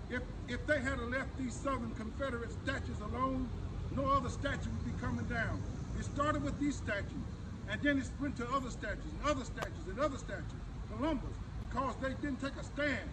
If 0.09 0.23
if 0.47 0.65
they 0.65 0.81
had 0.81 0.99
left 0.99 1.37
these 1.37 1.53
Southern 1.53 1.93
Confederate 1.93 2.51
statues 2.51 2.99
alone, 3.01 3.47
no 3.95 4.09
other 4.09 4.29
statue 4.29 4.69
would 4.71 4.85
be 4.85 4.99
coming 4.99 5.25
down. 5.25 5.61
It 5.97 6.05
started 6.05 6.43
with 6.43 6.59
these 6.59 6.77
statues, 6.77 7.29
and 7.69 7.79
then 7.83 7.99
it 7.99 8.09
went 8.19 8.35
to 8.37 8.49
other 8.49 8.71
statues 8.71 9.13
and 9.13 9.29
other 9.29 9.45
statues 9.45 9.85
and 9.87 9.99
other 9.99 10.17
statues. 10.17 10.63
Columbus, 10.89 11.37
because 11.69 11.95
they 12.01 12.09
didn't 12.21 12.41
take 12.41 12.57
a 12.57 12.63
stand 12.63 13.09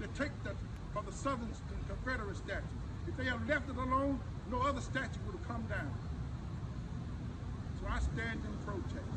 to 0.00 0.06
take 0.16 0.32
the 0.42 0.56
for 0.94 1.02
the 1.02 1.12
Southern 1.12 1.52
Confederate 1.86 2.36
statues. 2.36 2.80
If 3.06 3.16
they 3.18 3.24
had 3.24 3.46
left 3.46 3.68
it 3.68 3.76
alone, 3.76 4.20
no 4.50 4.62
other 4.62 4.80
statue 4.80 5.20
would 5.26 5.36
have 5.36 5.46
come 5.46 5.64
down. 5.68 5.92
So 7.80 7.86
I 7.90 7.98
stand 7.98 8.40
in 8.46 8.56
protest. 8.64 9.13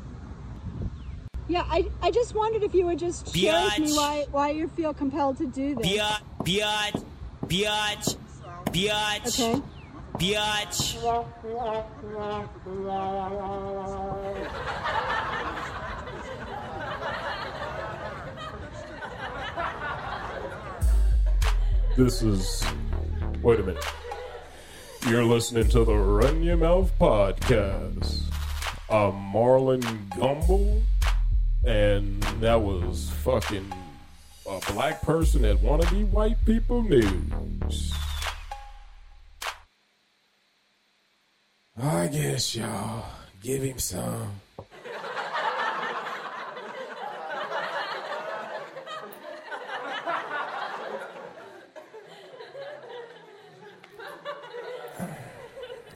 Yeah, 1.48 1.64
I, 1.68 1.88
I 2.02 2.10
just 2.10 2.34
wondered 2.34 2.62
if 2.62 2.74
you 2.74 2.84
would 2.86 2.98
just 2.98 3.34
share 3.34 3.64
with 3.64 3.78
me 3.78 3.92
why 3.92 4.26
why 4.30 4.50
you 4.50 4.68
feel 4.68 4.92
compelled 4.92 5.38
to 5.38 5.46
do 5.46 5.74
this. 5.74 5.86
Biatch, 5.86 6.20
biatch, 6.40 7.02
biatch, 7.46 8.16
biatch, 8.66 9.40
Okay. 9.40 9.62
biatch. 10.18 10.96
This 21.96 22.22
is. 22.22 22.64
Wait 23.42 23.60
a 23.60 23.62
minute. 23.62 23.84
You're 25.08 25.24
listening 25.24 25.68
to 25.68 25.84
the 25.84 25.94
Run 25.94 26.42
Your 26.42 26.56
Mouth 26.56 26.92
podcast. 26.98 28.22
I'm 28.90 29.12
Marlon 29.32 29.82
Gumble, 30.16 30.82
and 31.64 32.22
that 32.40 32.60
was 32.60 33.10
fucking 33.22 33.72
a 34.48 34.72
black 34.72 35.02
person 35.02 35.42
that 35.42 35.60
wanna 35.60 35.88
be 35.90 36.04
white 36.04 36.36
people 36.44 36.82
news. 36.82 37.92
I 41.80 42.08
guess 42.08 42.56
y'all 42.56 43.04
give 43.42 43.62
him 43.62 43.78
some. 43.78 44.40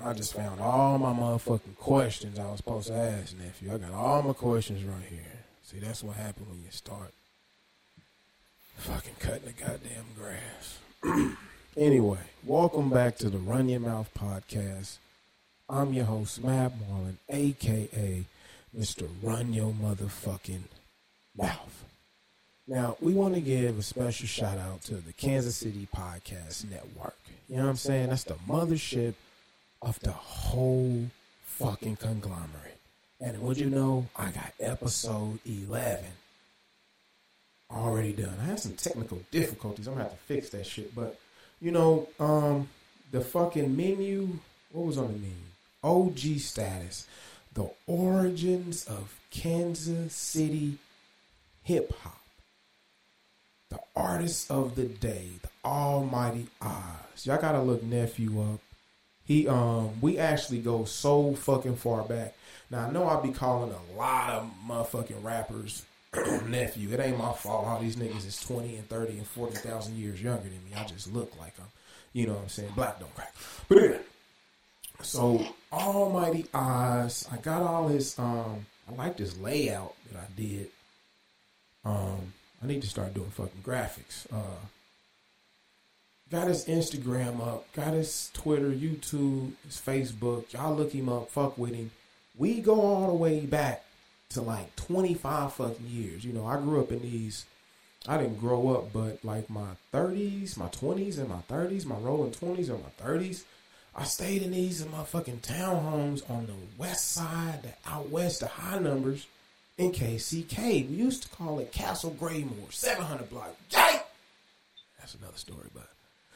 I 0.04 0.14
just 0.14 0.34
found 0.34 0.60
all 0.60 0.98
my 0.98 1.12
motherfucking 1.12 1.76
questions 1.76 2.38
I 2.38 2.44
was 2.50 2.58
supposed 2.58 2.88
to 2.88 2.94
ask, 2.94 3.36
nephew. 3.38 3.72
I 3.72 3.78
got 3.78 3.92
all 3.92 4.22
my 4.22 4.32
questions 4.32 4.84
right 4.84 5.04
here. 5.08 5.41
See, 5.64 5.78
that's 5.78 6.02
what 6.02 6.16
happened 6.16 6.48
when 6.48 6.62
you 6.62 6.70
start 6.70 7.12
fucking 8.76 9.14
cutting 9.20 9.44
the 9.44 9.52
goddamn 9.52 10.06
grass. 10.18 11.36
anyway, 11.76 12.18
welcome 12.44 12.90
back 12.90 13.16
to 13.18 13.30
the 13.30 13.38
Run 13.38 13.68
Your 13.68 13.80
Mouth 13.80 14.10
podcast. 14.18 14.98
I'm 15.68 15.92
your 15.92 16.04
host, 16.06 16.42
Mad 16.42 16.72
Marlon, 16.80 17.16
aka 17.28 18.24
Mr. 18.76 19.08
Run 19.22 19.52
Your 19.52 19.72
Motherfucking 19.72 20.64
Mouth. 21.36 21.84
Now, 22.66 22.96
we 23.00 23.14
want 23.14 23.34
to 23.34 23.40
give 23.40 23.78
a 23.78 23.82
special 23.82 24.26
shout 24.26 24.58
out 24.58 24.82
to 24.82 24.96
the 24.96 25.12
Kansas 25.12 25.56
City 25.56 25.86
Podcast 25.94 26.68
Network. 26.70 27.16
You 27.48 27.56
know 27.56 27.64
what 27.64 27.70
I'm 27.70 27.76
saying? 27.76 28.08
That's 28.08 28.24
the 28.24 28.34
mothership 28.48 29.14
of 29.80 29.98
the 30.00 30.12
whole 30.12 31.06
fucking 31.44 31.96
conglomerate. 31.96 32.78
And 33.22 33.40
would 33.40 33.56
you 33.56 33.70
know, 33.70 34.08
I 34.16 34.30
got 34.32 34.52
episode 34.58 35.38
11 35.46 36.04
already 37.70 38.12
done. 38.12 38.34
I 38.42 38.46
had 38.46 38.60
some 38.60 38.72
technical 38.72 39.20
difficulties. 39.30 39.86
I'm 39.86 39.94
gonna 39.94 40.04
have 40.04 40.12
to 40.12 40.18
fix 40.18 40.50
that 40.50 40.66
shit. 40.66 40.92
But 40.94 41.18
you 41.60 41.70
know, 41.70 42.08
um, 42.18 42.68
the 43.12 43.20
fucking 43.20 43.76
menu. 43.76 44.38
What 44.72 44.86
was 44.86 44.98
on 44.98 45.12
the 45.12 45.18
menu? 45.18 45.34
OG 45.84 46.40
status. 46.40 47.06
The 47.54 47.70
origins 47.86 48.86
of 48.86 49.18
Kansas 49.30 50.14
City 50.14 50.78
hip 51.62 51.94
hop. 52.00 52.18
The 53.68 53.78
artist 53.94 54.50
of 54.50 54.74
the 54.74 54.84
day, 54.84 55.28
the 55.42 55.48
Almighty 55.64 56.48
Oz. 56.60 57.24
Y'all 57.24 57.40
gotta 57.40 57.62
look 57.62 57.82
nephew 57.82 58.42
up. 58.42 58.60
He 59.24 59.46
um 59.46 60.00
we 60.00 60.18
actually 60.18 60.60
go 60.60 60.84
so 60.84 61.34
fucking 61.34 61.76
far 61.76 62.02
back. 62.02 62.34
Now 62.72 62.86
I 62.86 62.90
know 62.90 63.04
I'll 63.04 63.22
be 63.22 63.32
calling 63.32 63.70
a 63.70 63.98
lot 63.98 64.30
of 64.30 64.50
motherfucking 64.66 65.22
rappers 65.22 65.84
nephew. 66.48 66.90
It 66.90 67.00
ain't 67.00 67.18
my 67.18 67.32
fault. 67.34 67.66
All 67.66 67.78
these 67.78 67.96
niggas 67.96 68.26
is 68.26 68.40
twenty 68.40 68.76
and 68.76 68.88
thirty 68.88 69.18
and 69.18 69.26
forty 69.26 69.56
thousand 69.56 69.96
years 69.96 70.22
younger 70.22 70.44
than 70.44 70.64
me. 70.64 70.72
I 70.74 70.84
just 70.84 71.12
look 71.12 71.38
like 71.38 71.52
I'm, 71.60 71.66
you 72.14 72.26
know 72.26 72.32
what 72.32 72.42
I'm 72.44 72.48
saying. 72.48 72.72
Black 72.74 72.98
don't 72.98 73.14
crack. 73.14 73.34
But 73.68 73.78
anyway, 73.78 74.00
so 75.02 75.46
Almighty 75.70 76.46
Oz. 76.54 77.28
I 77.30 77.36
got 77.36 77.60
all 77.60 77.88
his. 77.88 78.18
Um, 78.18 78.64
I 78.88 78.94
like 78.94 79.18
this 79.18 79.36
layout 79.36 79.94
that 80.10 80.20
I 80.20 80.26
did. 80.34 80.68
Um, 81.84 82.32
I 82.62 82.66
need 82.66 82.80
to 82.80 82.88
start 82.88 83.12
doing 83.12 83.30
fucking 83.30 83.62
graphics. 83.62 84.26
Uh, 84.32 84.64
got 86.30 86.48
his 86.48 86.64
Instagram 86.64 87.46
up. 87.46 87.70
Got 87.74 87.92
his 87.92 88.30
Twitter, 88.32 88.70
YouTube, 88.70 89.52
his 89.66 89.78
Facebook. 89.78 90.54
Y'all 90.54 90.74
look 90.74 90.92
him 90.92 91.10
up. 91.10 91.28
Fuck 91.30 91.58
with 91.58 91.74
him. 91.74 91.90
We 92.36 92.60
go 92.60 92.80
all 92.80 93.08
the 93.08 93.14
way 93.14 93.40
back 93.40 93.84
to 94.30 94.42
like 94.42 94.74
25 94.76 95.52
fucking 95.54 95.86
years. 95.86 96.24
You 96.24 96.32
know, 96.32 96.46
I 96.46 96.56
grew 96.56 96.80
up 96.80 96.92
in 96.92 97.02
these. 97.02 97.44
I 98.08 98.16
didn't 98.18 98.40
grow 98.40 98.70
up, 98.74 98.92
but 98.92 99.24
like 99.24 99.48
my 99.48 99.70
30s, 99.92 100.56
my 100.56 100.66
20s, 100.68 101.18
and 101.18 101.28
my 101.28 101.42
30s, 101.48 101.84
my 101.84 101.96
rolling 101.96 102.32
20s 102.32 102.68
and 102.68 102.82
my 102.82 103.06
30s. 103.06 103.44
I 103.94 104.04
stayed 104.04 104.42
in 104.42 104.52
these 104.52 104.82
motherfucking 104.84 105.40
townhomes 105.40 106.28
on 106.30 106.46
the 106.46 106.54
west 106.78 107.12
side, 107.12 107.62
the 107.62 107.90
out 107.90 108.08
west, 108.08 108.40
the 108.40 108.46
high 108.46 108.78
numbers 108.78 109.26
in 109.76 109.92
KCK. 109.92 110.88
We 110.88 110.96
used 110.96 111.24
to 111.24 111.28
call 111.28 111.58
it 111.58 111.72
Castle 111.72 112.16
Graymore, 112.18 112.70
700 112.70 113.28
block. 113.28 113.54
Yay! 113.70 114.00
That's 114.98 115.14
another 115.14 115.36
story, 115.36 115.68
but 115.74 115.88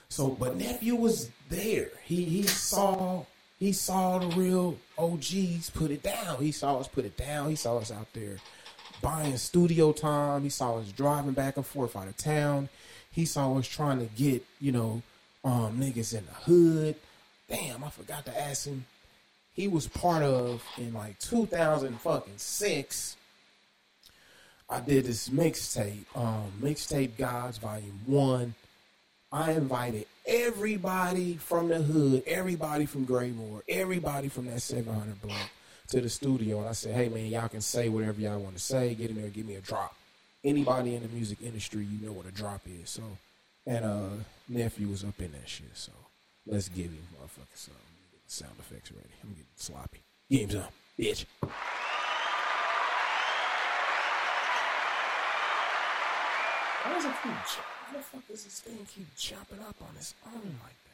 so, 0.09 0.28
but 0.28 0.56
nephew 0.56 0.97
was 0.97 1.31
there. 1.48 1.90
He 2.05 2.24
he 2.24 2.43
saw 2.43 3.24
he 3.59 3.73
saw 3.73 4.19
the 4.19 4.37
real 4.37 4.77
OGs 4.99 5.70
put 5.70 5.91
it 5.91 6.03
down. 6.03 6.39
He 6.39 6.53
saw 6.53 6.78
us 6.78 6.89
put 6.89 7.05
it 7.05 7.16
down. 7.16 7.49
He 7.49 7.57
saw 7.57 7.78
us 7.78 7.91
out 7.91 8.12
there 8.12 8.37
buying 9.03 9.37
studio 9.37 9.93
time. 9.93 10.43
He 10.43 10.49
saw 10.51 10.78
us 10.78 10.93
driving 10.93 11.33
back 11.33 11.57
and 11.57 11.66
forth 11.66 11.97
out 11.97 12.09
of 12.09 12.16
town. 12.16 12.69
He 13.11 13.24
saw 13.24 13.57
us 13.57 13.66
trying 13.66 13.99
to 14.01 14.15
get 14.15 14.45
you 14.61 14.73
know 14.73 15.03
um, 15.45 15.78
niggas 15.81 16.15
in 16.16 16.27
the 16.27 16.33
hood. 16.33 16.97
Damn, 17.49 17.85
I 17.85 17.91
forgot 17.91 18.27
to 18.27 18.41
ask 18.41 18.66
him. 18.66 18.85
He 19.55 19.69
was 19.69 19.87
part 19.87 20.23
of 20.23 20.62
in 20.77 20.93
like 20.93 21.19
2000 21.20 21.99
fucking 22.01 22.35
six. 22.37 23.16
I 24.69 24.81
did 24.81 25.07
this 25.07 25.28
mixtape, 25.28 26.05
um, 26.15 26.53
mixtape 26.61 27.16
gods 27.16 27.57
volume 27.57 28.01
one. 28.05 28.55
I 29.32 29.53
invited 29.53 30.07
everybody 30.24 31.36
from 31.36 31.69
the 31.69 31.78
hood, 31.82 32.23
everybody 32.27 32.86
from 32.86 33.05
Graymore, 33.05 33.62
everybody 33.69 34.28
from 34.28 34.47
that 34.47 34.62
700 34.62 35.20
block 35.20 35.51
to 35.89 36.01
the 36.01 36.09
studio. 36.09 36.61
And 36.61 36.69
I 36.69 36.73
said, 36.73 36.94
hey, 36.94 37.09
man, 37.09 37.27
y'all 37.27 37.48
can 37.48 37.61
say 37.61 37.89
whatever 37.89 38.20
y'all 38.20 38.39
want 38.39 38.57
to 38.57 38.62
say. 38.62 38.94
Get 38.94 39.11
in 39.11 39.16
there, 39.20 39.28
give 39.28 39.47
me 39.47 39.57
a 39.57 39.61
drop. 39.61 39.94
Anybody 40.44 40.94
in 40.94 41.03
the 41.03 41.09
music 41.09 41.39
industry, 41.43 41.85
you 41.85 42.07
know 42.07 42.12
what 42.12 42.27
a 42.27 42.31
drop 42.31 42.61
is. 42.66 42.90
So, 42.90 43.03
and 43.66 43.85
uh, 43.85 44.09
nephew 44.48 44.89
was 44.89 45.03
up 45.03 45.19
in 45.19 45.32
that 45.32 45.48
shit. 45.48 45.66
So, 45.74 45.93
let's 46.47 46.69
give 46.69 46.86
him 46.86 47.03
motherfucking 47.20 47.57
some. 47.57 47.74
Sound 48.28 48.55
effects 48.59 48.90
ready. 48.90 49.09
I'm 49.23 49.31
getting 49.31 49.47
sloppy. 49.55 50.03
Game's 50.28 50.53
some, 50.55 50.65
bitch. 50.98 51.27
It 56.85 57.03
keep 57.03 57.23
jumping? 57.23 57.76
Why 57.87 57.97
the 57.99 58.03
fuck 58.03 58.27
does 58.27 58.45
this 58.45 58.61
thing 58.61 58.87
keep 58.93 59.15
jumping 59.17 59.61
up 59.61 59.77
on 59.81 59.95
its 59.97 60.15
own 60.27 60.33
like 60.63 60.73
that? 60.73 60.93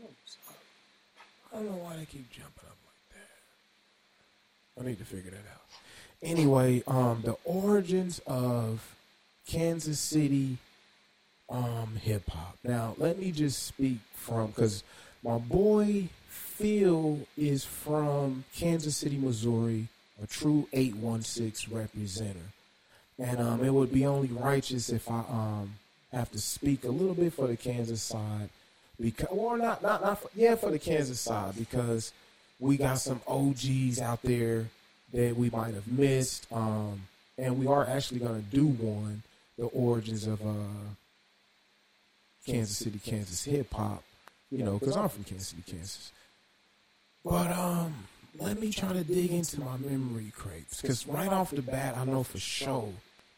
Up. 0.00 0.10
I 1.52 1.56
don't 1.56 1.66
know 1.66 1.78
why 1.78 1.96
they 1.96 2.04
keep 2.04 2.30
jumping 2.30 2.64
up 2.66 2.76
like 2.86 3.16
that. 3.16 4.80
I 4.80 4.86
need 4.86 4.98
to 4.98 5.04
figure 5.04 5.30
that 5.30 5.38
out. 5.38 5.62
Anyway, 6.22 6.82
um, 6.86 7.22
the 7.24 7.36
origins 7.44 8.20
of 8.26 8.94
Kansas 9.46 9.98
City 9.98 10.58
um 11.48 11.96
hip 12.02 12.28
hop. 12.28 12.58
Now, 12.62 12.94
let 12.98 13.18
me 13.18 13.32
just 13.32 13.62
speak 13.62 13.98
from 14.12 14.48
because 14.48 14.82
my 15.22 15.38
boy 15.38 16.08
Phil 16.28 17.20
is 17.36 17.64
from 17.64 18.44
Kansas 18.54 18.96
City, 18.96 19.16
Missouri, 19.16 19.88
a 20.22 20.26
true 20.26 20.68
816 20.72 21.74
representative. 21.74 22.52
And 23.18 23.40
um, 23.40 23.64
it 23.64 23.72
would 23.72 23.92
be 23.92 24.06
only 24.06 24.28
righteous 24.28 24.90
if 24.90 25.10
I 25.10 25.18
um, 25.30 25.74
have 26.12 26.30
to 26.32 26.38
speak 26.38 26.84
a 26.84 26.88
little 26.88 27.14
bit 27.14 27.32
for 27.32 27.46
the 27.46 27.56
Kansas 27.56 28.02
side, 28.02 28.48
because 29.00 29.28
or 29.30 29.58
not, 29.58 29.82
not, 29.82 30.02
not, 30.02 30.22
for, 30.22 30.30
yeah, 30.34 30.54
for 30.54 30.70
the 30.70 30.78
Kansas 30.78 31.20
side, 31.20 31.54
because 31.56 32.12
we 32.60 32.76
got 32.76 32.98
some 32.98 33.20
OGs 33.26 34.00
out 34.00 34.22
there 34.22 34.66
that 35.12 35.36
we 35.36 35.50
might 35.50 35.74
have 35.74 35.86
missed, 35.88 36.46
um, 36.52 37.02
and 37.36 37.58
we 37.58 37.66
are 37.66 37.88
actually 37.88 38.20
going 38.20 38.42
to 38.42 38.56
do 38.56 38.66
one, 38.66 39.22
the 39.56 39.66
origins 39.66 40.26
of 40.26 40.40
uh, 40.42 40.92
Kansas 42.46 42.76
City, 42.76 43.00
Kansas 43.04 43.44
hip 43.44 43.72
hop, 43.72 44.02
you 44.50 44.64
know, 44.64 44.78
because 44.78 44.96
I'm 44.96 45.08
from 45.08 45.24
Kansas 45.24 45.48
City, 45.48 45.62
Kansas. 45.66 46.12
But 47.24 47.50
um, 47.52 47.94
let 48.38 48.60
me 48.60 48.70
try 48.72 48.92
to 48.92 49.04
dig 49.04 49.32
into 49.32 49.60
my 49.60 49.76
memory 49.78 50.32
crates 50.36 50.80
because 50.80 51.06
right 51.06 51.32
off 51.32 51.50
the 51.50 51.62
bat, 51.62 51.96
I 51.96 52.04
know 52.04 52.22
for 52.22 52.38
sure 52.38 52.92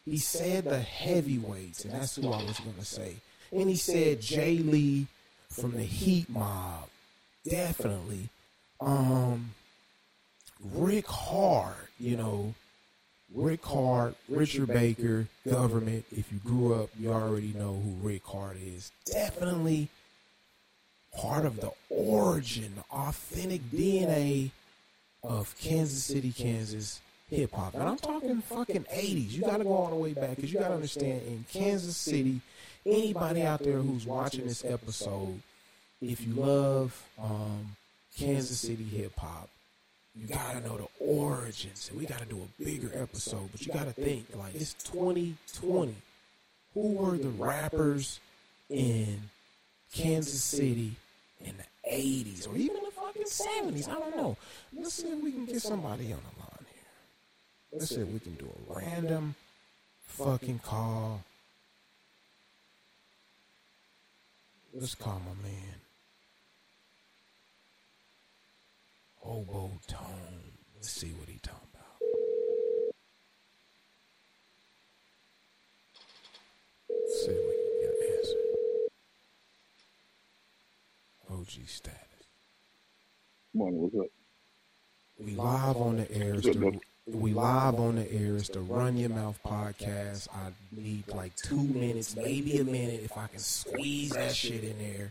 he 0.05 0.19
said 0.19 0.65
the 0.65 0.81
heavyweights, 0.81 1.85
and 1.85 1.95
that's 1.95 2.17
who 2.17 2.31
I 2.31 2.43
was 2.43 2.59
gonna 2.61 2.85
say. 2.85 3.17
And 3.53 3.69
he 3.69 3.77
said 3.77 4.21
Jay 4.21 4.59
Lee 4.59 5.07
from 5.49 5.73
the 5.73 5.83
Heat 5.83 6.29
Mob, 6.29 6.89
definitely. 7.49 8.29
Um, 8.81 9.51
Rick 10.75 11.07
Hard, 11.07 11.75
you 11.99 12.17
know, 12.17 12.55
Rick 13.35 13.65
Hard, 13.65 14.15
Richard 14.29 14.69
Baker, 14.69 15.27
government. 15.49 16.05
If 16.17 16.31
you 16.33 16.39
grew 16.39 16.75
up, 16.75 16.91
you 16.99 17.13
already 17.13 17.53
know 17.57 17.75
who 17.75 18.07
Rick 18.07 18.25
Hard 18.27 18.59
is. 18.63 18.91
Definitely 19.07 19.89
part 21.17 21.45
of 21.45 21.61
the 21.61 21.73
origin, 21.89 22.73
authentic 22.93 23.63
DNA 23.71 24.51
of 25.23 25.55
Kansas 25.59 26.05
City, 26.05 26.33
Kansas 26.33 27.01
hip 27.29 27.53
hop. 27.53 27.75
And 27.75 27.83
I'm 27.83 27.97
talking 27.97 28.41
fucking 28.43 28.85
80s. 28.85 29.31
You 29.31 29.43
got 29.43 29.59
to 29.59 29.65
go 29.65 29.73
all 29.73 29.91
the 29.91 29.97
way 29.97 30.13
back 30.13 30.37
because 30.37 30.53
you 30.53 30.59
got 30.59 30.69
to 30.69 30.75
understand 30.75 31.23
in 31.27 31.45
Kansas 31.53 31.97
City, 31.97 32.41
anybody 32.85 33.43
out 33.43 33.63
there 33.63 33.79
who's 33.79 34.07
watching 34.07 34.47
this 34.47 34.65
episode, 34.65 35.41
if 36.01 36.27
you 36.27 36.35
love 36.35 37.03
um, 37.23 37.77
Kansas 38.17 38.61
City 38.61 38.85
hip 38.85 39.13
hop, 39.19 39.49
you 40.17 40.27
got 40.27 40.55
to 40.55 40.61
know 40.61 40.77
the 40.77 41.05
origins. 41.05 41.89
And 41.91 42.01
we 42.01 42.07
got 42.07 42.19
to 42.19 42.27
do 42.27 42.41
a 42.43 42.65
bigger 42.65 42.91
episode, 42.95 43.49
but 43.53 43.65
you 43.65 43.73
got 43.73 43.85
to 43.85 43.93
think 43.93 44.27
like 44.35 44.55
it's 44.55 44.75
2020. 44.75 45.95
Who 46.75 46.93
were 46.93 47.17
the 47.17 47.31
rappers 47.31 48.21
in 48.69 49.23
Kansas 49.93 50.43
City 50.43 50.95
in 51.45 51.55
the 51.57 51.91
80s 51.91 52.49
or 52.49 52.57
even 52.57 52.81
70s. 53.29 53.89
I 53.89 53.95
don't 53.95 54.17
know. 54.17 54.37
Let's 54.73 54.95
see 54.95 55.09
if 55.09 55.23
we 55.23 55.33
can 55.33 55.47
get 55.47 55.63
somebody 55.63 56.13
on 56.13 56.21
the 56.21 56.41
line 56.41 56.67
here. 56.73 56.85
Let's 57.73 57.89
see 57.89 58.01
if 58.01 58.09
we 58.09 58.19
can 58.21 58.35
do 58.35 58.47
a 58.47 58.75
random 58.75 59.35
fucking 60.07 60.61
call. 60.61 61.23
Let's 64.73 64.95
call 64.95 65.21
my 65.21 65.35
man. 65.43 65.81
Hobo 69.19 69.71
Tone. 69.87 70.53
Let's 70.77 70.91
see 70.91 71.13
what 71.19 71.29
he 71.29 71.39
talking 71.43 71.69
about. 71.75 72.01
Let's 76.89 77.25
see 77.25 77.33
if 77.33 77.43
we 77.49 77.55
can 77.57 77.75
get 77.81 77.91
an 77.91 78.03
answer. 78.17 78.41
OG 81.31 81.69
status. 81.69 82.20
Morning, 83.53 83.81
what's 83.81 83.97
up? 83.97 84.07
We 85.19 85.35
live 85.35 85.77
on 85.77 85.97
the 85.97 86.13
air. 86.13 86.37
The, 86.37 86.79
we 87.09 87.33
live 87.33 87.81
on 87.81 87.97
the 87.97 88.13
air. 88.13 88.37
It's 88.37 88.49
the 88.49 88.61
Run 88.61 88.97
Your 88.97 89.11
Mouth 89.11 89.41
podcast. 89.45 90.29
I 90.33 90.53
need 90.71 91.09
like 91.09 91.35
two 91.35 91.57
minutes, 91.61 92.15
maybe 92.15 92.59
a 92.59 92.65
minute, 92.65 93.01
if 93.03 93.19
I 93.19 93.27
can 93.27 93.41
squeeze 93.41 94.11
that 94.11 94.37
shit 94.37 94.63
in 94.63 94.79
there. 94.79 95.11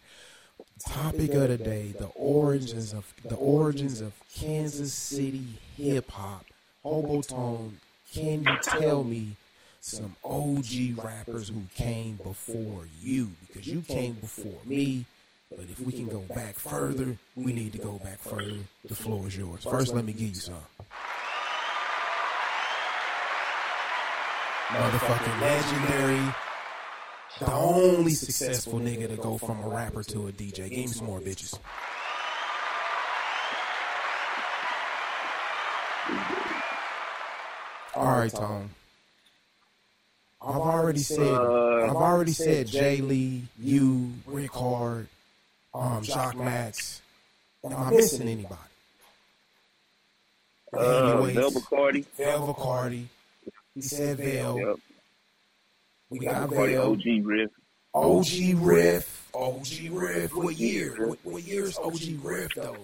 Topic 0.87 1.33
of 1.33 1.49
the 1.49 1.57
day: 1.57 1.93
the 1.99 2.07
origins 2.15 2.93
of 2.93 3.13
the 3.25 3.35
origins 3.35 3.99
of 3.99 4.13
Kansas 4.33 4.93
City 4.93 5.43
hip 5.75 6.09
hop. 6.09 6.45
Hobotone, 6.85 7.71
can 8.13 8.45
you 8.45 8.57
tell 8.63 9.03
me 9.03 9.35
some 9.81 10.15
OG 10.23 11.03
rappers 11.03 11.49
who 11.49 11.63
came 11.75 12.15
before 12.23 12.87
you? 13.01 13.31
Because 13.45 13.67
you 13.67 13.81
came 13.81 14.13
before 14.13 14.61
me. 14.63 15.03
But 15.55 15.65
if 15.67 15.79
we 15.79 15.91
can 15.91 16.07
go 16.07 16.19
back 16.33 16.55
further, 16.59 17.17
we 17.35 17.53
need 17.53 17.71
to 17.71 17.79
go 17.79 17.99
back 18.03 18.19
further. 18.19 18.57
The 18.85 18.95
floor 18.95 19.27
is 19.27 19.35
yours. 19.35 19.63
First, 19.63 19.93
let 19.93 20.05
me 20.05 20.13
give 20.13 20.29
you 20.29 20.35
some. 20.35 20.55
Motherfucking 24.67 25.41
legendary. 25.41 26.33
The 27.39 27.51
only 27.51 28.11
successful 28.11 28.79
nigga 28.79 29.09
to 29.09 29.15
go 29.15 29.39
from 29.39 29.63
a 29.63 29.69
rapper 29.69 30.03
to 30.03 30.27
a 30.27 30.31
DJ. 30.31 30.69
Give 30.69 30.71
me 30.71 30.87
some 30.87 31.07
more 31.07 31.19
bitches. 31.19 31.57
All 37.95 38.05
right, 38.05 38.31
Tom. 38.31 38.69
I've 40.41 40.55
already 40.55 40.99
said 40.99 41.33
I've 41.33 41.95
already 41.95 42.31
said 42.31 42.67
Jay 42.67 42.97
Lee, 42.97 43.43
you, 43.59 44.13
Rick 44.25 44.53
Hard, 44.53 45.07
um, 45.73 46.03
Jock 46.03 46.37
Max. 46.37 47.01
Am 47.63 47.75
I 47.75 47.89
missing 47.91 48.27
anybody? 48.27 48.55
Uh, 50.73 51.07
Heavyweights. 51.07 51.35
Vel 51.35 51.51
Bacardi. 51.51 52.05
Vel 52.17 52.53
Bacardi. 52.53 53.05
He 53.75 53.81
said 53.81 54.17
Vel. 54.17 54.59
Yep. 54.59 54.75
We 56.09 56.19
Vel 56.19 56.33
got 56.33 56.49
Bacardi, 56.49 56.71
Vel. 56.73 56.91
OG 56.91 57.25
Riff. 57.25 57.51
OG 57.93 58.61
Riff. 58.61 59.29
OG 59.33 59.67
Riff. 59.91 60.35
What 60.35 60.55
year? 60.57 61.07
What, 61.07 61.19
what 61.23 61.43
year 61.43 61.65
is 61.65 61.77
OG 61.77 62.23
Riff 62.23 62.53
though? 62.55 62.77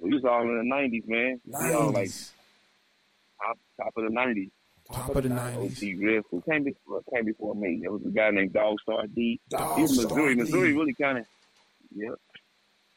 We 0.00 0.12
was 0.12 0.24
all 0.24 0.42
in 0.42 0.58
the 0.58 0.64
nineties, 0.64 1.04
man. 1.06 1.40
We 1.46 1.72
all 1.72 1.90
like 1.90 2.08
90s. 2.08 2.30
top 3.40 3.58
top 3.80 3.92
of 3.96 4.04
the 4.04 4.10
nineties. 4.10 4.50
Top 4.92 5.14
of 5.16 5.22
the 5.22 5.28
90s. 5.28 5.82
OG 6.18 6.24
Who 6.30 6.40
came 6.50 6.64
before 6.64 7.02
came 7.14 7.24
before 7.26 7.54
me? 7.54 7.78
There 7.82 7.92
was 7.92 8.02
a 8.06 8.10
guy 8.10 8.30
named 8.30 8.52
Dog 8.54 8.76
Star 8.82 9.06
D. 9.06 9.38
Dog 9.50 9.76
He 9.76 9.82
was 9.82 9.92
Star 9.92 10.04
Missouri. 10.06 10.34
D. 10.34 10.40
Missouri 10.42 10.72
really 10.72 10.94
kinda 10.94 11.26
Yep. 11.94 12.14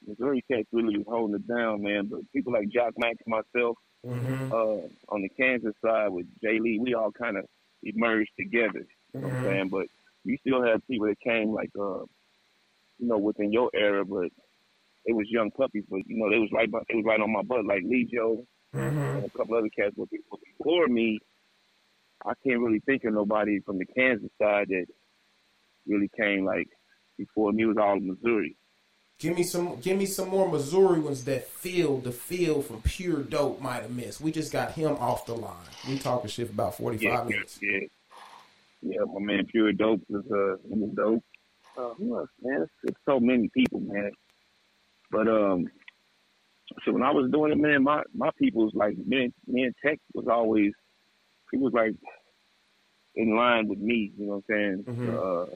Missouri 0.07 0.43
cats 0.49 0.67
really 0.71 0.97
was 0.97 1.05
holding 1.07 1.35
it 1.35 1.47
down, 1.47 1.83
man. 1.83 2.07
But 2.07 2.21
people 2.33 2.53
like 2.53 2.69
Jock 2.69 2.93
Max, 2.97 3.17
myself, 3.27 3.77
Mm-hmm. 4.03 4.51
uh, 4.51 5.13
on 5.13 5.21
the 5.21 5.29
Kansas 5.29 5.75
side 5.85 6.09
with 6.09 6.25
Jay 6.41 6.57
Lee, 6.59 6.79
we 6.79 6.95
all 6.95 7.11
kind 7.11 7.37
of 7.37 7.45
emerged 7.83 8.31
together. 8.35 8.83
You 9.13 9.19
know 9.21 9.27
what 9.27 9.37
I'm 9.37 9.43
Mhm. 9.43 9.43
saying? 9.43 9.69
But 9.69 9.87
you 10.23 10.37
still 10.37 10.63
have 10.63 10.81
people 10.87 11.05
that 11.07 11.19
came 11.19 11.51
like, 11.51 11.69
uh, 11.79 11.99
you 12.97 13.07
know, 13.07 13.19
within 13.19 13.51
your 13.53 13.69
era, 13.75 14.03
but 14.03 14.31
they 15.05 15.13
was 15.13 15.29
young 15.29 15.51
puppies. 15.51 15.83
But 15.87 16.01
you 16.07 16.17
know, 16.17 16.31
they 16.31 16.39
was 16.39 16.51
right, 16.51 16.69
by, 16.71 16.79
they 16.89 16.95
was 16.95 17.05
right 17.05 17.19
on 17.19 17.31
my 17.31 17.43
butt, 17.43 17.65
like 17.65 17.83
Lee 17.83 18.05
Joe 18.11 18.43
Mm-hmm. 18.73 19.17
and 19.17 19.25
a 19.25 19.29
couple 19.37 19.55
other 19.55 19.69
cats. 19.69 19.93
But 19.95 20.07
before 20.57 20.87
me, 20.87 21.19
I 22.25 22.33
can't 22.45 22.59
really 22.61 22.81
think 22.85 23.03
of 23.03 23.13
nobody 23.13 23.59
from 23.61 23.77
the 23.77 23.85
Kansas 23.85 24.29
side 24.41 24.67
that 24.69 24.85
really 25.87 26.09
came 26.19 26.45
like 26.45 26.67
before 27.17 27.51
me. 27.51 27.63
It 27.63 27.67
was 27.67 27.77
all 27.77 27.99
Missouri. 27.99 28.55
Give 29.19 29.35
me 29.35 29.43
some. 29.43 29.79
Give 29.81 29.97
me 29.97 30.07
some 30.07 30.29
more 30.29 30.49
Missouri 30.49 30.99
ones 30.99 31.25
that 31.25 31.47
feel 31.47 31.97
the 31.99 32.11
feel 32.11 32.61
from 32.63 32.81
pure 32.81 33.21
dope 33.21 33.61
might 33.61 33.83
have 33.83 33.91
missed. 33.91 34.19
We 34.19 34.31
just 34.31 34.51
got 34.51 34.71
him 34.71 34.93
off 34.93 35.25
the 35.27 35.35
line. 35.35 35.55
We 35.87 35.99
talking 35.99 36.29
shit 36.29 36.47
for 36.47 36.53
about 36.53 36.75
forty 36.75 36.97
five 36.97 37.25
Yeah, 37.25 37.29
minutes. 37.29 37.59
yeah, 37.61 37.79
yeah. 38.81 38.99
My 39.13 39.19
man, 39.19 39.45
Pure 39.45 39.73
Dope 39.73 40.01
was 40.09 40.23
uh, 40.25 40.57
was 40.63 40.89
dope. 40.95 41.23
Uh, 41.77 41.93
who 41.95 42.17
else, 42.17 42.29
man? 42.41 42.63
It's, 42.63 42.71
it's 42.83 42.99
so 43.05 43.19
many 43.19 43.47
people, 43.55 43.79
man. 43.81 44.11
But 45.11 45.27
um, 45.27 45.67
so 46.83 46.91
when 46.93 47.03
I 47.03 47.11
was 47.11 47.29
doing 47.31 47.51
it, 47.51 47.57
man, 47.59 47.83
my 47.83 48.01
my 48.15 48.31
people 48.39 48.63
was 48.63 48.73
like 48.73 48.97
me. 48.97 49.31
Me 49.45 49.63
and 49.63 49.75
Tech 49.85 49.99
was 50.15 50.25
always 50.27 50.71
he 51.51 51.57
was 51.57 51.73
like 51.73 51.93
in 53.15 53.35
line 53.35 53.67
with 53.67 53.79
me. 53.79 54.11
You 54.17 54.27
know 54.27 54.41
what 54.45 54.55
I'm 54.55 54.83
saying? 54.85 54.85
Mhm. 54.87 55.09
Uh, 55.09 55.55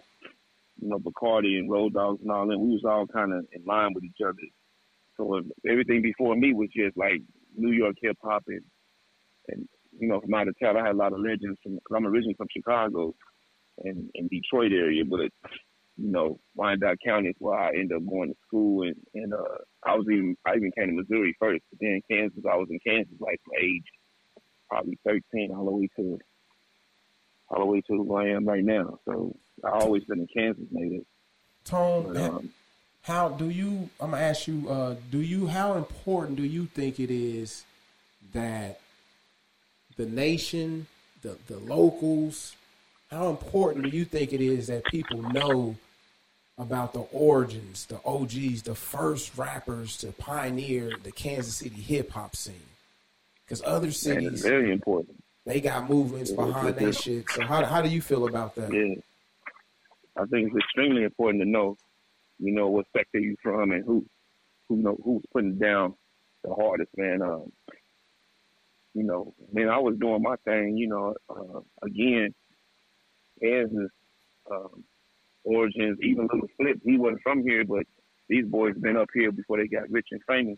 you 0.82 0.90
know, 0.90 1.00
Bacardi 1.00 1.58
and 1.58 1.70
Road 1.72 1.94
Dogs 1.94 2.22
and 2.22 2.32
all 2.32 2.48
that. 2.48 2.60
We 2.60 2.74
was 2.74 2.84
all 2.86 3.08
kind 3.08 3.34
of 3.34 3.46
in 3.54 3.64
line 3.66 3.94
with 3.94 4.04
each 4.04 4.20
other. 4.26 4.36
So 5.18 5.42
everything 5.70 6.02
before 6.02 6.36
me 6.36 6.54
was 6.54 6.70
just 6.76 6.98
like 6.98 7.22
New 7.56 7.72
York 7.72 7.96
hip 8.02 8.18
hop 8.22 8.44
and 8.48 8.62
and 9.48 9.68
you 9.98 10.08
know 10.08 10.20
from 10.20 10.34
out 10.34 10.48
of 10.50 10.56
town. 10.62 10.76
I 10.78 10.86
had 10.86 10.96
a 10.96 10.98
lot 10.98 11.14
of 11.14 11.20
legends 11.20 11.60
from. 11.64 11.80
Cause 11.88 11.96
I'm 11.96 12.06
originally 12.08 12.34
from 12.36 12.48
Chicago 12.52 13.16
and 13.84 14.10
and 14.16 14.30
Detroit 14.30 14.74
area, 14.74 15.06
but 15.06 15.30
you 15.98 16.12
know 16.12 16.40
Wyandotte 16.56 16.98
County 17.06 17.30
is 17.30 17.36
where 17.40 17.58
I 17.58 17.70
ended 17.70 17.94
up 17.96 18.06
going 18.10 18.30
to 18.30 18.36
school 18.46 18.84
and 18.84 18.96
and 19.14 19.34
uh 19.34 19.58
I 19.86 19.96
was 19.96 20.06
even 20.12 20.36
I 20.46 20.56
even 20.56 20.72
came 20.78 20.88
to 20.88 20.94
Missouri 20.94 21.34
first, 21.40 21.64
but 21.72 21.80
then 21.80 22.02
Kansas. 22.12 22.44
I 22.52 22.58
was 22.58 22.68
in 22.70 22.80
Kansas 22.86 23.16
like 23.22 23.40
from 23.46 23.54
age 23.64 23.86
probably 24.70 24.98
13 25.06 25.52
all 25.52 25.66
the 25.66 25.72
way 25.72 25.90
to 25.96 26.20
all 27.50 27.60
the 27.60 27.66
way 27.66 27.82
to 27.82 28.02
where 28.02 28.24
I 28.24 28.32
am 28.32 28.46
right 28.46 28.64
now. 28.64 29.00
So 29.06 29.36
I 29.64 29.70
always 29.70 30.04
been 30.04 30.20
in 30.20 30.28
Kansas 30.28 30.66
native. 30.72 31.06
Tone, 31.64 32.14
But, 32.14 32.18
um, 32.18 32.50
how 33.02 33.30
do 33.30 33.50
you? 33.50 33.90
I'm 34.00 34.12
gonna 34.12 34.24
ask 34.24 34.48
you. 34.48 34.68
Uh, 34.70 34.96
do 35.12 35.20
you? 35.20 35.48
How 35.48 35.76
important 35.76 36.38
do 36.38 36.44
you 36.44 36.66
think 36.66 37.00
it 37.00 37.12
is 37.12 37.64
that 38.34 38.80
the 39.96 40.06
nation, 40.06 40.88
the 41.22 41.38
the 41.48 41.58
locals, 41.58 42.56
how 43.12 43.30
important 43.30 43.90
do 43.90 43.96
you 43.96 44.06
think 44.06 44.34
it 44.34 44.42
is 44.42 44.68
that 44.68 44.86
people 44.86 45.22
know 45.22 45.76
about 46.58 46.94
the 46.94 47.02
origins, 47.12 47.86
the 47.86 48.00
OGs, 48.06 48.64
the 48.64 48.76
first 48.76 49.38
rappers 49.38 49.98
to 49.98 50.12
pioneer 50.14 50.92
the 51.04 51.12
Kansas 51.12 51.58
City 51.58 51.82
hip 51.82 52.12
hop 52.12 52.36
scene? 52.36 52.56
Because 53.46 53.62
other 53.64 53.88
man, 53.88 53.92
cities, 53.92 54.42
very 54.42 54.72
important. 54.72 55.24
they 55.46 55.62
got 55.62 55.90
movements 55.90 56.32
behind 56.32 56.76
that 56.76 56.96
shit. 56.96 57.30
So 57.30 57.44
how 57.44 57.64
how 57.64 57.82
do 57.82 57.90
you 57.90 58.02
feel 58.02 58.28
about 58.28 58.56
that? 58.56 58.74
Yeah. 58.74 58.96
I 60.18 60.26
think 60.26 60.48
it's 60.48 60.58
extremely 60.64 61.04
important 61.04 61.44
to 61.44 61.50
know, 61.50 61.78
you 62.40 62.54
know, 62.54 62.70
what 62.70 62.86
sector 62.96 63.20
you 63.20 63.36
from 63.44 63.72
and 63.72 63.84
who, 63.84 64.06
who 64.68 64.78
know 64.78 64.98
who's 65.04 65.24
putting 65.34 65.58
down 65.58 65.94
the 66.44 66.54
hardest, 66.54 66.92
man. 66.98 67.22
Um, 67.22 67.52
you 68.94 69.04
know, 69.04 69.34
man, 69.52 69.68
I 69.68 69.78
was 69.78 69.98
doing 70.00 70.24
my 70.24 70.38
thing, 70.46 70.78
you 70.78 70.88
know, 70.88 71.16
uh, 71.30 71.60
again, 71.84 72.34
Kansas, 73.42 73.92
um, 74.50 74.84
origins, 75.44 76.00
even 76.02 76.30
Little 76.32 76.48
Flip, 76.58 76.80
he 76.84 76.98
wasn't 76.98 77.22
from 77.22 77.44
here, 77.44 77.66
but 77.66 77.84
these 78.30 78.46
boys 78.46 78.74
been 78.78 78.96
up 78.96 79.10
here 79.14 79.32
before 79.32 79.58
they 79.58 79.68
got 79.68 79.90
rich 79.92 80.08
and 80.12 80.22
famous. 80.28 80.58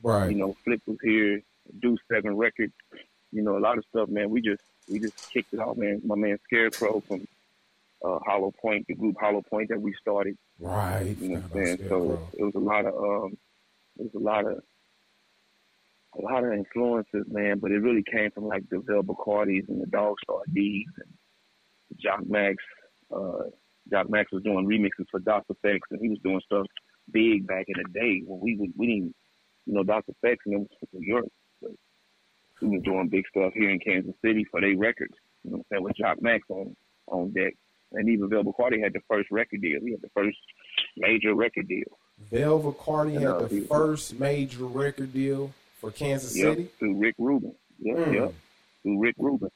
Right. 0.00 0.30
You 0.30 0.36
know, 0.36 0.56
Flip 0.64 0.80
was 0.86 0.98
here, 1.02 1.42
Do 1.80 1.96
Seven 2.10 2.36
Records, 2.36 2.72
you 3.30 3.42
know, 3.42 3.56
a 3.56 3.60
lot 3.60 3.78
of 3.78 3.84
stuff, 3.90 4.08
man. 4.08 4.30
We 4.30 4.40
just 4.40 4.62
we 4.88 4.98
just 4.98 5.30
kicked 5.32 5.52
it 5.52 5.60
off, 5.60 5.76
man. 5.76 6.02
My 6.04 6.16
man 6.16 6.38
Scarecrow 6.44 7.02
from 7.06 7.26
uh, 8.04 8.18
Hollow 8.26 8.52
Point, 8.60 8.86
the 8.88 8.94
group 8.94 9.16
Hollow 9.20 9.42
Point 9.42 9.68
that 9.68 9.80
we 9.80 9.94
started. 10.00 10.36
Right. 10.58 11.16
You 11.20 11.28
know 11.28 11.40
what 11.40 11.44
I'm 11.44 11.64
saying? 11.64 11.88
So 11.88 12.28
it 12.32 12.42
was 12.42 12.54
a 12.54 12.58
lot 12.58 12.86
of 12.86 12.94
um 12.94 13.36
it 13.98 14.10
was 14.12 14.14
a 14.14 14.24
lot 14.24 14.46
of 14.46 14.62
a 16.18 16.22
lot 16.22 16.44
of 16.44 16.52
influences, 16.52 17.24
man, 17.28 17.58
but 17.58 17.70
it 17.70 17.78
really 17.78 18.04
came 18.10 18.30
from 18.32 18.46
like 18.46 18.68
the 18.68 18.82
Velvet 18.86 19.16
Cardis 19.16 19.68
and 19.68 19.80
the 19.80 19.86
Dog 19.86 20.16
Star 20.24 20.40
D's 20.52 20.86
and 20.98 21.98
Jock 21.98 22.28
Max. 22.28 22.56
Uh 23.14 23.44
Jock 23.90 24.10
Max 24.10 24.30
was 24.32 24.42
doing 24.42 24.66
remixes 24.66 25.06
for 25.10 25.20
Dr. 25.20 25.54
Fex 25.64 25.80
and 25.90 26.00
he 26.00 26.08
was 26.08 26.18
doing 26.22 26.40
stuff 26.44 26.66
big 27.10 27.46
back 27.46 27.66
in 27.68 27.74
the 27.76 27.98
day 27.98 28.22
when 28.26 28.40
we 28.40 28.56
was 28.56 28.68
we 28.76 28.86
didn't 28.86 29.14
you 29.66 29.74
know, 29.74 29.84
Dr. 29.84 30.12
Fex 30.24 30.36
and 30.46 30.54
it 30.54 30.58
was 30.58 30.68
from 30.78 31.00
New 31.00 31.06
York. 31.06 31.26
We 32.62 32.68
was 32.76 32.82
doing 32.82 33.08
big 33.08 33.24
stuff 33.28 33.52
here 33.54 33.70
in 33.70 33.78
Kansas 33.80 34.14
City 34.24 34.44
for 34.50 34.60
their 34.60 34.76
records. 34.76 35.14
You 35.44 35.50
know 35.50 35.56
what 35.58 35.58
I'm 35.58 35.64
saying, 35.76 35.84
with 35.84 35.96
Jock 35.96 36.22
Max 36.22 36.44
on 36.48 36.76
on 37.08 37.32
deck. 37.32 37.54
And 37.94 38.08
even 38.08 38.30
Velvet 38.30 38.54
Cardi 38.56 38.80
had 38.80 38.94
the 38.94 39.00
first 39.08 39.30
record 39.30 39.60
deal. 39.60 39.78
He 39.84 39.90
had 39.90 40.00
the 40.00 40.08
first 40.14 40.38
major 40.96 41.34
record 41.34 41.68
deal. 41.68 41.98
Velvet 42.30 42.78
Cardi 42.78 43.16
And, 43.16 43.24
had 43.24 43.32
uh, 43.32 43.40
the 43.42 43.48
he- 43.48 43.60
first 43.62 44.18
major 44.18 44.64
record 44.64 45.12
deal 45.12 45.52
for 45.80 45.90
Kansas 45.90 46.34
Yep, 46.36 46.54
City. 46.56 46.68
through 46.78 46.94
Rick 46.94 47.16
Rubin. 47.18 47.54
Yep, 47.80 47.96
Mm. 47.98 48.14
yep. 48.14 48.34
Through 48.82 48.98
Rick 49.00 49.16
Rubin. 49.18 49.50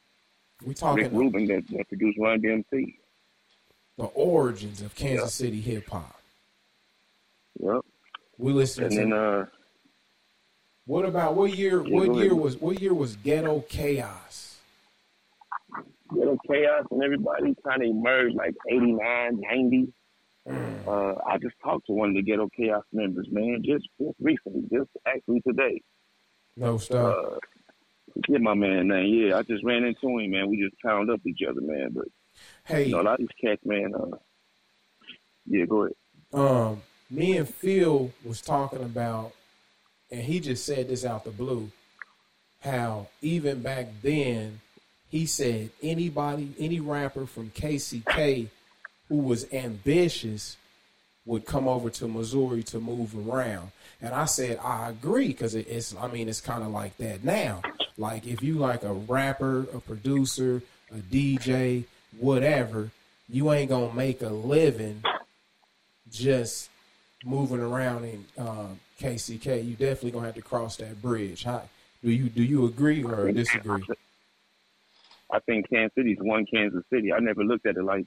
We 0.67 0.75
talking 0.75 1.05
Rick 1.05 1.13
Rubin 1.13 1.47
that, 1.47 1.67
that 1.69 1.89
produced 1.89 2.19
Run 2.19 2.41
DMC. 2.43 2.97
the 3.97 4.05
origins 4.05 4.83
of 4.83 4.95
Kansas 4.95 5.33
City 5.33 5.61
hip 5.61 5.89
hop. 5.89 6.21
Yep. 7.61 7.81
We 8.39 8.53
listening 8.53 8.87
And 8.87 8.93
to. 8.97 9.01
then 9.03 9.13
uh 9.15 9.47
what 10.87 11.05
about 11.05 11.35
what 11.35 11.57
year? 11.57 11.85
Yeah, 11.85 11.95
what 11.95 12.15
year 12.15 12.33
ahead. 12.33 12.33
was 12.33 12.57
what 12.61 12.81
year 12.81 12.95
was 12.95 13.17
Ghetto 13.17 13.65
Chaos? 13.69 14.57
Ghetto 16.15 16.39
Chaos 16.49 16.85
and 16.91 17.03
everybody 17.03 17.55
kind 17.67 17.83
of 17.83 17.89
emerged 17.89 18.37
like 18.37 18.55
89, 18.71 19.41
90. 19.41 19.93
Mm. 20.49 20.87
Uh, 20.87 21.21
I 21.27 21.39
just 21.39 21.57
talked 21.63 21.87
to 21.87 21.93
one 21.93 22.11
of 22.11 22.15
the 22.15 22.23
Ghetto 22.23 22.49
Chaos 22.57 22.85
members, 22.93 23.27
man, 23.31 23.63
just, 23.65 23.89
just 24.01 24.15
recently, 24.21 24.63
just 24.73 24.91
actually 25.07 25.41
today. 25.41 25.83
No 26.57 26.79
stuff. 26.79 27.17
Uh, 27.17 27.39
forget 28.15 28.41
my 28.41 28.55
man 28.55 28.89
name. 28.89 29.13
Yeah, 29.13 29.39
I 29.39 29.43
just 29.43 29.65
ran 29.65 29.85
into 29.85 30.19
him, 30.19 30.31
man. 30.31 30.49
We 30.49 30.63
just 30.63 30.81
pound 30.83 31.11
up 31.11 31.21
each 31.27 31.41
other, 31.49 31.61
man. 31.61 31.91
But 31.93 32.07
hey, 32.65 32.85
you 32.85 32.93
know, 32.93 33.01
a 33.01 33.03
lot 33.03 33.21
of 33.21 33.27
these 33.27 33.29
cats, 33.45 33.61
man. 33.65 33.93
Uh, 33.95 34.17
yeah, 35.47 35.65
go 35.65 35.85
ahead. 35.85 35.97
Um, 36.33 36.83
me 37.11 37.37
and 37.37 37.49
Phil 37.49 38.11
was 38.25 38.41
talking 38.41 38.83
about, 38.83 39.33
and 40.11 40.23
he 40.23 40.41
just 40.41 40.65
said 40.65 40.89
this 40.89 41.05
out 41.05 41.25
the 41.25 41.31
blue, 41.31 41.71
how 42.61 43.09
even 43.23 43.63
back 43.63 43.89
then, 44.03 44.61
he 45.11 45.27
said 45.27 45.71
anybody, 45.83 46.53
any 46.59 46.81
rapper 46.81 47.27
from 47.27 47.51
KCK 47.51 48.49
who 49.09 49.17
was 49.17 49.53
ambitious 49.53 50.57
would 51.25 51.45
come 51.45 51.67
over 51.67 51.91
to 51.91 52.09
Missouri 52.09 52.63
to 52.63 52.79
move 52.79 53.29
around. 53.29 53.71
And 54.01 54.15
I 54.15 54.27
said, 54.27 54.59
I 54.63 54.91
agree 54.91 55.29
because 55.29 55.55
it's, 55.55 55.95
I 55.97 56.09
mean, 56.09 56.29
it's 56.29 56.41
kind 56.41 56.63
of 56.63 56.71
like 56.71 56.97
that 56.99 57.25
now. 57.25 57.63
Like 57.99 58.27
if 58.27 58.43
you 58.43 58.55
like 58.55 58.85
a 58.85 58.93
rapper, 58.93 59.67
a 59.75 59.81
producer, 59.81 60.63
a 60.93 60.99
DJ, 60.99 61.85
whatever, 62.19 62.91
you 63.29 63.53
ain't 63.53 63.71
gonna 63.71 63.93
make 63.93 64.23
a 64.23 64.29
living 64.29 65.03
just 66.11 66.71
moving 67.25 67.61
around 67.61 68.05
in 68.05 68.25
uh, 68.39 68.69
KCK. 69.01 69.65
You 69.65 69.73
definitely 69.73 70.13
gonna 70.13 70.27
have 70.27 70.35
to 70.35 70.43
cross 70.43 70.77
that 70.77 71.01
bridge. 71.01 71.45
How, 71.45 71.63
do 72.03 72.11
you 72.11 72.29
do 72.29 72.43
you 72.43 72.67
agree 72.67 73.03
or 73.05 73.31
disagree? 73.33 73.83
I 75.33 75.41
think 75.41 75.69
Kansas 75.69 75.95
City's 75.97 76.19
one 76.21 76.47
Kansas 76.47 76.85
City. 76.93 77.13
I 77.13 77.19
never 77.19 77.43
looked 77.43 77.67
at 77.67 77.77
it 77.77 77.83
like 77.83 78.07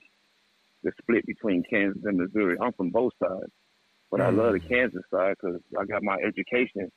the 0.83 0.91
split 1.01 1.25
between 1.25 1.63
Kansas 1.69 2.01
and 2.05 2.17
Missouri. 2.17 2.57
I'm 2.61 2.71
from 2.73 2.91
both 2.91 3.13
sides, 3.21 3.51
but 4.09 4.21
I 4.21 4.29
love 4.29 4.53
the 4.53 4.59
Kansas 4.59 5.03
side 5.13 5.35
because 5.39 5.59
I 5.77 5.85
got 5.85 6.03
my 6.03 6.15
education, 6.25 6.89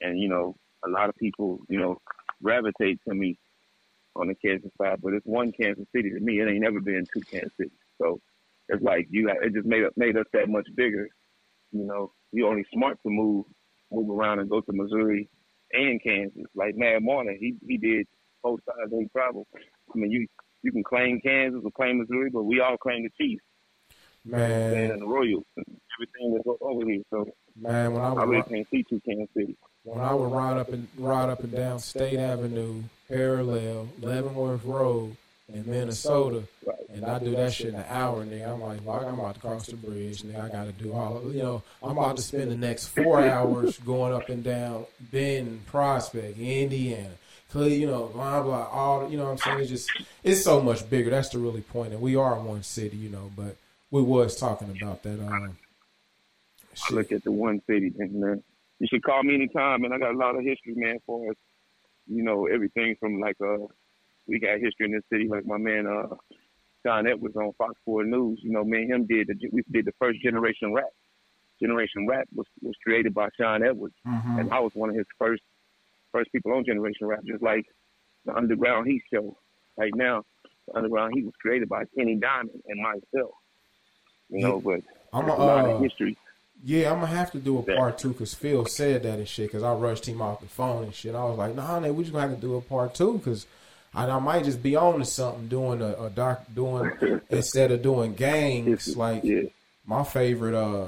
and 0.00 0.18
you 0.18 0.28
know, 0.28 0.56
a 0.84 0.88
lot 0.88 1.08
of 1.08 1.16
people, 1.16 1.60
you 1.68 1.80
know, 1.80 1.98
gravitate 2.42 3.00
to 3.08 3.14
me 3.14 3.38
on 4.14 4.28
the 4.28 4.34
Kansas 4.34 4.70
side. 4.80 5.00
But 5.02 5.14
it's 5.14 5.26
one 5.26 5.52
Kansas 5.52 5.86
City 5.94 6.10
to 6.10 6.20
me. 6.20 6.40
It 6.40 6.48
ain't 6.48 6.60
never 6.60 6.80
been 6.80 7.06
two 7.12 7.22
Kansas 7.22 7.52
Cities. 7.56 7.72
So 8.00 8.20
it's 8.68 8.82
like 8.82 9.08
you. 9.10 9.28
It 9.28 9.52
just 9.52 9.66
made 9.66 9.84
made 9.96 10.16
us 10.16 10.26
that 10.32 10.48
much 10.48 10.66
bigger. 10.76 11.08
You 11.78 11.86
know, 11.86 12.12
you 12.32 12.46
only 12.46 12.64
smart 12.72 12.98
to 13.04 13.10
move 13.10 13.44
move 13.92 14.10
around 14.10 14.40
and 14.40 14.50
go 14.50 14.60
to 14.60 14.72
Missouri 14.72 15.28
and 15.72 16.02
Kansas. 16.02 16.42
Like 16.54 16.76
Mad 16.76 17.02
Marlon, 17.02 17.36
he 17.38 17.54
he 17.66 17.76
did 17.78 18.06
both 18.42 18.60
sides 18.66 18.90
no 18.92 19.06
problem. 19.14 19.44
I 19.94 19.98
mean, 19.98 20.10
you 20.10 20.26
you 20.62 20.72
can 20.72 20.82
claim 20.82 21.20
Kansas 21.20 21.60
or 21.64 21.70
claim 21.72 21.98
Missouri, 21.98 22.30
but 22.30 22.42
we 22.44 22.60
all 22.60 22.76
claim 22.76 23.02
the 23.04 23.10
Chiefs. 23.20 23.42
Man. 24.24 24.90
and 24.90 25.02
the 25.02 25.06
Royals, 25.06 25.44
and 25.56 25.66
everything 25.96 26.34
that's 26.34 26.58
over 26.60 26.84
here. 26.84 27.02
So 27.10 27.26
Man, 27.54 27.92
when 27.92 28.02
I 28.02 28.08
I 28.08 28.12
was 28.12 28.28
really 28.28 28.36
ri- 28.42 28.56
can't 28.56 28.68
see 28.70 28.84
two 28.90 29.00
Kansas 29.06 29.28
City. 29.36 29.56
when 29.84 30.00
I 30.00 30.12
would 30.14 30.32
ride 30.32 30.58
up 30.58 30.68
and 30.70 30.88
ride 30.98 31.28
up 31.28 31.40
and 31.44 31.52
down 31.52 31.78
State 31.78 32.18
Avenue, 32.18 32.82
parallel 33.08 33.88
Leavenworth 34.00 34.64
Road 34.64 35.16
in 35.52 35.68
Minnesota, 35.70 36.42
and 36.92 37.04
I 37.04 37.18
do 37.18 37.30
that 37.36 37.52
shit 37.52 37.68
in 37.68 37.76
an 37.76 37.84
hour, 37.88 38.24
nigga. 38.24 38.52
I'm 38.52 38.60
like, 38.60 38.84
well, 38.84 39.06
I'm 39.06 39.18
about 39.18 39.34
to 39.34 39.40
cross 39.40 39.66
the 39.66 39.76
bridge, 39.76 40.22
nigga. 40.22 40.44
I 40.44 40.48
got 40.48 40.64
to 40.64 40.72
do 40.72 40.92
all, 40.92 41.22
you 41.30 41.42
know, 41.42 41.62
I'm 41.82 41.96
about 41.96 42.16
to 42.16 42.22
spend 42.22 42.50
the 42.50 42.56
next 42.56 42.88
four 42.88 43.20
hours 43.20 43.78
going 43.78 44.12
up 44.12 44.28
and 44.28 44.42
down 44.42 44.86
Benton, 45.12 45.62
Prospect, 45.66 46.38
Indiana. 46.38 47.10
Cause, 47.52 47.72
you 47.72 47.86
know, 47.86 48.06
blah 48.08 48.42
blah, 48.42 48.68
all 48.70 49.08
you 49.08 49.16
know. 49.16 49.24
what 49.24 49.30
I'm 49.30 49.38
saying 49.38 49.60
it's 49.60 49.70
just 49.70 49.90
it's 50.24 50.42
so 50.42 50.60
much 50.60 50.90
bigger. 50.90 51.10
That's 51.10 51.28
the 51.28 51.38
really 51.38 51.60
point. 51.60 51.72
point, 51.72 51.92
and 51.92 52.02
we 52.02 52.16
are 52.16 52.34
one 52.40 52.64
city, 52.64 52.96
you 52.96 53.08
know. 53.08 53.30
But 53.36 53.56
we 53.90 54.02
was 54.02 54.36
talking 54.36 54.76
about 54.76 55.04
that. 55.04 55.20
Um, 55.20 55.56
I 56.90 56.94
look 56.94 57.12
at 57.12 57.22
the 57.22 57.30
one 57.30 57.62
city, 57.66 57.92
and 57.98 58.12
man, 58.14 58.42
you 58.80 58.88
should 58.90 59.04
call 59.04 59.22
me 59.22 59.36
anytime, 59.36 59.82
man. 59.82 59.92
I 59.92 59.98
got 59.98 60.14
a 60.14 60.18
lot 60.18 60.36
of 60.36 60.42
history, 60.42 60.74
man, 60.74 60.98
for 61.06 61.30
us. 61.30 61.36
You 62.08 62.24
know, 62.24 62.46
everything 62.46 62.96
from 62.98 63.20
like 63.20 63.36
uh, 63.40 63.58
we 64.26 64.38
got 64.38 64.58
history 64.60 64.86
in 64.86 64.92
this 64.92 65.02
city, 65.12 65.28
like 65.28 65.46
my 65.46 65.58
man 65.58 65.86
uh, 65.86 66.14
John 66.84 67.06
Edwards 67.06 67.36
on 67.36 67.52
Fox 67.58 67.74
4 67.84 68.04
News. 68.04 68.40
You 68.42 68.52
know, 68.52 68.64
me 68.64 68.82
and 68.82 68.92
him 68.92 69.06
did 69.06 69.28
the, 69.28 69.48
we 69.52 69.62
did 69.70 69.84
the 69.84 69.92
first 69.98 70.20
generation 70.22 70.72
rap. 70.72 70.90
Generation 71.60 72.06
rap 72.06 72.28
was 72.34 72.46
was 72.62 72.74
created 72.84 73.14
by 73.14 73.28
Sean 73.38 73.62
Edwards, 73.64 73.94
Mhm. 74.06 74.40
and 74.40 74.52
I 74.52 74.60
was 74.60 74.72
one 74.74 74.90
of 74.90 74.96
his 74.96 75.06
first 75.18 75.42
first 76.12 76.30
people 76.32 76.52
on 76.52 76.64
Generation 76.64 77.06
Rap, 77.06 77.20
just 77.24 77.42
like 77.42 77.64
the 78.26 78.34
Underground 78.36 78.86
Heat 78.88 79.02
show. 79.12 79.36
Right 79.78 79.94
now, 79.94 80.24
the 80.68 80.76
Underground 80.76 81.14
Heat 81.14 81.24
was 81.24 81.34
created 81.40 81.68
by 81.68 81.84
Kenny 81.96 82.16
Diamond 82.16 82.62
and 82.66 82.80
myself. 82.82 83.32
You 84.28 84.40
know, 84.40 84.60
but 84.60 84.80
I'm 85.12 85.28
a, 85.28 85.32
a 85.32 85.36
lot 85.36 85.64
uh, 85.64 85.68
of 85.74 85.82
history. 85.82 86.16
Yeah, 86.62 86.90
I'm 86.92 87.00
gonna 87.00 87.06
have 87.14 87.30
to 87.32 87.38
do 87.38 87.58
a 87.58 87.64
Yeah. 87.66 87.76
part 87.76 87.98
two 87.98 88.08
because 88.10 88.34
Phil 88.34 88.64
said 88.66 89.02
that 89.04 89.18
and 89.18 89.28
shit. 89.28 89.48
Because 89.48 89.62
I 89.62 89.72
rushed 89.74 90.06
him 90.06 90.20
off 90.20 90.40
the 90.40 90.46
phone 90.46 90.84
and 90.84 90.94
shit. 90.94 91.14
I 91.14 91.24
was 91.24 91.38
like, 91.38 91.54
Nah, 91.54 91.80
man, 91.80 91.94
we 91.96 92.02
just 92.04 92.12
gonna 92.12 92.28
have 92.28 92.34
to 92.36 92.40
do 92.40 92.56
a 92.56 92.60
part 92.60 92.94
two 92.94 93.18
because 93.18 93.46
I, 93.96 94.08
I 94.08 94.18
might 94.20 94.44
just 94.44 94.62
be 94.62 94.76
on 94.76 94.98
to 95.00 95.04
something 95.04 95.48
doing 95.48 95.80
a, 95.82 95.94
a 96.04 96.10
doc 96.10 96.44
doing 96.54 96.92
instead 97.30 97.70
of 97.72 97.82
doing 97.82 98.14
gangs. 98.14 98.96
Like 98.96 99.24
my 99.86 100.04
favorite, 100.04 100.54
uh, 100.54 100.86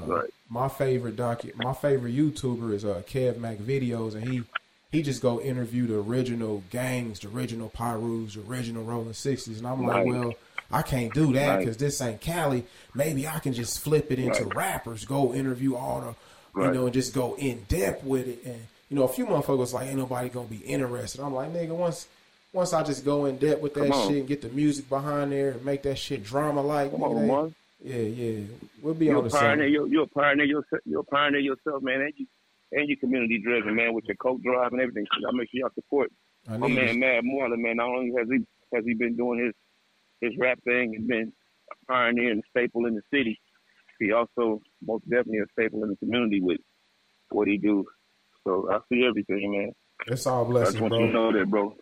my 0.49 0.67
favorite 0.69 1.15
docu, 1.15 1.55
my 1.55 1.73
favorite 1.73 2.15
YouTuber 2.15 2.73
is 2.73 2.85
uh 2.85 3.01
Kev 3.07 3.37
Mac 3.37 3.57
Videos, 3.57 4.13
and 4.15 4.23
he 4.23 4.43
he 4.91 5.01
just 5.03 5.21
go 5.21 5.39
interview 5.41 5.85
the 5.87 5.99
original 5.99 6.63
gangs, 6.71 7.19
the 7.19 7.27
original 7.29 7.69
Pyrus, 7.69 8.35
the 8.35 8.41
original 8.41 8.83
Rolling 8.83 9.13
Sixties, 9.13 9.57
and 9.59 9.67
I'm 9.67 9.83
like, 9.83 10.05
well. 10.05 10.37
I 10.71 10.83
can't 10.83 11.11
do 11.15 11.33
that 11.33 11.47
Right. 11.49 11.57
because 11.57 11.77
this 11.77 11.99
ain't 11.99 12.21
Cali. 12.21 12.63
Maybe 12.93 13.27
I 13.27 13.39
can 13.39 13.53
just 13.53 13.79
flip 13.79 14.11
it 14.11 14.19
into 14.19 14.43
Right. 14.43 14.55
rappers, 14.55 15.03
go 15.03 15.33
interview 15.33 15.73
all 15.75 15.99
the, 16.01 16.07
you 16.07 16.15
Right. 16.67 16.73
know, 16.75 16.85
and 16.85 16.93
just 16.93 17.11
go 17.11 17.33
in 17.39 17.63
depth 17.67 18.03
with 18.03 18.27
it. 18.27 18.43
And 18.45 18.67
you 18.87 18.95
know, 18.95 19.01
a 19.01 19.07
few 19.07 19.25
motherfuckers 19.25 19.73
like, 19.73 19.87
ain't 19.87 19.97
nobody 19.97 20.29
gonna 20.29 20.47
be 20.47 20.57
interested. 20.57 21.21
I'm 21.21 21.33
like, 21.33 21.51
nigga, 21.51 21.69
once 21.69 22.05
once 22.53 22.73
I 22.73 22.83
just 22.83 23.05
go 23.05 23.25
in 23.25 23.37
depth 23.37 23.61
with 23.61 23.73
that 23.75 23.93
shit 23.93 24.17
and 24.17 24.27
get 24.27 24.41
the 24.41 24.49
music 24.49 24.89
behind 24.89 25.31
there 25.31 25.51
and 25.51 25.63
make 25.65 25.83
that 25.83 25.97
shit 25.97 26.23
drama 26.23 26.61
like, 26.61 26.91
Come 26.91 27.03
on, 27.03 27.27
man. 27.27 27.55
yeah, 27.83 27.95
yeah, 27.97 28.39
we'll 28.81 28.93
be 28.93 29.05
You're 29.05 29.17
on 29.17 29.23
the 29.25 29.29
pioneer. 29.29 29.65
same. 29.67 29.73
You're, 29.73 29.87
you're 29.87 30.03
a 30.03 30.07
pioneer 30.07 30.45
yourself. 30.45 30.81
You're 30.85 31.01
a 31.01 31.03
pioneer 31.03 31.41
yourself, 31.41 31.83
man. 31.83 32.01
And 32.01 32.13
you 32.17 32.25
and 32.71 32.87
you 32.89 32.97
community 32.97 33.39
driven, 33.39 33.75
man, 33.75 33.93
with 33.93 34.05
your 34.05 34.15
coke 34.17 34.41
drive 34.43 34.71
and 34.73 34.81
everything. 34.81 35.05
I 35.27 35.31
make 35.35 35.49
sure 35.51 35.61
y'all 35.61 35.69
support 35.75 36.11
I 36.49 36.57
my 36.57 36.67
man. 36.67 36.99
Mad 36.99 37.23
Marlon, 37.23 37.59
man. 37.59 37.77
Not 37.77 37.89
only 37.89 38.11
has 38.17 38.27
he 38.29 38.45
has 38.75 38.85
he 38.85 38.93
been 38.93 39.15
doing 39.15 39.39
his 39.45 39.53
his 40.21 40.37
rap 40.39 40.59
thing 40.63 40.95
and 40.95 41.07
been 41.07 41.31
a 41.71 41.85
pioneer 41.91 42.31
and 42.31 42.41
a 42.43 42.49
staple 42.49 42.85
in 42.85 42.95
the 42.95 43.01
city, 43.13 43.39
he 43.99 44.11
also 44.11 44.61
most 44.85 45.03
definitely 45.09 45.39
a 45.39 45.45
staple 45.51 45.83
in 45.83 45.89
the 45.89 45.95
community 45.97 46.41
with 46.41 46.59
what 47.29 47.47
he 47.47 47.57
do. 47.57 47.85
So 48.45 48.69
I 48.71 48.79
see 48.91 49.05
everything, 49.05 49.51
man. 49.51 49.71
It's 50.07 50.25
all 50.27 50.55
I 50.57 50.65
just 50.65 50.79
want 50.79 50.91
bro. 50.91 50.99
you 50.99 51.07
to 51.07 51.13
know 51.13 51.31
that, 51.33 51.49
bro. 51.49 51.75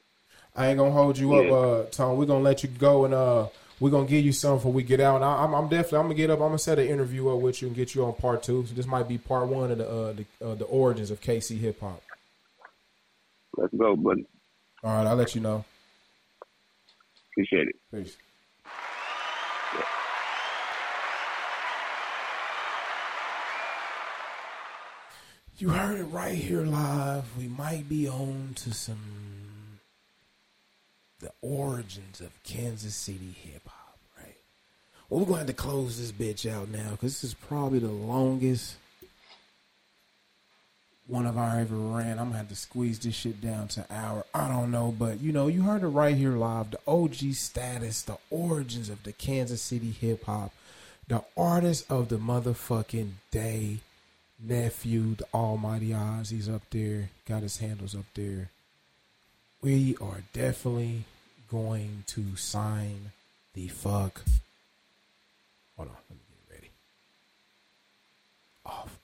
I 0.57 0.69
ain't 0.69 0.79
gonna 0.79 0.91
hold 0.91 1.19
you 1.19 1.35
up, 1.35 1.51
uh, 1.51 1.89
Tom. 1.91 2.17
We're 2.17 2.25
gonna 2.25 2.43
let 2.43 2.63
you 2.63 2.69
go 2.69 3.05
and 3.05 3.13
uh, 3.13 3.47
we're 3.79 3.91
gonna 3.91 4.07
give 4.07 4.25
you 4.25 4.31
something 4.31 4.57
before 4.57 4.73
we 4.73 4.81
get 4.81 4.99
out. 4.99 5.17
And 5.17 5.25
I, 5.25 5.43
I'm, 5.43 5.53
I'm 5.53 5.67
definitely 5.69 5.99
I'm 5.99 6.05
gonna 6.05 6.15
get 6.15 6.31
up. 6.31 6.39
I'm 6.39 6.47
gonna 6.47 6.57
set 6.57 6.79
an 6.79 6.87
interview 6.87 7.29
up 7.29 7.39
with 7.39 7.61
you 7.61 7.67
and 7.67 7.77
get 7.77 7.93
you 7.93 8.03
on 8.03 8.13
part 8.13 8.41
two. 8.41 8.65
So 8.65 8.73
this 8.73 8.87
might 8.87 9.07
be 9.07 9.19
part 9.19 9.47
one 9.47 9.69
of 9.69 9.77
the 9.77 9.87
uh, 9.87 10.13
the, 10.13 10.25
uh, 10.45 10.55
the 10.55 10.65
origins 10.65 11.11
of 11.11 11.21
KC 11.21 11.59
hip 11.59 11.79
hop. 11.79 12.01
Let's 13.55 13.73
go, 13.75 13.95
buddy. 13.95 14.25
All 14.83 14.95
right, 14.95 15.05
I'll 15.05 15.15
let 15.15 15.35
you 15.35 15.41
know. 15.41 15.63
Appreciate 17.31 17.67
it. 17.67 17.75
Peace. 17.93 18.17
You 25.59 25.69
heard 25.69 25.99
it 25.99 26.03
right 26.05 26.35
here 26.35 26.61
live. 26.61 27.25
We 27.37 27.47
might 27.47 27.89
be 27.89 28.07
on 28.07 28.53
to 28.57 28.73
some 28.73 29.26
the 31.19 31.31
origins 31.41 32.21
of 32.21 32.31
Kansas 32.43 32.95
City 32.95 33.35
hip 33.43 33.67
hop, 33.67 33.97
right? 34.19 34.35
Well, 35.09 35.21
we're 35.21 35.25
gonna 35.25 35.39
have 35.39 35.47
to 35.47 35.53
close 35.53 35.99
this 35.99 36.11
bitch 36.11 36.49
out 36.49 36.69
now 36.69 36.91
because 36.91 37.21
this 37.21 37.23
is 37.23 37.33
probably 37.33 37.79
the 37.79 37.87
longest 37.87 38.75
one 41.07 41.25
of 41.25 41.37
our 41.37 41.59
ever 41.59 41.75
ran. 41.75 42.19
I'm 42.19 42.27
gonna 42.27 42.37
have 42.37 42.49
to 42.49 42.55
squeeze 42.55 42.99
this 42.99 43.15
shit 43.15 43.41
down 43.41 43.69
to 43.69 43.85
hour. 43.89 44.25
I 44.33 44.47
don't 44.47 44.71
know, 44.71 44.93
but 44.97 45.21
you 45.21 45.31
know, 45.31 45.47
you 45.47 45.63
heard 45.63 45.83
it 45.83 45.87
right 45.87 46.15
here 46.15 46.33
live. 46.33 46.71
The 46.71 46.79
OG 46.85 47.33
status, 47.33 48.01
the 48.01 48.17
origins 48.29 48.89
of 48.89 49.03
the 49.03 49.13
Kansas 49.13 49.61
City 49.61 49.91
hip 49.91 50.25
hop, 50.25 50.51
the 51.07 51.23
artist 51.35 51.89
of 51.89 52.09
the 52.09 52.17
motherfucking 52.17 53.11
day, 53.31 53.77
nephew, 54.39 55.15
the 55.15 55.25
Almighty 55.33 55.93
Oz. 55.93 56.29
He's 56.29 56.49
up 56.49 56.63
there, 56.71 57.09
got 57.25 57.43
his 57.43 57.57
handles 57.57 57.95
up 57.95 58.05
there. 58.13 58.49
We 59.61 59.97
are 59.99 60.21
definitely 60.33 61.05
going 61.49 62.03
to 62.07 62.35
sign 62.35 63.11
the 63.53 63.67
fuck. 63.67 64.21
Hold 65.75 65.89
on, 65.89 65.95
let 66.09 66.17
me 66.17 66.23
get 66.29 66.55
ready. 66.55 66.69
Off. 68.65 68.99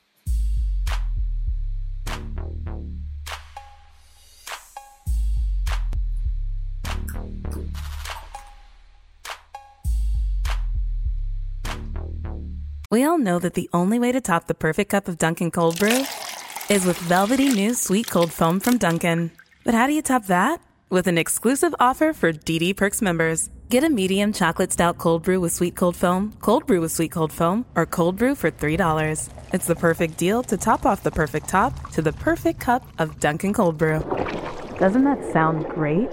We 12.92 13.04
all 13.04 13.18
know 13.18 13.40
that 13.40 13.56
the 13.56 13.70
only 13.74 13.98
way 13.98 14.12
to 14.12 14.22
top 14.22 14.46
the 14.46 14.54
perfect 14.54 14.92
cup 14.92 15.08
of 15.08 15.18
Dunkin' 15.18 15.50
Cold 15.50 15.80
Brew 15.80 16.06
is 16.70 16.86
with 16.86 16.98
velvety 17.00 17.50
new 17.50 17.74
sweet 17.74 18.08
cold 18.08 18.32
foam 18.32 18.60
from 18.60 18.78
Dunkin'. 18.78 19.32
But 19.64 19.74
how 19.74 19.88
do 19.88 19.94
you 19.94 20.02
top 20.02 20.26
that? 20.26 20.62
With 20.90 21.08
an 21.08 21.18
exclusive 21.18 21.74
offer 21.80 22.14
for 22.14 22.34
DD 22.34 22.76
Perks 22.76 23.02
members. 23.02 23.50
Get 23.70 23.84
a 23.84 23.90
medium 23.90 24.34
chocolate 24.34 24.72
stout 24.72 24.98
cold 24.98 25.24
brew 25.24 25.40
with 25.40 25.54
sweet 25.54 25.76
cold 25.76 25.96
foam, 25.96 26.34
cold 26.42 26.68
brew 26.68 26.82
with 26.82 26.92
sweet 26.92 27.12
cold 27.12 27.32
foam, 27.32 27.66
or 27.76 27.86
cold 27.86 28.18
brew 28.18 28.36
for 28.36 28.52
$3. 28.52 29.30
It's 29.54 29.66
the 29.66 29.76
perfect 29.76 30.18
deal 30.18 30.44
to 30.44 30.58
top 30.58 30.86
off 30.86 31.02
the 31.02 31.12
perfect 31.12 31.50
top 31.50 31.92
to 31.92 32.02
the 32.02 32.14
perfect 32.14 32.60
cup 32.60 32.86
of 33.00 33.20
Dunkin' 33.20 33.54
Cold 33.54 33.78
Brew. 33.78 34.00
Doesn't 34.80 35.06
that 35.06 35.32
sound 35.32 35.66
great? 35.70 36.10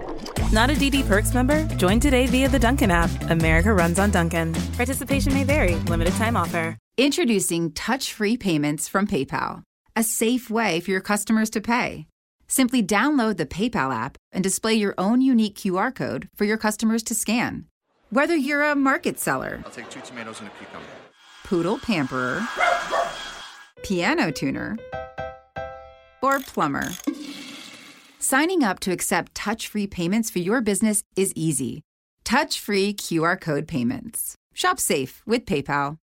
Not 0.52 0.70
a 0.70 0.74
DD 0.74 1.06
Perks 1.06 1.34
member? 1.34 1.64
Join 1.76 2.00
today 2.00 2.26
via 2.26 2.48
the 2.48 2.58
Dunkin' 2.58 2.90
app. 2.90 3.10
America 3.30 3.74
runs 3.74 3.98
on 3.98 4.10
Dunkin'. 4.10 4.54
Participation 4.76 5.34
may 5.34 5.44
vary. 5.44 5.74
Limited 5.74 6.14
time 6.14 6.36
offer. 6.36 6.78
Introducing 6.96 7.72
touch 7.72 8.12
free 8.14 8.36
payments 8.36 8.88
from 8.88 9.06
PayPal, 9.06 9.62
a 9.96 10.02
safe 10.02 10.48
way 10.48 10.80
for 10.80 10.92
your 10.92 11.00
customers 11.00 11.50
to 11.50 11.60
pay. 11.60 12.06
Simply 12.50 12.82
download 12.82 13.36
the 13.36 13.46
PayPal 13.46 13.94
app 13.94 14.18
and 14.32 14.42
display 14.42 14.74
your 14.74 14.92
own 14.98 15.20
unique 15.20 15.54
QR 15.54 15.94
code 15.94 16.28
for 16.34 16.44
your 16.44 16.56
customers 16.56 17.04
to 17.04 17.14
scan. 17.14 17.66
Whether 18.10 18.34
you're 18.34 18.64
a 18.64 18.74
market 18.74 19.20
seller, 19.20 19.62
I'll 19.64 19.70
take 19.70 19.88
two 19.88 20.00
tomatoes 20.00 20.40
and 20.40 20.48
a 20.48 20.52
cucumber. 20.58 20.84
poodle 21.44 21.78
pamperer, 21.78 22.44
piano 23.84 24.32
tuner, 24.32 24.76
or 26.20 26.40
plumber. 26.40 26.90
Signing 28.18 28.64
up 28.64 28.80
to 28.80 28.90
accept 28.90 29.32
touch 29.36 29.68
free 29.68 29.86
payments 29.86 30.28
for 30.28 30.40
your 30.40 30.60
business 30.60 31.04
is 31.14 31.32
easy. 31.36 31.82
Touch 32.24 32.58
free 32.58 32.92
QR 32.92 33.40
code 33.40 33.68
payments. 33.68 34.34
Shop 34.54 34.80
safe 34.80 35.22
with 35.24 35.46
PayPal. 35.46 35.98